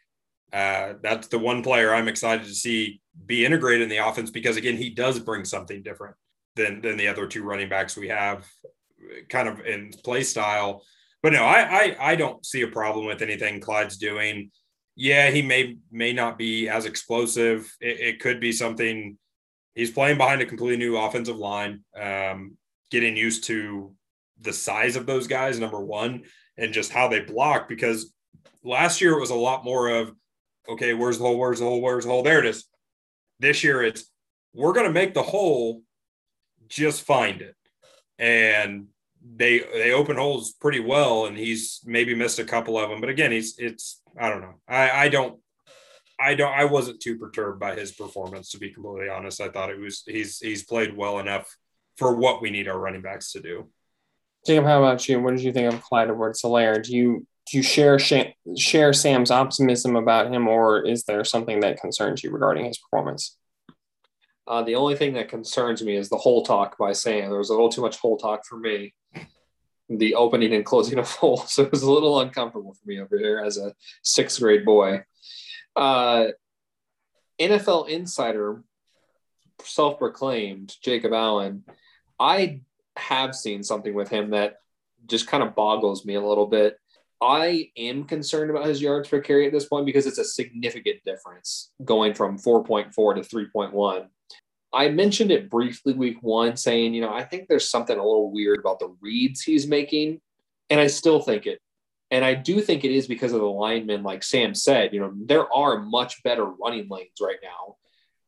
Uh, 0.52 0.94
that's 1.02 1.28
the 1.28 1.38
one 1.38 1.62
player 1.62 1.94
I'm 1.94 2.08
excited 2.08 2.46
to 2.46 2.54
see 2.54 3.00
be 3.24 3.44
integrated 3.44 3.82
in 3.82 3.88
the 3.88 4.06
offense 4.06 4.30
because 4.30 4.56
again, 4.56 4.76
he 4.76 4.90
does 4.90 5.18
bring 5.18 5.44
something 5.44 5.82
different 5.82 6.16
than 6.54 6.80
than 6.80 6.96
the 6.96 7.08
other 7.08 7.26
two 7.26 7.42
running 7.42 7.68
backs 7.68 7.96
we 7.96 8.08
have, 8.08 8.46
kind 9.28 9.48
of 9.48 9.60
in 9.60 9.90
play 10.04 10.22
style. 10.22 10.84
But 11.22 11.32
no, 11.32 11.44
I 11.44 11.60
I, 11.60 11.96
I 12.12 12.16
don't 12.16 12.44
see 12.44 12.62
a 12.62 12.68
problem 12.68 13.06
with 13.06 13.22
anything 13.22 13.60
Clyde's 13.60 13.96
doing 13.96 14.50
yeah, 14.96 15.30
he 15.30 15.42
may 15.42 15.76
may 15.92 16.14
not 16.14 16.38
be 16.38 16.68
as 16.68 16.86
explosive. 16.86 17.70
It, 17.80 18.00
it, 18.00 18.20
could 18.20 18.40
be 18.40 18.50
something. 18.50 19.18
He's 19.74 19.90
playing 19.90 20.16
behind 20.16 20.40
a 20.40 20.46
completely 20.46 20.78
new 20.78 20.96
offensive 20.96 21.36
line, 21.36 21.84
um, 21.94 22.56
getting 22.90 23.14
used 23.14 23.44
to 23.44 23.94
the 24.40 24.54
size 24.54 24.96
of 24.96 25.04
those 25.04 25.26
guys. 25.26 25.60
Number 25.60 25.80
one, 25.80 26.24
and 26.56 26.72
just 26.72 26.90
how 26.90 27.08
they 27.08 27.20
block. 27.20 27.68
Because 27.68 28.14
last 28.64 29.02
year 29.02 29.12
it 29.12 29.20
was 29.20 29.30
a 29.30 29.34
lot 29.34 29.64
more 29.64 29.88
of, 29.88 30.12
okay, 30.68 30.94
where's 30.94 31.18
the 31.18 31.24
hole? 31.24 31.38
Where's 31.38 31.60
the 31.60 31.66
hole? 31.66 31.80
Where's 31.80 32.04
the 32.04 32.10
hole? 32.10 32.22
There 32.22 32.38
it 32.38 32.46
is. 32.46 32.64
This 33.38 33.62
year 33.62 33.82
it's 33.82 34.10
we're 34.54 34.72
to 34.72 34.90
make 34.90 35.12
the 35.12 35.22
hole, 35.22 35.82
just 36.68 37.02
find 37.02 37.42
it, 37.42 37.54
and 38.18 38.86
they 39.34 39.58
they 39.58 39.92
open 39.92 40.16
holes 40.16 40.52
pretty 40.52 40.80
well, 40.80 41.26
and 41.26 41.36
he's 41.36 41.80
maybe 41.84 42.14
missed 42.14 42.38
a 42.38 42.44
couple 42.44 42.78
of 42.78 42.88
them. 42.88 43.00
But 43.00 43.10
again, 43.10 43.32
he's 43.32 43.58
it's 43.58 44.00
I 44.18 44.28
don't 44.28 44.40
know. 44.40 44.54
I 44.68 44.90
I 44.90 45.08
don't 45.08 45.38
I 46.18 46.34
don't 46.34 46.52
I 46.52 46.64
wasn't 46.64 47.00
too 47.00 47.18
perturbed 47.18 47.60
by 47.60 47.74
his 47.74 47.92
performance 47.92 48.50
to 48.50 48.58
be 48.58 48.70
completely 48.70 49.08
honest. 49.08 49.40
I 49.40 49.48
thought 49.48 49.70
it 49.70 49.78
was 49.78 50.02
he's 50.06 50.38
he's 50.38 50.64
played 50.64 50.96
well 50.96 51.18
enough 51.18 51.54
for 51.96 52.14
what 52.14 52.40
we 52.40 52.50
need 52.50 52.68
our 52.68 52.78
running 52.78 53.02
backs 53.02 53.32
to 53.32 53.40
do. 53.40 53.68
Jacob, 54.46 54.64
how 54.64 54.82
about 54.82 55.08
you? 55.08 55.20
What 55.20 55.32
did 55.32 55.42
you 55.42 55.52
think 55.52 55.72
of 55.72 55.82
Clyde 55.82 56.08
Edwards 56.08 56.42
Helaire? 56.42 56.82
Do 56.82 56.96
you 56.96 57.26
do 57.50 57.56
you 57.56 57.62
share 57.62 57.98
share 57.98 58.92
Sam's 58.92 59.30
optimism 59.30 59.96
about 59.96 60.32
him, 60.32 60.48
or 60.48 60.84
is 60.84 61.04
there 61.04 61.24
something 61.24 61.60
that 61.60 61.80
concerns 61.80 62.24
you 62.24 62.30
regarding 62.30 62.64
his 62.64 62.78
performance? 62.78 63.36
Uh, 64.48 64.62
the 64.62 64.76
only 64.76 64.94
thing 64.94 65.14
that 65.14 65.28
concerns 65.28 65.82
me 65.82 65.96
is 65.96 66.08
the 66.08 66.16
whole 66.16 66.44
talk 66.44 66.78
by 66.78 66.92
Sam. 66.92 67.30
There 67.30 67.38
was 67.38 67.50
a 67.50 67.52
little 67.52 67.68
too 67.68 67.80
much 67.80 67.98
whole 67.98 68.16
talk 68.16 68.44
for 68.46 68.58
me 68.58 68.94
the 69.88 70.14
opening 70.14 70.52
and 70.54 70.64
closing 70.64 70.98
of 70.98 71.10
whole, 71.10 71.38
So 71.38 71.62
it 71.64 71.70
was 71.70 71.82
a 71.82 71.90
little 71.90 72.20
uncomfortable 72.20 72.74
for 72.74 72.88
me 72.88 73.00
over 73.00 73.18
here 73.18 73.42
as 73.44 73.58
a 73.58 73.74
sixth 74.02 74.40
grade 74.40 74.64
boy. 74.64 75.04
Uh, 75.74 76.28
NFL 77.40 77.88
insider, 77.88 78.62
self 79.62 79.98
proclaimed 79.98 80.74
Jacob 80.82 81.12
Allen, 81.12 81.64
I 82.18 82.62
have 82.96 83.34
seen 83.34 83.62
something 83.62 83.94
with 83.94 84.08
him 84.08 84.30
that 84.30 84.56
just 85.06 85.26
kind 85.26 85.42
of 85.42 85.54
boggles 85.54 86.04
me 86.04 86.14
a 86.14 86.26
little 86.26 86.46
bit. 86.46 86.78
I 87.20 87.70
am 87.76 88.04
concerned 88.04 88.50
about 88.50 88.66
his 88.66 88.82
yards 88.82 89.08
per 89.08 89.20
carry 89.20 89.46
at 89.46 89.52
this 89.52 89.66
point 89.66 89.86
because 89.86 90.06
it's 90.06 90.18
a 90.18 90.24
significant 90.24 91.02
difference 91.04 91.70
going 91.84 92.14
from 92.14 92.38
4.4 92.38 92.92
to 92.92 93.20
3.1. 93.20 94.06
I 94.72 94.88
mentioned 94.90 95.30
it 95.30 95.48
briefly 95.48 95.94
week 95.94 96.18
one, 96.22 96.56
saying, 96.56 96.92
you 96.92 97.00
know, 97.00 97.12
I 97.12 97.24
think 97.24 97.48
there's 97.48 97.70
something 97.70 97.96
a 97.96 98.02
little 98.04 98.30
weird 98.30 98.58
about 98.58 98.78
the 98.78 98.94
reads 99.00 99.40
he's 99.40 99.66
making. 99.66 100.20
And 100.68 100.80
I 100.80 100.88
still 100.88 101.20
think 101.20 101.46
it. 101.46 101.60
And 102.10 102.24
I 102.24 102.34
do 102.34 102.60
think 102.60 102.84
it 102.84 102.90
is 102.90 103.08
because 103.08 103.32
of 103.32 103.40
the 103.40 103.46
linemen, 103.46 104.02
like 104.02 104.22
Sam 104.22 104.54
said, 104.54 104.92
you 104.92 105.00
know, 105.00 105.12
there 105.16 105.52
are 105.52 105.80
much 105.80 106.22
better 106.22 106.44
running 106.44 106.88
lanes 106.88 107.18
right 107.20 107.38
now 107.42 107.76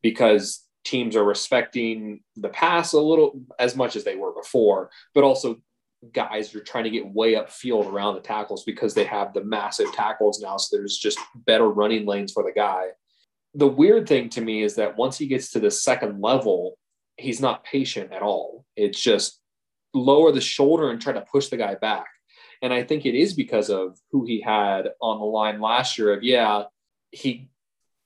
because 0.01 0.65
teams 0.83 1.15
are 1.15 1.23
respecting 1.23 2.21
the 2.35 2.49
pass 2.49 2.93
a 2.93 2.99
little 2.99 3.41
as 3.59 3.75
much 3.75 3.95
as 3.95 4.03
they 4.03 4.15
were 4.15 4.33
before, 4.33 4.89
but 5.13 5.23
also 5.23 5.61
guys 6.13 6.55
are 6.55 6.63
trying 6.63 6.85
to 6.85 6.89
get 6.89 7.13
way 7.13 7.33
upfield 7.33 7.91
around 7.91 8.15
the 8.15 8.21
tackles 8.21 8.63
because 8.63 8.93
they 8.93 9.03
have 9.03 9.33
the 9.33 9.43
massive 9.43 9.91
tackles 9.93 10.41
now. 10.41 10.57
So 10.57 10.77
there's 10.77 10.97
just 10.97 11.19
better 11.35 11.67
running 11.67 12.05
lanes 12.05 12.31
for 12.31 12.43
the 12.43 12.53
guy 12.53 12.89
the 13.53 13.67
weird 13.67 14.07
thing 14.07 14.29
to 14.29 14.41
me 14.41 14.63
is 14.63 14.75
that 14.75 14.97
once 14.97 15.17
he 15.17 15.27
gets 15.27 15.51
to 15.51 15.59
the 15.59 15.71
second 15.71 16.21
level, 16.21 16.77
he's 17.17 17.41
not 17.41 17.63
patient 17.63 18.13
at 18.13 18.21
all. 18.21 18.65
It's 18.75 19.01
just 19.01 19.39
lower 19.93 20.31
the 20.31 20.41
shoulder 20.41 20.91
and 20.91 21.01
try 21.01 21.13
to 21.13 21.25
push 21.31 21.47
the 21.47 21.57
guy 21.57 21.75
back. 21.75 22.05
And 22.61 22.73
I 22.73 22.83
think 22.83 23.05
it 23.05 23.15
is 23.15 23.33
because 23.33 23.69
of 23.69 23.97
who 24.11 24.25
he 24.25 24.41
had 24.41 24.89
on 25.01 25.19
the 25.19 25.25
line 25.25 25.61
last 25.61 25.97
year 25.97 26.13
of, 26.13 26.23
yeah, 26.23 26.63
he 27.11 27.49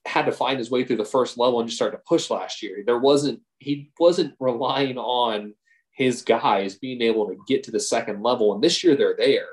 had 0.06 0.26
to 0.26 0.32
find 0.32 0.58
his 0.58 0.70
way 0.70 0.84
through 0.84 0.96
the 0.96 1.04
first 1.04 1.36
level 1.36 1.60
and 1.60 1.68
just 1.68 1.78
start 1.78 1.92
to 1.92 2.00
push 2.06 2.30
last 2.30 2.62
year. 2.62 2.82
There 2.86 2.98
wasn't, 2.98 3.40
he 3.58 3.90
wasn't 3.98 4.34
relying 4.38 4.96
on 4.96 5.54
his 5.94 6.22
guys 6.22 6.76
being 6.76 7.02
able 7.02 7.26
to 7.28 7.36
get 7.46 7.62
to 7.64 7.70
the 7.70 7.80
second 7.80 8.22
level. 8.22 8.52
And 8.52 8.62
this 8.62 8.82
year 8.82 8.96
they're 8.96 9.16
there. 9.16 9.46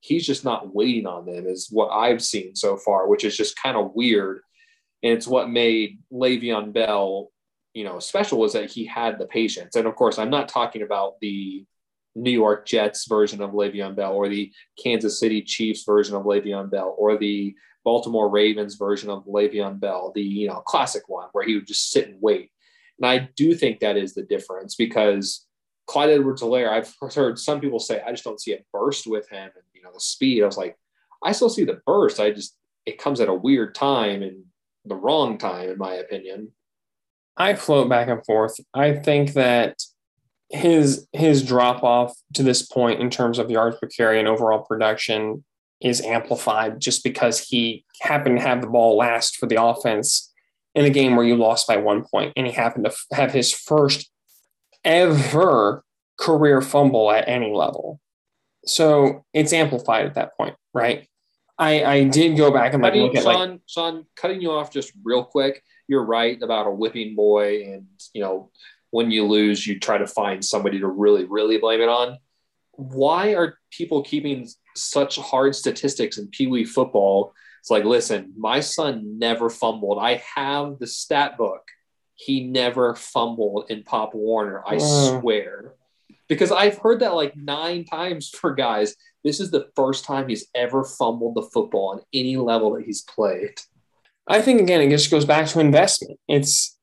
He's 0.00 0.26
just 0.26 0.44
not 0.44 0.74
waiting 0.74 1.06
on 1.06 1.26
them, 1.26 1.46
is 1.46 1.68
what 1.70 1.88
I've 1.88 2.22
seen 2.22 2.56
so 2.56 2.76
far, 2.76 3.08
which 3.08 3.24
is 3.24 3.36
just 3.36 3.60
kind 3.60 3.76
of 3.76 3.92
weird 3.94 4.40
and 5.02 5.12
it's 5.12 5.26
what 5.26 5.50
made 5.50 5.98
Le'Veon 6.12 6.72
Bell, 6.72 7.30
you 7.74 7.84
know, 7.84 7.98
special 7.98 8.38
was 8.38 8.52
that 8.52 8.70
he 8.70 8.84
had 8.84 9.18
the 9.18 9.26
patience. 9.26 9.76
And 9.76 9.86
of 9.86 9.94
course, 9.94 10.18
I'm 10.18 10.30
not 10.30 10.48
talking 10.48 10.82
about 10.82 11.14
the 11.20 11.64
New 12.14 12.30
York 12.30 12.66
Jets 12.66 13.06
version 13.06 13.40
of 13.40 13.52
Le'Veon 13.52 13.96
Bell 13.96 14.12
or 14.12 14.28
the 14.28 14.52
Kansas 14.82 15.18
City 15.18 15.42
Chiefs 15.42 15.84
version 15.84 16.16
of 16.16 16.24
Le'Veon 16.24 16.70
Bell 16.70 16.94
or 16.98 17.16
the 17.16 17.54
Baltimore 17.84 18.28
Ravens 18.28 18.74
version 18.74 19.08
of 19.08 19.24
Le'Veon 19.24 19.80
Bell, 19.80 20.12
the 20.14 20.22
you 20.22 20.48
know 20.48 20.60
classic 20.66 21.08
one 21.08 21.28
where 21.32 21.44
he 21.44 21.54
would 21.54 21.66
just 21.66 21.90
sit 21.90 22.08
and 22.08 22.18
wait. 22.20 22.50
And 22.98 23.06
I 23.06 23.30
do 23.36 23.54
think 23.54 23.80
that 23.80 23.96
is 23.96 24.12
the 24.12 24.22
difference 24.22 24.74
because 24.74 25.46
Clyde 25.86 26.10
Edwards 26.10 26.42
Helaire, 26.42 26.70
I've 26.70 26.94
heard 27.14 27.38
some 27.38 27.60
people 27.60 27.80
say, 27.80 28.00
I 28.00 28.12
just 28.12 28.24
don't 28.24 28.40
see 28.40 28.52
a 28.52 28.64
burst 28.72 29.06
with 29.06 29.28
him. 29.28 29.50
And 29.54 29.64
you 29.74 29.82
know 29.82 29.92
the 29.92 30.00
speed. 30.00 30.42
I 30.42 30.46
was 30.46 30.56
like, 30.56 30.76
I 31.22 31.32
still 31.32 31.50
see 31.50 31.64
the 31.64 31.80
burst. 31.86 32.20
I 32.20 32.30
just 32.30 32.56
it 32.86 32.98
comes 32.98 33.20
at 33.20 33.28
a 33.28 33.34
weird 33.34 33.74
time 33.74 34.22
and 34.22 34.44
the 34.84 34.96
wrong 34.96 35.38
time, 35.38 35.68
in 35.68 35.78
my 35.78 35.94
opinion. 35.94 36.52
I 37.36 37.54
float 37.54 37.88
back 37.88 38.08
and 38.08 38.24
forth. 38.24 38.58
I 38.74 38.94
think 38.94 39.34
that 39.34 39.76
his 40.50 41.06
his 41.12 41.44
drop 41.44 41.82
off 41.84 42.14
to 42.34 42.42
this 42.42 42.62
point 42.62 43.00
in 43.00 43.08
terms 43.08 43.38
of 43.38 43.50
yards 43.50 43.76
per 43.78 43.86
carry 43.86 44.18
and 44.18 44.28
overall 44.28 44.62
production 44.62 45.44
is 45.80 46.00
amplified 46.02 46.80
just 46.80 47.02
because 47.04 47.40
he 47.40 47.84
happened 48.02 48.36
to 48.38 48.42
have 48.42 48.60
the 48.60 48.66
ball 48.66 48.96
last 48.96 49.36
for 49.36 49.46
the 49.46 49.62
offense 49.62 50.32
in 50.74 50.84
a 50.84 50.90
game 50.90 51.16
where 51.16 51.24
you 51.24 51.36
lost 51.36 51.66
by 51.66 51.76
one 51.76 52.04
point, 52.04 52.32
and 52.36 52.46
he 52.46 52.52
happened 52.52 52.84
to 52.84 53.16
have 53.16 53.32
his 53.32 53.52
first 53.52 54.10
ever 54.84 55.84
career 56.18 56.60
fumble 56.60 57.10
at 57.10 57.28
any 57.28 57.52
level. 57.52 58.00
So 58.66 59.24
it's 59.32 59.52
amplified 59.52 60.06
at 60.06 60.14
that 60.14 60.36
point, 60.36 60.56
right? 60.74 61.08
I, 61.58 61.84
I 61.84 62.04
did 62.04 62.36
go 62.36 62.50
back 62.50 62.72
and 62.72 62.82
like 62.82 62.94
look 62.94 63.14
at 63.14 63.22
Sean, 63.22 63.50
like 63.50 63.60
Sean, 63.66 64.06
cutting 64.16 64.40
you 64.40 64.52
off 64.52 64.72
just 64.72 64.92
real 65.04 65.24
quick. 65.24 65.62
You're 65.88 66.04
right 66.04 66.40
about 66.42 66.66
a 66.66 66.70
whipping 66.70 67.14
boy, 67.14 67.64
and 67.64 67.86
you 68.14 68.22
know 68.22 68.50
when 68.90 69.10
you 69.10 69.26
lose, 69.26 69.66
you 69.66 69.78
try 69.78 69.98
to 69.98 70.06
find 70.06 70.44
somebody 70.44 70.80
to 70.80 70.86
really, 70.86 71.24
really 71.24 71.58
blame 71.58 71.80
it 71.80 71.88
on. 71.88 72.18
Why 72.72 73.34
are 73.34 73.58
people 73.70 74.02
keeping 74.02 74.48
such 74.74 75.16
hard 75.16 75.54
statistics 75.54 76.18
in 76.18 76.28
Pee 76.28 76.46
Wee 76.46 76.64
football? 76.64 77.34
It's 77.60 77.70
like, 77.70 77.84
listen, 77.84 78.32
my 78.36 78.60
son 78.60 79.18
never 79.18 79.50
fumbled. 79.50 79.98
I 80.00 80.22
have 80.34 80.78
the 80.78 80.86
stat 80.86 81.36
book. 81.36 81.62
He 82.20 82.44
never 82.44 82.94
fumbled 82.94 83.70
in 83.70 83.82
Pop 83.82 84.14
Warner. 84.14 84.62
I 84.66 84.76
swear. 84.76 85.72
Because 86.28 86.52
I've 86.52 86.76
heard 86.76 87.00
that 87.00 87.14
like 87.14 87.34
nine 87.34 87.84
times 87.84 88.28
for 88.40 88.54
guys. 88.54 88.94
This 89.24 89.40
is 89.40 89.50
the 89.50 89.68
first 89.74 90.04
time 90.04 90.28
he's 90.28 90.46
ever 90.54 90.84
fumbled 90.84 91.34
the 91.34 91.42
football 91.42 91.92
on 91.92 92.00
any 92.12 92.36
level 92.36 92.74
that 92.74 92.84
he's 92.84 93.02
played. 93.02 93.54
I 94.28 94.42
think 94.42 94.60
again, 94.60 94.82
it 94.82 94.90
just 94.90 95.10
goes 95.10 95.24
back 95.24 95.46
to 95.48 95.60
investment. 95.60 96.20
It's 96.28 96.78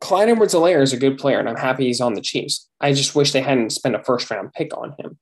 Clyde 0.00 0.30
Edwards 0.30 0.54
Helaire 0.54 0.82
is 0.82 0.92
a 0.92 0.98
good 0.98 1.18
player, 1.18 1.38
and 1.38 1.48
I'm 1.48 1.56
happy 1.56 1.86
he's 1.86 2.00
on 2.00 2.14
the 2.14 2.20
Chiefs. 2.20 2.68
I 2.80 2.92
just 2.92 3.14
wish 3.14 3.32
they 3.32 3.42
hadn't 3.42 3.70
spent 3.70 3.94
a 3.94 4.02
first 4.02 4.30
round 4.30 4.52
pick 4.52 4.76
on 4.76 4.94
him. 4.98 5.18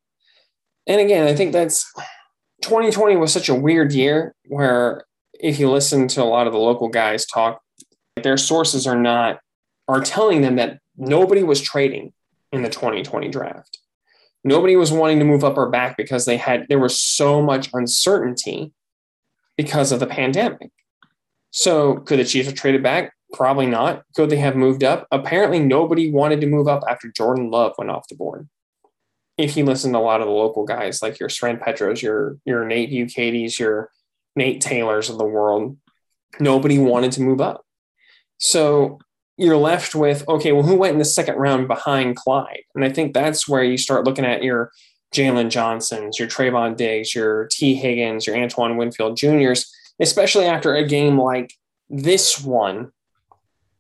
And 0.86 1.00
again, 1.00 1.26
I 1.26 1.34
think 1.34 1.52
that's 1.52 1.92
2020 2.62 3.16
was 3.16 3.32
such 3.32 3.48
a 3.48 3.54
weird 3.54 3.92
year 3.92 4.34
where 4.46 5.04
if 5.34 5.58
you 5.58 5.68
listen 5.68 6.08
to 6.08 6.22
a 6.22 6.24
lot 6.24 6.46
of 6.46 6.52
the 6.52 6.58
local 6.58 6.88
guys 6.88 7.26
talk, 7.26 7.60
their 8.16 8.36
sources 8.36 8.86
are 8.86 8.98
not 8.98 9.40
are 9.88 10.00
telling 10.00 10.42
them 10.42 10.56
that 10.56 10.78
nobody 10.96 11.42
was 11.42 11.60
trading 11.60 12.12
in 12.52 12.62
the 12.62 12.68
2020 12.68 13.28
draft. 13.28 13.78
Nobody 14.44 14.76
was 14.76 14.92
wanting 14.92 15.18
to 15.18 15.24
move 15.24 15.44
up 15.44 15.56
or 15.56 15.70
back 15.70 15.96
because 15.96 16.24
they 16.24 16.36
had 16.36 16.66
there 16.68 16.78
was 16.78 16.98
so 16.98 17.40
much 17.42 17.70
uncertainty 17.72 18.72
because 19.56 19.92
of 19.92 20.00
the 20.00 20.06
pandemic. 20.06 20.70
So 21.50 21.96
could 21.96 22.18
the 22.18 22.24
Chiefs 22.24 22.48
have 22.48 22.56
traded 22.56 22.82
back? 22.82 23.12
Probably 23.32 23.66
not. 23.66 24.02
Could 24.14 24.30
they 24.30 24.36
have 24.36 24.56
moved 24.56 24.84
up? 24.84 25.06
Apparently, 25.10 25.58
nobody 25.58 26.10
wanted 26.10 26.40
to 26.40 26.46
move 26.46 26.68
up 26.68 26.82
after 26.88 27.10
Jordan 27.10 27.50
Love 27.50 27.74
went 27.78 27.90
off 27.90 28.08
the 28.08 28.16
board. 28.16 28.48
If 29.38 29.56
you 29.56 29.64
listen 29.64 29.92
to 29.92 29.98
a 29.98 30.00
lot 30.00 30.20
of 30.20 30.26
the 30.26 30.32
local 30.32 30.64
guys 30.64 31.02
like 31.02 31.18
your 31.18 31.28
Soren 31.28 31.58
Petros, 31.58 32.02
your 32.02 32.38
your 32.44 32.64
Nate 32.66 32.90
Bukatys, 32.90 33.58
your 33.58 33.90
Nate 34.36 34.60
Taylors 34.60 35.08
of 35.08 35.18
the 35.18 35.24
world, 35.24 35.78
nobody 36.40 36.78
wanted 36.78 37.12
to 37.12 37.22
move 37.22 37.40
up. 37.40 37.64
So 38.42 38.98
you're 39.36 39.56
left 39.56 39.94
with 39.94 40.28
okay, 40.28 40.50
well, 40.50 40.64
who 40.64 40.74
went 40.74 40.94
in 40.94 40.98
the 40.98 41.04
second 41.04 41.36
round 41.36 41.68
behind 41.68 42.16
Clyde? 42.16 42.64
And 42.74 42.84
I 42.84 42.90
think 42.90 43.14
that's 43.14 43.48
where 43.48 43.62
you 43.62 43.78
start 43.78 44.04
looking 44.04 44.24
at 44.24 44.42
your 44.42 44.72
Jaylon 45.14 45.48
Johnsons, 45.48 46.18
your 46.18 46.26
Trevon 46.26 46.76
Diggs, 46.76 47.14
your 47.14 47.46
Tee 47.52 47.74
Higgins, 47.74 48.26
your 48.26 48.36
Antoine 48.36 48.76
Winfield 48.76 49.16
Juniors, 49.16 49.72
especially 50.00 50.46
after 50.46 50.74
a 50.74 50.84
game 50.84 51.20
like 51.20 51.54
this 51.88 52.40
one, 52.40 52.90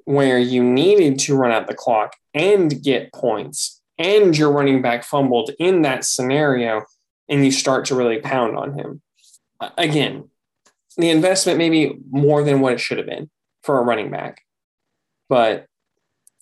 where 0.04 0.38
you 0.38 0.62
needed 0.62 1.18
to 1.20 1.36
run 1.36 1.50
out 1.50 1.66
the 1.66 1.74
clock 1.74 2.14
and 2.32 2.80
get 2.82 3.12
points, 3.12 3.80
and 3.98 4.38
your 4.38 4.52
running 4.52 4.80
back 4.80 5.02
fumbled 5.02 5.50
in 5.58 5.82
that 5.82 6.04
scenario, 6.04 6.84
and 7.28 7.44
you 7.44 7.50
start 7.50 7.86
to 7.86 7.96
really 7.96 8.20
pound 8.20 8.56
on 8.56 8.78
him. 8.78 9.02
Again, 9.76 10.30
the 10.96 11.10
investment 11.10 11.58
maybe 11.58 11.98
more 12.10 12.44
than 12.44 12.60
what 12.60 12.74
it 12.74 12.80
should 12.80 12.98
have 12.98 13.08
been 13.08 13.28
for 13.62 13.78
a 13.78 13.82
running 13.82 14.10
back. 14.10 14.42
But 15.32 15.64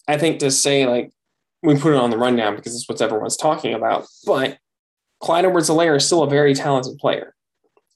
I 0.08 0.18
think 0.18 0.40
to 0.40 0.50
say 0.50 0.84
like 0.84 1.12
we 1.62 1.78
put 1.78 1.92
it 1.92 1.96
on 1.96 2.10
the 2.10 2.18
rundown 2.18 2.56
because 2.56 2.74
it's 2.74 2.88
what 2.88 3.00
everyone's 3.00 3.36
talking 3.36 3.72
about. 3.72 4.08
But 4.26 4.58
Clyde 5.20 5.44
Edwards 5.44 5.70
Helaire 5.70 5.96
is 5.96 6.04
still 6.04 6.24
a 6.24 6.28
very 6.28 6.56
talented 6.56 6.98
player. 6.98 7.32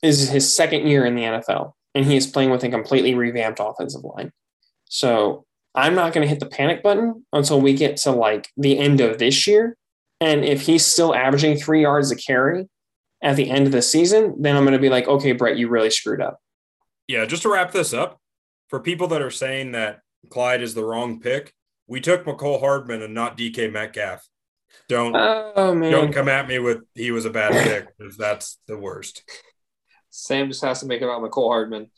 This 0.01 0.21
is 0.21 0.29
his 0.29 0.55
second 0.55 0.87
year 0.87 1.05
in 1.05 1.15
the 1.15 1.23
NFL, 1.23 1.73
and 1.93 2.05
he 2.05 2.15
is 2.15 2.25
playing 2.25 2.49
with 2.49 2.63
a 2.63 2.69
completely 2.69 3.13
revamped 3.13 3.59
offensive 3.61 4.05
line. 4.05 4.31
So 4.85 5.43
I'm 5.73 5.95
not 5.95 6.13
going 6.13 6.25
to 6.25 6.29
hit 6.29 6.39
the 6.39 6.45
panic 6.45 6.81
button 6.81 7.25
until 7.33 7.59
we 7.59 7.73
get 7.73 7.97
to 7.97 8.11
like 8.11 8.47
the 8.55 8.79
end 8.79 9.01
of 9.01 9.17
this 9.17 9.45
year. 9.45 9.75
And 10.21 10.45
if 10.45 10.61
he's 10.61 10.85
still 10.85 11.13
averaging 11.13 11.57
three 11.57 11.81
yards 11.81 12.09
a 12.09 12.15
carry 12.15 12.69
at 13.21 13.35
the 13.35 13.49
end 13.49 13.65
of 13.65 13.73
the 13.73 13.81
season, 13.81 14.41
then 14.41 14.55
I'm 14.55 14.63
going 14.63 14.71
to 14.71 14.79
be 14.79 14.87
like, 14.87 15.09
okay, 15.09 15.33
Brett, 15.33 15.57
you 15.57 15.67
really 15.67 15.91
screwed 15.91 16.21
up. 16.21 16.39
Yeah, 17.09 17.25
just 17.25 17.41
to 17.41 17.49
wrap 17.49 17.73
this 17.73 17.91
up, 17.91 18.21
for 18.69 18.79
people 18.79 19.09
that 19.09 19.21
are 19.21 19.29
saying 19.29 19.73
that 19.73 19.99
Clyde 20.29 20.61
is 20.61 20.73
the 20.73 20.83
wrong 20.83 21.19
pick, 21.19 21.53
we 21.87 22.01
took 22.01 22.25
Mecole 22.25 22.59
Hardman 22.59 23.01
and 23.01 23.13
not 23.13 23.37
DK 23.37 23.71
Metcalf. 23.71 24.27
Don't 24.89 25.15
oh 25.15 25.73
man, 25.73 25.91
don't 25.91 26.13
come 26.13 26.27
at 26.27 26.47
me 26.47 26.59
with 26.59 26.79
he 26.93 27.11
was 27.11 27.25
a 27.25 27.29
bad 27.29 27.51
pick 27.67 27.97
because 27.97 28.17
that's 28.17 28.59
the 28.67 28.77
worst. 28.77 29.23
Sam 30.09 30.47
just 30.47 30.63
has 30.63 30.79
to 30.81 30.85
make 30.85 31.01
it 31.01 31.05
about 31.05 31.21
Mecole 31.21 31.49
Hardman. 31.49 31.89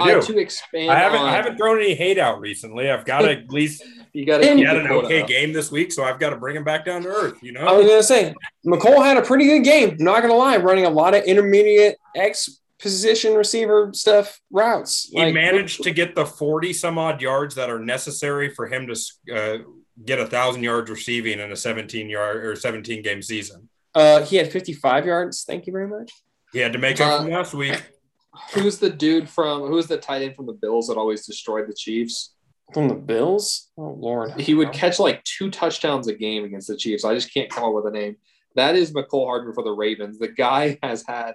I. 0.00 0.14
Uh, 0.14 0.20
to 0.20 0.38
expand, 0.38 0.90
I 0.90 0.98
haven't 0.98 1.20
on, 1.20 1.28
I 1.28 1.32
haven't 1.32 1.56
thrown 1.56 1.78
any 1.78 1.94
hate 1.94 2.18
out 2.18 2.40
recently. 2.40 2.90
I've 2.90 3.04
got 3.04 3.20
to 3.20 3.30
at 3.38 3.50
least 3.50 3.84
You 4.12 4.26
got 4.26 4.38
to 4.38 4.54
he 4.54 4.62
had 4.62 4.76
an 4.76 4.88
okay 4.88 5.22
up. 5.22 5.28
game 5.28 5.52
this 5.52 5.70
week, 5.70 5.92
so 5.92 6.02
I've 6.02 6.18
got 6.18 6.30
to 6.30 6.36
bring 6.36 6.56
him 6.56 6.64
back 6.64 6.84
down 6.84 7.02
to 7.02 7.08
earth. 7.08 7.42
You 7.42 7.52
know, 7.52 7.60
I 7.60 7.72
was 7.72 7.86
gonna 7.86 8.02
say 8.02 8.34
Mecole 8.66 9.04
had 9.04 9.16
a 9.16 9.22
pretty 9.22 9.46
good 9.46 9.62
game. 9.62 9.96
Not 10.00 10.22
gonna 10.22 10.34
lie, 10.34 10.56
running 10.56 10.86
a 10.86 10.90
lot 10.90 11.14
of 11.14 11.22
intermediate 11.24 11.96
X 12.16 12.60
position 12.84 13.34
receiver 13.34 13.90
stuff 13.94 14.38
routes. 14.50 15.08
he 15.10 15.32
managed 15.32 15.82
to 15.82 15.90
get 15.90 16.14
the 16.14 16.26
forty 16.26 16.72
some 16.74 16.98
odd 16.98 17.20
yards 17.22 17.54
that 17.54 17.70
are 17.70 17.80
necessary 17.80 18.50
for 18.50 18.66
him 18.66 18.86
to 18.86 19.34
uh, 19.34 19.58
get 20.04 20.18
a 20.20 20.26
thousand 20.26 20.62
yards 20.62 20.90
receiving 20.90 21.40
in 21.40 21.50
a 21.50 21.56
seventeen 21.56 22.10
yard 22.10 22.44
or 22.44 22.54
seventeen 22.54 23.02
game 23.02 23.22
season. 23.22 23.68
Uh, 23.94 24.22
he 24.22 24.34
had 24.36 24.50
55 24.52 25.06
yards. 25.06 25.44
Thank 25.44 25.66
you 25.68 25.72
very 25.72 25.86
much. 25.86 26.10
He 26.52 26.58
had 26.58 26.72
to 26.72 26.78
make 26.80 27.00
up 27.00 27.12
Uh, 27.12 27.22
from 27.22 27.30
last 27.32 27.54
week. 27.54 27.80
Who's 28.52 28.78
the 28.78 28.90
dude 28.90 29.28
from? 29.30 29.62
Who's 29.68 29.86
the 29.86 29.96
tight 29.96 30.20
end 30.22 30.34
from 30.36 30.46
the 30.46 30.52
Bills 30.52 30.88
that 30.88 30.96
always 30.98 31.24
destroyed 31.24 31.68
the 31.68 31.74
Chiefs? 31.74 32.34
From 32.74 32.88
the 32.88 32.94
Bills. 32.96 33.70
Oh 33.78 33.96
Lord, 33.98 34.38
He 34.40 34.52
would 34.54 34.72
catch 34.72 34.98
like 34.98 35.22
two 35.24 35.50
touchdowns 35.50 36.06
a 36.08 36.14
game 36.14 36.44
against 36.44 36.68
the 36.68 36.76
Chiefs. 36.76 37.04
I 37.04 37.14
just 37.14 37.32
can't 37.32 37.48
come 37.50 37.64
up 37.64 37.72
with 37.74 37.86
a 37.86 37.90
name. 37.92 38.16
That 38.56 38.74
is 38.76 38.92
Mecole 38.92 39.26
Hardman 39.26 39.54
for 39.54 39.62
the 39.64 39.70
Ravens. 39.72 40.18
The 40.18 40.28
guy 40.28 40.76
has 40.82 41.04
had, 41.06 41.32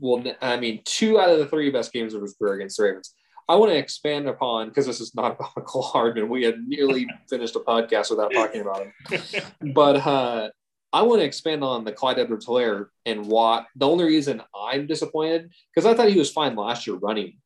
well, 0.00 0.22
I 0.40 0.56
mean, 0.56 0.80
two 0.84 1.20
out 1.20 1.30
of 1.30 1.38
the 1.38 1.46
three 1.46 1.70
best 1.70 1.92
games 1.92 2.14
of 2.14 2.22
his 2.22 2.34
career 2.34 2.54
against 2.54 2.78
the 2.78 2.84
Ravens. 2.84 3.14
I 3.48 3.56
want 3.56 3.72
to 3.72 3.78
expand 3.78 4.28
upon 4.28 4.68
because 4.68 4.86
this 4.86 5.00
is 5.00 5.14
not 5.14 5.32
about 5.36 5.54
Mecole 5.54 5.84
Hardman. 5.84 6.28
We 6.28 6.44
had 6.44 6.60
nearly 6.66 7.08
finished 7.28 7.56
a 7.56 7.60
podcast 7.60 8.10
without 8.10 8.32
talking 8.32 8.60
about 8.62 8.82
him. 8.82 9.42
But 9.74 9.96
uh, 10.06 10.50
I 10.92 11.02
want 11.02 11.20
to 11.20 11.26
expand 11.26 11.62
on 11.62 11.84
the 11.84 11.92
Clyde 11.92 12.18
Edwards 12.18 12.46
Helaire 12.46 12.86
and 13.06 13.26
Watt. 13.26 13.66
the 13.76 13.88
only 13.88 14.04
reason 14.04 14.42
I'm 14.54 14.86
disappointed 14.86 15.52
because 15.74 15.86
I 15.86 15.94
thought 15.94 16.08
he 16.08 16.18
was 16.18 16.32
fine 16.32 16.56
last 16.56 16.86
year 16.86 16.96
running. 16.96 17.38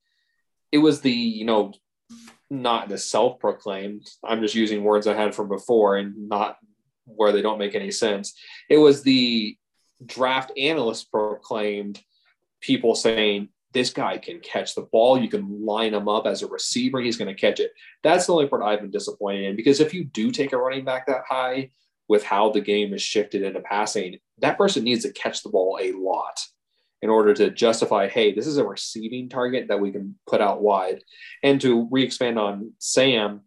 It 0.73 0.79
was 0.79 1.01
the, 1.01 1.13
you 1.13 1.45
know, 1.45 1.73
not 2.51 2.89
the 2.89 2.99
self 2.99 3.39
proclaimed, 3.39 4.09
I'm 4.23 4.41
just 4.41 4.55
using 4.55 4.85
words 4.85 5.07
I 5.07 5.15
had 5.15 5.35
from 5.35 5.49
before 5.49 5.97
and 5.97 6.29
not 6.29 6.57
where 7.07 7.33
they 7.33 7.43
don't 7.43 7.59
make 7.59 7.75
any 7.75 7.91
sense. 7.91 8.35
It 8.69 8.79
was 8.79 9.03
the 9.03 9.57
draft 10.05 10.53
analyst 10.59 11.11
proclaimed 11.11 12.01
people 12.65 12.95
saying, 12.95 13.49
this 13.73 13.91
guy 13.91 14.17
can 14.19 14.39
catch 14.41 14.75
the 14.75 14.83
ball. 14.83 15.19
You 15.19 15.29
can 15.29 15.67
line 15.67 15.95
him 15.95 16.09
up 16.09 16.27
as 16.27 16.43
a 16.43 16.47
receiver. 16.47 17.01
He's 17.01 17.17
going 17.17 17.35
to 17.35 17.41
catch 17.41 17.59
it. 17.61 17.73
That's 18.03 18.27
the 18.27 18.33
only 18.33 18.47
part 18.47 18.63
I've 18.63 18.81
been 18.81 18.91
disappointed 18.91 19.45
in 19.45 19.57
because 19.57 19.81
if 19.81 19.93
you 19.93 20.05
do 20.05 20.31
take 20.31 20.53
a 20.53 20.57
running 20.57 20.85
back 20.85 21.07
that 21.07 21.25
high 21.29 21.71
with 22.09 22.23
how 22.23 22.51
the 22.51 22.61
game 22.61 22.95
is 22.95 23.03
shifted 23.03 23.43
into 23.43 23.61
passing, 23.61 24.19
that 24.39 24.57
person 24.57 24.85
needs 24.85 25.03
to 25.05 25.13
catch 25.13 25.43
the 25.43 25.49
ball 25.49 25.79
a 25.83 25.93
lot 25.93 26.41
in 27.03 27.11
order 27.11 27.35
to 27.35 27.51
justify, 27.51 28.09
hey, 28.09 28.33
this 28.33 28.47
is 28.47 28.57
a 28.57 28.65
receiving 28.65 29.29
target 29.29 29.69
that 29.69 29.81
we 29.81 29.91
can 29.91 30.15
put 30.27 30.41
out 30.41 30.63
wide. 30.63 31.03
And 31.43 31.61
to 31.61 31.89
re 31.91 32.05
expand 32.05 32.39
on 32.39 32.73
Sam, 32.79 33.43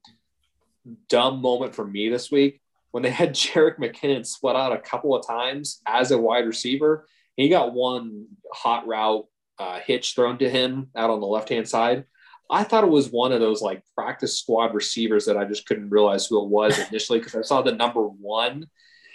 dumb 1.10 1.42
moment 1.42 1.74
for 1.74 1.86
me 1.86 2.10
this 2.10 2.30
week 2.30 2.62
when 2.92 3.02
they 3.04 3.10
had 3.10 3.34
Jerick 3.34 3.78
McKinnon 3.78 4.26
split 4.26 4.56
out 4.56 4.74
a 4.74 4.78
couple 4.78 5.16
of 5.16 5.26
times 5.26 5.82
as 5.86 6.12
a 6.12 6.18
wide 6.18 6.46
receiver. 6.46 7.08
He 7.38 7.48
got 7.50 7.74
one 7.74 8.28
hot 8.52 8.86
route 8.86 9.26
uh, 9.60 9.80
hitch 9.80 10.14
thrown 10.16 10.38
to 10.40 10.50
him 10.50 10.90
out 10.96 11.10
on 11.10 11.22
the 11.22 11.28
left 11.28 11.50
hand 11.50 11.68
side. 11.68 12.06
I 12.50 12.64
thought 12.64 12.84
it 12.84 12.90
was 12.90 13.12
one 13.12 13.32
of 13.32 13.40
those 13.40 13.62
like 13.62 13.84
practice 13.96 14.40
squad 14.40 14.74
receivers 14.74 15.26
that 15.26 15.38
I 15.38 15.46
just 15.46 15.66
couldn't 15.66 15.90
realize 15.90 16.28
who 16.28 16.44
it 16.44 16.50
was 16.50 16.78
initially 16.90 17.20
because 17.20 17.36
I 17.36 17.42
saw 17.42 17.62
the 17.62 17.72
number 17.72 18.02
one. 18.02 18.68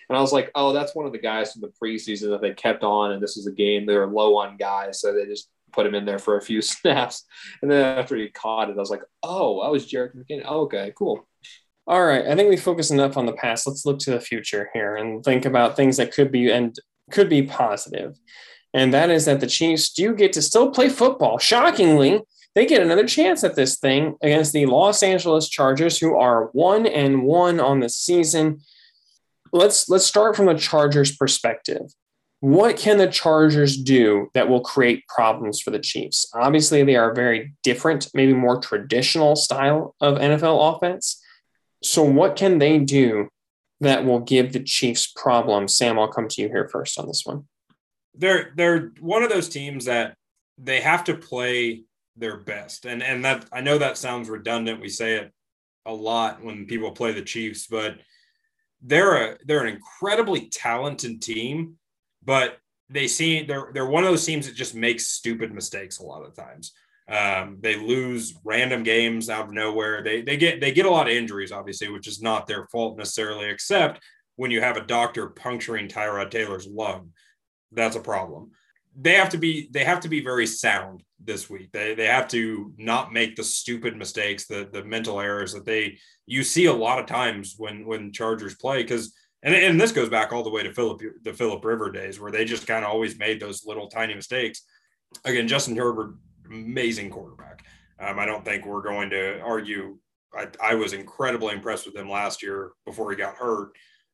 And 0.09 0.19
I 0.19 0.21
was 0.21 0.33
like, 0.33 0.51
oh, 0.55 0.73
that's 0.73 0.95
one 0.95 1.07
of 1.07 1.13
the 1.13 1.19
guys 1.19 1.53
from 1.53 1.63
the 1.63 1.73
preseason 1.83 2.31
that 2.31 2.43
they 2.43 2.53
kept 2.53 2.83
on, 2.83 3.13
and 3.13 3.23
this 3.23 3.37
is 3.37 3.47
a 3.47 3.53
game 3.53 3.87
they 3.87 3.97
were 3.97 4.07
low 4.07 4.37
on 4.37 4.59
guys, 4.59 5.01
so 5.01 5.15
they 5.15 5.25
just 5.25 5.49
put 5.73 5.87
him 5.87 5.95
in 5.95 6.05
there 6.05 6.19
for 6.19 6.37
a 6.37 6.43
few 6.43 6.61
snaps. 6.63 7.25
And 7.63 7.71
then 7.71 7.99
after 7.99 8.17
he 8.17 8.29
caught 8.29 8.69
it, 8.69 8.77
I 8.77 8.81
was 8.81 8.91
like, 8.91 9.05
oh, 9.23 9.61
I 9.61 9.69
was 9.69 9.91
Jerick 9.91 10.15
McKinnon. 10.15 10.45
Oh, 10.45 10.63
okay, 10.63 10.93
cool. 10.97 11.27
All 11.87 12.05
right. 12.05 12.27
I 12.27 12.37
think 12.37 12.49
we 12.49 12.57
focused 12.57 12.93
enough 12.93 13.17
on 13.17 13.27
the 13.27 13.33
past. 13.33 13.67
Let's 13.67 13.85
look 13.85 13.99
to 14.01 14.13
the 14.13 14.21
future 14.21 14.71
here 14.73 14.97
and 14.97 15.25
think 15.25 15.47
about 15.47 15.77
things 15.77 15.97
that 15.97 16.13
could 16.13 16.31
be 16.31 16.51
and 16.51 16.77
could 17.13 17.29
be 17.29 17.43
positive. 17.43 18.19
And 18.75 18.93
that 18.95 19.11
is 19.11 19.27
that 19.27 19.41
the 19.41 19.47
Chiefs 19.47 19.93
do 19.93 20.15
get 20.15 20.33
to 20.33 20.43
still 20.43 20.71
play 20.71 20.89
football. 20.89 21.39
Shockingly, 21.39 22.21
they 22.55 22.67
get 22.67 22.83
another 22.83 23.07
chance 23.07 23.45
at 23.45 23.55
this 23.55 23.79
thing 23.79 24.17
against 24.23 24.53
the 24.53 24.67
Los 24.67 25.03
Angeles 25.03 25.49
Chargers, 25.49 25.99
who 25.99 26.17
are 26.17 26.47
one 26.53 26.87
and 26.87 27.23
one 27.23 27.61
on 27.61 27.81
the 27.81 27.89
season. 27.89 28.61
Let's 29.53 29.89
let's 29.89 30.07
start 30.07 30.37
from 30.37 30.47
the 30.47 30.55
Chargers' 30.55 31.17
perspective. 31.17 31.83
What 32.41 32.77
can 32.77 32.99
the 32.99 33.07
Chargers 33.07 33.77
do 33.77 34.29
that 34.35 34.49
will 34.49 34.63
create 34.63 35.07
problems 35.07 35.61
for 35.61 35.71
the 35.71 35.79
Chiefs? 35.79 36.27
Obviously, 36.35 36.83
they 36.83 36.97
are 36.97 37.13
a 37.13 37.15
very 37.15 37.55
different, 37.63 38.09
maybe 38.15 38.33
more 38.33 38.61
traditional 38.61 39.37
style 39.37 39.95
of 40.01 40.19
NFL 40.19 40.75
offense. 40.75 41.23
So, 41.83 42.03
what 42.03 42.37
can 42.37 42.59
they 42.59 42.79
do 42.79 43.29
that 43.83 44.05
will 44.05 44.21
give 44.21 44.53
the 44.53 44.63
Chiefs 44.63 45.07
problems? 45.15 45.77
Sam, 45.77 45.99
I'll 45.99 46.09
come 46.09 46.29
to 46.29 46.43
you 46.43 46.49
here 46.49 46.69
first 46.69 46.99
on 46.99 47.07
this 47.07 47.23
one. 47.25 47.45
They're 48.15 48.53
they're 48.57 48.93
one 49.01 49.23
of 49.23 49.31
those 49.31 49.49
teams 49.49 49.87
that 49.87 50.17
they 50.59 50.81
have 50.81 51.05
to 51.05 51.15
play 51.15 51.83
their 52.17 52.39
best. 52.39 52.85
And 52.87 53.03
and 53.03 53.25
that 53.25 53.47
I 53.53 53.61
know 53.61 53.79
that 53.79 53.99
sounds 53.99 54.29
redundant. 54.29 54.81
We 54.81 54.89
say 54.89 55.15
it 55.15 55.33
a 55.87 55.93
lot 55.93 56.43
when 56.43 56.67
people 56.67 56.93
play 56.93 57.13
the 57.13 57.23
Chiefs, 57.23 57.67
but 57.67 57.97
they're 58.83 59.33
a 59.33 59.39
they're 59.45 59.65
an 59.65 59.75
incredibly 59.75 60.49
talented 60.49 61.23
team, 61.23 61.77
but 62.25 62.59
they 62.89 63.09
see 63.09 63.43
they're 63.43 63.71
they're 63.73 63.87
one 63.87 64.05
of 64.05 64.11
those 64.11 64.27
teams 64.27 64.47
that 64.47 64.55
just 64.55 64.75
makes 64.75 65.09
stupid 65.09 65.53
mistakes 65.53 65.99
a 65.99 66.05
lot 66.05 66.25
of 66.25 66.35
times. 66.35 66.73
Um, 67.09 67.59
they 67.61 67.77
lose 67.77 68.35
random 68.45 68.83
games 68.83 69.29
out 69.29 69.47
of 69.47 69.53
nowhere. 69.53 70.03
They 70.03 70.23
they 70.23 70.37
get 70.37 70.61
they 70.61 70.73
get 70.73 70.87
a 70.87 70.91
lot 70.91 71.09
of 71.09 71.15
injuries, 71.15 71.53
obviously, 71.53 71.89
which 71.89 72.07
is 72.07 72.23
not 72.23 72.47
their 72.47 72.67
fault 72.69 72.97
necessarily, 72.97 73.49
except 73.49 74.03
when 74.37 74.51
you 74.51 74.61
have 74.61 74.77
a 74.77 74.87
doctor 74.87 75.29
puncturing 75.29 75.89
Tyrod 75.89 76.31
Taylor's 76.31 76.67
lung. 76.67 77.11
That's 77.73 77.97
a 77.97 78.01
problem 78.01 78.53
they 79.01 79.15
have 79.15 79.31
to 79.31 79.39
be 79.39 79.69
they 79.71 79.85
have 79.85 80.01
to 80.01 80.09
be 80.09 80.23
very 80.23 80.47
sound 80.47 81.03
this 81.19 81.49
week. 81.49 81.71
They 81.73 81.95
they 81.95 82.07
have 82.07 82.29
to 82.29 82.73
not 82.77 83.13
make 83.13 83.37
the 83.37 83.45
stupid 83.45 83.97
mistakes, 83.97 84.47
the 84.47 84.69
the 84.71 84.85
mental 84.85 85.21
errors 85.21 85.53
that 85.55 85.65
they 85.65 85.99
you 86.27 86.45
see 86.45 86.67
a 86.67 86.73
lot 86.73 86.99
of 86.99 87.07
times 87.07 87.55
when 87.57 87.87
when 87.87 88.13
Chargers 88.13 88.55
play 88.55 88.83
because 88.83 89.15
and, 89.43 89.55
and 89.55 89.81
this 89.81 89.93
goes 89.93 90.09
back 90.09 90.33
all 90.33 90.43
the 90.43 90.51
way 90.51 90.63
to 90.63 90.75
Philip 90.75 91.01
the 91.23 91.33
Philip 91.33 91.65
River 91.65 91.91
days 91.91 92.21
where 92.21 92.31
they 92.31 92.45
just 92.45 92.67
kind 92.67 92.85
of 92.85 92.91
always 92.91 93.19
made 93.19 93.41
those 93.41 93.65
little 93.65 93.89
tiny 93.89 94.15
mistakes. 94.15 94.63
Again, 95.25 95.49
Justin 95.49 95.77
Herbert, 95.77 96.15
amazing 96.47 97.11
quarterback. 97.11 97.65
Um, 97.99 98.19
I 98.19 98.27
don't 98.27 98.45
think 98.45 98.67
we're 98.67 98.83
going 98.83 99.11
to 99.11 99.41
argue. 99.41 99.99
I, 100.35 100.49
I 100.63 100.75
was 100.75 100.93
incredibly 100.93 101.55
impressed 101.55 101.87
with 101.87 101.97
him 101.97 102.11
last 102.11 102.43
year 102.43 102.73
before 102.85 103.11
he 103.11 103.17
got 103.17 103.35
hurt. 103.35 103.73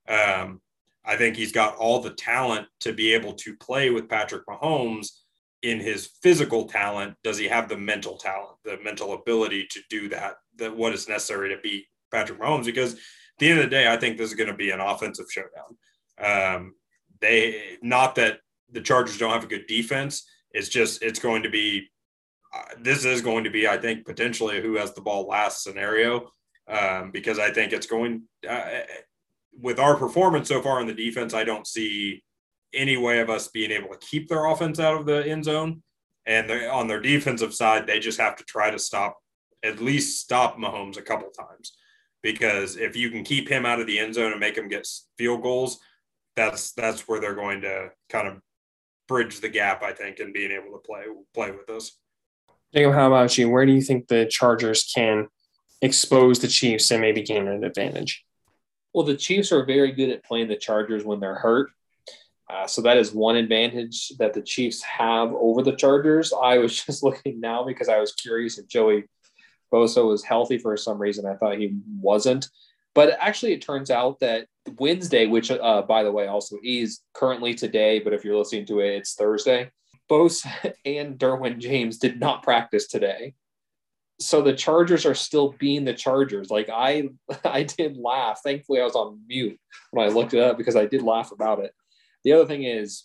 Um, 0.09 0.61
I 1.05 1.17
think 1.17 1.37
he's 1.37 1.53
got 1.53 1.77
all 1.77 2.01
the 2.01 2.11
talent 2.11 2.67
to 2.81 2.93
be 2.93 3.15
able 3.15 3.33
to 3.35 3.57
play 3.57 3.91
with 3.91 4.09
Patrick 4.09 4.47
Mahomes 4.47 5.09
in 5.63 5.81
his 5.81 6.11
physical 6.23 6.67
talent. 6.67 7.15
Does 7.25 7.39
he 7.39 7.49
have 7.49 7.69
the 7.69 7.77
mental 7.77 8.17
talent, 8.17 8.57
the 8.65 8.79
mental 8.83 9.15
ability 9.15 9.67
to 9.71 9.81
do 9.89 10.09
that, 10.11 10.35
that 10.57 10.77
what 10.77 10.93
is 10.93 11.09
necessary 11.09 11.49
to 11.49 11.61
beat 11.63 11.87
Patrick 12.13 12.41
Mahomes? 12.41 12.67
Because 12.67 12.95
at 12.95 13.01
the 13.39 13.49
end 13.49 13.61
of 13.61 13.65
the 13.67 13.71
day, 13.71 13.91
I 13.91 13.97
think 13.97 14.19
this 14.19 14.29
is 14.31 14.37
going 14.37 14.51
to 14.51 14.57
be 14.57 14.71
an 14.71 14.81
offensive 14.81 15.27
showdown. 15.31 15.77
Um, 16.21 16.75
they 17.21 17.79
not 17.83 18.15
that 18.17 18.41
the 18.71 18.81
Chargers 18.81 19.19
don't 19.19 19.33
have 19.33 19.45
a 19.45 19.49
good 19.49 19.67
defense. 19.67 20.29
It's 20.53 20.69
just 20.69 21.03
it's 21.03 21.19
going 21.19 21.43
to 21.43 21.51
be 21.51 21.89
uh, 22.55 22.63
this 22.81 23.05
is 23.05 23.21
going 23.21 23.45
to 23.45 23.51
be 23.51 23.69
I 23.69 23.77
think 23.77 24.07
potentially 24.07 24.61
who 24.61 24.77
has 24.77 24.93
the 24.93 25.01
ball 25.01 25.27
last 25.27 25.63
scenario 25.63 26.31
um, 26.69 27.11
because 27.11 27.39
I 27.39 27.51
think 27.51 27.73
it's 27.73 27.87
going 27.87 28.23
uh, 28.49 28.81
with 29.61 29.79
our 29.79 29.97
performance 29.97 30.49
so 30.49 30.63
far 30.63 30.81
in 30.81 30.87
the 30.87 30.95
defense, 30.95 31.35
I 31.35 31.45
don't 31.45 31.67
see 31.67 32.23
any 32.75 32.97
way 32.97 33.21
of 33.21 33.31
us 33.31 33.49
being 33.49 33.71
able 33.71 33.89
to 33.89 33.99
keep 33.99 34.29
their 34.29 34.47
offense 34.47 34.79
out 34.79 34.95
of 34.95 35.07
the 35.07 35.27
end 35.27 35.45
zone. 35.45 35.83
And 36.27 36.51
on 36.51 36.87
their 36.87 37.01
defensive 37.01 37.55
side, 37.55 37.87
they 37.87 37.99
just 37.99 38.21
have 38.21 38.37
to 38.37 38.45
try 38.45 38.71
to 38.71 38.79
stop, 38.79 39.17
at 39.65 39.81
least 39.81 40.21
stop 40.21 40.59
Mahomes 40.59 40.99
a 40.99 41.03
couple 41.03 41.31
times. 41.31 41.73
Because 42.23 42.77
if 42.77 42.97
you 42.97 43.11
can 43.11 43.25
keep 43.25 43.49
him 43.49 43.65
out 43.65 43.81
of 43.81 43.87
the 43.87 43.99
end 43.99 44.15
zone 44.15 44.33
and 44.33 44.41
make 44.41 44.59
him 44.59 44.69
get 44.69 44.87
field 45.17 45.43
goals, 45.43 45.79
that's 46.37 46.73
that's 46.73 47.09
where 47.09 47.21
they're 47.21 47.35
going 47.35 47.63
to 47.63 47.89
kind 48.11 48.29
of 48.29 48.41
bridge 49.07 49.41
the 49.41 49.49
gap, 49.49 49.83
I 49.83 49.93
think, 49.93 50.21
in 50.21 50.33
being 50.33 50.51
able 50.51 50.73
to 50.73 50.79
play 50.79 51.05
play 51.33 51.51
with 51.51 51.71
us. 51.71 51.97
Jacob, 52.75 52.93
how 52.93 53.07
about 53.07 53.39
you? 53.39 53.49
Where 53.49 53.65
do 53.65 53.73
you 53.73 53.81
think 53.81 54.09
the 54.09 54.27
Chargers 54.27 54.91
can 54.95 55.29
expose 55.81 56.41
the 56.41 56.49
Chiefs 56.49 56.91
and 56.91 57.01
maybe 57.01 57.23
gain 57.23 57.49
an 57.49 57.65
advantage? 57.65 58.25
Well, 58.93 59.07
the 59.07 59.17
Chiefs 59.17 59.53
are 59.53 59.65
very 59.65 59.93
good 59.93 60.11
at 60.11 60.25
playing 60.25 60.49
the 60.49 60.57
Chargers 60.57 61.05
when 61.05 61.21
they're 61.21 61.35
hurt. 61.35 61.71
Uh, 62.51 62.67
so 62.67 62.81
that 62.83 62.97
is 62.97 63.13
one 63.13 63.37
advantage 63.37 64.13
that 64.19 64.33
the 64.33 64.43
Chiefs 64.43 64.83
have 64.83 65.33
over 65.33 65.63
the 65.63 65.77
Chargers. 65.77 66.33
I 66.33 66.59
was 66.59 66.83
just 66.85 67.03
looking 67.03 67.41
now 67.41 67.65
because 67.65 67.89
I 67.89 68.01
was 68.01 68.13
curious 68.13 68.59
if 68.59 68.69
Joey 68.69 69.05
Bosa 69.73 70.07
was 70.07 70.25
healthy 70.25 70.59
for 70.59 70.77
some 70.77 70.99
reason. 70.99 71.27
I 71.27 71.37
thought 71.37 71.59
he 71.59 71.79
wasn't. 72.01 72.49
But 72.95 73.17
actually, 73.21 73.53
it 73.53 73.63
turns 73.63 73.91
out 73.91 74.19
that 74.21 74.47
Wednesday, 74.79 75.27
which, 75.27 75.51
uh, 75.51 75.83
by 75.83 76.03
the 76.03 76.13
way, 76.13 76.27
also 76.27 76.57
is 76.63 77.01
currently 77.13 77.55
today, 77.55 77.99
but 77.99 78.13
if 78.13 78.25
you're 78.25 78.37
listening 78.37 78.67
to 78.67 78.81
it, 78.81 78.97
it's 78.97 79.15
Thursday. 79.15 79.71
Bosa 80.11 80.73
and 80.85 81.19
Derwin 81.19 81.59
James 81.59 81.99
did 81.99 82.21
not 82.21 82.43
practice 82.43 82.87
today 82.87 83.35
so 84.21 84.43
the 84.43 84.53
Chargers 84.53 85.07
are 85.07 85.15
still 85.15 85.55
being 85.59 85.85
the 85.85 85.95
Chargers. 85.95 86.51
Like 86.51 86.69
I, 86.73 87.11
I 87.45 87.63
did 87.63 87.97
laugh. 87.97 88.41
Thankfully, 88.43 88.81
I 88.81 88.85
was 88.85 88.97
on 88.97 89.21
mute 89.27 89.59
when 89.91 90.07
I 90.07 90.13
looked 90.13 90.35
it 90.35 90.41
up 90.41 90.59
because 90.59 90.77
I 90.77 90.87
did 90.87 91.03
laugh 91.03 91.33
about 91.33 91.61
it. 91.61 91.73
The 92.25 92.33
other 92.33 92.47
thing 92.47 92.65
is, 92.65 93.05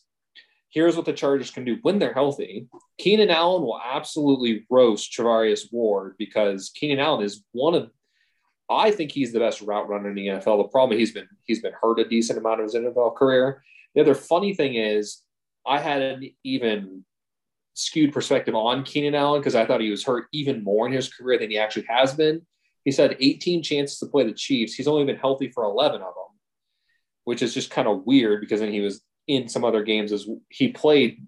here's 0.70 0.96
what 0.96 1.06
the 1.06 1.14
Chargers 1.14 1.52
can 1.52 1.66
do 1.66 1.78
when 1.84 2.00
they're 2.00 2.14
healthy. 2.14 2.68
Keenan 2.98 3.30
Allen 3.30 3.62
will 3.62 3.80
absolutely 3.80 4.66
roast 4.70 5.12
Charvarius 5.12 5.72
Ward 5.72 6.16
because 6.18 6.72
Keenan 6.74 7.00
Allen 7.00 7.24
is 7.24 7.44
one 7.52 7.76
of, 7.76 7.92
I 8.70 8.90
think 8.90 9.12
he's 9.12 9.32
the 9.32 9.40
best 9.40 9.62
route 9.62 9.88
runner 9.88 10.10
in 10.10 10.16
the 10.16 10.28
NFL. 10.28 10.64
The 10.64 10.70
problem 10.70 10.98
he's 10.98 11.12
been 11.12 11.28
he's 11.44 11.62
been 11.62 11.74
hurt 11.80 12.00
a 12.00 12.08
decent 12.08 12.40
amount 12.40 12.62
of 12.62 12.66
his 12.66 12.76
NFL 12.76 13.16
career. 13.16 13.64
The 13.94 14.02
other 14.02 14.16
funny 14.16 14.56
thing 14.56 14.74
is, 14.74 15.22
I 15.66 15.80
had 15.80 16.02
an 16.02 16.30
even 16.44 17.06
skewed 17.74 18.14
perspective 18.14 18.56
on 18.56 18.84
Keenan 18.84 19.16
Allen 19.16 19.42
because 19.42 19.56
I 19.56 19.66
thought 19.66 19.82
he 19.82 19.90
was 19.90 20.04
hurt 20.04 20.26
even 20.32 20.64
more 20.64 20.86
in 20.86 20.94
his 20.94 21.12
career 21.12 21.40
than 21.40 21.50
he 21.50 21.58
actually 21.58 21.86
has 21.90 22.14
been. 22.14 22.42
He's 22.86 22.98
had 22.98 23.18
18 23.20 23.64
chances 23.64 24.00
to 24.00 24.06
play 24.08 24.26
the 24.26 24.34
Chiefs. 24.34 24.74
He's 24.74 24.88
only 24.88 25.06
been 25.06 25.16
healthy 25.16 25.50
for 25.50 25.64
11 25.64 26.02
of 26.02 26.14
them, 26.14 26.40
which 27.24 27.42
is 27.42 27.54
just 27.54 27.72
kind 27.72 27.88
of 27.88 28.06
weird 28.06 28.42
because 28.42 28.60
then 28.60 28.74
he 28.74 28.82
was 28.82 29.02
in 29.28 29.48
some 29.48 29.64
other 29.64 29.84
games 29.84 30.12
as 30.12 30.28
he 30.50 30.70
played 30.70 31.26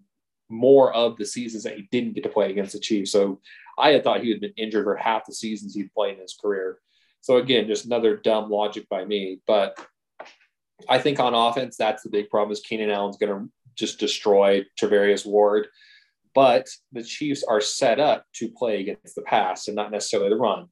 more 0.50 0.94
of 0.94 1.18
the 1.18 1.26
seasons 1.26 1.64
that 1.64 1.78
he 1.78 1.88
didn't 1.92 2.14
get 2.14 2.24
to 2.24 2.30
play 2.30 2.52
against 2.52 2.74
the 2.74 2.80
Chiefs. 2.80 3.12
So 3.12 3.40
I 3.78 3.92
had 3.92 4.04
thought 4.04 4.22
he 4.22 4.30
had 4.30 4.42
been 4.42 4.54
injured 4.58 4.84
for 4.84 4.96
half 4.96 5.26
the 5.26 5.34
seasons 5.34 5.74
he'd 5.74 5.94
played 5.94 6.16
in 6.16 6.22
his 6.22 6.38
career. 6.40 6.80
So 7.22 7.38
again, 7.38 7.68
just 7.68 7.86
another 7.86 8.18
dumb 8.18 8.52
logic 8.52 8.88
by 8.90 9.06
me. 9.06 9.40
But 9.48 9.80
I 10.88 11.00
think 11.00 11.20
on 11.20 11.34
offense, 11.34 11.78
that's 11.78 12.04
the 12.04 12.10
big 12.10 12.30
problem 12.30 12.52
is 12.52 12.60
Keenan 12.60 12.92
Allen's 12.92 13.18
going 13.18 13.34
to 13.34 13.50
just 13.76 14.00
destroy 14.00 14.64
Charvarius 14.80 15.26
Ward 15.26 15.68
but 16.36 16.68
the 16.92 17.02
Chiefs 17.02 17.44
are 17.48 17.62
set 17.62 18.00
up 18.00 18.26
to 18.34 18.50
play 18.50 18.82
against 18.82 19.16
the 19.16 19.22
pass 19.22 19.68
and 19.68 19.76
not 19.76 19.90
necessarily 19.90 20.30
the 20.30 20.36
run. 20.36 20.68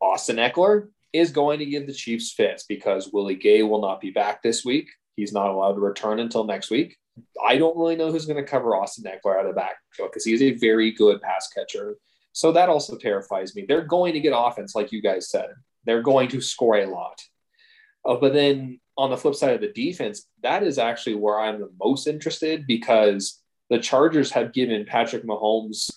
Austin 0.00 0.36
Ekeler 0.36 0.88
is 1.12 1.30
going 1.30 1.58
to 1.58 1.66
give 1.66 1.86
the 1.86 1.94
Chiefs 1.94 2.32
fits 2.32 2.64
because 2.68 3.10
Willie 3.12 3.34
Gay 3.34 3.62
will 3.62 3.80
not 3.80 4.00
be 4.00 4.10
back 4.10 4.42
this 4.42 4.64
week. 4.64 4.88
He's 5.16 5.32
not 5.32 5.48
allowed 5.48 5.72
to 5.72 5.80
return 5.80 6.20
until 6.20 6.44
next 6.44 6.70
week. 6.70 6.98
I 7.42 7.56
don't 7.56 7.78
really 7.78 7.96
know 7.96 8.12
who's 8.12 8.26
going 8.26 8.44
to 8.44 8.48
cover 8.48 8.76
Austin 8.76 9.04
Ekeler 9.04 9.38
out 9.38 9.46
of 9.46 9.54
the 9.54 9.58
backfield 9.58 10.10
because 10.10 10.26
he 10.26 10.34
is 10.34 10.42
a 10.42 10.52
very 10.52 10.92
good 10.92 11.22
pass 11.22 11.48
catcher. 11.48 11.96
So 12.32 12.52
that 12.52 12.68
also 12.68 12.98
terrifies 12.98 13.56
me. 13.56 13.64
They're 13.66 13.86
going 13.86 14.12
to 14.12 14.20
get 14.20 14.34
offense, 14.36 14.74
like 14.74 14.92
you 14.92 15.00
guys 15.00 15.30
said. 15.30 15.48
They're 15.86 16.02
going 16.02 16.28
to 16.28 16.42
score 16.42 16.76
a 16.76 16.86
lot. 16.86 17.18
Uh, 18.04 18.16
but 18.16 18.34
then 18.34 18.80
on 18.98 19.10
the 19.10 19.16
flip 19.16 19.34
side 19.34 19.54
of 19.54 19.60
the 19.60 19.72
defense, 19.72 20.26
that 20.42 20.62
is 20.62 20.78
actually 20.78 21.14
where 21.14 21.38
I'm 21.38 21.60
the 21.60 21.70
most 21.82 22.06
interested 22.06 22.66
because 22.66 23.42
the 23.68 23.78
Chargers 23.78 24.30
have 24.32 24.52
given 24.52 24.86
Patrick 24.86 25.24
Mahomes 25.24 25.90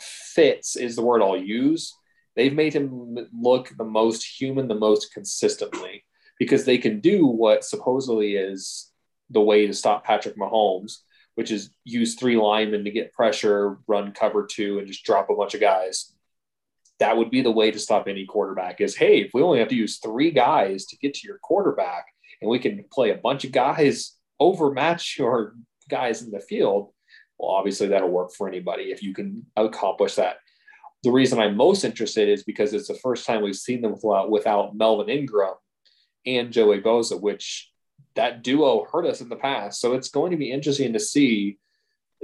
fits, 0.00 0.76
is 0.76 0.96
the 0.96 1.04
word 1.04 1.22
I'll 1.22 1.36
use. 1.36 1.94
They've 2.34 2.52
made 2.52 2.74
him 2.74 3.16
look 3.32 3.72
the 3.76 3.84
most 3.84 4.24
human, 4.24 4.68
the 4.68 4.74
most 4.74 5.12
consistently, 5.12 6.04
because 6.38 6.64
they 6.64 6.78
can 6.78 7.00
do 7.00 7.26
what 7.26 7.64
supposedly 7.64 8.36
is 8.36 8.92
the 9.30 9.40
way 9.40 9.66
to 9.66 9.74
stop 9.74 10.04
Patrick 10.04 10.36
Mahomes, 10.36 10.98
which 11.34 11.50
is 11.50 11.70
use 11.84 12.14
three 12.14 12.36
linemen 12.36 12.84
to 12.84 12.90
get 12.90 13.12
pressure, 13.12 13.78
run 13.86 14.12
cover 14.12 14.46
two, 14.46 14.78
and 14.78 14.86
just 14.86 15.04
drop 15.04 15.30
a 15.30 15.34
bunch 15.34 15.54
of 15.54 15.60
guys. 15.60 16.12
That 16.98 17.16
would 17.16 17.30
be 17.30 17.42
the 17.42 17.50
way 17.50 17.70
to 17.70 17.78
stop 17.78 18.06
any 18.06 18.24
quarterback 18.24 18.80
is 18.80 18.96
hey, 18.96 19.20
if 19.20 19.32
we 19.34 19.42
only 19.42 19.58
have 19.58 19.68
to 19.68 19.74
use 19.74 19.98
three 19.98 20.30
guys 20.30 20.86
to 20.86 20.96
get 20.98 21.14
to 21.14 21.26
your 21.26 21.38
quarterback, 21.38 22.06
and 22.40 22.50
we 22.50 22.58
can 22.58 22.84
play 22.92 23.10
a 23.10 23.16
bunch 23.16 23.44
of 23.44 23.52
guys 23.52 24.12
overmatch 24.38 25.18
your 25.18 25.54
guys 25.88 26.22
in 26.22 26.30
the 26.30 26.40
field, 26.40 26.92
well, 27.38 27.50
obviously 27.50 27.88
that'll 27.88 28.08
work 28.08 28.32
for 28.32 28.48
anybody 28.48 28.84
if 28.84 29.02
you 29.02 29.14
can 29.14 29.46
accomplish 29.56 30.14
that. 30.16 30.36
The 31.02 31.12
reason 31.12 31.38
I'm 31.38 31.56
most 31.56 31.84
interested 31.84 32.28
is 32.28 32.42
because 32.42 32.72
it's 32.72 32.88
the 32.88 32.94
first 32.94 33.26
time 33.26 33.42
we've 33.42 33.54
seen 33.54 33.82
them 33.82 33.94
without, 34.28 34.76
Melvin 34.76 35.08
Ingram 35.08 35.54
and 36.24 36.52
Joey 36.52 36.80
Bosa, 36.80 37.20
which 37.20 37.70
that 38.14 38.42
duo 38.42 38.86
hurt 38.90 39.06
us 39.06 39.20
in 39.20 39.28
the 39.28 39.36
past. 39.36 39.80
So 39.80 39.92
it's 39.92 40.08
going 40.08 40.30
to 40.30 40.36
be 40.36 40.50
interesting 40.50 40.92
to 40.94 41.00
see 41.00 41.58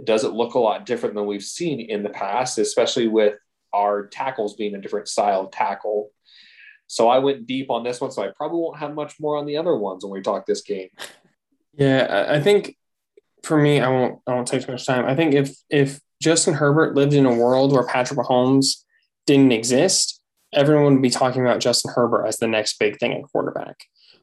does 0.05 0.25
it 0.25 0.33
look 0.33 0.55
a 0.55 0.59
lot 0.59 0.87
different 0.87 1.15
than 1.15 1.27
we've 1.27 1.43
seen 1.43 1.81
in 1.81 2.03
the 2.03 2.09
past, 2.09 2.59
especially 2.59 3.09
with 3.09 3.37
our 3.75 4.07
tackles 4.07 4.55
being 4.55 4.75
a 4.75 4.81
different 4.81 5.07
style 5.07 5.43
of 5.43 5.51
tackle. 5.51 6.11
So 6.93 7.09
I 7.09 7.21
went 7.21 7.47
deep 7.47 7.71
on 7.71 7.85
this 7.85 8.03
one, 8.03 8.11
so 8.11 8.23
I 8.23 8.29
probably 8.37 8.59
won't 8.59 8.79
have 8.79 8.93
much 8.93 9.19
more 9.19 9.39
on 9.39 9.47
the 9.47 9.57
other 9.57 9.75
ones 9.75 10.05
when 10.05 10.13
we 10.13 10.21
talk 10.21 10.45
this 10.45 10.61
game. 10.61 10.89
Yeah, 11.73 12.27
I 12.29 12.39
think 12.39 12.77
for 13.43 13.57
me, 13.57 13.81
I 13.81 13.89
won't 13.89 14.21
I 14.27 14.35
won't 14.35 14.47
take 14.47 14.67
too 14.67 14.73
much 14.73 14.85
time. 14.85 15.07
I 15.07 15.17
think 15.17 15.33
if 15.33 15.57
if 15.71 16.01
Justin 16.23 16.53
Herbert 16.53 16.95
lived 16.95 17.15
in 17.15 17.25
a 17.25 17.35
world 17.35 17.73
where 17.73 17.87
Patrick 17.87 18.19
Mahomes 18.19 18.85
didn't 19.27 19.53
exist, 19.53 20.21
everyone 20.53 20.93
would 20.93 21.03
be 21.03 21.09
talking 21.09 21.41
about 21.41 21.61
Justin 21.61 21.93
Herbert 21.95 22.27
as 22.27 22.37
the 22.37 22.47
next 22.47 22.79
big 22.79 22.99
thing 22.99 23.15
at 23.15 23.23
quarterback. 23.33 23.77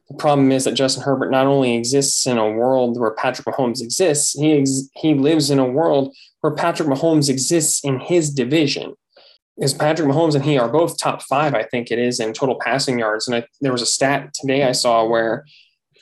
The 0.07 0.17
problem 0.17 0.51
is 0.51 0.65
that 0.65 0.75
Justin 0.75 1.01
Herbert 1.01 1.31
not 1.31 1.47
only 1.47 1.75
exists 1.75 2.27
in 2.27 2.37
a 2.37 2.51
world 2.51 2.99
where 2.99 3.15
Patrick 3.15 3.47
Mahomes 3.47 3.81
exists, 3.81 4.33
he 4.33 4.53
ex- 4.53 4.89
he 4.95 5.15
lives 5.15 5.49
in 5.49 5.57
a 5.57 5.65
world 5.65 6.15
where 6.41 6.53
Patrick 6.53 6.87
Mahomes 6.87 7.29
exists 7.29 7.83
in 7.83 7.99
his 7.99 8.29
division. 8.29 8.93
Because 9.59 9.73
Patrick 9.73 10.07
Mahomes 10.07 10.35
and 10.35 10.45
he 10.45 10.57
are 10.57 10.69
both 10.69 10.97
top 10.97 11.21
five, 11.23 11.53
I 11.53 11.63
think 11.63 11.91
it 11.91 11.99
is, 11.99 12.21
in 12.21 12.31
total 12.31 12.57
passing 12.63 12.97
yards. 12.97 13.27
And 13.27 13.35
I, 13.35 13.45
there 13.59 13.73
was 13.73 13.81
a 13.81 13.85
stat 13.85 14.33
today 14.33 14.63
I 14.63 14.71
saw 14.71 15.05
where 15.05 15.45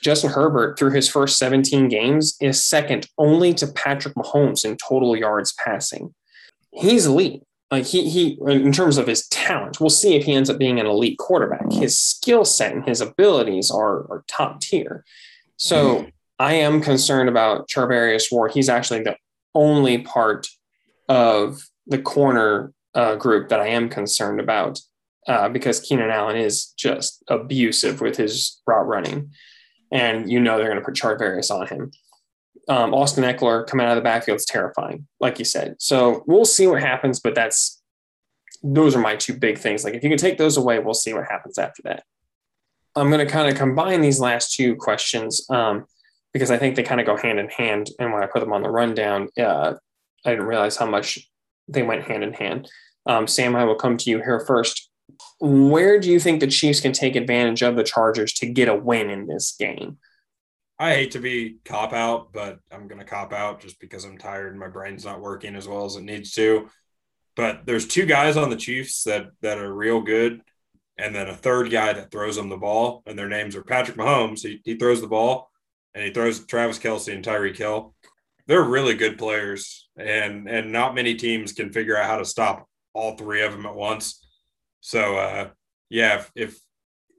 Justin 0.00 0.30
Herbert, 0.30 0.78
through 0.78 0.92
his 0.92 1.08
first 1.08 1.38
17 1.38 1.88
games, 1.88 2.36
is 2.40 2.64
second 2.64 3.08
only 3.18 3.52
to 3.54 3.66
Patrick 3.66 4.14
Mahomes 4.14 4.64
in 4.64 4.76
total 4.76 5.16
yards 5.16 5.52
passing. 5.54 6.14
He's 6.72 7.06
elite. 7.06 7.42
He 7.72 8.08
he 8.08 8.38
in 8.46 8.72
terms 8.72 8.96
of 8.96 9.08
his 9.08 9.26
talent, 9.28 9.80
we'll 9.80 9.90
see 9.90 10.14
if 10.14 10.24
he 10.24 10.34
ends 10.34 10.48
up 10.48 10.56
being 10.56 10.78
an 10.78 10.86
elite 10.86 11.18
quarterback. 11.18 11.70
His 11.72 11.98
skill 11.98 12.44
set 12.44 12.72
and 12.72 12.86
his 12.86 13.00
abilities 13.00 13.70
are, 13.70 14.10
are 14.10 14.24
top 14.28 14.60
tier. 14.60 15.04
So. 15.56 16.06
I 16.40 16.54
am 16.54 16.80
concerned 16.80 17.28
about 17.28 17.68
Charvarius 17.68 18.30
Ward. 18.30 18.52
He's 18.52 18.68
actually 18.68 19.02
the 19.02 19.16
only 19.56 19.98
part 19.98 20.46
of 21.08 21.58
the 21.88 21.98
corner 21.98 22.72
uh, 22.94 23.16
group 23.16 23.48
that 23.48 23.60
I 23.60 23.68
am 23.68 23.88
concerned 23.88 24.40
about 24.40 24.80
uh, 25.26 25.48
because 25.48 25.80
Keenan 25.80 26.10
Allen 26.10 26.36
is 26.36 26.72
just 26.78 27.22
abusive 27.28 28.00
with 28.00 28.16
his 28.16 28.60
route 28.66 28.86
running, 28.86 29.32
and 29.92 30.30
you 30.30 30.40
know 30.40 30.56
they're 30.58 30.68
going 30.68 30.78
to 30.78 30.84
put 30.84 30.94
Charvarius 30.94 31.50
on 31.50 31.66
him 31.66 31.90
um, 32.68 32.92
Austin 32.92 33.24
Ekeler 33.24 33.66
coming 33.66 33.86
out 33.86 33.92
of 33.92 33.96
the 33.96 34.02
backfield 34.02 34.36
is 34.36 34.44
terrifying, 34.44 35.06
like 35.20 35.38
you 35.38 35.44
said. 35.44 35.76
So 35.78 36.22
we'll 36.26 36.44
see 36.44 36.66
what 36.66 36.82
happens, 36.82 37.18
but 37.18 37.34
that's 37.34 37.82
those 38.62 38.94
are 38.94 39.00
my 39.00 39.16
two 39.16 39.34
big 39.34 39.58
things. 39.58 39.84
Like 39.84 39.94
if 39.94 40.02
you 40.02 40.10
can 40.10 40.18
take 40.18 40.36
those 40.36 40.56
away, 40.56 40.78
we'll 40.78 40.94
see 40.94 41.14
what 41.14 41.26
happens 41.28 41.58
after 41.58 41.82
that. 41.84 42.04
I'm 42.94 43.10
going 43.10 43.24
to 43.24 43.32
kind 43.32 43.48
of 43.48 43.56
combine 43.56 44.00
these 44.00 44.20
last 44.20 44.54
two 44.54 44.74
questions 44.76 45.46
um, 45.48 45.86
because 46.32 46.50
I 46.50 46.58
think 46.58 46.76
they 46.76 46.82
kind 46.82 47.00
of 47.00 47.06
go 47.06 47.16
hand 47.16 47.38
in 47.38 47.48
hand. 47.48 47.90
And 47.98 48.12
when 48.12 48.22
I 48.22 48.26
put 48.26 48.40
them 48.40 48.52
on 48.52 48.62
the 48.62 48.70
rundown, 48.70 49.28
uh, 49.38 49.74
I 50.26 50.30
didn't 50.30 50.46
realize 50.46 50.76
how 50.76 50.86
much 50.86 51.18
they 51.68 51.82
went 51.82 52.04
hand 52.04 52.24
in 52.24 52.32
hand. 52.32 52.70
Um, 53.06 53.26
Sam, 53.26 53.56
I 53.56 53.64
will 53.64 53.74
come 53.74 53.96
to 53.96 54.10
you 54.10 54.18
here 54.18 54.40
first. 54.40 54.90
Where 55.40 55.98
do 55.98 56.10
you 56.10 56.20
think 56.20 56.40
the 56.40 56.46
Chiefs 56.46 56.80
can 56.80 56.92
take 56.92 57.16
advantage 57.16 57.62
of 57.62 57.76
the 57.76 57.84
Chargers 57.84 58.32
to 58.34 58.46
get 58.46 58.68
a 58.68 58.74
win 58.74 59.10
in 59.10 59.26
this 59.26 59.54
game? 59.58 59.98
I 60.78 60.94
hate 60.94 61.12
to 61.12 61.18
be 61.18 61.56
cop 61.64 61.92
out, 61.92 62.32
but 62.32 62.60
I'm 62.70 62.86
going 62.86 63.00
to 63.00 63.04
cop 63.04 63.32
out 63.32 63.60
just 63.60 63.80
because 63.80 64.04
I'm 64.04 64.18
tired 64.18 64.50
and 64.50 64.60
my 64.60 64.68
brain's 64.68 65.04
not 65.04 65.20
working 65.20 65.56
as 65.56 65.66
well 65.66 65.84
as 65.84 65.96
it 65.96 66.02
needs 66.02 66.32
to. 66.32 66.68
But 67.34 67.66
there's 67.66 67.86
two 67.86 68.06
guys 68.06 68.36
on 68.36 68.50
the 68.50 68.56
Chiefs 68.56 69.04
that 69.04 69.28
that 69.42 69.58
are 69.58 69.72
real 69.72 70.00
good, 70.00 70.40
and 70.98 71.14
then 71.14 71.28
a 71.28 71.34
third 71.34 71.70
guy 71.70 71.92
that 71.92 72.10
throws 72.10 72.36
them 72.36 72.48
the 72.48 72.56
ball, 72.56 73.02
and 73.06 73.18
their 73.18 73.28
names 73.28 73.54
are 73.54 73.62
Patrick 73.62 73.96
Mahomes. 73.96 74.42
He, 74.42 74.60
he 74.64 74.74
throws 74.76 75.00
the 75.00 75.06
ball, 75.06 75.50
and 75.94 76.04
he 76.04 76.12
throws 76.12 76.44
Travis 76.44 76.80
Kelce 76.80 77.14
and 77.14 77.24
Tyreek 77.24 77.56
Hill. 77.56 77.94
They're 78.48 78.64
really 78.64 78.94
good 78.94 79.18
players, 79.18 79.88
and 79.96 80.48
and 80.48 80.72
not 80.72 80.94
many 80.94 81.14
teams 81.14 81.52
can 81.52 81.72
figure 81.72 81.96
out 81.96 82.06
how 82.06 82.18
to 82.18 82.24
stop 82.24 82.66
all 82.94 83.16
three 83.16 83.42
of 83.42 83.52
them 83.52 83.66
at 83.66 83.74
once. 83.74 84.26
So, 84.80 85.16
uh, 85.16 85.50
yeah, 85.88 86.24
if, 86.34 86.58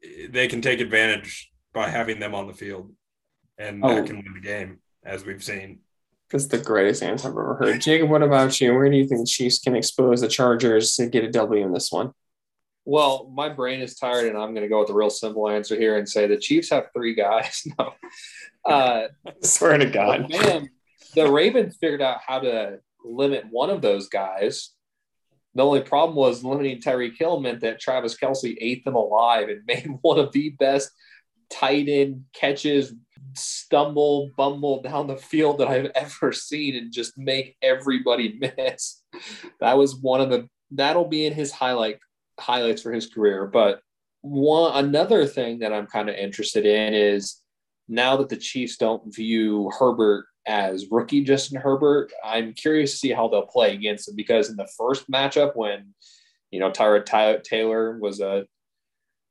if 0.04 0.32
they 0.32 0.48
can 0.48 0.62
take 0.62 0.80
advantage 0.80 1.52
by 1.74 1.90
having 1.90 2.20
them 2.20 2.36
on 2.36 2.48
the 2.48 2.54
field 2.54 2.92
and 3.58 3.84
oh. 3.84 3.96
that 3.96 4.06
can 4.06 4.18
win 4.18 4.34
the 4.34 4.42
game, 4.42 4.80
as 5.04 5.26
we've 5.26 5.44
seen. 5.44 5.80
That's 6.32 6.48
the 6.48 6.58
greatest 6.58 7.02
answer 7.02 7.28
I've 7.28 7.34
ever 7.34 7.56
heard. 7.56 7.82
Jacob, 7.82 8.10
what 8.10 8.22
about 8.22 8.60
you? 8.62 8.74
Where 8.74 8.90
do 8.90 8.98
you 8.98 9.08
think 9.08 9.22
the 9.22 9.28
Chiefs 9.28 9.60
can 9.60 9.76
expose 9.76 10.22
the 10.22 10.28
Chargers 10.28 10.96
to 10.96 11.08
get 11.08 11.24
a 11.24 11.32
W 11.32 11.66
in 11.66 11.74
this 11.74 11.92
one? 11.92 12.14
Well, 12.86 13.30
my 13.34 13.50
brain 13.50 13.82
is 13.82 13.96
tired, 13.96 14.28
and 14.28 14.38
I'm 14.38 14.54
going 14.54 14.64
to 14.64 14.70
go 14.70 14.80
with 14.80 14.90
a 14.90 14.94
real 14.94 15.10
simple 15.10 15.50
answer 15.50 15.76
here 15.76 15.98
and 15.98 16.08
say 16.08 16.28
the 16.28 16.38
Chiefs 16.38 16.70
have 16.70 16.88
three 16.94 17.16
guys. 17.16 17.68
no, 17.80 17.94
uh, 18.66 19.08
I 19.26 19.32
swear 19.44 19.78
to 19.78 19.90
God, 19.90 20.30
man, 20.30 20.70
the 21.16 21.32
Ravens 21.32 21.78
figured 21.80 22.02
out 22.02 22.20
how 22.26 22.40
to 22.40 22.80
limit 23.04 23.46
one 23.50 23.70
of 23.70 23.82
those 23.82 24.10
guys. 24.10 24.72
The 25.56 25.66
only 25.66 25.82
problem 25.82 26.16
was 26.16 26.44
limiting 26.44 26.80
Tyreek 26.80 27.18
Hill 27.18 27.40
meant 27.40 27.62
that 27.62 27.80
Travis 27.80 28.18
Kelce 28.18 28.56
ate 28.60 28.86
them 28.86 28.96
alive 28.96 29.50
and 29.50 29.62
made 29.68 29.88
one 30.02 30.20
of 30.20 30.32
the 30.32 30.50
best 30.52 30.92
tight 31.50 31.90
end 31.90 32.26
catches, 32.34 32.94
stumble, 33.34 34.30
bumble 34.38 34.82
down 34.82 35.08
the 35.08 35.18
field 35.18 35.60
that 35.60 35.68
I've 35.68 35.92
ever 35.96 36.32
seen 36.32 36.76
and 36.76 36.94
just 36.94 37.18
make 37.18 37.58
everybody 37.62 38.40
miss. 38.58 39.02
That 39.60 39.78
was 39.78 39.96
one 39.96 40.22
of 40.22 40.30
the 40.30 40.48
that'll 40.72 41.08
be 41.08 41.26
in 41.26 41.34
his 41.34 41.52
highlight 41.52 41.98
highlights 42.40 42.82
for 42.82 42.92
his 42.92 43.08
career. 43.08 43.48
But 43.48 43.82
one 44.22 44.86
another 44.86 45.26
thing 45.26 45.60
that 45.60 45.74
I'm 45.74 45.88
kind 45.88 46.10
of 46.10 46.16
interested 46.16 46.66
in 46.66 46.94
is 46.94 47.42
now 47.88 48.18
that 48.18 48.30
the 48.30 48.38
Chiefs 48.38 48.78
don't 48.78 49.14
view 49.14 49.72
Herbert 49.78 50.26
as 50.50 50.88
rookie 50.90 51.24
Justin 51.24 51.62
Herbert, 51.62 52.12
I'm 52.26 52.54
curious 52.54 52.94
to 52.94 52.98
see 52.98 53.12
how 53.12 53.28
they'll 53.28 53.44
play 53.44 53.76
against 53.76 54.10
him 54.10 54.16
because 54.16 54.50
in 54.50 54.56
the 54.56 54.68
first 54.76 55.10
matchup 55.10 55.56
when 55.56 55.94
you 56.50 56.60
know 56.60 56.72
Tyrod 56.72 57.44
Taylor 57.44 58.00
was 58.00 58.20
a 58.20 58.48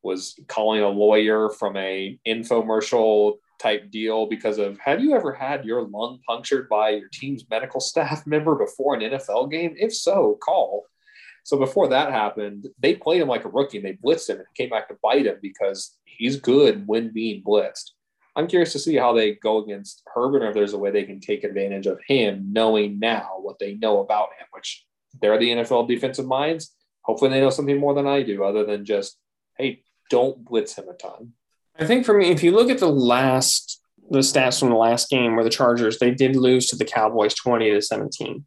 was 0.05 0.39
calling 0.47 0.81
a 0.81 0.89
lawyer 0.89 1.51
from 1.51 1.77
a 1.77 2.17
infomercial 2.25 3.39
type 3.59 3.91
deal 3.91 4.27
because 4.27 4.59
of 4.59 4.79
have 4.79 5.03
you 5.03 5.17
ever 5.17 5.33
had 5.33 5.65
your 5.65 5.83
lung 5.83 6.21
punctured 6.25 6.69
by 6.69 6.91
your 6.91 7.09
team's 7.13 7.45
medical 7.51 7.81
staff 7.81 8.25
member 8.27 8.55
before 8.55 8.95
an 8.95 9.01
NFL 9.01 9.51
game? 9.51 9.75
If 9.77 9.93
so, 9.93 10.39
call. 10.41 10.85
So 11.43 11.59
before 11.59 11.89
that 11.89 12.13
happened, 12.13 12.69
they 12.79 12.95
played 12.95 13.23
him 13.23 13.29
like 13.29 13.45
a 13.45 13.49
rookie 13.49 13.79
and 13.79 13.87
they 13.87 13.95
blitzed 13.95 14.31
him 14.31 14.37
and 14.37 14.47
came 14.55 14.69
back 14.69 14.87
to 14.89 14.99
bite 15.03 15.27
him 15.27 15.39
because 15.43 15.97
he's 16.05 16.37
good 16.37 16.87
when 16.87 17.13
being 17.13 17.43
blitzed. 17.43 17.91
I'm 18.39 18.47
curious 18.47 18.73
to 18.73 18.79
see 18.79 18.97
how 18.97 19.13
they 19.13 19.35
go 19.35 19.59
against 19.59 20.03
Herbert 20.15 20.43
or 20.43 20.49
if 20.49 20.55
there's 20.55 20.73
a 20.73 20.79
way 20.79 20.91
they 20.91 21.05
can 21.05 21.21
take 21.21 21.45
advantage 21.45 21.87
of 21.87 21.99
him 22.07 22.53
knowing 22.53 22.99
now 22.99 23.33
what 23.41 23.59
they 23.59 23.75
know 23.75 24.01
about 24.01 24.29
him, 24.39 24.47
which 24.53 24.87
they're 25.21 25.39
the 25.39 25.51
NFL 25.51 25.89
defensive 25.89 26.27
minds. 26.27 26.75
Hopefully 27.03 27.31
they 27.31 27.41
know 27.41 27.51
something 27.51 27.79
more 27.79 27.95
than 27.95 28.07
I 28.07 28.23
do, 28.23 28.45
other 28.45 28.65
than 28.65 28.85
just, 28.85 29.19
hey, 29.57 29.83
don't 30.09 30.45
blitz 30.45 30.77
him 30.77 30.89
a 30.89 30.95
ton. 30.95 31.33
I 31.79 31.85
think 31.85 32.07
for 32.07 32.17
me, 32.17 32.31
if 32.31 32.43
you 32.43 32.53
look 32.53 32.71
at 32.71 32.79
the 32.79 32.89
last 32.89 33.79
the 34.11 34.21
stats 34.21 34.59
from 34.59 34.71
the 34.71 34.77
last 34.77 35.11
game 35.11 35.35
where 35.35 35.45
the 35.45 35.51
Chargers 35.51 35.99
they 35.99 36.11
did 36.11 36.37
lose 36.37 36.67
to 36.69 36.77
the 36.77 36.85
Cowboys 36.85 37.35
20 37.35 37.71
to 37.71 37.83
17. 37.83 38.45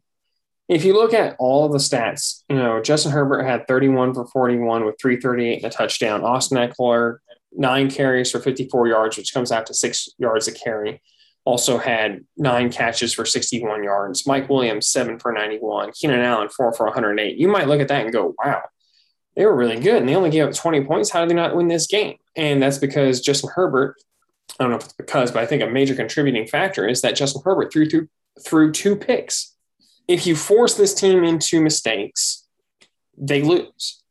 If 0.68 0.84
you 0.84 0.94
look 0.94 1.12
at 1.12 1.36
all 1.38 1.68
the 1.68 1.78
stats, 1.78 2.42
you 2.48 2.56
know, 2.56 2.80
Justin 2.80 3.12
Herbert 3.12 3.44
had 3.44 3.66
31 3.66 4.14
for 4.14 4.26
41 4.26 4.84
with 4.84 4.96
338 5.00 5.62
and 5.62 5.72
a 5.72 5.74
touchdown. 5.74 6.24
Austin 6.24 6.56
Ekeler, 6.56 7.18
nine 7.56 7.90
carries 7.90 8.30
for 8.30 8.40
54 8.40 8.88
yards, 8.88 9.16
which 9.16 9.32
comes 9.32 9.52
out 9.52 9.66
to 9.66 9.74
six 9.74 10.08
yards 10.18 10.48
a 10.48 10.52
carry. 10.52 11.02
Also 11.44 11.78
had 11.78 12.24
nine 12.36 12.70
catches 12.70 13.12
for 13.12 13.24
61 13.24 13.82
yards. 13.82 14.26
Mike 14.26 14.48
Williams, 14.48 14.88
seven 14.88 15.18
for 15.18 15.32
91. 15.32 15.92
Keenan 15.92 16.20
Allen, 16.20 16.48
four 16.48 16.72
for 16.72 16.86
108. 16.86 17.36
You 17.36 17.48
might 17.48 17.66
look 17.66 17.80
at 17.80 17.88
that 17.88 18.04
and 18.04 18.12
go, 18.12 18.34
wow, 18.42 18.62
they 19.34 19.44
were 19.44 19.56
really 19.56 19.80
good 19.80 19.96
and 19.96 20.08
they 20.08 20.14
only 20.14 20.30
gave 20.30 20.46
up 20.46 20.54
20 20.54 20.84
points. 20.84 21.10
How 21.10 21.20
did 21.20 21.30
they 21.30 21.34
not 21.34 21.56
win 21.56 21.68
this 21.68 21.86
game? 21.86 22.16
And 22.36 22.62
that's 22.62 22.78
because 22.78 23.20
Justin 23.20 23.50
Herbert, 23.54 23.96
I 24.58 24.64
don't 24.64 24.70
know 24.70 24.76
if 24.76 24.84
it's 24.84 24.92
because, 24.92 25.32
but 25.32 25.42
I 25.42 25.46
think 25.46 25.62
a 25.62 25.66
major 25.66 25.94
contributing 25.94 26.46
factor 26.46 26.86
is 26.86 27.00
that 27.02 27.16
Justin 27.16 27.42
Herbert 27.44 27.72
threw 27.72 27.86
two, 27.86 28.08
threw 28.40 28.70
two 28.70 28.94
picks. 28.94 29.56
If 30.06 30.26
you 30.26 30.36
force 30.36 30.74
this 30.74 30.94
team 30.94 31.24
into 31.24 31.60
mistakes, 31.60 32.46
they 33.16 33.42
lose. 33.42 34.02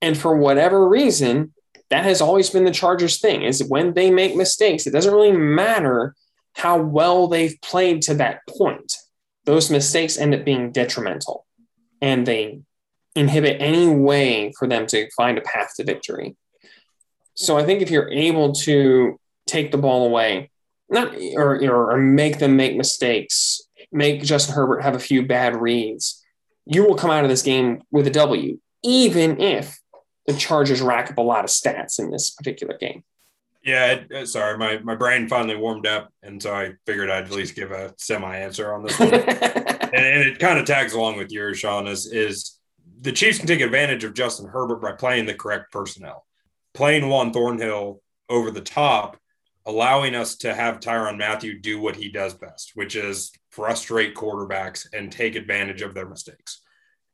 And 0.00 0.16
for 0.16 0.36
whatever 0.36 0.88
reason, 0.88 1.54
that 1.90 2.04
has 2.04 2.20
always 2.20 2.50
been 2.50 2.64
the 2.64 2.70
Chargers 2.70 3.18
thing 3.20 3.42
is 3.42 3.64
when 3.64 3.94
they 3.94 4.10
make 4.10 4.36
mistakes, 4.36 4.86
it 4.86 4.92
doesn't 4.92 5.12
really 5.12 5.32
matter 5.32 6.14
how 6.54 6.80
well 6.80 7.28
they've 7.28 7.58
played 7.62 8.02
to 8.02 8.14
that 8.14 8.40
point. 8.48 8.92
Those 9.44 9.70
mistakes 9.70 10.18
end 10.18 10.34
up 10.34 10.44
being 10.44 10.72
detrimental 10.72 11.46
and 12.02 12.26
they 12.26 12.60
inhibit 13.14 13.60
any 13.60 13.88
way 13.88 14.52
for 14.58 14.68
them 14.68 14.86
to 14.86 15.10
find 15.16 15.38
a 15.38 15.42
path 15.42 15.72
to 15.76 15.84
victory. 15.84 16.36
So 17.34 17.56
I 17.56 17.64
think 17.64 17.80
if 17.80 17.90
you're 17.90 18.10
able 18.10 18.52
to 18.52 19.18
take 19.46 19.70
the 19.70 19.78
ball 19.78 20.06
away, 20.06 20.50
not 20.90 21.14
or, 21.34 21.62
or, 21.70 21.96
make 21.96 22.38
them 22.38 22.56
make 22.56 22.76
mistakes, 22.76 23.60
make 23.92 24.22
Justin 24.22 24.54
Herbert 24.54 24.82
have 24.82 24.94
a 24.94 25.00
few 25.00 25.26
bad 25.26 25.56
reads, 25.56 26.24
you 26.64 26.84
will 26.84 26.94
come 26.94 27.10
out 27.10 27.24
of 27.24 27.30
this 27.30 27.42
game 27.42 27.82
with 27.90 28.06
a 28.06 28.10
W, 28.10 28.58
even 28.82 29.40
if 29.40 29.78
the 30.28 30.34
Chargers 30.34 30.82
rack 30.82 31.10
up 31.10 31.16
a 31.16 31.22
lot 31.22 31.42
of 31.42 31.50
stats 31.50 31.98
in 31.98 32.10
this 32.10 32.30
particular 32.30 32.76
game. 32.76 33.02
Yeah, 33.64 34.02
it, 34.10 34.28
sorry, 34.28 34.58
my, 34.58 34.76
my 34.78 34.94
brain 34.94 35.26
finally 35.26 35.56
warmed 35.56 35.86
up, 35.86 36.12
and 36.22 36.40
so 36.40 36.54
I 36.54 36.74
figured 36.84 37.10
I'd 37.10 37.24
at 37.24 37.30
least 37.30 37.56
give 37.56 37.72
a 37.72 37.94
semi 37.96 38.36
answer 38.36 38.72
on 38.72 38.82
this 38.82 38.98
one. 39.00 39.14
and, 39.14 39.94
and, 39.94 40.28
it 40.28 40.38
kind 40.38 40.58
of 40.58 40.66
tags 40.66 40.92
along 40.92 41.16
with 41.16 41.32
yours, 41.32 41.58
Sean. 41.58 41.86
Is 41.86 42.06
is 42.12 42.58
the 43.00 43.10
Chiefs 43.10 43.38
can 43.38 43.46
take 43.46 43.62
advantage 43.62 44.04
of 44.04 44.12
Justin 44.12 44.46
Herbert 44.46 44.82
by 44.82 44.92
playing 44.92 45.24
the 45.24 45.34
correct 45.34 45.72
personnel, 45.72 46.26
playing 46.74 47.08
Juan 47.08 47.32
Thornhill 47.32 48.02
over 48.28 48.50
the 48.50 48.60
top, 48.60 49.16
allowing 49.64 50.14
us 50.14 50.36
to 50.36 50.54
have 50.54 50.80
Tyrann 50.80 51.16
Mathieu 51.16 51.58
do 51.58 51.80
what 51.80 51.96
he 51.96 52.10
does 52.10 52.34
best, 52.34 52.72
which 52.74 52.96
is 52.96 53.32
frustrate 53.50 54.14
quarterbacks 54.14 54.86
and 54.92 55.10
take 55.10 55.36
advantage 55.36 55.80
of 55.80 55.94
their 55.94 56.08
mistakes 56.08 56.57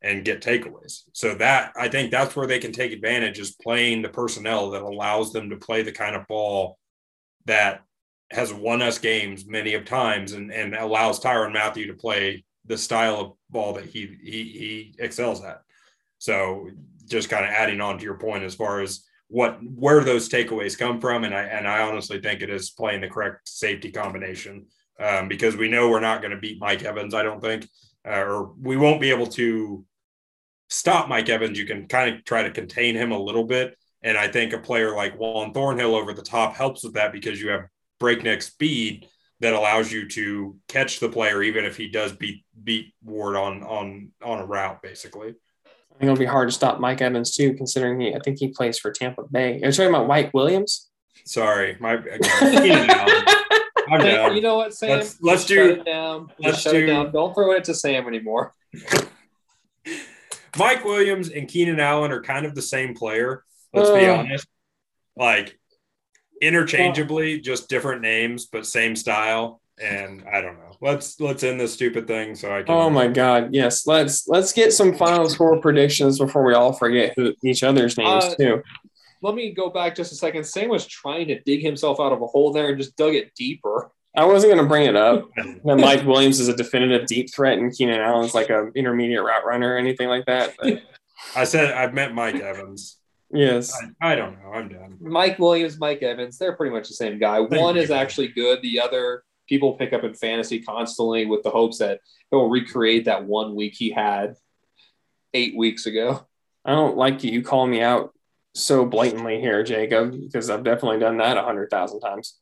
and 0.05 0.24
get 0.24 0.43
takeaways. 0.43 1.02
So 1.12 1.35
that 1.36 1.72
I 1.76 1.89
think 1.89 2.10
that's 2.10 2.36
where 2.36 2.47
they 2.47 2.59
can 2.59 2.72
take 2.72 2.93
advantage 2.93 3.39
is 3.39 3.56
playing 3.56 4.02
the 4.02 4.10
personnel 4.10 4.70
that 4.70 4.82
allows 4.82 5.32
them 5.32 5.48
to 5.51 5.56
play 5.56 5.82
the 5.82 5.93
kind 5.93 6.14
of 6.14 6.28
ball 6.28 6.78
that 7.47 7.82
has 8.31 8.52
won 8.52 8.82
us 8.82 8.98
games 8.98 9.47
many 9.47 9.74
of 9.74 9.86
times 9.86 10.32
and, 10.32 10.52
and 10.52 10.74
allows 10.74 11.20
Tyrann 11.20 11.52
Mathieu 11.52 11.86
to 11.86 11.94
play 11.94 12.44
the 12.66 12.76
style 12.76 13.16
of 13.16 13.32
ball 13.51 13.72
that 13.74 13.86
he 13.86 14.16
he 14.22 14.43
he 14.43 14.94
excels 14.98 15.43
at. 15.43 15.62
So 16.18 16.68
just 17.09 17.31
kind 17.31 17.44
of 17.44 17.51
adding 17.51 17.81
on 17.81 17.98
to 17.98 18.05
your 18.05 18.18
point 18.18 18.44
as 18.44 18.55
far 18.55 18.81
as 18.81 19.05
what 19.28 19.59
where 19.62 20.05
those 20.05 20.28
takeaways 20.28 20.78
come 20.78 21.01
from, 21.01 21.24
and 21.24 21.35
I 21.35 21.44
and 21.44 21.66
I 21.66 21.82
honestly 21.82 22.20
think 22.20 22.43
it 22.43 22.51
is 22.51 22.70
playing 22.70 23.01
the 23.01 23.09
correct 23.09 23.48
safety 23.48 23.90
combination 23.90 24.66
um, 25.01 25.28
because 25.28 25.56
we 25.56 25.68
know 25.68 25.89
we're 25.89 26.01
not 26.01 26.20
going 26.20 26.31
to 26.31 26.40
beat 26.40 26.60
Mike 26.60 26.82
Evans. 26.82 27.14
I 27.14 27.22
don't 27.22 27.40
think, 27.40 27.66
uh, 28.06 28.20
or 28.20 28.52
we 28.60 28.76
won't 28.76 29.01
be 29.01 29.10
able 29.10 29.26
to 29.28 29.85
stop 30.74 31.09
Mike 31.09 31.28
Evans. 31.28 31.59
You 31.59 31.66
can 31.66 31.86
kind 31.86 32.14
of 32.14 32.24
try 32.24 32.42
to 32.42 32.51
contain 32.51 32.96
him 32.96 33.12
a 33.12 33.18
little 33.18 33.44
bit, 33.44 33.76
and 34.02 34.18
I 34.18 34.28
think 34.28 34.52
a 34.52 34.59
player 34.59 34.94
like 34.94 35.18
Juan 35.18 35.52
Thornhill 35.52 35.94
over 35.94 36.12
the 36.12 36.22
top 36.22 36.55
helps 36.55 36.84
with 36.84 36.94
that 36.94 37.12
because 37.12 37.40
you 37.40 37.51
have 37.51 37.66
breakneck 38.01 38.42
speed 38.42 39.09
that 39.40 39.52
allows 39.55 39.92
you 39.92 40.09
to 40.09 40.56
catch 40.68 41.01
the 41.01 41.09
player 41.09 41.42
even 41.42 41.64
if 41.64 41.76
he 41.76 41.88
does 41.88 42.12
beat 42.12 42.44
beat 42.62 42.94
Ward 43.02 43.36
on 43.36 43.62
on 43.62 44.10
on 44.22 44.40
a 44.40 44.46
route, 44.46 44.82
basically. 44.82 45.34
I 45.66 45.98
think 45.98 46.10
it'll 46.10 46.16
be 46.16 46.24
hard 46.24 46.48
to 46.48 46.52
stop 46.52 46.80
Mike 46.80 47.01
Evans 47.01 47.36
too, 47.36 47.55
considering 47.55 48.01
he 48.01 48.14
I 48.14 48.18
think 48.18 48.38
he 48.38 48.48
plays 48.48 48.78
for 48.78 48.90
Tampa 48.90 49.22
Bay. 49.30 49.60
Are 49.62 49.66
you 49.66 49.72
talking 49.72 49.88
about 49.88 50.09
Mike 50.09 50.34
Williams? 50.34 50.90
Sorry, 51.24 51.76
my 51.80 51.98
I'm 53.88 54.01
down. 54.01 54.34
You 54.34 54.42
know 54.42 54.56
what, 54.56 54.74
Sam? 54.74 54.90
Let's, 54.90 55.22
let's 55.22 55.44
do 55.44 55.70
it 55.70 55.84
down. 55.84 56.28
Let's 56.38 56.60
shut 56.60 56.72
do, 56.72 56.84
it 56.84 56.86
down. 56.86 57.12
Don't 57.12 57.32
throw 57.34 57.52
it 57.52 57.64
to 57.64 57.74
Sam 57.74 58.06
anymore. 58.09 58.52
Mike 60.56 60.85
Williams 60.85 61.31
and 61.31 61.48
Keenan 61.48 61.81
Allen 61.81 62.12
are 62.12 62.22
kind 62.22 62.47
of 62.47 62.55
the 62.55 62.62
same 62.62 62.94
player. 62.94 63.44
Let's 63.72 63.90
uh, 63.90 63.94
be 63.94 64.06
honest. 64.06 64.47
Like 65.16 65.59
interchangeably, 66.40 67.40
just 67.40 67.68
different 67.68 68.02
names, 68.02 68.47
but 68.47 68.66
same 68.66 68.97
style 68.97 69.60
and 69.81 70.24
I 70.31 70.40
don't 70.40 70.59
know. 70.59 70.76
Let's 70.81 71.18
let's 71.20 71.43
end 71.43 71.60
this 71.60 71.74
stupid 71.74 72.06
thing 72.06 72.35
so 72.35 72.55
I 72.55 72.62
can. 72.62 72.74
Oh 72.74 72.90
my 72.90 73.09
god! 73.09 73.52
Yes, 73.52 73.86
let's 73.86 74.28
let's 74.28 74.52
get 74.52 74.72
some 74.72 74.94
final 74.94 75.28
score 75.28 75.60
predictions 75.60 76.18
before 76.18 76.44
we 76.44 76.55
all 76.55 76.72
forget 76.72 77.14
who 77.16 77.35
each 77.43 77.62
other's 77.62 77.97
names 77.97 78.24
uh, 78.24 78.35
too. 78.35 78.62
Let 79.22 79.35
me 79.35 79.52
go 79.52 79.70
back 79.70 79.97
just 79.97 80.12
a 80.12 80.16
second. 80.16 80.44
Sam 80.44 80.68
was 80.68 80.86
trying 80.86 81.28
to 81.28 81.40
dig 81.40 81.62
himself 81.62 81.98
out 81.98 82.12
of 82.12 82.20
a 82.22 82.26
hole 82.26 82.52
there 82.52 82.68
and 82.68 82.78
just 82.78 82.97
dug 82.97 83.14
it 83.14 83.35
deeper. 83.35 83.90
I 84.16 84.24
wasn't 84.24 84.53
going 84.53 84.65
to 84.65 84.69
bring 84.69 84.86
it 84.86 84.97
up 84.97 85.28
that 85.36 85.77
Mike 85.78 86.05
Williams 86.05 86.41
is 86.41 86.49
a 86.49 86.57
definitive 86.57 87.07
deep 87.07 87.32
threat 87.32 87.59
and 87.59 87.73
Keenan 87.73 88.01
Allen's 88.01 88.35
like 88.35 88.51
a 88.51 88.70
intermediate 88.74 89.23
route 89.23 89.45
runner 89.45 89.74
or 89.74 89.78
anything 89.78 90.09
like 90.09 90.27
that. 90.27 90.55
But. 90.61 90.82
I 91.36 91.45
said 91.45 91.73
I've 91.73 91.95
met 91.95 92.15
Mike 92.15 92.36
Evans. 92.36 92.99
Yes. 93.32 93.73
I, 94.01 94.12
I, 94.12 94.15
don't 94.15 94.41
know. 94.41 94.53
I'm 94.53 94.69
done. 94.69 94.99
Mike 95.01 95.39
Williams, 95.39 95.78
Mike 95.78 96.03
Evans, 96.03 96.39
they're 96.39 96.55
pretty 96.55 96.74
much 96.74 96.89
the 96.89 96.95
same 96.95 97.19
guy. 97.19 97.39
Thank 97.39 97.61
One 97.61 97.77
you. 97.77 97.82
is 97.82 97.91
actually 97.91 98.28
good. 98.28 98.62
The 98.62 98.81
other 98.81 99.24
people 99.49 99.74
pick 99.74 99.93
up 99.93 100.05
in 100.05 100.15
fantasy 100.15 100.61
constantly 100.61 101.27
with 101.27 101.43
the 101.43 101.51
hopes 101.51 101.78
that 101.78 102.01
he'll 102.31 102.49
recreate 102.49 103.07
that 103.07 103.24
one 103.24 103.55
week 103.55 103.74
he 103.77 103.91
had 103.91 104.36
eight 105.32 105.57
weeks 105.57 105.86
ago. 105.86 106.27
I 106.65 106.70
don't 106.70 106.97
like 106.97 107.24
you 107.24 107.43
calling 107.43 107.70
me 107.70 107.82
out 107.82 108.15
so 108.55 108.86
blatantly 108.86 109.41
here, 109.41 109.62
Jacob, 109.62 110.12
because 110.12 110.49
I've 110.49 110.65
definitely 110.65 111.01
done 111.01 111.19
that 111.19 111.36
a 111.36 111.43
hundred 111.43 111.70
thousand 111.70 112.01
times. 112.01 112.39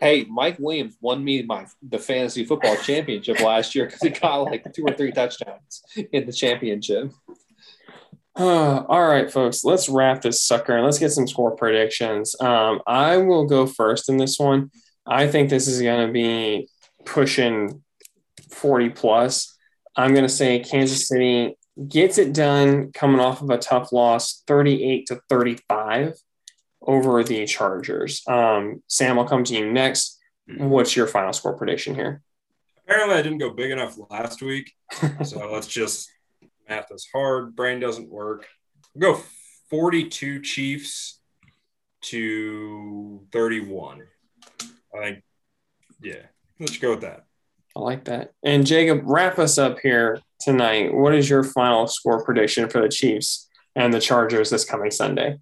Hey, 0.00 0.24
Mike 0.30 0.56
Williams 0.58 0.96
won 1.02 1.22
me 1.22 1.42
my 1.42 1.66
the 1.82 1.98
fantasy 1.98 2.46
football 2.46 2.76
championship 2.76 3.40
last 3.40 3.74
year 3.74 3.84
because 3.84 4.00
he 4.00 4.08
got 4.08 4.44
like 4.44 4.64
two 4.72 4.84
or 4.84 4.94
three 4.94 5.12
touchdowns 5.12 5.82
in 6.12 6.24
the 6.24 6.32
championship. 6.32 7.12
Uh, 8.34 8.84
all 8.88 9.06
right, 9.06 9.30
folks, 9.30 9.62
let's 9.62 9.90
wrap 9.90 10.22
this 10.22 10.42
sucker 10.42 10.74
and 10.74 10.84
let's 10.84 10.98
get 10.98 11.10
some 11.10 11.28
score 11.28 11.54
predictions. 11.54 12.34
Um, 12.40 12.80
I 12.86 13.18
will 13.18 13.44
go 13.44 13.66
first 13.66 14.08
in 14.08 14.16
this 14.16 14.38
one. 14.38 14.70
I 15.06 15.26
think 15.26 15.50
this 15.50 15.68
is 15.68 15.82
going 15.82 16.06
to 16.06 16.12
be 16.12 16.68
pushing 17.04 17.82
40 18.50 18.90
plus. 18.90 19.54
I'm 19.96 20.12
going 20.12 20.24
to 20.24 20.30
say 20.30 20.60
Kansas 20.60 21.08
City 21.08 21.56
gets 21.88 22.16
it 22.16 22.32
done 22.32 22.92
coming 22.92 23.20
off 23.20 23.42
of 23.42 23.50
a 23.50 23.58
tough 23.58 23.92
loss, 23.92 24.42
38 24.46 25.06
to 25.06 25.20
35 25.28 26.14
over 26.82 27.22
the 27.22 27.46
Chargers. 27.46 28.22
Um, 28.26 28.82
Sam, 28.86 29.18
I'll 29.18 29.26
come 29.26 29.44
to 29.44 29.54
you 29.54 29.70
next. 29.70 30.18
What's 30.56 30.96
your 30.96 31.06
final 31.06 31.32
score 31.32 31.56
prediction 31.56 31.94
here? 31.94 32.22
Apparently, 32.84 33.16
I 33.16 33.22
didn't 33.22 33.38
go 33.38 33.50
big 33.50 33.70
enough 33.70 33.96
last 34.10 34.42
week. 34.42 34.72
so 35.24 35.50
let's 35.52 35.66
just 35.66 36.10
math 36.68 36.90
is 36.90 37.06
hard. 37.12 37.54
Brain 37.54 37.80
doesn't 37.80 38.08
work. 38.08 38.46
We'll 38.94 39.14
go 39.14 39.22
42 39.68 40.40
Chiefs 40.40 41.20
to 42.02 43.26
31. 43.32 44.02
I 44.94 44.98
think, 44.98 45.22
yeah, 46.00 46.22
let's 46.58 46.78
go 46.78 46.90
with 46.90 47.02
that. 47.02 47.26
I 47.76 47.80
like 47.80 48.04
that. 48.04 48.32
And 48.42 48.66
Jacob, 48.66 49.02
wrap 49.04 49.38
us 49.38 49.58
up 49.58 49.78
here 49.80 50.20
tonight. 50.40 50.92
What 50.92 51.14
is 51.14 51.30
your 51.30 51.44
final 51.44 51.86
score 51.86 52.24
prediction 52.24 52.68
for 52.68 52.80
the 52.80 52.88
Chiefs 52.88 53.48
and 53.76 53.94
the 53.94 54.00
Chargers 54.00 54.50
this 54.50 54.64
coming 54.64 54.90
Sunday? 54.90 55.38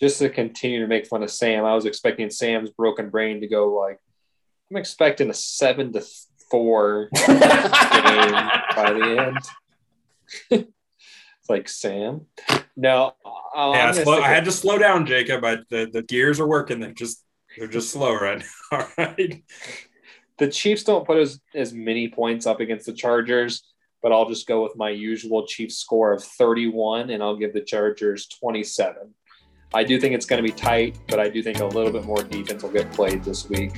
Just 0.00 0.18
to 0.18 0.28
continue 0.28 0.80
to 0.80 0.86
make 0.86 1.06
fun 1.06 1.22
of 1.22 1.30
Sam, 1.30 1.64
I 1.64 1.74
was 1.74 1.86
expecting 1.86 2.30
Sam's 2.30 2.70
broken 2.70 3.10
brain 3.10 3.40
to 3.40 3.46
go 3.46 3.74
like, 3.74 3.98
I'm 4.70 4.76
expecting 4.76 5.30
a 5.30 5.34
seven 5.34 5.92
to 5.92 6.04
four 6.50 7.08
game 7.14 7.30
by 7.30 8.92
the 8.92 9.16
end. 9.18 9.38
it's 10.50 10.68
like 11.48 11.68
Sam. 11.68 12.22
No, 12.76 13.14
uh, 13.24 13.72
yeah, 13.72 13.92
slow, 13.92 14.20
I 14.20 14.28
had 14.28 14.44
to 14.46 14.52
slow 14.52 14.78
down, 14.78 15.06
Jacob. 15.06 15.44
I, 15.44 15.58
the 15.70 15.88
the 15.92 16.02
gears 16.02 16.40
are 16.40 16.46
working. 16.46 16.80
They're 16.80 16.92
just 16.92 17.24
they're 17.56 17.68
just 17.68 17.90
slow 17.90 18.14
right 18.14 18.38
now. 18.38 18.78
All 18.78 18.86
right. 18.98 19.44
The 20.38 20.48
Chiefs 20.48 20.82
don't 20.82 21.06
put 21.06 21.18
as, 21.18 21.40
as 21.54 21.72
many 21.72 22.08
points 22.08 22.46
up 22.46 22.60
against 22.60 22.86
the 22.86 22.92
Chargers, 22.92 23.62
but 24.02 24.10
I'll 24.10 24.28
just 24.28 24.48
go 24.48 24.62
with 24.62 24.76
my 24.76 24.90
usual 24.90 25.46
Chiefs 25.46 25.76
score 25.76 26.12
of 26.12 26.24
31 26.24 27.10
and 27.10 27.22
I'll 27.22 27.36
give 27.36 27.52
the 27.52 27.60
Chargers 27.60 28.26
27. 28.40 29.14
I 29.74 29.84
do 29.84 30.00
think 30.00 30.14
it's 30.14 30.24
going 30.24 30.42
to 30.42 30.48
be 30.48 30.54
tight, 30.56 30.96
but 31.08 31.18
I 31.18 31.28
do 31.28 31.42
think 31.42 31.58
a 31.58 31.66
little 31.66 31.92
bit 31.92 32.04
more 32.04 32.22
defense 32.22 32.62
will 32.62 32.70
get 32.70 32.90
played 32.92 33.24
this 33.24 33.48
week. 33.48 33.72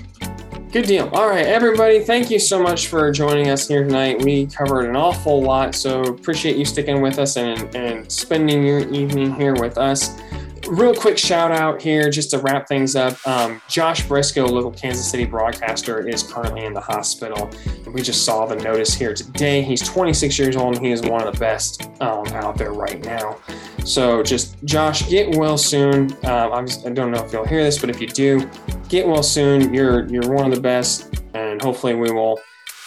Good 0.71 0.85
deal. 0.85 1.09
All 1.15 1.29
right, 1.29 1.47
everybody, 1.47 2.01
thank 2.01 2.31
you 2.31 2.39
so 2.39 2.63
much 2.63 2.89
for 2.89 3.11
joining 3.11 3.49
us 3.49 3.67
here 3.67 3.83
tonight. 3.83 4.23
We 4.23 4.47
covered 4.47 4.91
an 4.91 4.97
awful 4.97 5.43
lot, 5.43 5.75
so 5.75 6.03
appreciate 6.03 6.57
you 6.57 6.67
sticking 6.67 7.01
with 7.01 7.19
us 7.19 7.39
and, 7.39 7.75
and 7.75 8.13
spending 8.13 8.63
your 8.63 8.81
evening 8.93 9.35
here 9.35 9.55
with 9.55 9.79
us 9.79 10.21
real 10.69 10.95
quick 10.95 11.19
shout 11.19 11.53
out 11.53 11.81
here 11.81 12.11
just 12.11 12.31
to 12.31 12.39
wrap 12.39 12.69
things 12.69 12.97
up. 12.97 13.25
Um, 13.27 13.61
Josh 13.69 14.07
Briscoe, 14.07 14.47
local 14.47 14.71
Kansas 14.71 15.09
City 15.09 15.25
broadcaster, 15.25 16.07
is 16.07 16.23
currently 16.23 16.65
in 16.65 16.73
the 16.73 16.81
hospital. 16.81 17.51
We 17.93 18.03
just 18.03 18.25
saw 18.25 18.47
the 18.47 18.57
notice 18.57 18.95
here 18.95 19.15
today. 19.15 19.63
He's 19.63 19.83
26 19.83 20.39
years 20.39 20.57
old 20.57 20.77
and 20.77 20.85
he 20.85 20.93
is 20.93 21.03
one 21.03 21.27
of 21.27 21.33
the 21.33 21.39
best 21.39 21.89
um, 22.01 22.27
out 22.29 22.57
there 22.57 22.73
right 22.73 23.03
now. 23.05 23.39
So 23.85 24.23
just 24.23 24.57
Josh, 24.65 25.09
get 25.09 25.37
well 25.37 25.57
soon. 25.57 26.13
Um, 26.25 26.53
I 26.53 26.91
don't 26.93 27.11
know 27.11 27.25
if 27.25 27.33
you'll 27.33 27.47
hear 27.47 27.63
this, 27.63 27.79
but 27.79 27.89
if 27.89 28.01
you 28.01 28.09
do, 28.09 28.51
get 28.89 29.07
well 29.07 29.23
soon. 29.23 29.73
You're 29.73 30.07
you're 30.09 30.29
one 30.29 30.45
of 30.45 30.55
the 30.55 30.61
best, 30.61 31.23
and 31.35 31.63
hopefully 31.63 31.95
we 31.95 32.11
will 32.11 32.41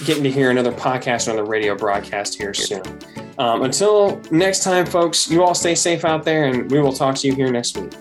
get 0.06 0.22
to 0.22 0.30
hear 0.30 0.52
another 0.52 0.72
podcast 0.72 1.30
on 1.30 1.36
the 1.38 1.44
radio 1.44 1.76
broadcast 1.76 2.36
here 2.36 2.54
soon. 2.54 2.84
Um, 3.40 3.64
until 3.64 4.22
next 4.32 4.64
time, 4.64 4.86
folks, 4.86 5.32
you 5.32 5.44
all 5.44 5.56
stay 5.56 5.74
safe 5.74 6.04
out 6.04 6.26
there, 6.26 6.44
and 6.44 6.70
we 6.70 6.82
will 6.82 6.92
talk 6.92 7.16
to 7.16 7.28
you 7.28 7.34
here 7.34 7.50
next 7.50 7.78
week. 7.78 7.94